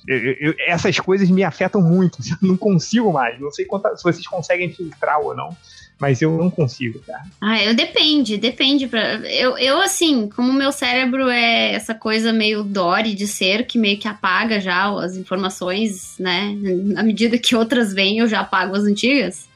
[0.07, 2.19] Eu- eu- essas coisas me afetam muito.
[2.43, 3.39] Eu não consigo mais.
[3.41, 5.57] Não sei quanta- se vocês conseguem filtrar ou não,
[6.03, 7.23] mas eu não consigo, cara.
[7.41, 8.89] Ah, eu depende, depende.
[8.89, 13.79] Pra, eu, eu, assim, como meu cérebro é essa coisa meio Dory de ser, que
[13.79, 16.57] meio que apaga já as informações, né?
[16.97, 19.47] À medida que outras vêm, eu já apago as antigas.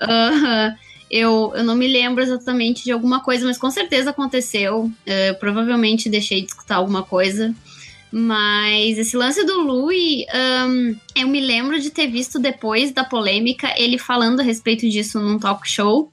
[0.00, 0.74] Ah,
[1.10, 4.90] eu, eu não me lembro exatamente de alguma coisa, mas com certeza aconteceu.
[5.06, 7.54] Ah, provavelmente deixei de escutar alguma coisa.
[8.16, 13.74] Mas esse lance do Louis, ahn, eu me lembro de ter visto depois da polêmica
[13.76, 16.12] ele falando a respeito disso num talk show.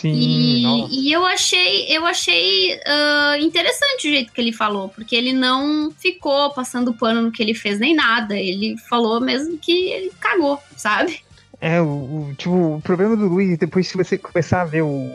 [0.00, 5.16] Sim, E, e eu achei, eu achei ah, interessante o jeito que ele falou, porque
[5.16, 8.36] ele não ficou passando pano no que ele fez nem nada.
[8.36, 11.20] Ele falou mesmo que ele cagou, sabe?
[11.60, 15.10] É, o, o- tipo, o problema do Luiz, depois se você começar a ver o,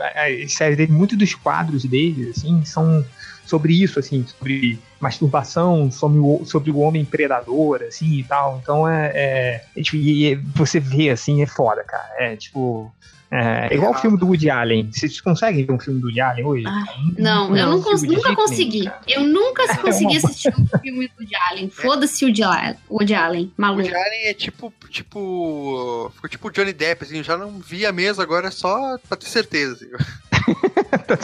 [0.00, 3.02] a, a série dele, muitos dos quadros dele, assim, são
[3.48, 8.58] sobre isso, assim, sobre masturbação, sobre o, sobre o homem predador, assim, e tal.
[8.62, 12.08] Então é, é, é, tipo, e, e você vê, assim, é foda, cara.
[12.18, 12.92] É, tipo,
[13.30, 14.90] é, igual o filme do Woody Allen.
[14.92, 16.64] Vocês conseguem ver um filme do Woody Allen hoje?
[16.66, 16.84] Ah,
[17.18, 18.84] Não, eu não cons- nunca consegui.
[18.84, 19.00] cara.
[19.06, 21.70] Eu nunca É consegui uma- assistir um filme do Woody Allen.
[21.70, 23.82] Foda-se o Woody Allen, Woody Allen, O maluco.
[23.82, 26.10] Woody Allen é tipo, tipo.
[26.14, 29.16] Ficou tipo o Johnny Depp, assim, eu já não via mesmo, agora é só pra
[29.16, 29.74] ter certeza.
[29.84, 30.08] Assim.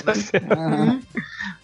[0.04, 0.52] Tá certo.
[0.58, 1.00] Uhum.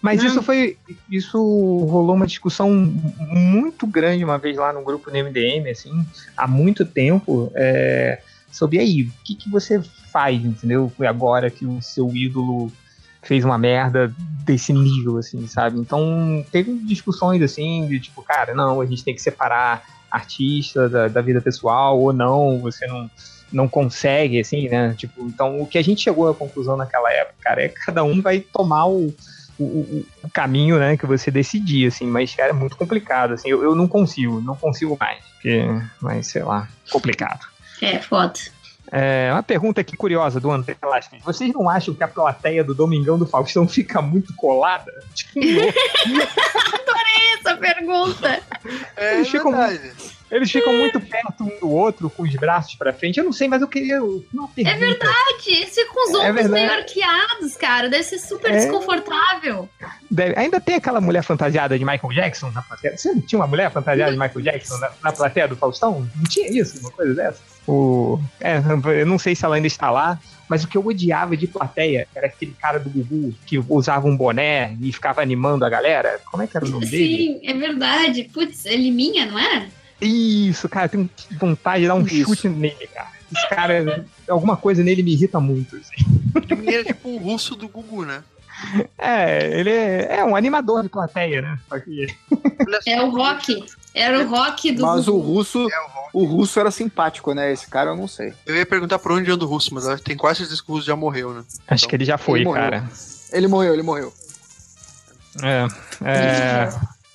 [0.01, 0.27] Mas Não.
[0.27, 0.77] isso foi.
[1.09, 2.71] Isso rolou uma discussão
[3.19, 6.05] muito grande uma vez lá no grupo do MDM, assim,
[6.35, 8.19] há muito tempo, é,
[8.51, 9.79] sobre aí, o que, que você
[10.11, 10.91] faz, entendeu?
[11.07, 12.71] Agora que o seu ídolo
[13.21, 14.13] fez uma merda
[14.43, 15.79] desse nível, assim, sabe?
[15.79, 21.07] Então, teve discussões assim, de tipo, cara, não, a gente tem que separar artista da,
[21.07, 23.09] da vida pessoal, ou não, você não,
[23.53, 24.95] não consegue, assim, né?
[24.97, 28.03] Tipo, então o que a gente chegou à conclusão naquela época, cara, é que cada
[28.03, 29.13] um vai tomar o,
[29.63, 33.63] o, o- caminho, né, que você decidir, assim, mas, cara, é muito complicado, assim, eu,
[33.63, 35.65] eu não consigo, não consigo mais, porque,
[36.01, 37.45] mas, sei lá, complicado.
[37.81, 38.33] É, foda.
[38.91, 40.75] É, uma pergunta aqui curiosa do André.
[41.23, 44.91] Vocês não acham que a plateia do Domingão do Faustão fica muito colada?
[45.15, 45.39] Tipo,
[47.39, 48.39] Essa pergunta.
[48.95, 49.91] É Eles ficam verdade.
[50.31, 53.17] Eles ficam muito perto um do outro, com os braços pra frente.
[53.19, 54.75] Eu não sei, mas eu queria uma pergunta.
[54.75, 56.51] É verdade, eles ficam com os É ombros verdade.
[56.53, 57.89] meio arqueados, cara.
[57.89, 58.55] Deve ser super É.
[58.57, 59.67] desconfortável.
[60.09, 62.97] Deve- Ainda tem aquela mulher fantasiada de Michael Jackson na plateia.
[62.97, 66.07] Você não tinha uma mulher fantasiada de Michael Jackson na, na plateia do Faustão?
[66.15, 67.39] Não tinha isso, uma coisa dessa?
[67.67, 68.19] O...
[68.39, 68.57] É,
[68.99, 72.07] eu não sei se ela ainda está lá, mas o que eu odiava de plateia
[72.15, 76.19] era aquele cara do Gugu que usava um boné e ficava animando a galera.
[76.29, 77.17] Como é que era o nome dele?
[77.17, 78.23] Sim, é verdade.
[78.33, 79.67] Putz, ele minha, não é?
[80.01, 81.09] Isso, cara, eu tenho
[81.39, 82.25] vontade de dar um Isso.
[82.35, 83.09] chute nele, cara.
[83.33, 85.75] Esse cara, alguma coisa nele me irrita muito.
[85.77, 86.05] assim.
[86.57, 88.23] Mim era tipo um russo do Gugu, né?
[88.97, 91.59] É, ele é, é um animador de plateia, né?
[91.83, 92.07] Que
[92.85, 93.63] É o rock.
[93.93, 94.81] Era o rock do.
[94.83, 95.33] Mas o Gugu.
[95.33, 95.67] russo,
[96.13, 97.51] o russo era simpático, né?
[97.53, 98.33] Esse cara eu não sei.
[98.45, 100.85] Eu ia perguntar por onde anda o russo, mas tenho quase certeza que o russo
[100.87, 101.43] já morreu, né?
[101.67, 102.89] acho que ele já foi, Ele cara.
[103.31, 104.13] Ele morreu, ele morreu.
[105.41, 105.67] É,
[106.05, 106.69] é...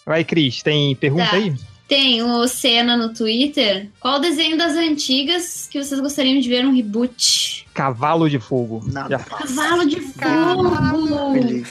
[0.07, 1.37] Vai, Cris, tem pergunta Tá.
[1.37, 1.55] aí?
[1.89, 3.89] Tem o Senna no Twitter.
[4.01, 7.65] Qual o desenho das antigas que vocês gostariam de ver um reboot?
[7.73, 8.83] Cavalo de Fogo.
[8.91, 9.19] Nada.
[9.19, 11.65] Cavalo de Fogo!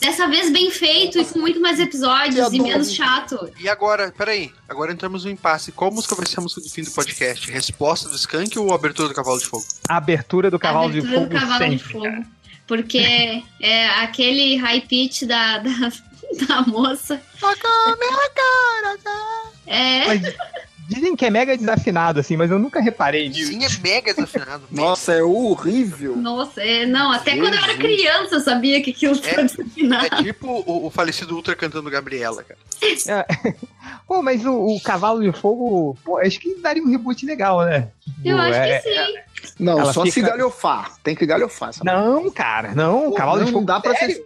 [0.00, 3.48] Dessa vez bem feito e com muito mais episódios e menos chato.
[3.58, 5.72] E agora, peraí, agora entramos no impasse.
[5.72, 7.50] Qual música vai ser a música do fim do podcast?
[7.50, 9.64] Resposta do Skank ou abertura do Cavalo de Fogo?
[9.88, 12.04] A abertura do Cavalo de Abertura Fogo do Cavalo sempre, de Fogo.
[12.04, 12.26] cara.
[12.66, 15.92] Porque é aquele high pitch da, da,
[16.48, 17.20] da moça.
[19.66, 20.34] É, Mas
[20.88, 23.50] dizem que é mega desafinado, assim, mas eu nunca reparei nisso.
[23.50, 24.64] Sim, é mega desafinado.
[24.70, 26.14] Nossa, é horrível.
[26.16, 27.78] nossa, é, não, até quando eu era Jesus.
[27.78, 30.06] criança eu sabia que aquilo É- desafinado.
[30.06, 32.58] É tipo o, o falecido Ultra cantando Gabriela, cara.
[34.06, 37.88] Pô, mas o, o Cavalo de Fogo, pô, acho que daria um reboot legal, né?
[38.22, 39.54] Eu Pô, acho é- que sim.
[39.58, 40.92] Não, Ela só fica- se galhofar.
[41.02, 41.70] Tem que galhofar.
[41.70, 43.04] Essa Não, cara, não.
[43.10, 43.64] Pô, Cavalo não, de Fogo.
[43.66, 44.14] dá pra sério?
[44.16, 44.24] ser.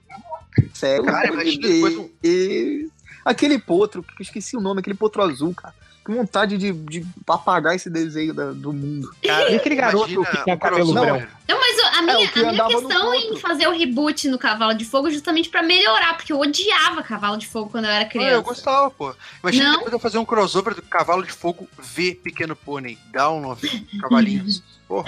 [0.74, 2.89] Sério, Cara, imagina de depois um- E-
[3.28, 5.74] Aquele potro, que eu esqueci o nome, aquele potro azul, cara.
[6.09, 9.10] Que vontade de, de apagar esse desenho da- do mundo.
[9.22, 11.26] Cara, E aquele garoto que tinha o cabelo branco?
[11.47, 14.39] Não, mas a minha, É, o que a minha questão em fazer o reboot no
[14.39, 17.90] Cavalo de Fogo é justamente pra melhorar, porque eu odiava Cavalo de Fogo quando eu
[17.90, 18.40] era Ah, eu criança.
[18.40, 19.14] gostava, pô.
[19.43, 19.72] Imagina Não.
[19.76, 22.97] depois eu fazer um crossover do Cavalo de Fogo V Pequeno Pônei.
[23.12, 23.68] Down of
[24.01, 24.62] Cavalinhos.
[24.89, 25.05] Porra.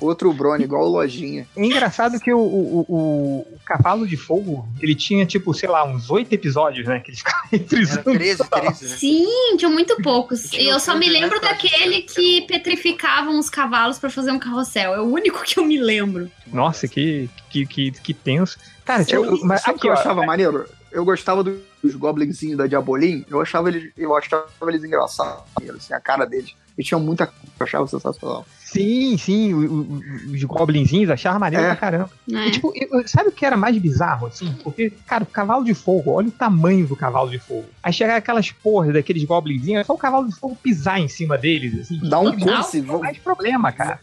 [0.00, 1.46] Ó, outro Brony, igual o Lojinha.
[1.56, 5.84] É engraçado que o, o, o, o Cavalo de Fogo, ele tinha, tipo, sei lá,
[5.84, 6.98] uns oito episódios, né?
[6.98, 8.02] Que ele ficava Era reprisando.
[8.02, 8.96] 13, 13, né?
[8.96, 9.94] Sim, tinha muito
[10.40, 10.52] poucos.
[10.52, 14.94] E eu só me né, lembro daquele que petrificavam os cavalos pra fazer um carrossel.
[14.94, 16.30] É o único que eu me lembro.
[16.52, 18.58] Nossa, que, que, que, que tenso.
[18.84, 20.66] Cara, tinha, Eu, mas sabe o que aqui, eu ó, achava maneiro?
[20.90, 25.42] eu gostava do- dos goblinzinhos da Diabolim, eu achava eles, eu achava eles engraçados,
[25.76, 26.54] assim, a cara deles.
[26.76, 28.46] E tinha muita eu achava sensacional.
[28.72, 30.02] Sim, sim, o- o-
[30.34, 31.68] os goblinzinhos achavam maneiro É.
[31.68, 32.10] pra caramba.
[32.26, 32.46] né?
[32.48, 34.52] E, tipo, eu- sabe o que era mais bizarro, assim?
[34.64, 37.64] Porque, cara, o cavalo de fogo, olha o tamanho do cavalo de fogo.
[37.82, 41.36] Aí chegar aquelas porras daqueles goblinzinhos, é só o cavalo de fogo pisar em cima
[41.36, 42.00] deles, assim.
[42.08, 42.56] Dá um Total.
[42.56, 44.00] coice, Não mais problema, cara.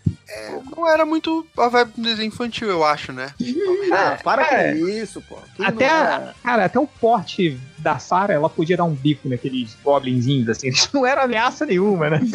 [0.75, 3.29] Não era muito a vibe infantil, eu acho, né?
[3.91, 4.75] Ah, para É.
[4.77, 5.37] com isso, pô.
[5.63, 9.27] Até não a- é- Cara, até o porte da Sarah, ela podia dar um bico
[9.29, 10.69] naqueles goblinzinhos, assim.
[10.69, 12.19] Isso não era ameaça nenhuma, né?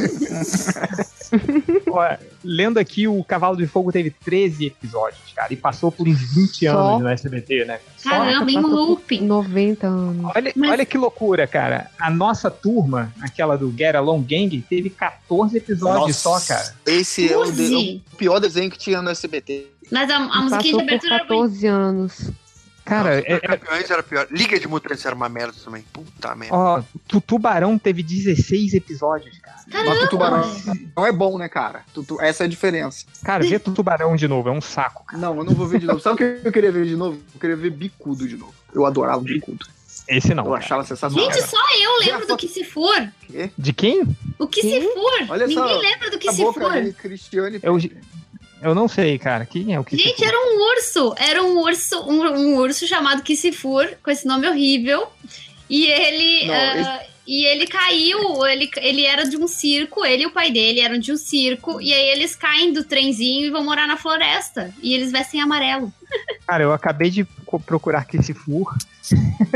[1.90, 6.20] Ó, lendo aqui, o Cavalo de Fogo teve 13 episódios, cara, e passou por uns
[6.34, 6.78] 20 Só?
[6.88, 7.80] anos no SBT, né?
[7.96, 9.22] Só- Caramba, em looping.
[9.26, 10.32] 90 anos.
[10.34, 11.90] Olha, Mas- olha que loucura, cara.
[11.98, 16.74] A nossa turma, aquela do Get Along Gang, teve 14 episódios só, cara.
[16.86, 19.66] Esse é o, de- o pior desenho que tinha no SBT.
[19.90, 21.40] Mas a, a musiquinha de Passou por abertura era ruim.
[21.42, 22.30] 14 anos.
[22.84, 24.26] Cara, Nossa, é- é- Campeões era pior.
[24.30, 25.82] Liga de Mutantes era uma merda também.
[25.92, 26.54] Puta merda.
[26.54, 26.82] ó,
[27.14, 29.54] o Tubarão teve 16 episódios, cara.
[29.86, 30.44] Mas o tubarão
[30.94, 31.80] não é bom, né, cara?
[31.94, 33.06] Tutu- Essa é a diferença.
[33.24, 35.18] Cara, ver Tubarão de novo é um saco, cara.
[35.20, 36.00] Não, eu não vou ver de novo.
[36.00, 37.18] Sabe o que eu queria ver de novo?
[37.34, 38.54] Eu queria ver bicudo de novo.
[38.74, 39.64] Eu adorava o bicudo.
[40.06, 40.44] Esse não.
[40.44, 40.62] Eu cara.
[40.62, 41.32] achava sensacional.
[41.32, 43.08] Gente, só eu lembro do que se for.
[43.26, 43.50] Quê?
[43.56, 44.02] De quem?
[44.38, 45.12] O que se for.
[45.30, 46.92] Olha Ninguém só, lembra do que a se boca for.
[46.94, 47.58] Cristiane.
[47.62, 47.78] Eu,
[48.64, 49.46] eu não sei, cara.
[49.46, 49.96] Quem é o que?
[49.96, 51.14] Gente, era um urso.
[51.16, 55.06] Era um urso, um, um urso chamado Kissifur, com esse nome horrível.
[55.68, 56.46] E ele.
[56.46, 60.50] Não, ah, E ele caiu, ele, ele era de um circo, ele e o pai
[60.50, 63.96] dele eram de um circo, e aí eles caem do trenzinho e vão morar na
[63.96, 64.74] floresta.
[64.82, 65.90] E eles vestem amarelo.
[66.46, 67.24] Cara, eu acabei de
[67.64, 68.76] procurar que se for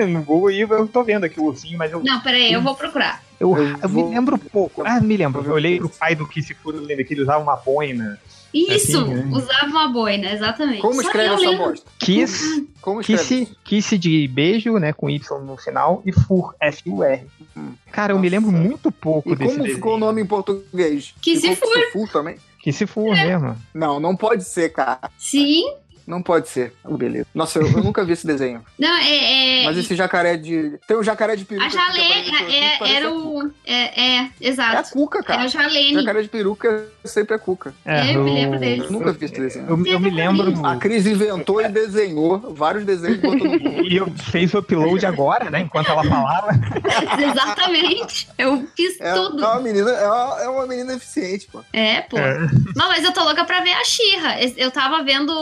[0.09, 2.75] no Google e eu tô vendo aqui o ursinho, mas eu, Não, peraí, eu vou
[2.75, 3.23] procurar.
[3.39, 4.83] eu, Eu eu vou- me lembro pouco.
[4.87, 5.45] Ah, me lembro.
[5.45, 6.27] Eu olhei o pro pai do
[6.62, 8.19] for, eu lembro que ele usava uma boina.
[8.52, 10.81] Isso, Assim, usava uma boina, exatamente.
[10.81, 11.67] Como Só escreve essa lembro.
[11.68, 11.91] bosta?
[12.01, 13.25] Kiss, Como escreve?
[13.47, 17.27] kiss, kiss de beijo, né, com Y no final, e fur, F-U-R.
[17.57, 17.73] Hum.
[17.93, 19.77] Cara, eu me lembro muito pouco E desse como desenho.
[19.77, 21.15] ficou o nome em português?
[21.20, 21.78] Que se Ficou for.
[21.78, 22.36] Kissifur também?
[22.62, 23.57] Que se for mesmo.
[23.75, 25.10] Não, não pode ser, cara.
[25.18, 25.65] Sim.
[26.09, 26.73] Não pode ser.
[26.85, 27.27] Oh, beleza.
[27.35, 28.65] Nossa, eu, eu nunca vi esse desenho.
[28.81, 29.61] Não, é.
[29.62, 30.78] é Mas esse jacaré de.
[30.87, 31.67] Tem um jacaré de peruca.
[31.67, 33.51] a parecendo- é, era a o.
[33.67, 34.91] É, é, É a exato.
[34.91, 35.43] Cuca, É cara.
[35.43, 35.95] a Jalene.
[35.95, 37.75] Jacaré de peruca é sempre a Cuca.
[37.85, 38.85] É, eu me lembro dele.
[38.85, 39.67] Eu nunca vi esse desenho.
[39.69, 40.65] Eu, eu me lembro.
[40.67, 43.78] A Cris inventou e desenhou vários desenhos e botou no Google.
[43.89, 45.61] E eu fez o upload agora, né?
[45.61, 46.49] Enquanto ela falava.
[47.20, 48.28] Exatamente.
[48.39, 49.43] Eu fiz É, tudo.
[49.43, 51.62] é uma menina, é uma, é uma menina eficiente, pô.
[51.73, 52.19] É, pô.
[52.19, 52.39] É.
[52.77, 54.37] Não, mas eu tô louca pra ver a Xirra.
[54.57, 55.33] Eu tava vendo.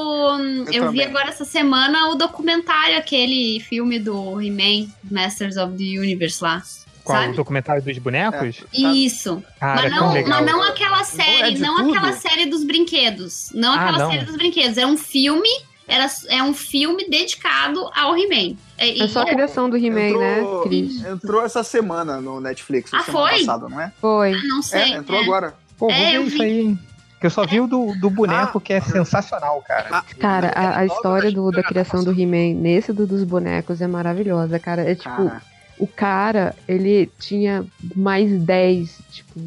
[0.64, 5.98] Eu, Eu vi agora essa semana o documentário, aquele filme do He-Man, Masters of the
[5.98, 6.62] Universe lá.
[7.04, 7.18] Qual?
[7.18, 7.36] O Sabe?
[7.36, 8.64] documentário dos bonecos?
[8.74, 9.42] Isso.
[9.60, 11.90] Cara, mas, é tão não, mas não aquela é série, de não tudo?
[11.94, 13.50] aquela série dos brinquedos.
[13.54, 14.10] Não Ah, aquela não.
[14.10, 14.76] série dos brinquedos.
[14.76, 15.48] Era um filme.
[15.88, 18.56] Era, é um filme dedicado ao He-Man.
[18.76, 21.04] É, É só a criação do He-Man, né, Entrou, Cris?
[21.04, 23.38] entrou essa semana no Netflix, Ah, semana foi?
[23.38, 23.92] passada, não é?
[24.00, 24.32] Foi.
[24.48, 24.80] não sei.
[24.80, 25.22] É, entrou é.
[25.22, 25.54] agora.
[25.78, 26.42] Pô, vou É, ver eu isso vi.
[26.42, 26.78] aí.
[27.20, 29.86] Que eu só vi o do, do boneco, que é sensacional, cara.
[29.90, 33.86] Ah, Cara, a, a história do- da criação do He-Man nesse do, dos bonecos é
[33.86, 34.82] maravilhosa, cara.
[34.82, 35.42] É tipo, Cara,
[35.78, 37.64] o cara, ele tinha
[37.94, 39.40] mais 10, tipo,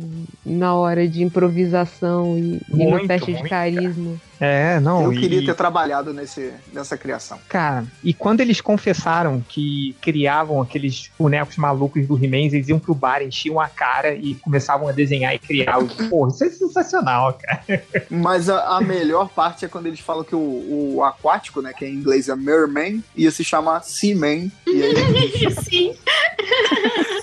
[0.45, 4.15] na hora de improvisação e, e no Muito, teste de muito, carisma.
[4.41, 5.03] É, não.
[5.03, 7.38] eu queria e, ter trabalhado nesse, nessa criação.
[7.49, 12.95] Cara, e quando eles confessaram que criavam aqueles bonecos malucos do He-Man, eles iam pro
[12.95, 15.80] bar, enchiam a cara e começavam a desenhar e criar.
[15.80, 17.83] os- Porra, isso é sensacional, cara.
[18.09, 21.85] Mas a, a melhor parte é quando eles falam que o, o aquático, né, que
[21.85, 24.49] em inglês é merman, ia se chamar seaman.
[24.65, 25.93] E aí, Sim.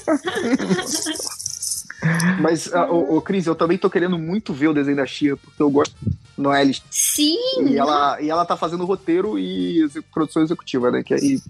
[2.40, 5.36] mas, ah, ô, ô, Cris, eu também tô querendo muito ver o desenho da Xia,
[5.36, 6.82] porque eu gosto do Noelis.
[6.90, 7.36] Sim.
[7.68, 11.02] E ela, e ela tá fazendo roteiro e produção executiva, né?
[11.02, 11.40] Que aí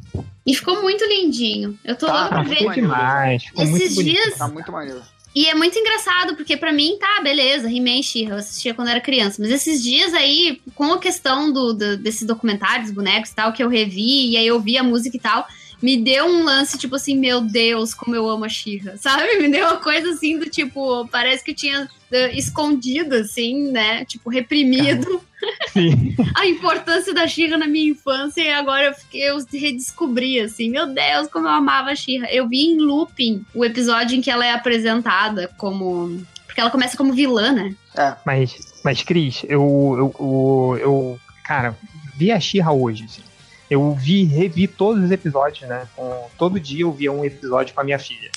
[0.47, 1.77] E ficou muito lindinho.
[1.85, 2.57] Eu tô Tá, louca pra ver.
[2.57, 3.43] ficou demais.
[3.45, 4.15] Ficou muito Esses bonito.
[4.23, 4.39] dias.
[4.39, 5.01] tá muito maneiro.
[5.35, 8.89] E é muito engraçado, porque pra mim, tá, beleza, He-Man e She-Ra, eu assistia quando
[8.89, 9.37] era criança.
[9.43, 13.53] Mas esses dias aí, com a questão do, do, desse documentário, dos bonecos e tal,
[13.53, 15.47] que eu revi, e aí eu vi a música e tal,
[15.83, 19.37] me deu um lance, tipo assim, meu Deus, como eu amo a She-Ra, sabe?
[19.39, 24.05] Me deu uma coisa assim do tipo, parece que eu tinha eh, escondido, assim, né?
[24.05, 25.21] Tipo, reprimido
[25.73, 26.15] Sim.
[26.35, 30.87] a importância da She-Ra na minha infância e agora eu, fiquei, eu redescobri, assim, meu
[30.87, 32.27] Deus, como eu amava a She-Ra.
[32.33, 36.25] Eu vi em looping o episódio em que ela é apresentada como...
[36.47, 37.75] Porque ela começa como vilã, né?
[38.25, 39.61] Mas, mas Cris, eu,
[39.99, 41.77] eu, eu, eu, cara,
[42.17, 43.26] vi a Xirra hoje, assim.
[43.71, 45.87] Eu vi, revi todos os episódios, né?
[45.97, 48.31] Com- todo dia eu via um episódio com a minha filha.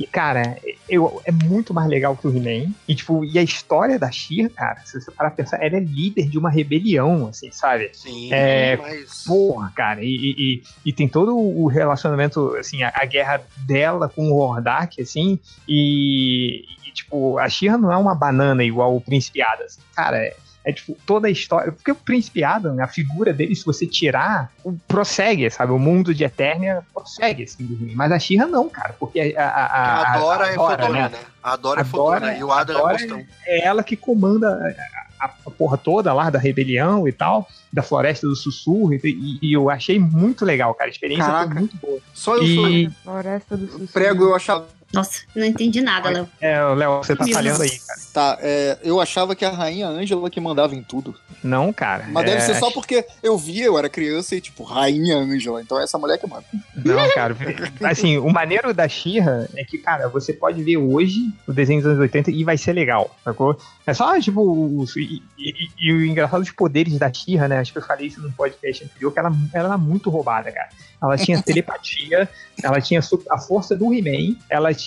[0.00, 0.56] E, cara,
[0.88, 2.72] eu, é muito mais legal que o He-Man.
[2.88, 5.80] E, tipo, e a história da She, cara, se você parar pra pensar, ela é
[5.80, 7.90] líder de uma rebelião, assim, sabe?
[7.92, 9.22] Sim, É, mas.
[9.24, 14.32] Porra, cara, e, e, e- tem todo o relacionamento, assim, a, a guerra dela com
[14.32, 15.38] o Hordak, assim,
[15.68, 20.34] e, e, tipo, a Shira não é uma banana igual o Príncipe assim, cara, é,
[20.64, 24.52] é, tipo, toda a história, porque o Príncipe Adam, a figura dele, se você tirar,
[24.86, 29.42] prossegue, sabe, o mundo de Eternia prossegue, assim, mas a Shira não, cara, porque a,
[29.44, 31.08] a, a, A Dora é Adora, fodona, né?
[31.08, 31.18] né?
[31.42, 31.84] A Dora é Adora-
[32.20, 33.24] fodona e o Adam é Adora postão.
[33.46, 37.80] é ela que comanda a, a- a porra toda lá da rebelião e tal, da
[37.82, 40.90] Floresta do Sussurro, e, e eu achei muito legal, cara.
[40.90, 41.50] A experiência Caraca.
[41.52, 41.98] foi muito boa.
[42.12, 43.88] Só eu E- sou Floresta do Sussurro.
[43.92, 44.66] prego, eu achava.
[44.92, 46.28] Nossa, não entendi nada, Léo.
[46.40, 48.00] É, Léo, você tá Meu falhando aí, cara.
[48.12, 51.14] Tá, é, eu achava que a rainha Ângela que mandava em tudo.
[51.42, 52.04] Não, cara.
[52.10, 55.62] Mas é, deve ser só porque eu via, eu era criança e, tipo, rainha Ângela.
[55.62, 56.44] Então é essa mulher que manda.
[56.76, 57.34] Não, cara.
[57.84, 61.88] Assim, o maneiro da Xirra é que, cara, você pode ver hoje o desenho dos
[61.90, 63.56] anos 80 e vai ser legal, sacou?
[63.86, 64.42] É só, tipo,
[64.78, 67.58] os- e, e- e o engraçado dos poderes da Xirra, né?
[67.58, 70.68] Acho que eu falei isso no podcast anterior, que ela, ela era muito roubada, cara.
[71.02, 72.28] Ela tinha telepatia,
[72.62, 74.81] ela tinha a força do He-Man, ela tinha.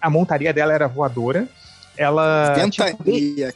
[0.00, 1.48] A montaria dela era voadora.
[1.96, 2.52] Ela.
[2.70, 3.52] tinha poder-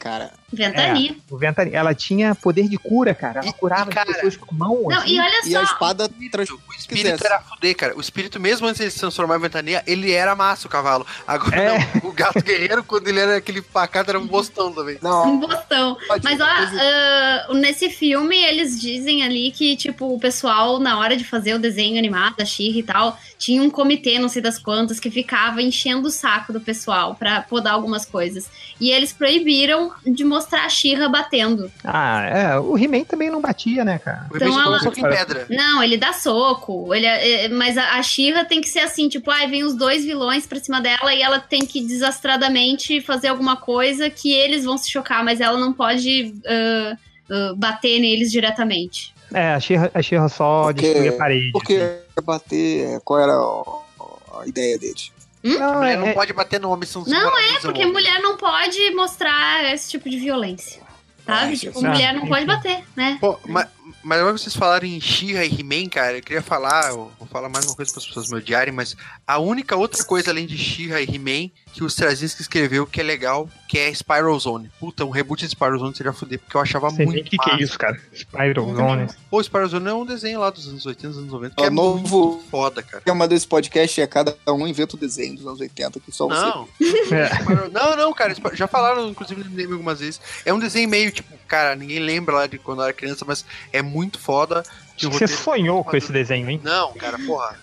[0.52, 0.92] Ventania.
[0.92, 1.16] Ventania.
[1.30, 1.76] o ventania.
[1.76, 3.40] Ela tinha poder de cura, cara.
[3.40, 4.82] Ela E- curava e, cara, as pessoas com a mão.
[4.88, 5.14] Não, assim.
[5.16, 5.72] e olha E a só.
[5.72, 6.50] espada trans...
[6.50, 7.26] O espírito quisesse.
[7.26, 7.96] era fuder, cara.
[7.96, 11.06] O espírito, mesmo antes de ele se transformar em ventania, ele era massa, o cavalo.
[11.26, 11.78] Agora, É.
[12.02, 14.96] não, o gato guerreiro, quando ele era aquele pacato, era um bostão também.
[14.96, 15.96] Um Não, bostão.
[16.08, 21.16] pode- Mas ó, ah, nesse filme eles dizem ali que, tipo, o pessoal, na hora
[21.16, 24.58] de fazer o desenho animado da Xirra e tal, tinha um comitê, não sei das
[24.58, 28.48] quantas, que ficava enchendo o saco do pessoal pra podar algumas coisas.
[28.80, 31.70] E eles proibiram de mostrar a Xirra batendo.
[31.84, 32.58] Ah, é.
[32.58, 34.26] O He-Man também não batia, né, cara?
[34.30, 35.46] O Então ela- soco em pedra.
[35.50, 36.94] Não, ele dá soco.
[36.94, 39.74] Ele é- é- mas a, a Xirra tem que ser assim, tipo, ai, vem os
[39.74, 44.64] dois vilões pra cima dela e ela tem que desastradamente fazer alguma coisa que eles
[44.64, 46.96] vão se chocar, mas ela não pode ah,
[47.30, 49.14] ah, bater neles diretamente.
[49.32, 51.40] É, a Xirra, a Xirra só Porque- destruía a parede.
[51.44, 51.52] assim.
[51.52, 55.12] Porque bater, qual era a, a ideia deles?
[55.42, 58.36] Não, Mulher é, não é- pode bater no homem, são Não é, porque mulher não
[58.36, 60.82] pode mostrar esse tipo de violência.
[61.24, 61.52] Sabe?
[61.54, 62.46] Ah, tipo, ah, mulher não pode enfim.
[62.46, 63.18] bater, né?
[63.20, 63.66] Pô, mas,
[64.02, 67.28] mas agora que vocês falaram em She-Ra e He-Man, cara, eu queria falar, eu vou
[67.28, 68.96] falar mais uma coisa para as pessoas me odiarem, mas
[69.26, 73.04] a única outra coisa além de She-Ra e He-Man que o Straczynski escreveu que é
[73.04, 74.70] legal, que é Spiral Zone.
[74.80, 77.30] Puta, um reboot de Spiral Zone seria fuder, porque eu achava Sei nem muito o
[77.30, 77.98] que, que é isso, cara.
[78.12, 79.06] Spiral Zone.
[79.30, 81.66] Pô, Spiral Zone é um desenho lá dos anos 80, dos anos 90, que É
[81.66, 81.98] é, novo-
[82.30, 82.98] muito foda, cara.
[82.98, 86.26] O tema desse podcast é cada um inventa o desenho dos anos 80, que só
[86.26, 86.40] você.
[86.40, 86.68] Não,
[87.16, 87.34] É.
[87.36, 90.20] Spiral- não, não, cara, já falaram, inclusive, no meme algumas vezes.
[90.44, 93.44] É um desenho meio, tipo, cara, ninguém lembra lá de quando eu era criança, mas
[93.72, 94.62] é muito foda.
[95.00, 96.60] Que o Você roteiro- sonhou com esse desenho, hein?
[96.62, 97.58] Não, cara, porra.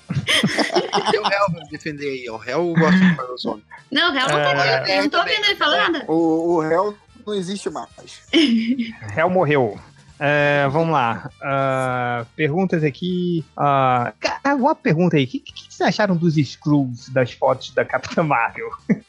[1.12, 2.38] Tem o Hell pra me defender aí, ó.
[2.38, 3.64] O Hell gosta de Spiral Zone.
[3.92, 4.76] Não, o Real não tá É.
[4.78, 4.92] aqui.
[4.92, 6.06] Eu não tô ouvindo ele falar nada.
[6.08, 7.88] O, o réu não existe mais.
[9.16, 9.80] Hell morreu.
[10.20, 11.30] É, vamos lá.
[11.42, 13.46] Ah, perguntas aqui.
[13.56, 15.26] Ah, cara, uma pergunta aí.
[15.26, 18.70] O que, que, que vocês acharam dos screws das fotos da Capitã Marvel?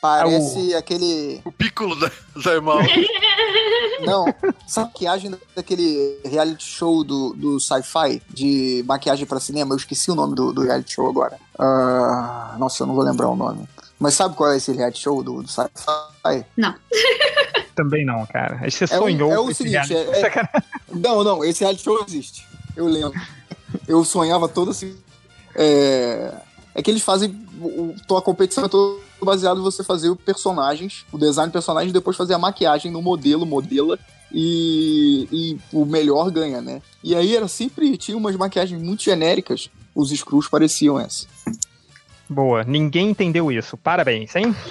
[0.00, 1.40] Parece aquele.
[1.44, 2.10] O Piccolo da,
[2.42, 2.76] da irmã.
[4.04, 4.26] Não,
[4.66, 10.14] essa maquiagem daquele reality show do, do sci-fi, de maquiagem pra cinema, eu esqueci o
[10.14, 11.38] nome do, do reality show agora.
[11.58, 13.66] Ah, nossa, eu não vou lembrar o nome.
[13.98, 16.44] Mas sabe qual é esse reality show do, do sci-fi?
[17.74, 18.58] também não, cara.
[18.58, 19.94] Que você É o- sonhou é o seguinte, reality.
[19.94, 20.62] é- é-.
[20.96, 22.46] Não, não, esse reality show existe.
[22.74, 23.12] Eu lembro.
[23.88, 24.96] Eu sonhava todo assim.
[25.54, 26.32] É,
[26.74, 27.30] é que eles fazem.
[27.60, 31.52] O, o- a competição é toda baseada em você fazer os personagens, o design do
[31.52, 33.98] personagem, e depois fazer a maquiagem no modelo, modela.
[34.32, 36.82] E, e o melhor ganha, né?
[37.02, 37.96] E aí era sempre.
[37.96, 39.70] Tinha umas maquiagens muito genéricas.
[39.94, 41.26] Os screws pareciam essa.
[42.28, 43.76] Boa, ninguém entendeu isso.
[43.76, 44.54] Parabéns, hein?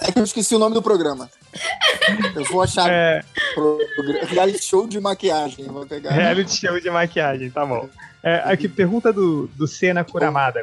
[0.00, 1.30] É que eu esqueci o nome do programa.
[2.34, 2.90] Eu vou achar.
[2.90, 5.64] É, Programa, reality show de maquiagem.
[5.64, 6.10] Vou pegar.
[6.10, 7.88] reality show de maquiagem, tá bom.
[8.22, 10.62] É, aqui, pergunta do, do Senna Kuramada.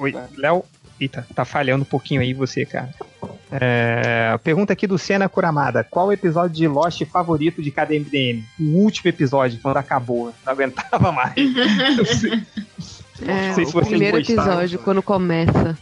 [0.00, 0.64] Oi, Léo?
[1.00, 2.92] Eita, tá falhando um pouquinho aí você, cara.
[3.52, 5.82] É, pergunta aqui do Senna Kuramada.
[5.82, 8.44] Qual o episódio de Lost favorito de cada MDM?
[8.58, 10.34] O último episódio, quando acabou.
[10.44, 11.34] Não aguentava mais.
[13.20, 14.42] Não sei, É, não sei se o primeiro gostaram.
[14.52, 15.76] episódio, quando começa.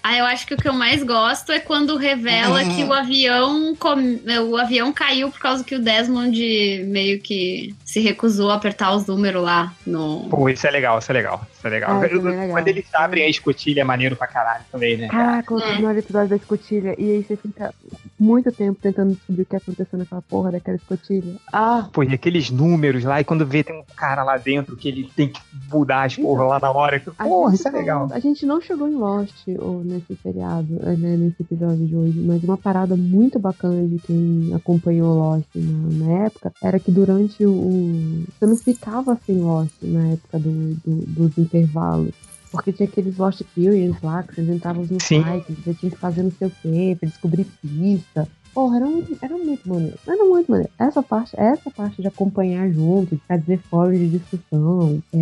[0.00, 3.74] Ah, eu acho que o que eu mais gosto é quando revela que o avião
[3.76, 4.18] com-
[4.48, 9.04] o avião caiu por causa que o Desmond meio que se recusou a apertar os
[9.06, 10.26] números lá no.
[10.30, 11.46] Pô, isso é legal, isso é legal.
[11.52, 12.00] Isso é legal.
[12.00, 12.48] Ah, isso é bem legal.
[12.50, 15.08] Quando eles abrem a escotilha é maneiro pra caralho também, né?
[15.08, 16.94] Caraca, o primeiro episódio da escotilha.
[16.96, 17.74] E aí você fica
[18.18, 21.36] muito tempo tentando descobrir o que aconteceu naquela porra daquela escotilha.
[21.52, 24.88] Ah, Pô, e aqueles números lá, e quando vê tem um cara lá dentro que
[24.88, 25.40] ele tem que
[25.72, 27.02] mudar as porra lá na hora.
[27.18, 28.08] A Porra, isso é legal.
[28.12, 32.18] A gente não chegou em Lost ou nesse seriado, eh, né, nesse episódio de hoje,
[32.20, 37.44] mas uma parada muito bacana de quem acompanhou Lost na, na época era que durante
[37.44, 42.12] o, o- Você não ficava sem Lost na época do, do- dos intervalos.
[42.58, 45.22] Porque tinha aqueles Lost Periods lá, que vocês entravam no Sim.
[45.22, 48.28] site, você tinha que fazer não sei o quê, pra descobrir pista.
[48.52, 49.98] Porra, era muito, era muito maneiro.
[50.04, 50.72] Era muito maneiro.
[50.76, 55.18] Essa parte, essa parte de acompanhar junto, de fazer fóruns de discussão, é,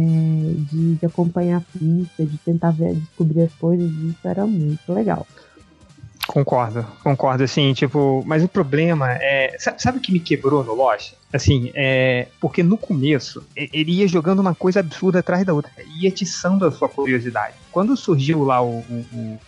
[0.70, 5.26] de, de acompanhar a pista, de tentar ver, descobrir as coisas, isso era muito legal.
[6.36, 9.56] Concordo, concordo, assim, tipo, mas o problema é.
[9.58, 11.14] Sabe, sabe o que me quebrou no Lost?
[11.32, 12.28] Assim, é.
[12.38, 16.70] Porque no começo, ele ia jogando uma coisa absurda atrás da outra, ia atiçando a
[16.70, 17.54] sua curiosidade.
[17.72, 18.80] Quando surgiu lá o.
[18.80, 19.38] o- o-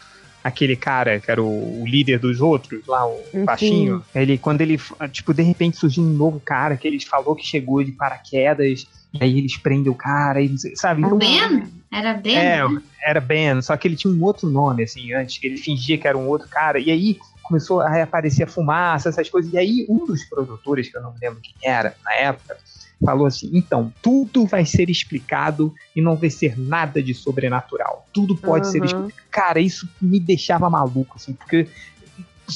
[0.42, 3.44] aquele cara que era o, o líder dos outros, lá, o Sim.
[3.44, 4.78] baixinho, ele, quando ele,
[5.12, 9.23] tipo, de repente surgiu um novo cara que eles falou que chegou de paraquedas, e
[9.25, 11.03] aí eles prendem o cara, e, não sei- sabe?
[11.03, 11.73] Então, Ben?
[11.91, 12.37] Era Ben?
[12.37, 12.61] é,
[13.07, 16.07] era Ben, só que ele tinha um outro nome, assim, antes, que ele fingia que
[16.07, 19.87] era um outro cara, e aí começou a aparecer a fumaça, essas coisas, e aí
[19.89, 22.57] um dos produtores, que eu não me lembro quem era na época,
[23.03, 28.37] falou assim, então, tudo vai ser explicado e não vai ser nada de sobrenatural, tudo
[28.37, 28.87] pode ser Aham.
[28.87, 29.15] explicado.
[29.31, 31.67] Cara, isso me deixava maluco, assim, porque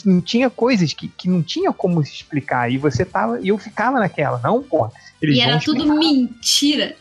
[0.04, 3.56] não tinha coisas que, que não tinha como se explicar, e você tava, e eu
[3.58, 4.90] ficava naquela, não, pô,
[5.22, 5.84] eles E era explicar.
[5.84, 6.96] tudo mentira.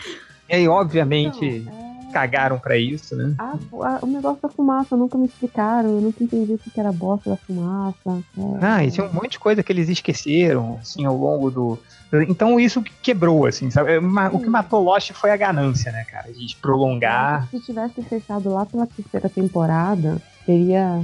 [0.49, 1.73] E aí, obviamente, Então,
[2.09, 3.33] é, cagaram pra isso, né?
[3.39, 6.89] a- a- o negócio da fumaça nunca me explicaram, eu nunca entendi o que era
[6.89, 7.97] a bosta da fumaça.
[8.37, 8.41] é.
[8.61, 11.79] Ah, e tinha um monte de coisa que eles esqueceram, assim, ao longo do.
[12.27, 13.97] Então isso que quebrou, assim, sabe?
[14.01, 16.29] Ma- O que matou Lost foi a ganância, né, cara?
[16.33, 17.47] De prolongar.
[17.49, 21.01] Se tivesse fechado lá pela terceira temporada, teria.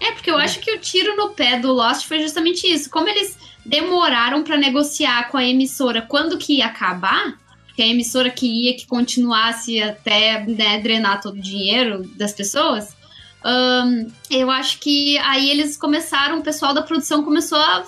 [0.00, 2.88] É, porque eu acho que o tiro no pé do Lost foi justamente isso.
[2.88, 8.30] Como eles demoraram pra negociar com a emissora quando que ia acabar, porque a emissora
[8.30, 12.96] queria que continuasse até né, drenar todo o dinheiro das pessoas,
[13.44, 17.84] ahn, eu acho que aí eles começaram, o pessoal da produção começou a,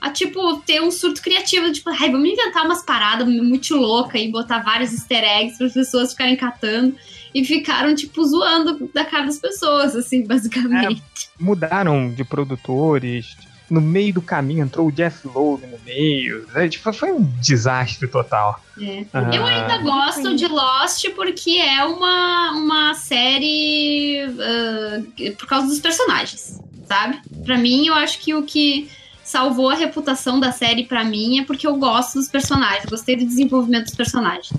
[0.00, 4.28] a tipo, ter um surto criativo, tipo, ai, vamos inventar umas paradas muito loucas e
[4.28, 6.96] botar vários easter eggs para as pessoas ficarem catando.
[7.34, 11.02] E ficaram, tipo, zoando da cara das pessoas, assim, basicamente.
[11.38, 13.36] Mudaram de produtores.
[13.70, 16.46] No meio do caminho entrou o Jeff Lowe no meio.
[16.52, 16.68] né?
[16.68, 18.60] Tipo, foi um desastre total.
[18.80, 19.04] É.
[19.12, 19.30] Ah.
[19.34, 26.60] Eu ainda gosto de Lost porque é uma, uma série ah, por causa dos personagens,
[26.86, 27.20] sabe?
[27.44, 28.90] Pra mim, eu acho que o que
[29.24, 33.24] salvou a reputação da série pra mim é porque eu gosto dos personagens, gostei do
[33.24, 34.52] desenvolvimento dos personagens.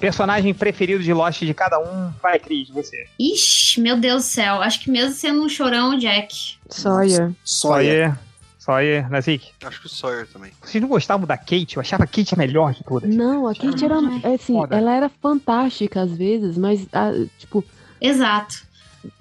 [0.00, 2.10] Personagem preferido de Lost de cada um.
[2.22, 3.06] Vai, Cris, você.
[3.18, 6.56] Ixi, meu Deus do céu, acho que mesmo sendo um chorão, Jack.
[6.68, 7.32] Sawyer.
[7.44, 8.18] Sawyer.
[8.58, 9.50] Sawyer, Nazik.
[9.62, 10.50] Acho que o Sawyer também.
[10.62, 11.76] Vocês não gostavam da Kate?
[11.76, 13.14] Eu achava a Kate a melhor de todas.
[13.14, 13.96] Não, a Kate era.
[14.22, 14.76] é Assim, Foda.
[14.76, 17.62] ela era fantástica às vezes, mas, ah, tipo.
[18.00, 18.64] Exato.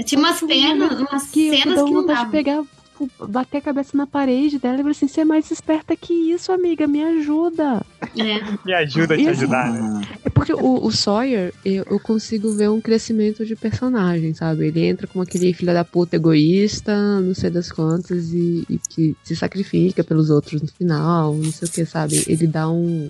[0.05, 2.31] Tinha umas penas, umas que cenas que não de davam.
[2.31, 2.63] pegar,
[3.07, 6.13] tipo, bater a cabeça na parede dela e falar assim: você é mais esperta que
[6.13, 7.81] isso, amiga, me ajuda.
[8.17, 8.65] É.
[8.65, 10.01] Me ajuda a te ajudar, né?
[10.23, 14.67] É porque o, o Sawyer, eu, eu consigo ver um crescimento de personagem, sabe?
[14.67, 19.15] Ele entra como aquele filho da puta egoísta, não sei das quantas, e, e que
[19.23, 22.23] se sacrifica pelos outros no final, não sei o que, sabe?
[22.27, 23.09] Ele dá um.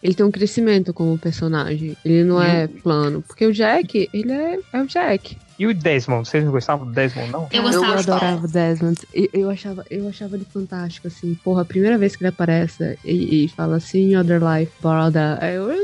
[0.00, 1.96] Ele tem um crescimento como personagem.
[2.04, 3.20] Ele não é plano.
[3.20, 5.36] Porque o Jack, ele é, é o Jack.
[5.58, 6.28] E o Desmond?
[6.28, 7.48] Vocês não gostavam do Desmond, não?
[7.50, 9.00] Eu Eu gostava de adorava o Desmond.
[9.12, 11.34] Eu, eu, achava, eu achava ele fantástico, assim.
[11.42, 15.38] Porra, a primeira vez que ele aparece e, e fala assim, Other Life, Borda.
[15.42, 15.76] Eu, meu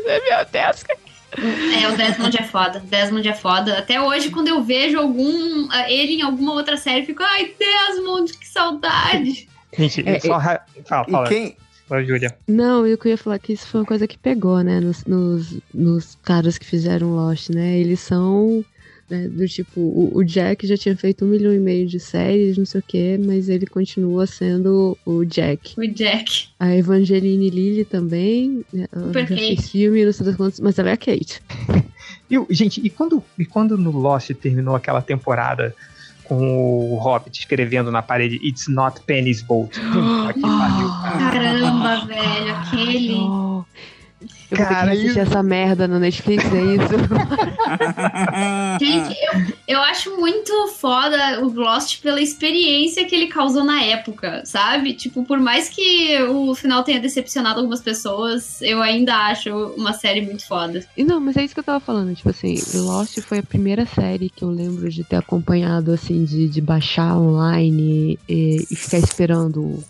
[0.53, 0.99] Deus, cara.
[1.37, 2.79] É, o Desmond é foda.
[2.89, 3.77] Desmond é foda.
[3.79, 8.33] Até hoje, quando eu vejo algum ele em alguma outra série, eu fico, ai, Desmond,
[8.39, 9.49] que saudade.
[9.77, 10.37] Gente, É, só.
[10.37, 11.29] ra- Fala, E fala.
[11.29, 11.57] quem,
[11.89, 12.35] Fala, Júlia.
[12.47, 14.79] Não, eu queria falar que isso foi uma coisa que pegou, né?
[14.81, 17.77] Nos, nos, nos caras que fizeram Lost, né?
[17.79, 18.65] Eles são.
[19.11, 22.57] Né, do tipo, o, o Jack já tinha feito um milhão e meio de séries,
[22.59, 25.75] não sei o quê, mas ele continua sendo o Jack.
[25.79, 26.49] O Jack.
[26.59, 29.41] A Evangeline Lilly também, né, ela Super já Kate.
[29.57, 31.41] fez filme, não sei das quantas, mas ela é a Kate.
[32.31, 35.75] E, o- gente, e quando, e quando no Lost terminou aquela temporada
[36.25, 39.79] com o Hobbit escrevendo na parede It's not Penny's boat?
[39.79, 41.31] Puta que pariu, cara.
[41.31, 43.15] Caramba, velho, aquele.
[44.57, 46.95] Cara, que assistir essa merda no Netflix, é isso?
[48.81, 49.17] Gente,
[49.69, 54.95] eu, eu acho muito foda o Lost pela experiência que ele causou na época, sabe?
[54.95, 60.23] Tipo, por mais que o final tenha decepcionado algumas pessoas, eu ainda acho uma série
[60.23, 60.85] muito foda.
[60.97, 63.87] E não, mas é isso que eu tava falando, tipo assim, Lost foi a primeira
[63.87, 68.99] série que eu lembro de ter acompanhado, assim, de, de baixar online e, e ficar
[68.99, 69.83] esperando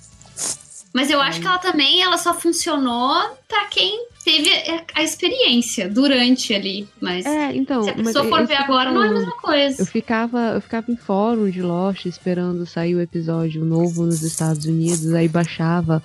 [0.94, 3.12] Mas eu acho que ela também ela só funcionou
[3.48, 4.48] pra quem teve
[4.94, 6.88] a experiência durante ali.
[7.00, 7.82] Mas É, então.
[7.82, 9.82] se a mas pessoa for eu ver agora, não é a mesma coisa.
[9.82, 14.64] Eu ficava, eu ficava em fórum de Lost esperando sair o episódio novo nos Estados
[14.66, 16.00] Unidos, aí baixava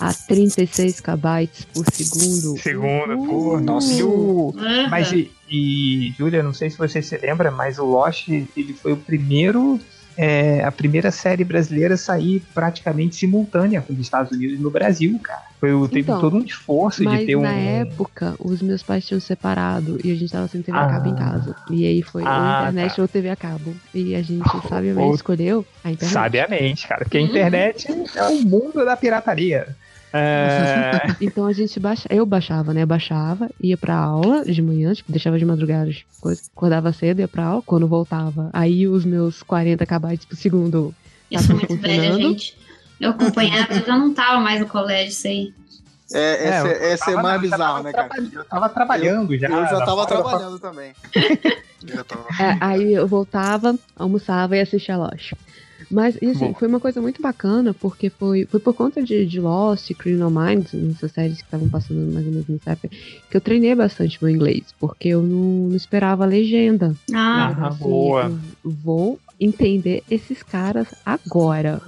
[0.00, 2.58] a 36 KB por segundo.
[2.60, 3.92] Segundo, pô, Uh, nossa.
[3.92, 4.88] E o- Aham.
[4.90, 8.92] Mas e, e, Júlia, não sei se você se lembra, mas o Lost ele foi
[8.92, 9.78] o primeiro.
[10.22, 15.18] É, a primeira série brasileira a sair praticamente simultânea com os Estados Unidos no Brasil,
[15.20, 15.42] cara.
[15.58, 17.42] Foi, o- teve Então, todo um esforço de ter um.
[17.42, 20.88] na época, os meus pais tinham separado e a gente tava sem TV a Ah.
[20.88, 21.56] cabo em casa.
[21.70, 23.02] E aí foi Ah, ou internet tá.
[23.02, 23.74] ou TV a cabo.
[23.94, 26.12] E a gente sabiamente Ou- escolheu a internet.
[26.12, 27.26] Sabiamente, cara, porque a Uhum.
[27.26, 29.74] internet é o mundo da pirataria.
[30.12, 32.84] É, Então a gente baixa, eu baixava, né?
[32.84, 37.28] Baixava, ia pra aula de manhã, tipo, deixava de madrugada, as coisas, acordava cedo, ia
[37.28, 40.94] pra aula, quando voltava, aí os meus 40 KB por segundo
[41.30, 42.56] Eu sou estavam muito velha, gente.
[43.00, 45.52] Eu acompanhava, eu já não tava mais no colégio, isso aí.
[46.14, 48.08] É, essa, eu essa é tava- mais bizarro, né, cara?
[48.08, 49.48] trabalhando- Eu tava trabalhando já.
[49.48, 50.92] Eu já tava trabalhando também.
[52.06, 55.32] Tava- É, aí eu voltava, almoçava e assistia Lost.
[55.92, 56.54] Mas, e assim, Bom.
[56.54, 60.30] foi uma coisa muito bacana, porque foi, foi por conta de, de Lost e Criminal
[60.30, 62.88] Minds, essas séries que estavam passando mais ou menos nessa época,
[63.30, 66.94] que eu treinei bastante meu inglês, porque eu não, não esperava a legenda.
[67.12, 68.32] Ah, Ah, assim, boa.
[68.64, 71.80] eu vou entender esses caras agora.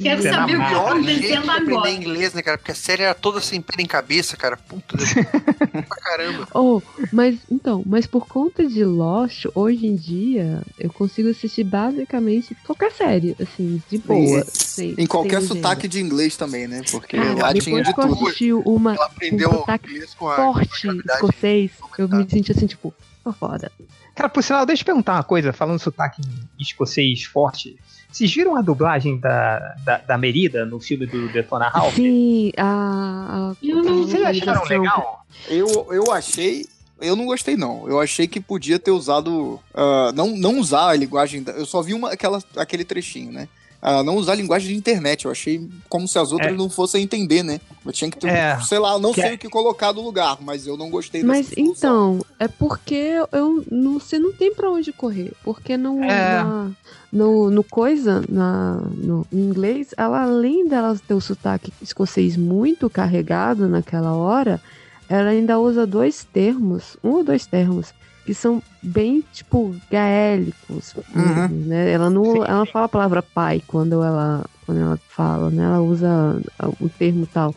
[0.00, 0.68] Quero na saber o que.
[0.68, 1.90] Pior acontecendo jeito de aprender agora.
[1.90, 2.58] inglês, né, cara?
[2.58, 4.56] Porque a série era toda sem pena em cabeça, cara.
[4.56, 4.96] Puta,
[5.86, 6.48] pra caramba.
[6.54, 6.80] Oh,
[7.12, 12.92] mas então, mas por conta de Lost, hoje em dia, eu consigo assistir basicamente qualquer
[12.92, 14.44] série, assim, de boa.
[14.48, 16.82] sem- Em qualquer sotaque de inglês também, né?
[16.90, 18.62] Porque Cara, lá tinha de tudo.
[18.66, 22.52] uma Ela aprendeu Um sotaque inglês com a, com a forte escocês, eu me senti
[22.52, 23.70] assim, tipo, tô foda.
[24.14, 26.20] Cara, por sinal, deixa eu perguntar uma coisa, falando sotaque
[26.58, 27.76] escocês forte.
[28.10, 31.94] Vocês viram a dublagem da, da, da Merida no filme do Detona Ralph?
[31.94, 33.52] Sim, a.
[33.52, 35.24] a, Vocês acharam legal?
[35.48, 36.66] Eu, eu achei.
[37.00, 37.88] Eu não gostei, não.
[37.88, 39.58] Eu achei que podia ter usado.
[39.74, 41.42] ah, não, não usar a linguagem.
[41.42, 43.48] da- Eu só vi uma, aquela, aquele trechinho, né?
[43.82, 45.24] Ah, não usar a linguagem de internet.
[45.24, 46.56] Eu achei como se as outras É.
[46.56, 47.60] não fossem entender, né?
[47.84, 48.28] Eu tinha que ter.
[48.28, 48.60] É.
[48.60, 50.90] Sei lá, eu não Que sei é- o que colocar no lugar, mas eu não
[50.90, 55.32] gostei Mas então, é porque eu não, você não tem pra onde correr.
[55.42, 56.42] Porque no, É.
[56.42, 56.70] na-
[57.10, 62.90] no, no coisa, na, no em inglês, ela além dela ter o sotaque escocês muito
[62.90, 64.60] carregado naquela hora,
[65.08, 67.92] ela ainda usa dois termos, um ou dois termos,
[68.30, 70.94] que são bem, tipo, gaélicos.
[71.16, 71.48] Uhum.
[71.66, 71.90] Né?
[71.90, 72.44] Ela não, Sim.
[72.46, 75.64] ela fala a palavra pai quando ela, quando ela fala, né?
[75.64, 76.40] Ela usa
[76.78, 77.52] o termo tal.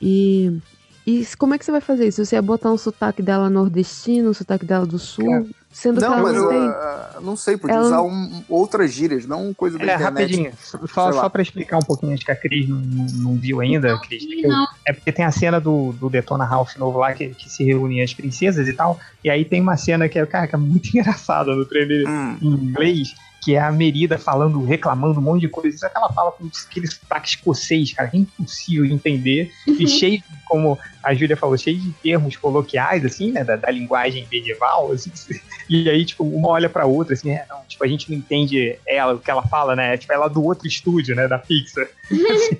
[0.00, 0.50] E,
[1.10, 2.24] e como é que você vai fazer isso?
[2.24, 6.12] Você ia botar um sotaque dela nordestino, um sotaque dela do sul, sendo que Não,
[6.14, 6.58] ela mas não eu tem.
[6.68, 10.04] ah, não sei, podia Ela- usar um- outras gírias, não coisa da É, internet.
[10.20, 10.52] rapidinho.
[10.92, 14.22] Só, só pra explicar um pouquinho, acho que a Cris não, não, viu ainda, Cris.
[14.46, 14.66] não.
[14.86, 18.02] É porque tem a cena do, do Detona Ralph novo lá, que, que se reúnem
[18.02, 18.98] as princesas e tal.
[19.24, 22.36] E aí tem uma cena que é, cara, que é muito engraçada no trailer Hum.
[22.42, 23.14] em inglês,
[23.48, 25.78] que é a Merida falando, reclamando um monte de coisa.
[25.78, 29.50] Só que ela fala com aquele sotaque escocês, cara, que é impossível de entender.
[29.66, 34.28] E cheio, como a Júlia falou, cheio de termos coloquiais, assim, né, da, da linguagem
[34.30, 35.10] medieval, assim.
[35.66, 38.78] E aí, tipo, uma olha pra outra, assim, é, não, tipo, a gente não entende
[38.86, 39.96] ela, o que ela fala, né?
[39.98, 41.86] Tipo, ela é do outro estúdio, né, da Pixar.
[42.10, 42.58] Assim,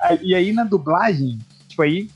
[0.00, 2.08] aí- e aí, na dublagem, tipo, aí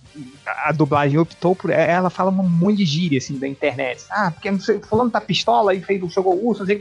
[0.47, 1.71] a dublagem optou por.
[1.71, 4.05] Ela fala um monte de gíria, assim, da internet.
[4.11, 6.81] Ah, porque não sei, fulano tá pistola, aí fez o urso, não sei.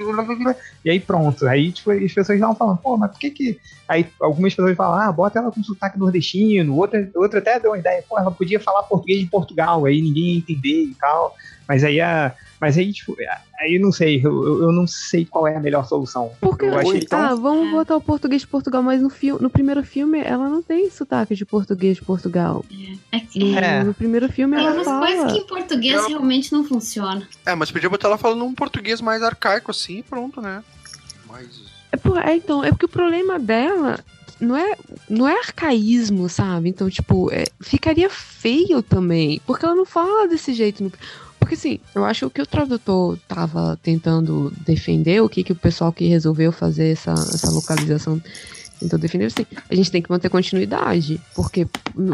[0.83, 1.47] E aí pronto.
[1.47, 3.59] Aí, tipo, as pessoas estavam falando, pô, mas por que que.
[3.87, 6.75] Aí algumas pessoas falam, ah, bota ela com sotaque nordestino.
[6.75, 10.33] Outra, outra até deu uma ideia, pô, ela podia falar português de Portugal, aí ninguém
[10.33, 11.35] ia entender e tal.
[11.67, 12.33] Mas aí a.
[12.61, 13.17] Mas aí, tipo,
[13.59, 16.31] aí eu não sei, eu, eu- não sei qual é a melhor solução.
[16.39, 17.71] Porque, eu achei tão ah, vamos É.
[17.71, 21.33] botar o português de Portugal, mas no, fil- no primeiro filme ela não tem sotaque
[21.33, 22.63] de português de Portugal.
[23.11, 23.83] É No, que É.
[23.83, 25.07] no primeiro filme tem ela umas fala.
[25.07, 27.23] coisas que em português realmente não funcionam.
[27.43, 30.63] É, mas podia botar ela falando um português mais arcaico assim e pronto, né?
[31.27, 31.47] Mas.
[31.91, 33.99] É, por- é, então, é porque o problema dela
[34.39, 34.75] não é,
[35.09, 36.69] não é arcaísmo, sabe?
[36.69, 39.41] Então, tipo, é, ficaria feio também.
[39.47, 40.83] Porque ela não fala desse jeito.
[40.83, 40.91] no-
[41.41, 45.51] Porque, assim, eu acho que o que o tradutor tava tentando defender, o que, que
[45.51, 48.21] o pessoal que resolveu fazer essa, essa localização
[48.79, 51.19] tentou defender, assim, a gente tem que manter continuidade.
[51.35, 51.67] Porque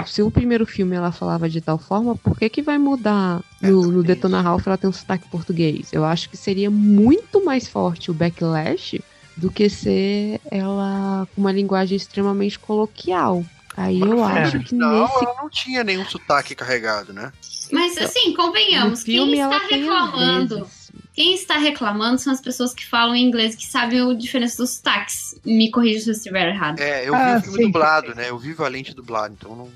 [0.05, 3.91] se o primeiro filme ela falava de tal forma, por que, que vai mudar no,
[3.91, 5.89] no Detona Ralph ela tem um sotaque português?
[5.91, 9.01] Eu acho que seria muito mais forte o backlash
[9.35, 13.45] do que ser ela com uma linguagem extremamente coloquial.
[13.75, 17.31] Aí eu acho que Não, nesse ela não tinha nenhum sotaque carregado, né?
[17.71, 20.67] Mas assim, convenhamos, quem está reclamando.
[21.13, 25.35] Quem está reclamando são as pessoas que falam inglês, que sabem a diferença dos sotaques.
[25.43, 26.79] Me corrija se eu estiver errado.
[26.79, 27.63] É, eu vi Ah, o filme sim.
[27.65, 28.29] dublado, né?
[28.29, 29.69] Eu vi Valente dublado, então não.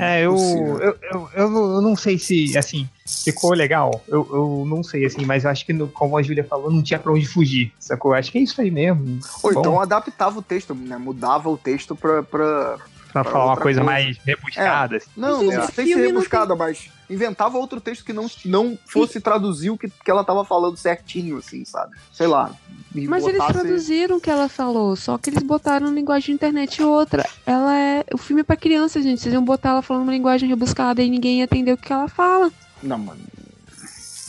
[0.00, 0.34] É, eu,
[0.82, 2.86] eu, eu, eu, não- sei se, assim,
[3.24, 4.04] ficou legal.
[4.06, 6.82] Eu, eu não sei, assim, mas eu acho que, no- como a Júlia falou, não
[6.82, 8.12] tinha pra onde fugir, sacou?
[8.12, 9.18] Acho que é isso aí mesmo.
[9.42, 10.98] Ou Bom, então adaptava o texto, né?
[10.98, 12.22] Mudava o texto pra.
[12.22, 12.76] pra...
[13.22, 13.84] pra falar uma coisa, coisa.
[13.84, 14.96] mais rebuscada.
[14.96, 15.06] assim.
[15.16, 19.20] Não, não esse sei se não rebuscada, mas inventava outro texto que não, não fosse
[19.20, 21.96] traduzir o que, que ela tava falando certinho, assim, sabe?
[22.12, 22.50] Sei lá.
[22.94, 26.82] Mas eles botasse- traduziram o que ela falou, só que eles botaram linguagem de internet
[26.82, 27.28] outra.
[27.46, 28.04] Ela é.
[28.12, 29.20] O filme é pra criança, gente.
[29.20, 32.08] Vocês iam botar ela falando uma linguagem rebuscada e ninguém ia entender o que ela
[32.08, 32.50] fala.
[32.82, 33.20] Não, mano.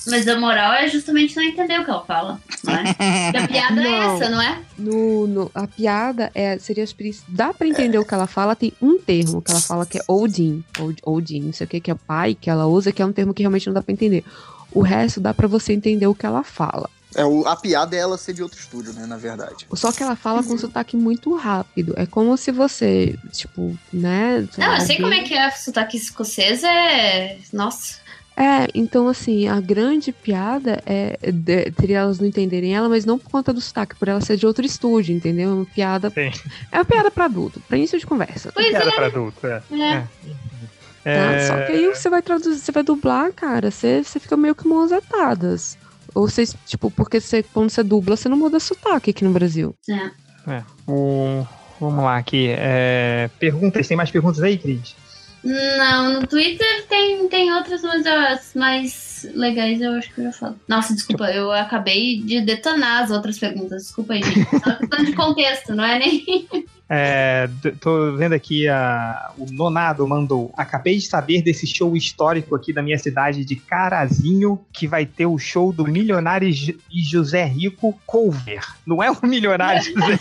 [0.09, 2.39] Mas a moral é justamente não entender o que ela fala.
[2.63, 2.83] Não é?
[3.37, 4.15] a piada é Não.
[4.15, 4.59] essa, não é?
[4.77, 6.95] No, no- a piada é, seria as
[7.27, 10.01] Dá pra entender o que ela fala, tem um termo que ela fala que é
[10.07, 10.63] Odin.
[10.79, 13.13] Od- Odin, não sei o que, que é pai, que ela usa, que é um
[13.13, 14.23] termo que realmente não dá pra entender.
[14.71, 16.89] O resto dá pra você entender o que ela fala.
[17.15, 19.05] É, o- a piada é ela ser de outro estúdio, né?
[19.07, 19.65] Na verdade.
[19.73, 21.93] Só que ela fala com um sotaque muito rápido.
[21.97, 24.47] É como se você, tipo, né?
[24.57, 27.37] Não, eu sei como é que é sotaque escocês, é.
[27.51, 27.97] Nossa.
[28.39, 33.19] É, então assim, a grande piada é de- teria elas não entenderem ela, mas não
[33.19, 35.49] por conta do sotaque, por ela ser de outro estúdio, entendeu?
[35.49, 36.09] É uma piada.
[36.09, 36.31] Sim.
[36.71, 38.49] É uma piada pra adulto, pra início de conversa.
[38.53, 38.91] Pois Piada é.
[38.95, 39.61] pra adulto, é.
[39.71, 39.99] É.
[41.03, 41.09] Tá?
[41.09, 44.55] É, Só que aí você vai traduzir, você vai dublar, cara, você, você fica meio
[44.55, 45.77] que mãos atadas.
[46.15, 49.75] Ou vocês, tipo, porque você, quando você dubla, você não muda sotaque aqui no Brasil.
[50.47, 50.63] É.
[50.87, 51.45] o-
[51.79, 52.47] vamos lá aqui.
[52.57, 54.95] É, perguntas, tem mais perguntas aí, Cris?
[55.43, 60.31] Não, no Twitter tem, tem outras, mas as mais legais eu acho que eu já
[60.31, 60.59] falo.
[60.67, 63.83] Nossa, desculpa, eu acabei de detonar as outras perguntas.
[63.83, 64.49] Desculpa aí, gente.
[64.59, 66.47] Só questão de contexto, não é nem.
[66.91, 67.47] É,
[67.79, 70.51] tô vendo aqui a, o Nonado mandou.
[70.57, 75.27] Acabei de saber desse show histórico aqui da minha cidade de Carazinho, que vai ter
[75.27, 78.65] o show do Milionário e José Rico cover.
[78.87, 80.17] Não é o Milionário José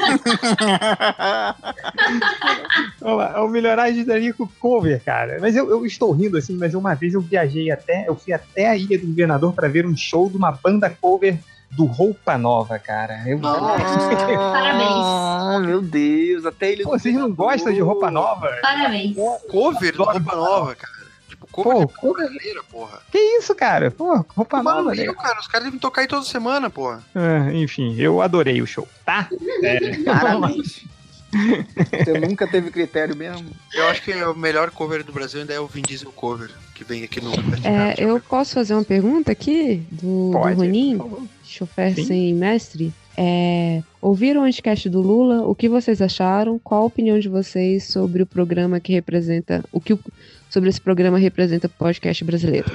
[3.03, 5.39] é o Milionário José Rico cover, cara.
[5.41, 8.69] Mas eu, eu estou rindo assim, mas uma vez eu viajei até, eu fui até
[8.69, 11.39] a Ilha do Governador para ver um show de uma banda cover
[11.71, 13.23] do Roupa Nova, cara.
[13.27, 16.85] Eu, Ah, meu Deus, até ele.
[16.85, 18.51] Pô, vocês não gostam de Roupa Nova?
[18.63, 19.17] Parabéns.
[19.51, 20.99] Cover da roupa nova, cara.
[21.29, 22.99] Tipo, cover Pô, de cover- brasileira, porra.
[23.13, 23.91] Que isso, cara?
[23.91, 25.13] Pô, roupa Tomar no nova, né?
[25.15, 25.39] cara.
[25.41, 27.03] Os caras devem tocar aí toda semana, porra.
[27.15, 29.29] Ah, enfim, eu adorei o show, tá?
[29.63, 30.85] É, Parabéns.
[31.33, 33.49] Você nunca teve critério mesmo.
[33.75, 36.85] Eu acho que o melhor cover do Brasil ainda é o Vin Diesel cover, que
[36.85, 37.33] vem aqui no.
[37.65, 40.97] É, eu posso fazer uma pergunta aqui do, do Pode, Ronin?
[40.99, 41.23] por favor.
[41.45, 42.05] Chofer Sim.
[42.05, 42.93] sem mestre.
[43.17, 45.43] É, ouviram o podcast do Lula?
[45.47, 46.59] O que vocês acharam?
[46.59, 49.65] Qual a opinião de vocês sobre o programa que representa.
[49.73, 50.01] O que o-
[50.49, 52.71] sobre esse programa representa o podcast brasileiro?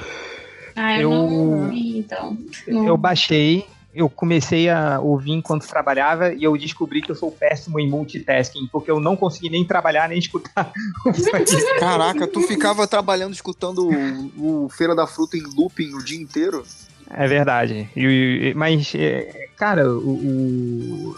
[0.76, 2.36] Ah, eu, Eu- não vi, então.
[2.68, 2.86] Não.
[2.86, 7.78] Eu baixei, eu comecei a ouvir enquanto trabalhava e eu descobri que eu sou péssimo
[7.78, 10.72] em multitasking, porque eu não consegui nem trabalhar nem escutar.
[11.78, 13.88] Caraca, tu ficava trabalhando escutando
[14.36, 16.64] o, o Feira da Fruta em looping o dia inteiro?
[17.10, 17.88] É verdade.
[17.96, 21.14] E- mas, é, cara, o, o-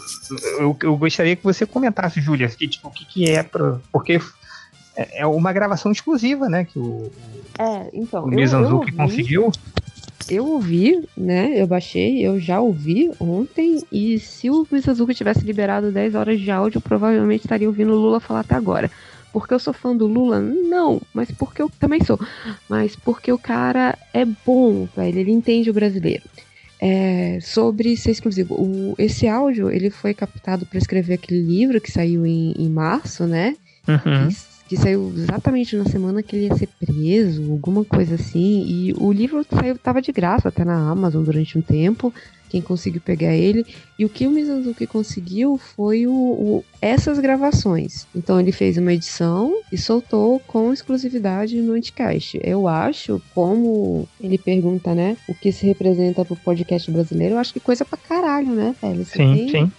[0.59, 3.79] eu, eu gostaria que você comentasse, Júlia, que, tipo, o que, que é pra.
[3.91, 4.19] Porque
[4.95, 6.65] é é uma gravação exclusiva, né?
[6.65, 7.11] Que o,
[7.57, 8.23] É, então.
[8.23, 9.51] o Mizanzuki conseguiu.
[10.29, 11.53] Eu ouvi, né?
[11.55, 13.81] Eu baixei, eu já ouvi ontem.
[13.91, 17.97] E se o Mizanzuki tivesse liberado 10 horas de áudio, eu provavelmente estaria ouvindo o
[17.99, 18.91] Lula falar até agora.
[19.31, 20.39] Porque eu sou fã do Lula?
[20.41, 22.19] Não, mas porque eu também sou.
[22.67, 25.19] Mas porque o cara é bom, velho.
[25.19, 26.23] Ele entende o brasileiro.
[26.79, 28.53] É, sobre ser exclusivo.
[28.55, 33.25] O- esse áudio ele foi captado para escrever aquele livro que saiu em, em março,
[33.25, 33.55] né?
[33.87, 34.27] Uhum.
[34.27, 34.35] que,
[34.67, 38.65] que saiu exatamente na semana que ele ia ser preso, alguma coisa assim.
[38.67, 42.13] E o livro saiu, tava de graça até na Amazon durante um tempo.
[42.49, 43.65] Quem conseguiu pegar ele.
[43.99, 48.07] E o que o Mizanzuki conseguiu foi o, o- essas gravações.
[48.15, 52.39] Então ele fez uma edição e soltou com exclusividade no Anticast.
[52.41, 57.51] Eu acho, como ele pergunta, né, o que se representa pro podcast brasileiro, eu acho
[57.53, 59.03] que coisa pra caralho, né, velho?
[59.03, 59.71] Você Sim, tem sim.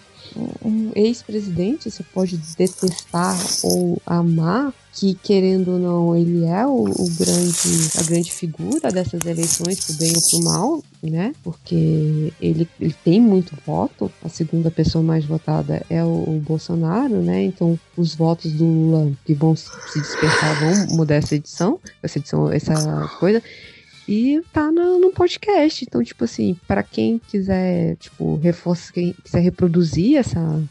[0.65, 7.11] Um ex-presidente, você pode detestar ou amar, que querendo ou não, ele é o, o
[7.11, 11.33] grande, a grande figura dessas eleições, pro bem ou pro mal, né?
[11.45, 17.23] Porque ele, ele tem muito voto, a segunda pessoa mais votada é o, o Bolsonaro,
[17.23, 17.45] né?
[17.45, 22.51] Então os votos do Lula que vão se dispersar vão mudar essa edição, essa edição,
[22.51, 23.43] essa coisa.
[24.09, 25.85] E tá no, no podcast.
[25.85, 30.63] Então, tipo assim, para quem quiser, tipo, reforçar, quem quiser reproduzir essa,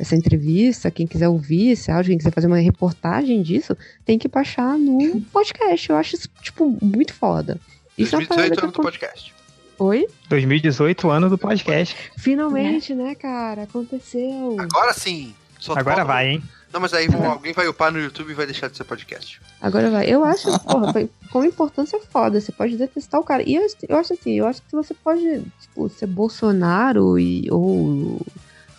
[0.00, 4.26] essa entrevista, quem quiser ouvir esse áudio, quem quiser fazer uma reportagem disso, tem que
[4.26, 5.88] baixar no podcast.
[5.88, 7.60] Eu acho isso, tipo, muito foda.
[7.96, 9.34] Isso é uma 2018 parada ano que do podcast.
[9.78, 10.08] Oi?
[10.28, 11.96] 2018, ano do podcast.
[12.18, 13.62] Finalmente, né, cara?
[13.62, 14.56] Aconteceu.
[14.58, 15.34] Agora sim.
[15.58, 16.42] Só Agora vai, hein?
[16.72, 19.40] Não, mas aí vão- alguém vai upar no YouTube e vai deixar de ser podcast.
[19.60, 20.06] Agora vai.
[20.08, 22.40] Eu acho, porra, foi- com importância foda.
[22.40, 23.42] Você pode detestar o cara.
[23.46, 28.20] E eu, eu acho assim, eu acho que você pode, tipo, ser Bolsonaro e, ou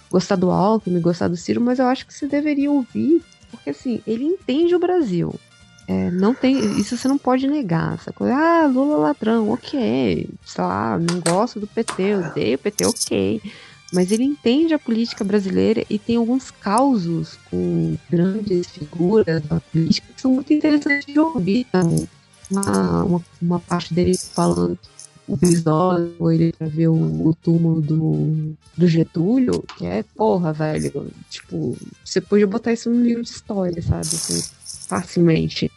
[0.10, 4.02] gostar do Alckmin, gostar do Ciro, mas eu acho que você deveria ouvir, porque assim,
[4.08, 5.34] ele entende o Brasil.
[5.88, 6.56] É, não tem.
[6.80, 7.96] Isso você não pode negar.
[7.96, 10.30] Essa coisa, ah, Lula ladrão, ok.
[10.46, 13.42] Sei lá, não gosto do PT, odeio o PT, ok.
[13.94, 20.08] Mas ele entende a política brasileira e tem alguns causos com grandes figuras da política
[20.16, 22.08] que são muito interessantes de ouvir também.
[22.50, 24.78] Uma, uma, uma parte dele falando
[25.28, 30.52] o Brizola foi ele pra ver o, o túmulo do, do Getúlio, que é, porra,
[30.52, 31.12] velho.
[31.30, 34.02] Tipo, você podia botar isso num livro de história, sabe?
[34.02, 34.44] Assim,
[34.88, 35.72] facilmente.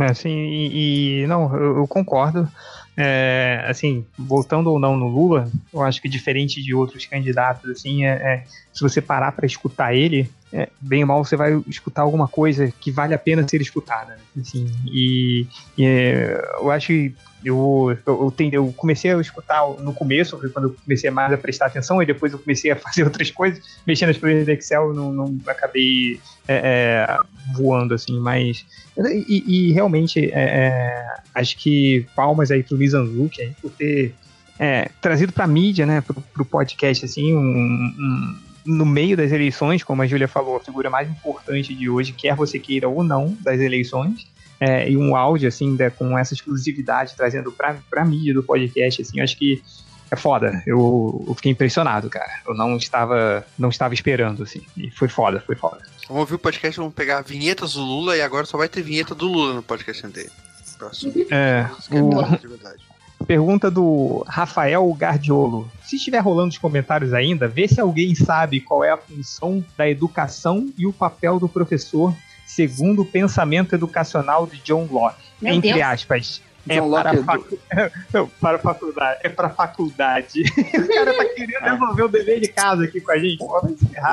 [0.00, 2.48] É, Assim, e, e- não, eu, eu concordo.
[2.96, 8.04] É, assim, voltando ou não no Lula, eu acho que diferente de outros candidatos, assim,
[8.04, 12.02] é, é, se você parar para escutar ele, é, bem ou mal você vai escutar
[12.02, 17.14] alguma coisa que vale a pena ser escutada, assim, e, e, é, eu acho que
[17.44, 21.36] eu, eu, eu, eu comecei a escutar no começo, foi quando eu comecei mais a
[21.36, 24.94] prestar atenção, e depois eu comecei a fazer outras coisas, mexendo nas planilhas do Excel,
[24.94, 27.18] não, não acabei é, é,
[27.54, 28.64] voando, assim, mas
[28.96, 34.14] e, e realmente, é, é, acho que palmas aí pro Mizanzuki aí por ter
[34.58, 39.82] é, trazido pra mídia, né, pro, pro podcast, assim, um, um- no meio das eleições,
[39.82, 43.36] como a Júlia falou, a figura mais importante de hoje, quer você queira ou não,
[43.40, 44.26] das eleições,
[44.60, 49.02] é, e um áudio, assim, da- com essa exclusividade, trazendo pra, pra mídia do podcast,
[49.02, 49.62] assim, eu acho que
[50.10, 50.62] é foda.
[50.66, 52.30] Eu, eu fiquei impressionado, cara.
[52.46, 55.78] Eu não estava, não estava esperando, assim, e foi foda, foi foda.
[56.08, 59.14] Vamos ouvir o podcast, vamos pegar vinhetas do Lula e agora só vai ter vinheta
[59.14, 60.30] do Lula no podcast dele.
[60.78, 61.12] Próximo.
[61.30, 63.24] É, é o-.
[63.26, 65.70] Pergunta do Rafael Gardiolo.
[65.82, 69.88] Se estiver rolando os comentários ainda, vê se alguém sabe qual é a função da
[69.88, 72.14] educação e o papel do professor
[72.46, 75.22] segundo o pensamento educacional de John Locke.
[75.40, 75.84] Meu entre Deus.
[75.84, 76.42] aspas.
[76.66, 77.92] É John para, Locke é facu...
[78.12, 79.20] Não, para faculdade.
[79.22, 80.42] É para faculdade.
[80.74, 83.38] o cara tá querendo resolver o dever de casa aqui com a gente.
[83.38, 83.60] Pô.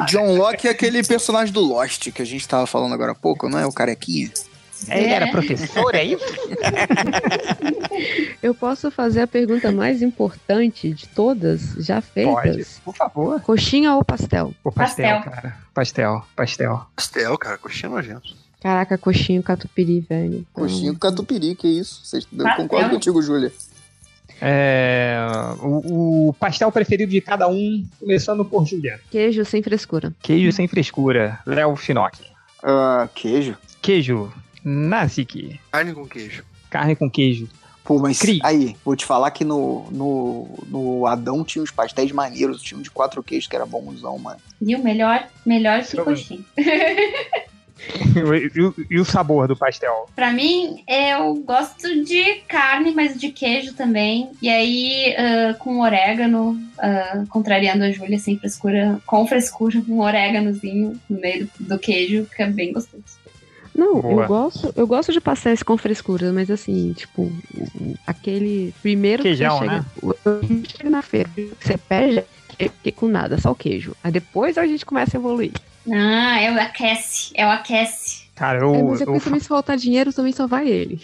[0.07, 3.47] John Locke é aquele personagem do Lost que a gente tava falando agora há pouco,
[3.47, 3.65] não é?
[3.65, 4.29] O carequinha.
[4.89, 6.25] Ele era professor, é isso?
[8.41, 12.33] Eu posso fazer a pergunta mais importante de todas já feitas?
[12.33, 13.41] Pode, por favor.
[13.41, 14.53] Coxinha ou pastel?
[14.63, 15.31] O pastel, Pastel.
[15.31, 15.57] cara.
[15.73, 16.85] Pastel, pastel.
[16.95, 18.35] Pastel, cara, coxinha nojento.
[18.61, 20.45] Caraca, coxinha e catupiry, velho.
[20.51, 22.01] Então, Coxinha com catupiry, que isso?
[22.03, 22.63] Vocês- Eu Pastel.
[22.63, 23.51] concordo contigo, Júlia.
[24.43, 25.19] É,
[25.61, 28.99] o, o pastel preferido de cada um, começando por Juliana.
[29.11, 30.11] Queijo sem frescura.
[30.21, 32.23] Queijo sem frescura, Léo Finocchi.
[32.63, 33.55] Ah, queijo.
[33.81, 34.31] Queijo,
[34.64, 35.59] Nasiki.
[35.72, 36.43] Carne com queijo.
[36.69, 37.48] Carne com queijo.
[37.83, 38.40] Pô, mas Cri.
[38.43, 42.81] aí, vou te falar que no, no, no Adão tinha uns pastéis maneiros, tinha um
[42.81, 44.40] de quatro queijos que era bonzão, mano.
[44.61, 46.41] E o melhor, melhor que coxinha.
[48.56, 50.07] e, o- e o sabor do pastel?
[50.15, 54.30] Pra mim, eu gosto de carne, mas de queijo também.
[54.41, 60.99] E aí, ah, com orégano, ah, contrariando a Júlia, sem frescura, com frescura, um oréganozinho
[61.09, 63.19] no meio do, do queijo, fica bem gostoso.
[63.74, 64.24] Não, Boa.
[64.24, 67.32] eu gosto, eu gosto de pastéis com frescura, mas assim, tipo,
[68.06, 69.85] aquele primeiro Queijão, que você né?
[70.00, 72.25] chega, chega na feira, que você pede,
[72.59, 73.95] é que com nada, só o queijo.
[74.03, 75.53] Aí depois a gente começa a evoluir.
[75.90, 78.22] Ah, é o aquece, é o aquece.
[78.35, 81.01] Cara, eu, é, mas é eu, porque também se faltar dinheiro, também só vai ele.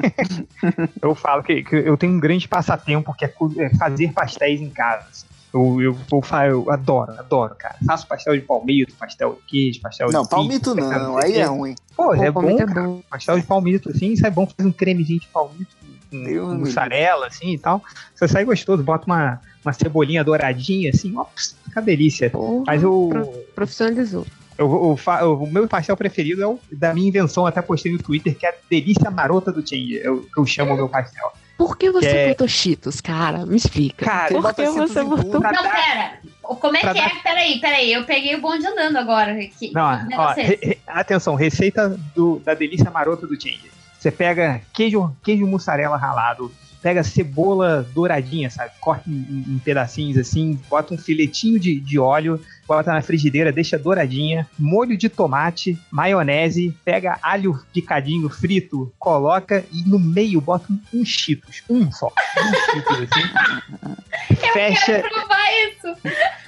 [1.00, 4.70] eu falo que, que eu tenho um grande passatempo que é, é fazer pastéis em
[4.70, 5.06] casa.
[5.10, 5.26] assim.
[5.54, 7.76] Eu, eu, vou fa- eu adoro, adoro, cara.
[7.86, 11.30] Faço pastel de palmito, pastel de queijo, pastel Não, de palmito pizza, não, sei aí
[11.30, 11.40] o quê.
[11.40, 11.74] é ruim.
[11.96, 12.82] Pô, é bom, palmito é cara.
[12.82, 13.02] bom.
[13.08, 15.70] Pastel de palmito, assim, isso é bom fazer um cremezinho de palmito
[16.10, 17.82] com, Deus mussarela, assim e tal.
[18.16, 22.30] Você sai gostoso, bota uma, uma cebolinha douradinha, assim, ó, pss, fica delícia.
[22.30, 24.26] Porra, Mas o, pro- profissionalizou.
[24.58, 27.98] eu, eu fa- o meu pastel preferido é o da minha invenção, até postei no
[27.98, 30.00] Twitter, que é a delícia marota do Change.
[30.02, 31.32] Eu, eu chamo o meu pastel.
[31.56, 33.46] Por que você Que é- botou Cheetos, cara?
[33.46, 34.04] Me explica.
[34.04, 36.18] Cara, Por que você botou Não, dar- pera.
[36.42, 37.02] Como é pra que é?
[37.08, 37.92] dar- Peraí, peraí.
[37.92, 39.34] Eu peguei o bonde andando agora.
[39.34, 43.70] Que, Não, que ó, é re- re- atenção, receita do, da delícia marota do Change.
[43.98, 46.52] Você pega queijo, queijo mussarela ralado,
[46.84, 48.72] pega cebola douradinha, sabe?
[48.78, 49.14] Corta em,
[49.48, 52.38] em- pedacinhos assim, bota um filetinho de, de óleo,
[52.68, 59.82] bota na frigideira, deixa douradinha, molho de tomate, maionese, pega alho picadinho frito, coloca e
[59.88, 64.44] no meio bota um, um cheetos, um só, um cheetos assim.
[64.52, 65.96] Fecha Provar isso.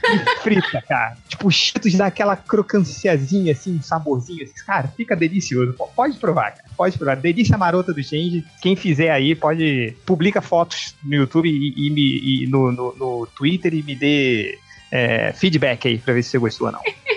[0.05, 1.17] e frita, cara.
[1.29, 4.45] Tipo, os cheetos dá aquela crocanciazinha, assim, um saborzinho.
[4.45, 4.53] Assim.
[4.67, 5.73] Cara, fica delicioso.
[5.95, 6.66] Pode provar, cara.
[6.77, 7.17] Pode procurar.
[7.17, 8.45] Delícia Marota do Change.
[8.61, 9.95] Quem fizer aí, pode.
[10.05, 14.59] Publica fotos no YouTube e, e me- e no, no- no Twitter e me dê
[14.93, 16.81] é, feedback aí pra ver se você gostou ou não.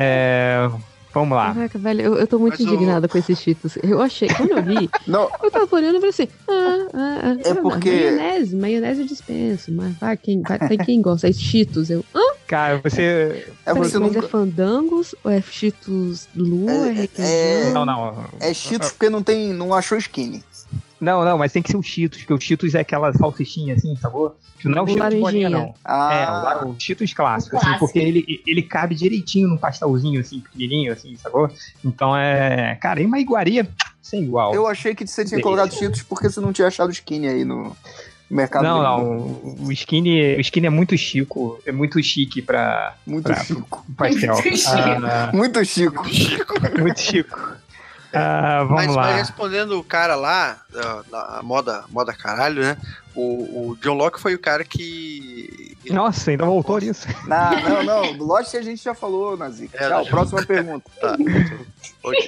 [0.00, 0.70] É,
[1.12, 1.54] vamos lá.
[1.54, 3.76] Caraca, velho, eu, eu tô muito Mas o- indignada com esses cheetos.
[3.82, 7.48] Eu achei, quando eu vi, Não, eu tava olhando e falei assim, ah, ah, ah,
[7.48, 11.28] É ah, porque- Maionese, maionese eu dispenso, mas vai quem, vai, tem quem gosta.
[11.28, 12.04] É cheetos, eu...
[12.14, 13.02] Ah, Cara, você.
[13.02, 13.28] é
[13.74, 14.20] peraí, você mas não.
[14.20, 17.32] é fandangos ou é cheetos lua, é, É- requeijão?
[17.34, 18.24] é- Não, não.
[18.40, 19.52] É Cheetos porque não tem.
[19.52, 20.42] não achou skinny.
[21.00, 23.94] Não, não, mas tem que ser o Cheetos, porque o Cheetos é aquela salsichinha assim,
[23.96, 24.36] sacou?
[24.58, 25.62] Que não é o O Cheetos bolinha, não.
[25.66, 30.20] É, Ah, o, o Cheetos clássico, O assim, porque ele, ele cabe direitinho num pastelzinho,
[30.20, 31.48] assim, pequenininho, assim, sacou?
[31.84, 32.76] Então é.
[32.80, 33.68] Cara, em uma iguaria,
[34.02, 34.52] sem igual.
[34.54, 37.76] eu achei que você tinha colocado Cheetos porque você não tinha achado skinny aí no
[38.28, 38.64] mercado.
[38.64, 39.66] Não, não.
[39.66, 43.86] O skinny, o skinny é muito chico, é muito chique pra Muito pra- chico.
[43.96, 44.34] pastel.
[44.42, 44.66] Muito chique.
[45.04, 46.04] Ah, Muito chico.
[46.80, 47.52] muito chico.
[48.12, 49.02] Ah, vamos Mas, lá.
[49.02, 50.62] mas respondendo o cara lá,
[51.10, 52.76] da moda, moda caralho, né?
[53.14, 55.76] O, o John Locke foi o cara que.
[55.90, 57.08] Nossa, ainda voltou nisso.
[57.26, 58.16] Não, não, não.
[58.16, 59.74] Do Lost a gente já falou, Nazik.
[59.74, 60.10] É, Tchau, já.
[60.10, 60.88] próxima pergunta.
[61.00, 61.16] Tá.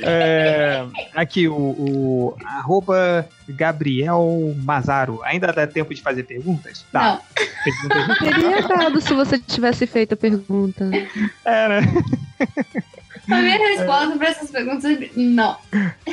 [0.03, 0.85] É,
[1.15, 5.21] aqui, o, o arroba Gabriel Mazaro.
[5.23, 6.85] Ainda dá tempo de fazer perguntas?
[6.93, 7.21] Tá.
[7.65, 10.91] Perguntas Teria dado se você tivesse feito a pergunta.
[11.45, 11.81] É, né?
[13.31, 15.57] A minha resposta pra essas perguntas é não.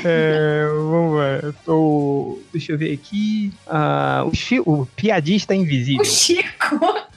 [0.04, 1.40] É, vamos lá.
[1.44, 3.52] Eu tô- Deixa eu ver aqui.
[3.68, 6.02] Ah, o, Chi- o piadista invisível.
[6.02, 6.80] O Chico.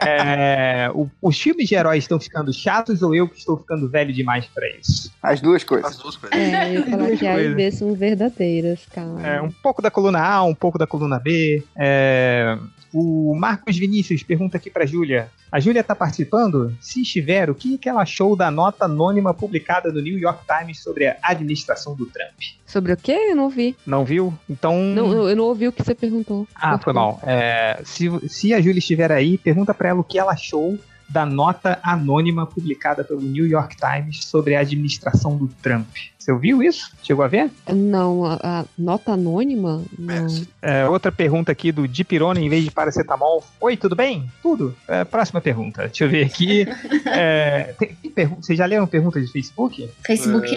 [0.00, 4.10] É, o- os filmes de heróis estão ficando chatos ou eu que estou ficando velho
[4.12, 5.12] demais pra isso?
[5.22, 5.96] As duas As coisas.
[5.98, 6.38] duas coisas.
[6.38, 7.54] É, eu ia falar que A e.
[7.54, 9.20] B são verdadeiras, cara.
[9.22, 11.62] É, um pouco da coluna A, um pouco da coluna B.
[11.76, 12.56] É,
[12.94, 15.28] o Marcos Vinícius pergunta aqui pra Júlia.
[15.50, 16.72] A Júlia tá participando?
[16.80, 20.80] Se estiver, o que, que ela achou da nota anônima publicada no New York Times
[20.80, 22.40] sobre a administração do Trump?
[22.64, 23.12] Sobre o quê?
[23.30, 23.76] Eu não ouvi.
[23.84, 24.32] Não viu?
[24.48, 24.80] Então.
[24.80, 26.46] Não, eu não ouvi o que você perguntou.
[26.54, 27.20] Ah, foi mal.
[27.24, 31.24] É, se, se a Júlia estiver aí, pergunta pra ela o que ela achou da
[31.26, 35.86] nota anônima publicada pelo New York Times sobre a administração do Trump.
[36.18, 36.90] Você ouviu isso?
[37.02, 37.50] Chegou a ver?
[37.70, 39.82] Não, a, a nota anônima?
[39.98, 40.26] Não.
[40.62, 43.44] É, outra pergunta aqui do Dipirona em vez de paracetamol.
[43.60, 44.32] Oi, tudo bem?
[44.42, 44.74] Tudo.
[44.88, 45.82] É, próxima pergunta.
[45.82, 46.66] Deixa eu ver aqui.
[47.06, 49.88] É, tem- tem Vocês já leram perguntas de Facebook?
[50.04, 50.48] Facebook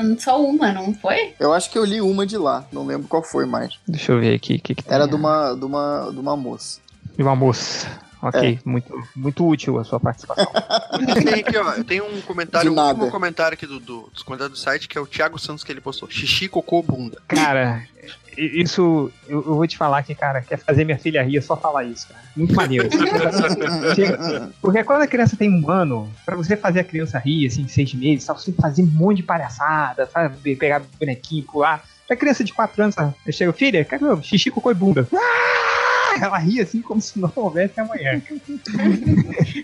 [0.00, 1.32] hum, só uma, não foi?
[1.38, 2.64] Eu acho que eu li uma de lá.
[2.72, 3.74] Não lembro qual foi mais.
[3.86, 4.56] Deixa eu ver aqui.
[4.56, 4.92] o Que que tem?
[4.94, 6.80] Era de uma, de uma, de uma moça.
[7.16, 7.86] De uma moça.
[8.28, 8.68] Ok, É.
[8.68, 10.46] muito, muito útil a sua participação.
[11.22, 14.62] Tem aqui, ó, tem um comentário, um último comentário aqui do, do- dos comentários do
[14.62, 16.10] site, que é o Thiago Santos que ele postou.
[16.10, 17.18] Xixi, cocô, bunda.
[17.28, 17.82] Cara,
[18.36, 21.56] isso eu, eu vou te falar que, cara, quer fazer minha filha rir, é só
[21.56, 22.20] falar isso, cara.
[22.36, 22.88] Muito maneiro.
[24.60, 27.92] Porque quando a criança tem um ano, pra você fazer a criança rir, assim, seis
[27.94, 30.56] meses, tal, você tem que fazer um monte de palhaçada, sabe?
[30.56, 31.84] Pegar bonequinho, pular.
[32.06, 32.94] Pra criança de quatro anos,
[33.26, 35.08] eu chego, filha, cadê meu xixi, cocô e bunda?
[35.12, 35.85] Ah!
[36.22, 38.20] Ela ria assim como se não houvesse amanhã.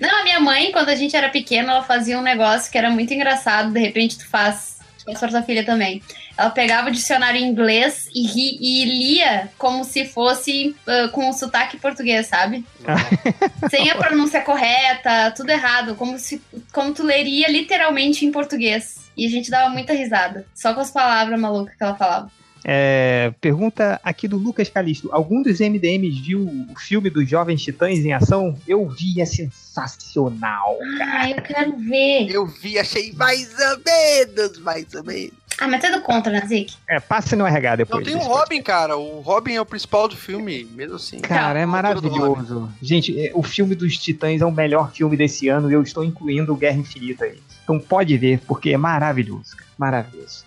[0.01, 2.91] Não, a minha mãe, quando a gente era pequena, ela fazia um negócio que era
[2.91, 3.73] muito engraçado.
[3.73, 4.73] De repente, tu faz.
[5.19, 6.01] Pra sua filha também.
[6.39, 11.29] Ela pegava o dicionário em inglês e, ri- e lia como se fosse ah, com
[11.29, 12.65] o sotaque português, sabe?
[13.69, 15.97] Sem a pronúncia correta, tudo errado.
[15.97, 16.41] Como se
[16.73, 19.01] como tu leria literalmente em português.
[19.17, 20.47] E a gente dava muita risada.
[20.55, 22.31] Só com as palavras malucas que ela falava.
[22.65, 25.09] É, pergunta aqui do Lucas Calisto.
[25.13, 28.57] Algum dos MDMs viu o filme dos Jovens Titãs em ação?
[28.67, 31.23] Eu vi, é sensacional, cara.
[31.23, 32.31] Ah, eu quero ver.
[32.31, 35.43] Eu vi, achei mais ou menos, mais ou menos.
[35.59, 36.75] Ah, mas tudo contra, Nazik.
[36.89, 38.05] É, passe no RH Não, depois.
[38.05, 38.97] tem o Robin, cara.
[38.97, 41.21] O Robin é o principal do filme, mesmo assim.
[41.21, 42.73] Cara, é maravilhoso.
[42.81, 46.03] Gente, é, o filme dos Titãs é o melhor filme desse ano e eu estou
[46.03, 47.39] incluindo o Guerra Infinita aí.
[47.63, 49.71] Então pode ver, porque é maravilhoso, cara.
[49.79, 50.45] Maravilhoso.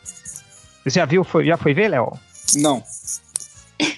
[0.85, 1.23] Você já viu?
[1.23, 2.13] Foi, já foi ver, Léo?
[2.57, 2.83] Não.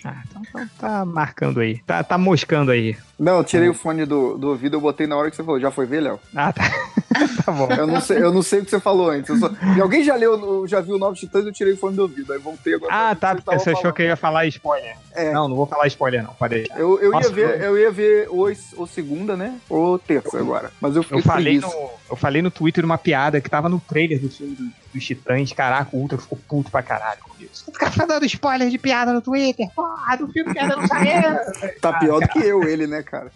[0.05, 1.79] Ah, então, então tá marcando aí.
[1.85, 2.95] Tá, tá moscando aí.
[3.19, 5.59] Não, eu tirei o fone do, do ouvido, eu botei na hora que você falou.
[5.59, 6.19] Já foi ver, Léo?
[6.35, 6.63] Ah, tá.
[7.45, 7.67] tá bom.
[7.71, 9.39] Eu não sei, eu não sei o que você falou antes.
[9.39, 12.03] Só- E alguém já leu, já viu o Novos Titãs, eu tirei o fone do
[12.03, 12.31] ouvido.
[12.31, 12.93] Aí voltei agora.
[12.93, 14.95] Ah, tá, porque você achou tava que eu ia falar spoiler.
[15.13, 15.31] É.
[15.33, 16.77] Não, não vou falar spoiler não, deixar.
[16.77, 19.57] Eu, eu, ia Nossa, ver, eu ia ver ou, ou segunda, né?
[19.67, 20.71] Ou terça agora.
[20.79, 23.79] Mas eu fiquei Eu falei, no, eu falei no Twitter uma piada que tava no
[23.79, 25.51] trailer do filme do- dos Titãs.
[25.53, 27.65] Caraca, o Ultra ficou puto pra caralho com isso.
[27.71, 29.67] Ficar dando spoiler de piada no Twitter.
[29.75, 31.71] Porra, do filme que ainda não saiu.
[31.81, 33.31] Tá pior do que eu, ele, né, cara?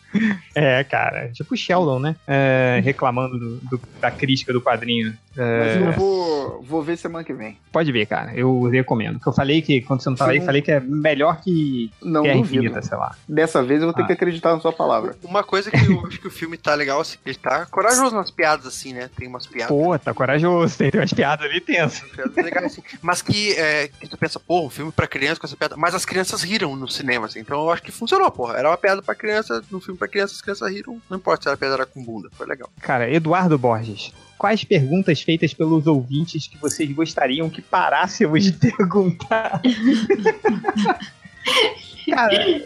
[0.56, 1.32] É, cara.
[1.32, 2.16] Tipo o Sheldon, né?
[2.28, 5.14] É, reclamando do- do- da crítica do quadrinho.
[5.38, 7.58] É, Mas eu vou, vou ver semana que vem.
[7.72, 8.34] Pode ver, cara.
[8.36, 9.14] Eu recomendo.
[9.14, 10.46] Porque eu falei que, quando você não tava aí, Sim.
[10.46, 12.64] falei que é melhor que Não Guerra duvido.
[12.66, 13.16] Infinita, sei lá.
[13.28, 14.08] Dessa vez eu vou ter Ah.
[14.08, 15.16] que acreditar na sua palavra.
[15.24, 18.30] Uma coisa que eu acho que o filme tá legal, assim, ele tá corajoso nas
[18.30, 19.10] piadas, assim, né?
[19.18, 19.70] Tem umas piadas.
[19.76, 20.78] Pô, tá corajoso.
[20.78, 22.02] Tem umas piadas ali tensas.
[22.10, 22.84] piadas legais, assim.
[23.02, 25.76] Mas que, é, que tu pensa, pô, um filme pra criança com essa piada.
[25.78, 27.40] Mas as crianças riram no cinema, assim.
[27.40, 28.58] Então eu acho que funcionou, porra.
[28.58, 31.02] Era uma piada pra criança, no filme pra criança, as crianças riram.
[31.10, 32.30] Não importa se a piada era com bunda.
[32.34, 32.70] Foi legal.
[32.82, 34.12] Cara, Eduardo Borges.
[34.42, 39.62] Quais perguntas feitas pelos ouvintes que vocês gostariam que parássemos de perguntar?
[42.10, 42.64] Cara,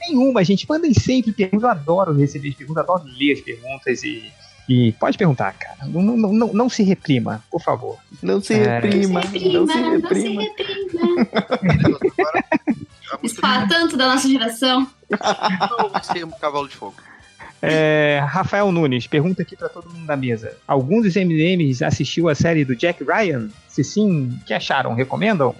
[0.00, 0.68] nenhuma, gente.
[0.68, 1.62] Mandem sempre perguntas.
[1.62, 4.32] Eu adoro receber as perguntas, adoro ler as perguntas e.
[4.68, 5.86] E pode perguntar, cara.
[5.86, 7.98] Não, não, não, não se reprima, por favor.
[8.20, 8.80] Não se É.
[8.80, 10.42] reprima, Reprima, não se não se reprima.
[10.42, 11.28] reprima.
[13.22, 14.90] Isso fala tanto da nossa geração.
[15.78, 16.96] Não, vai ser um cavalo de fogo.
[17.62, 20.56] É, Rafael Nunes, pergunta aqui pra todo mundo da mesa.
[20.68, 23.48] Alguns dos MDMs assistiu a série do Jack Ryan?
[23.68, 24.94] Se sim, o que acharam?
[24.94, 25.54] Recomendam?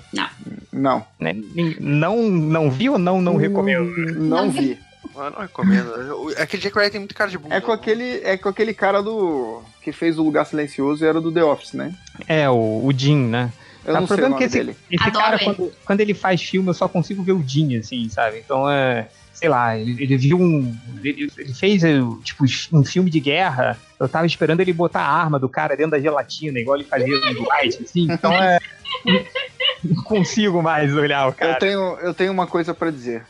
[0.73, 3.91] Não, Né, nin- Não, não viu ou não, não recomendo?
[4.15, 4.79] não vi.
[5.15, 5.89] Eu não recomendo.
[5.89, 7.55] Eu- Aquele Jack Ryan tem muito cara de bunda.
[7.55, 11.33] É com aquele, é com aquele cara do que fez o Lugar Silencioso, era do
[11.33, 11.95] The Office, né?
[12.29, 13.51] É, o, o Jim, né?
[13.85, 14.77] Eu Ah, não o sei o problema nome é que esse, dele.
[14.91, 15.45] esse Adoro cara, ele.
[15.45, 18.39] quando, quando ele faz filme, eu só consigo ver o Jim, assim, sabe?
[18.45, 19.09] Então é.
[19.37, 20.75] Sei lá, ele, ele viu um.
[21.05, 23.79] Ele, ele fez, eh, tipo, um filme de guerra.
[24.01, 27.15] Eu tava esperando ele botar a arma do cara dentro da gelatina, igual ele fazia
[27.21, 28.07] no Dwight, assim.
[28.11, 28.59] Então é.
[29.85, 31.59] Não consigo mais olhar o Eu cara.
[31.59, 33.25] tenho, eu tenho uma coisa pra dizer.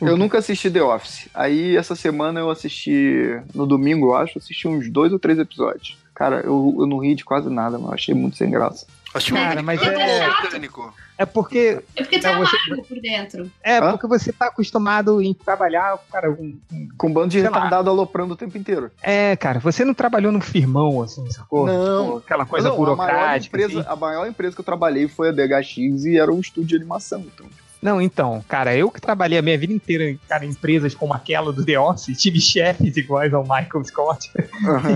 [0.00, 1.28] Eu nunca assisti The Office.
[1.34, 5.98] Aí essa semana eu assisti, no domingo, eu acho, assisti uns dois ou três episódios.
[6.14, 8.86] Cara, eu, eu não ri de quase nada, mas eu achei muito sem graça.
[9.12, 10.94] Acho que Cara, mas é- britânico?
[10.96, 11.82] É porque.
[11.96, 13.50] É porque é Não, você- amargo por dentro.
[13.62, 13.90] É Hã?
[13.92, 17.56] porque você tá acostumado em trabalhar, cara, um, um- Com um bando de Sei lá.
[17.56, 18.90] retardado aloprando o tempo inteiro.
[19.02, 21.66] É, cara, você não trabalhou num firmão, assim, sacou?
[21.66, 22.04] Não.
[22.06, 23.56] Tipo, Aquela coisa Não, a maior, burocrática.
[23.56, 23.88] empresa, assim.
[23.90, 27.20] a maior empresa que eu trabalhei foi a DHX e era um estúdio de animação.
[27.20, 27.46] Então.
[27.80, 31.14] Não, então, cara, eu que trabalhei a minha vida inteira em cara, em empresas como
[31.14, 34.30] aquela do The Office, tive chefes iguais ao Michael Scott.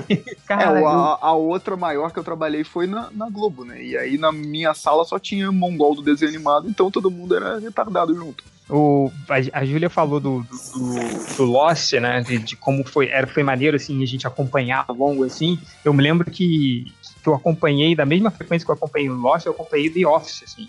[0.09, 3.65] É, Cara, o- eu- a, a outra maior que eu trabalhei foi na, na Globo,
[3.65, 3.83] né?
[3.83, 7.59] E aí na minha sala só tinha mongol do desenho animado, então todo mundo era
[7.59, 8.43] retardado junto.
[8.69, 10.43] o, a, a Júlia falou do,
[10.75, 12.21] do, do- Lost, né?
[12.23, 15.59] De, de como foi, era, foi maneiro assim, a gente acompanhar ao longo assim.
[15.85, 16.85] Eu me lembro que,
[17.23, 20.43] que eu acompanhei, da mesma frequência que eu acompanhei o Lost, eu acompanhei The Office,
[20.45, 20.69] assim.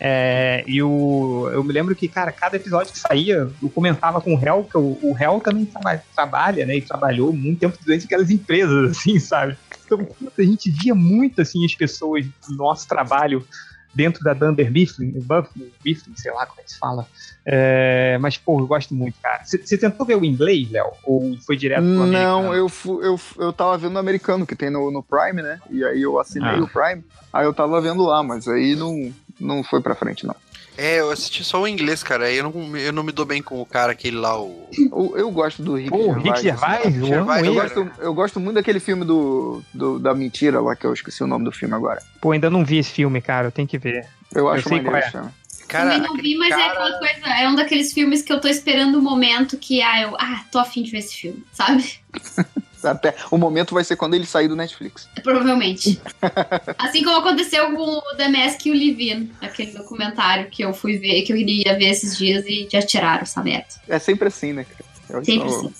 [0.00, 4.34] É, e o, eu me lembro que, cara, cada episódio que saía, eu comentava com
[4.34, 6.76] o Hel, que o, o Hel também traba- trabalha, né?
[6.76, 9.56] E trabalhou muito tempo durante aquelas empresas, assim, sabe?
[9.86, 10.06] Então,
[10.38, 13.46] a gente via muito, assim, as pessoas do nosso trabalho
[13.94, 17.06] dentro da Dunder Mifflin, Mifflin, Mifflin, sei lá como é que se fala.
[17.46, 19.44] É, mas, pô, eu gosto muito, cara.
[19.44, 20.90] Você tentou ver o inglês, Léo?
[21.04, 22.54] Ou foi direto pro Não, americano?
[22.54, 25.60] eu, eu, eu tava vendo o americano que tem no, no Prime, né?
[25.70, 26.62] E aí eu assinei Ah.
[26.64, 30.34] o Prime, aí eu tava vendo lá, mas aí não, não foi pra frente, não.
[30.76, 32.32] É, eu assisti só o inglês, cara.
[32.32, 34.68] Eu não, eu não me dou bem com o cara, aquele lá, o.
[34.76, 36.98] Eu, eu gosto do Rick Pô, Rick Gervais, assim.
[36.98, 40.92] eu Gervais, gosto, eu gosto muito daquele filme do, do- da mentira lá, que eu
[40.92, 42.02] esqueci o nome do filme agora.
[42.20, 44.04] Pô, ainda não vi esse filme, cara, eu tenho que ver.
[44.34, 45.00] Eu acho sei maneiro qual é.
[45.00, 45.30] esse filme.
[45.68, 47.26] Cara, Também não vi, mas é cara- aquela coisa.
[47.40, 50.16] É um daqueles filmes que eu tô esperando o momento que, ah, eu.
[50.18, 52.00] Ah, tô afim de ver esse filme, sabe?
[52.84, 55.08] Até, o momento vai ser quando ele sair do Netflix.
[55.22, 56.00] Provavelmente.
[56.78, 60.98] assim como aconteceu com o The Mask e o Livin, aquele documentário que eu fui
[60.98, 63.66] ver, que eu iria ver esses dias e já tiraram essa merda.
[63.88, 64.84] É sempre assim, né, cara?
[65.10, 65.74] Eu Sempre sou- assim.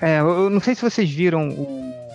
[0.00, 2.10] É, eu eu não sei se vocês viram o-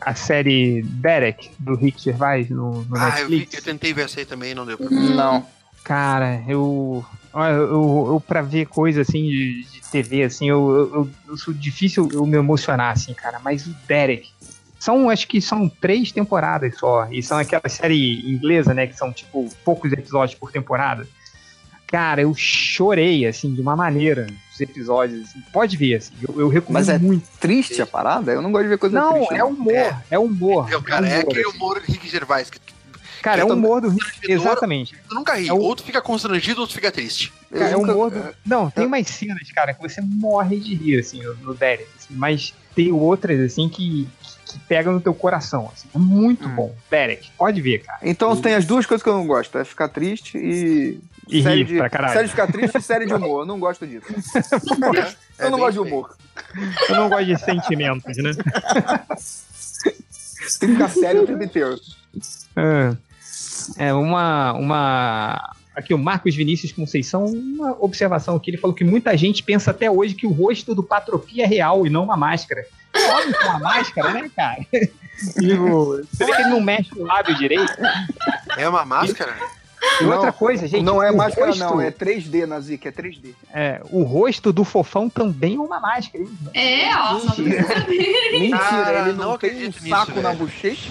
[0.00, 3.54] a série Derek, do Rick Gervais, no, no Ah, eu, vi, Netflix.
[3.54, 4.76] eu tentei ver essa aí também, não deu.
[4.80, 5.46] Não.
[5.84, 11.36] Cara, eu, olha, eu, eu pra ver coisa assim de TV, assim, eu, eu, eu-
[11.36, 14.30] sou difícil eu me emocionar, assim, cara, mas o Derek.
[14.80, 17.06] São, acho que são três temporadas só.
[17.12, 18.88] E são aquela série inglesa, né?
[18.88, 21.06] Que são, tipo, poucos episódios por temporada.
[21.86, 25.28] Cara, eu chorei, assim, de uma maneira, os episódios.
[25.28, 25.40] assim.
[25.52, 26.12] Pode ver, assim.
[26.26, 27.28] Eu, eu recomendo Mas é muito.
[27.38, 28.32] Triste a parada?
[28.32, 29.34] Eu não gosto de ver coisa Não, triste.
[29.34, 29.72] é humor.
[30.10, 30.72] É, humor.
[30.72, 31.56] É, o cara, é humor, aquele assim.
[31.56, 32.50] humor do Rick Gervais.
[32.50, 32.58] Que
[33.22, 34.30] Cara, é tô- humor do constrangedor.
[34.30, 34.96] Exatamente.
[35.08, 35.48] tu nunca ri.
[35.48, 37.32] É o- Ou tu fica constrangido ou tu fica triste.
[37.52, 38.34] Cara, é o nunca- humor do...
[38.44, 41.88] Não, tem umas cenas, cara, que você morre de rir, assim, no, Derek.
[41.98, 44.08] assim, mas tem outras, assim, que,
[44.46, 45.88] que pegam no teu coração, assim.
[45.94, 46.54] É muito Hum.
[46.54, 46.74] bom.
[46.90, 47.98] Derek, pode ver, cara.
[48.02, 50.98] Então tem as duas coisas que eu não gosto: é ficar triste e.
[51.28, 52.12] E série rir de, pra caralho.
[52.14, 53.42] Série de ficar triste e série de humor.
[53.42, 54.06] Eu não gosto disso.
[55.38, 56.16] É eu não bem gosto de humor.
[56.88, 58.32] Eu não gosto de sentimentos, né?
[60.58, 61.76] Tem que ficar sério o tempo inteiro.
[62.56, 62.96] Ah,
[63.76, 65.54] É uma, uma.
[65.74, 68.50] Aqui, o Marcos Vinícius Conceição, uma observação aqui.
[68.50, 71.86] Ele falou que muita gente pensa até hoje que o rosto do Patropi é real
[71.86, 72.64] e não uma máscara.
[72.94, 74.66] homem com a máscara, né, cara?
[75.40, 77.72] Tipo, você vê que ele não mexe o lábio direito.
[78.56, 79.34] É uma máscara?
[80.00, 80.82] E outra Não, coisa, gente.
[80.84, 81.80] Não é máscara, rosto- não.
[81.80, 83.34] É 3D, Nazik, é 3D.
[83.52, 86.30] é, o rosto do fofão também é uma máscara, hein?
[86.54, 87.14] É, ó.
[87.14, 87.66] Mentira.
[88.30, 90.36] Mentira, Cara, ele não, não tem um saco nisso, na velho.
[90.38, 90.90] bochecha?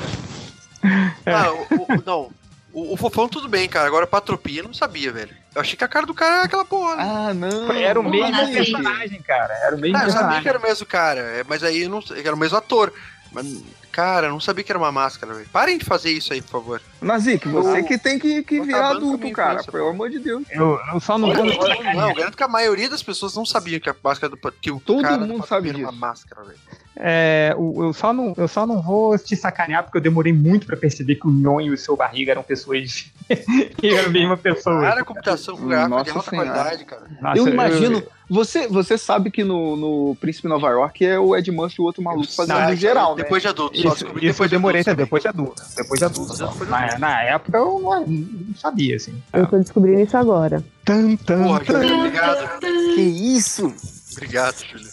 [1.26, 2.30] Ah, o, o- não.
[2.74, 3.88] O, o fofão tudo bem, cara.
[3.88, 5.36] Agora patropia eu não sabia, velho.
[5.54, 6.96] Eu achei que a cara do cara era aquela porra.
[6.96, 7.04] né?
[7.04, 7.72] Ah, não.
[7.74, 8.54] Era o mesmo Nazik.
[8.56, 9.54] personagem, cara.
[9.56, 10.42] Era o mesmo Ah, eu sabia personagem.
[10.44, 12.94] que era o mesmo cara, é, mas aí eu não que era o mesmo ator.
[13.32, 13.62] Mas,
[13.92, 15.48] cara, eu não sabia que era uma máscara, velho.
[15.52, 16.82] Parem de fazer isso aí, por favor.
[17.02, 19.54] Nazik, você Eu- que tem que, que virar a adulto, cara.
[19.54, 20.44] infância, Pelo amor de Deus.
[20.52, 21.46] Eu, eu só não vou.
[21.46, 24.72] Não, eu garanto que a maioria das pessoas não sabia que a máscara do que
[24.72, 26.60] o Todo cara mundo do sabe era uma máscara, velho.
[27.04, 30.76] É, eu, só não, eu só não vou te sacanear porque eu demorei muito pra
[30.78, 33.06] perceber que o Nhon e o seu barriga eram pessoas.
[33.82, 34.82] eram a mesma pessoa.
[34.82, 36.50] Cara, computação gráfica de Nossa alta Senhora.
[36.52, 37.04] qualidade, cara.
[37.22, 38.04] Nossa, eu imagino.
[38.30, 41.86] Você, você sabe que no, no Príncipe Nova York é o Ed Murphy e o
[41.86, 43.24] outro maluco fazendo geral, né?
[43.24, 45.06] Depois de adulto, Isso, descobri isso eu de demorei até adulto.
[45.06, 45.64] depois de adulto.
[45.76, 46.66] Depois de adulto.
[46.66, 49.14] Na, na época eu não, não sabia, assim.
[49.34, 50.64] Eu tô descobrindo isso agora.
[50.86, 51.96] Tan, tan, Porra, tan.
[51.98, 52.60] Obrigado.
[52.60, 53.74] Que isso?
[54.14, 54.92] Obrigado, Júlia.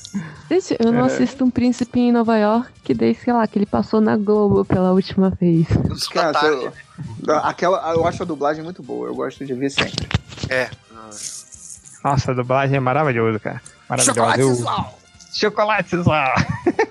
[0.49, 1.07] Gente, eu não É.
[1.07, 4.93] assisto um príncipe em Nova York desde, sei lá, que ele passou na Globo pela
[4.93, 5.67] última vez.
[6.13, 6.73] Cara, eu,
[7.43, 9.09] aquela, eu acho a dublagem muito boa.
[9.09, 10.07] Eu gosto de ver sempre.
[10.49, 10.71] É.
[12.05, 13.61] Nossa, a dublagem é maravilhosa, cara.
[13.89, 14.41] Maravilhosa.
[14.41, 14.85] Eu-
[15.33, 15.97] Chocolate.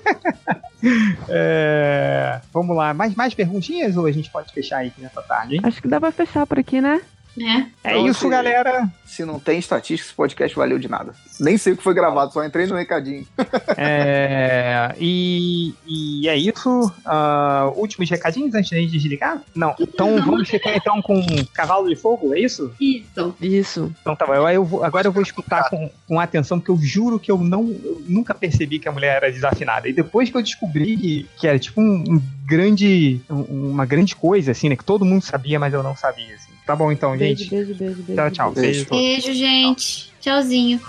[1.30, 5.62] é, vamos lá, mais, mais perguntinhas ou a gente pode fechar aí nessa tarde, hein?
[5.64, 7.02] Acho que dá pra fechar por aqui, né?
[7.40, 7.44] É.
[7.84, 8.88] É Então, isso, se- galera.
[9.08, 11.14] Se não tem estatística, esse podcast valeu de nada.
[11.40, 13.26] Nem sei o que foi gravado, só entrei no recadinho.
[13.80, 16.92] É, e, e é isso.
[17.06, 19.42] Ah, últimos recadinhos antes da gente desligar?
[19.56, 19.74] Não.
[19.80, 21.22] Então vamos ficar então com
[21.54, 22.72] Cavalo de Fogo, é isso?
[22.80, 23.36] Isso.
[23.42, 23.96] Isso.
[24.02, 24.34] Então tá bom.
[24.34, 27.38] Eu, eu vou- agora eu vou escutar com, com atenção, porque eu juro que eu
[27.38, 29.88] não eu nunca percebi que a mulher era desafinada.
[29.88, 33.22] E depois que eu descobri que, que era tipo um, um grande.
[33.30, 34.76] um- uma grande coisa, assim, né?
[34.76, 36.36] Que todo mundo sabia, mas eu não sabia.
[36.36, 36.52] Assim.
[36.66, 37.50] Tá bom então, Beijo, gente.
[37.50, 38.16] beijo, beijo, beijo.
[38.16, 38.52] Tchau, tchau.
[38.52, 38.72] Beijo.
[38.72, 38.86] Beijo.
[38.98, 40.12] Beijo, gente.
[40.22, 40.82] Tchauzinho.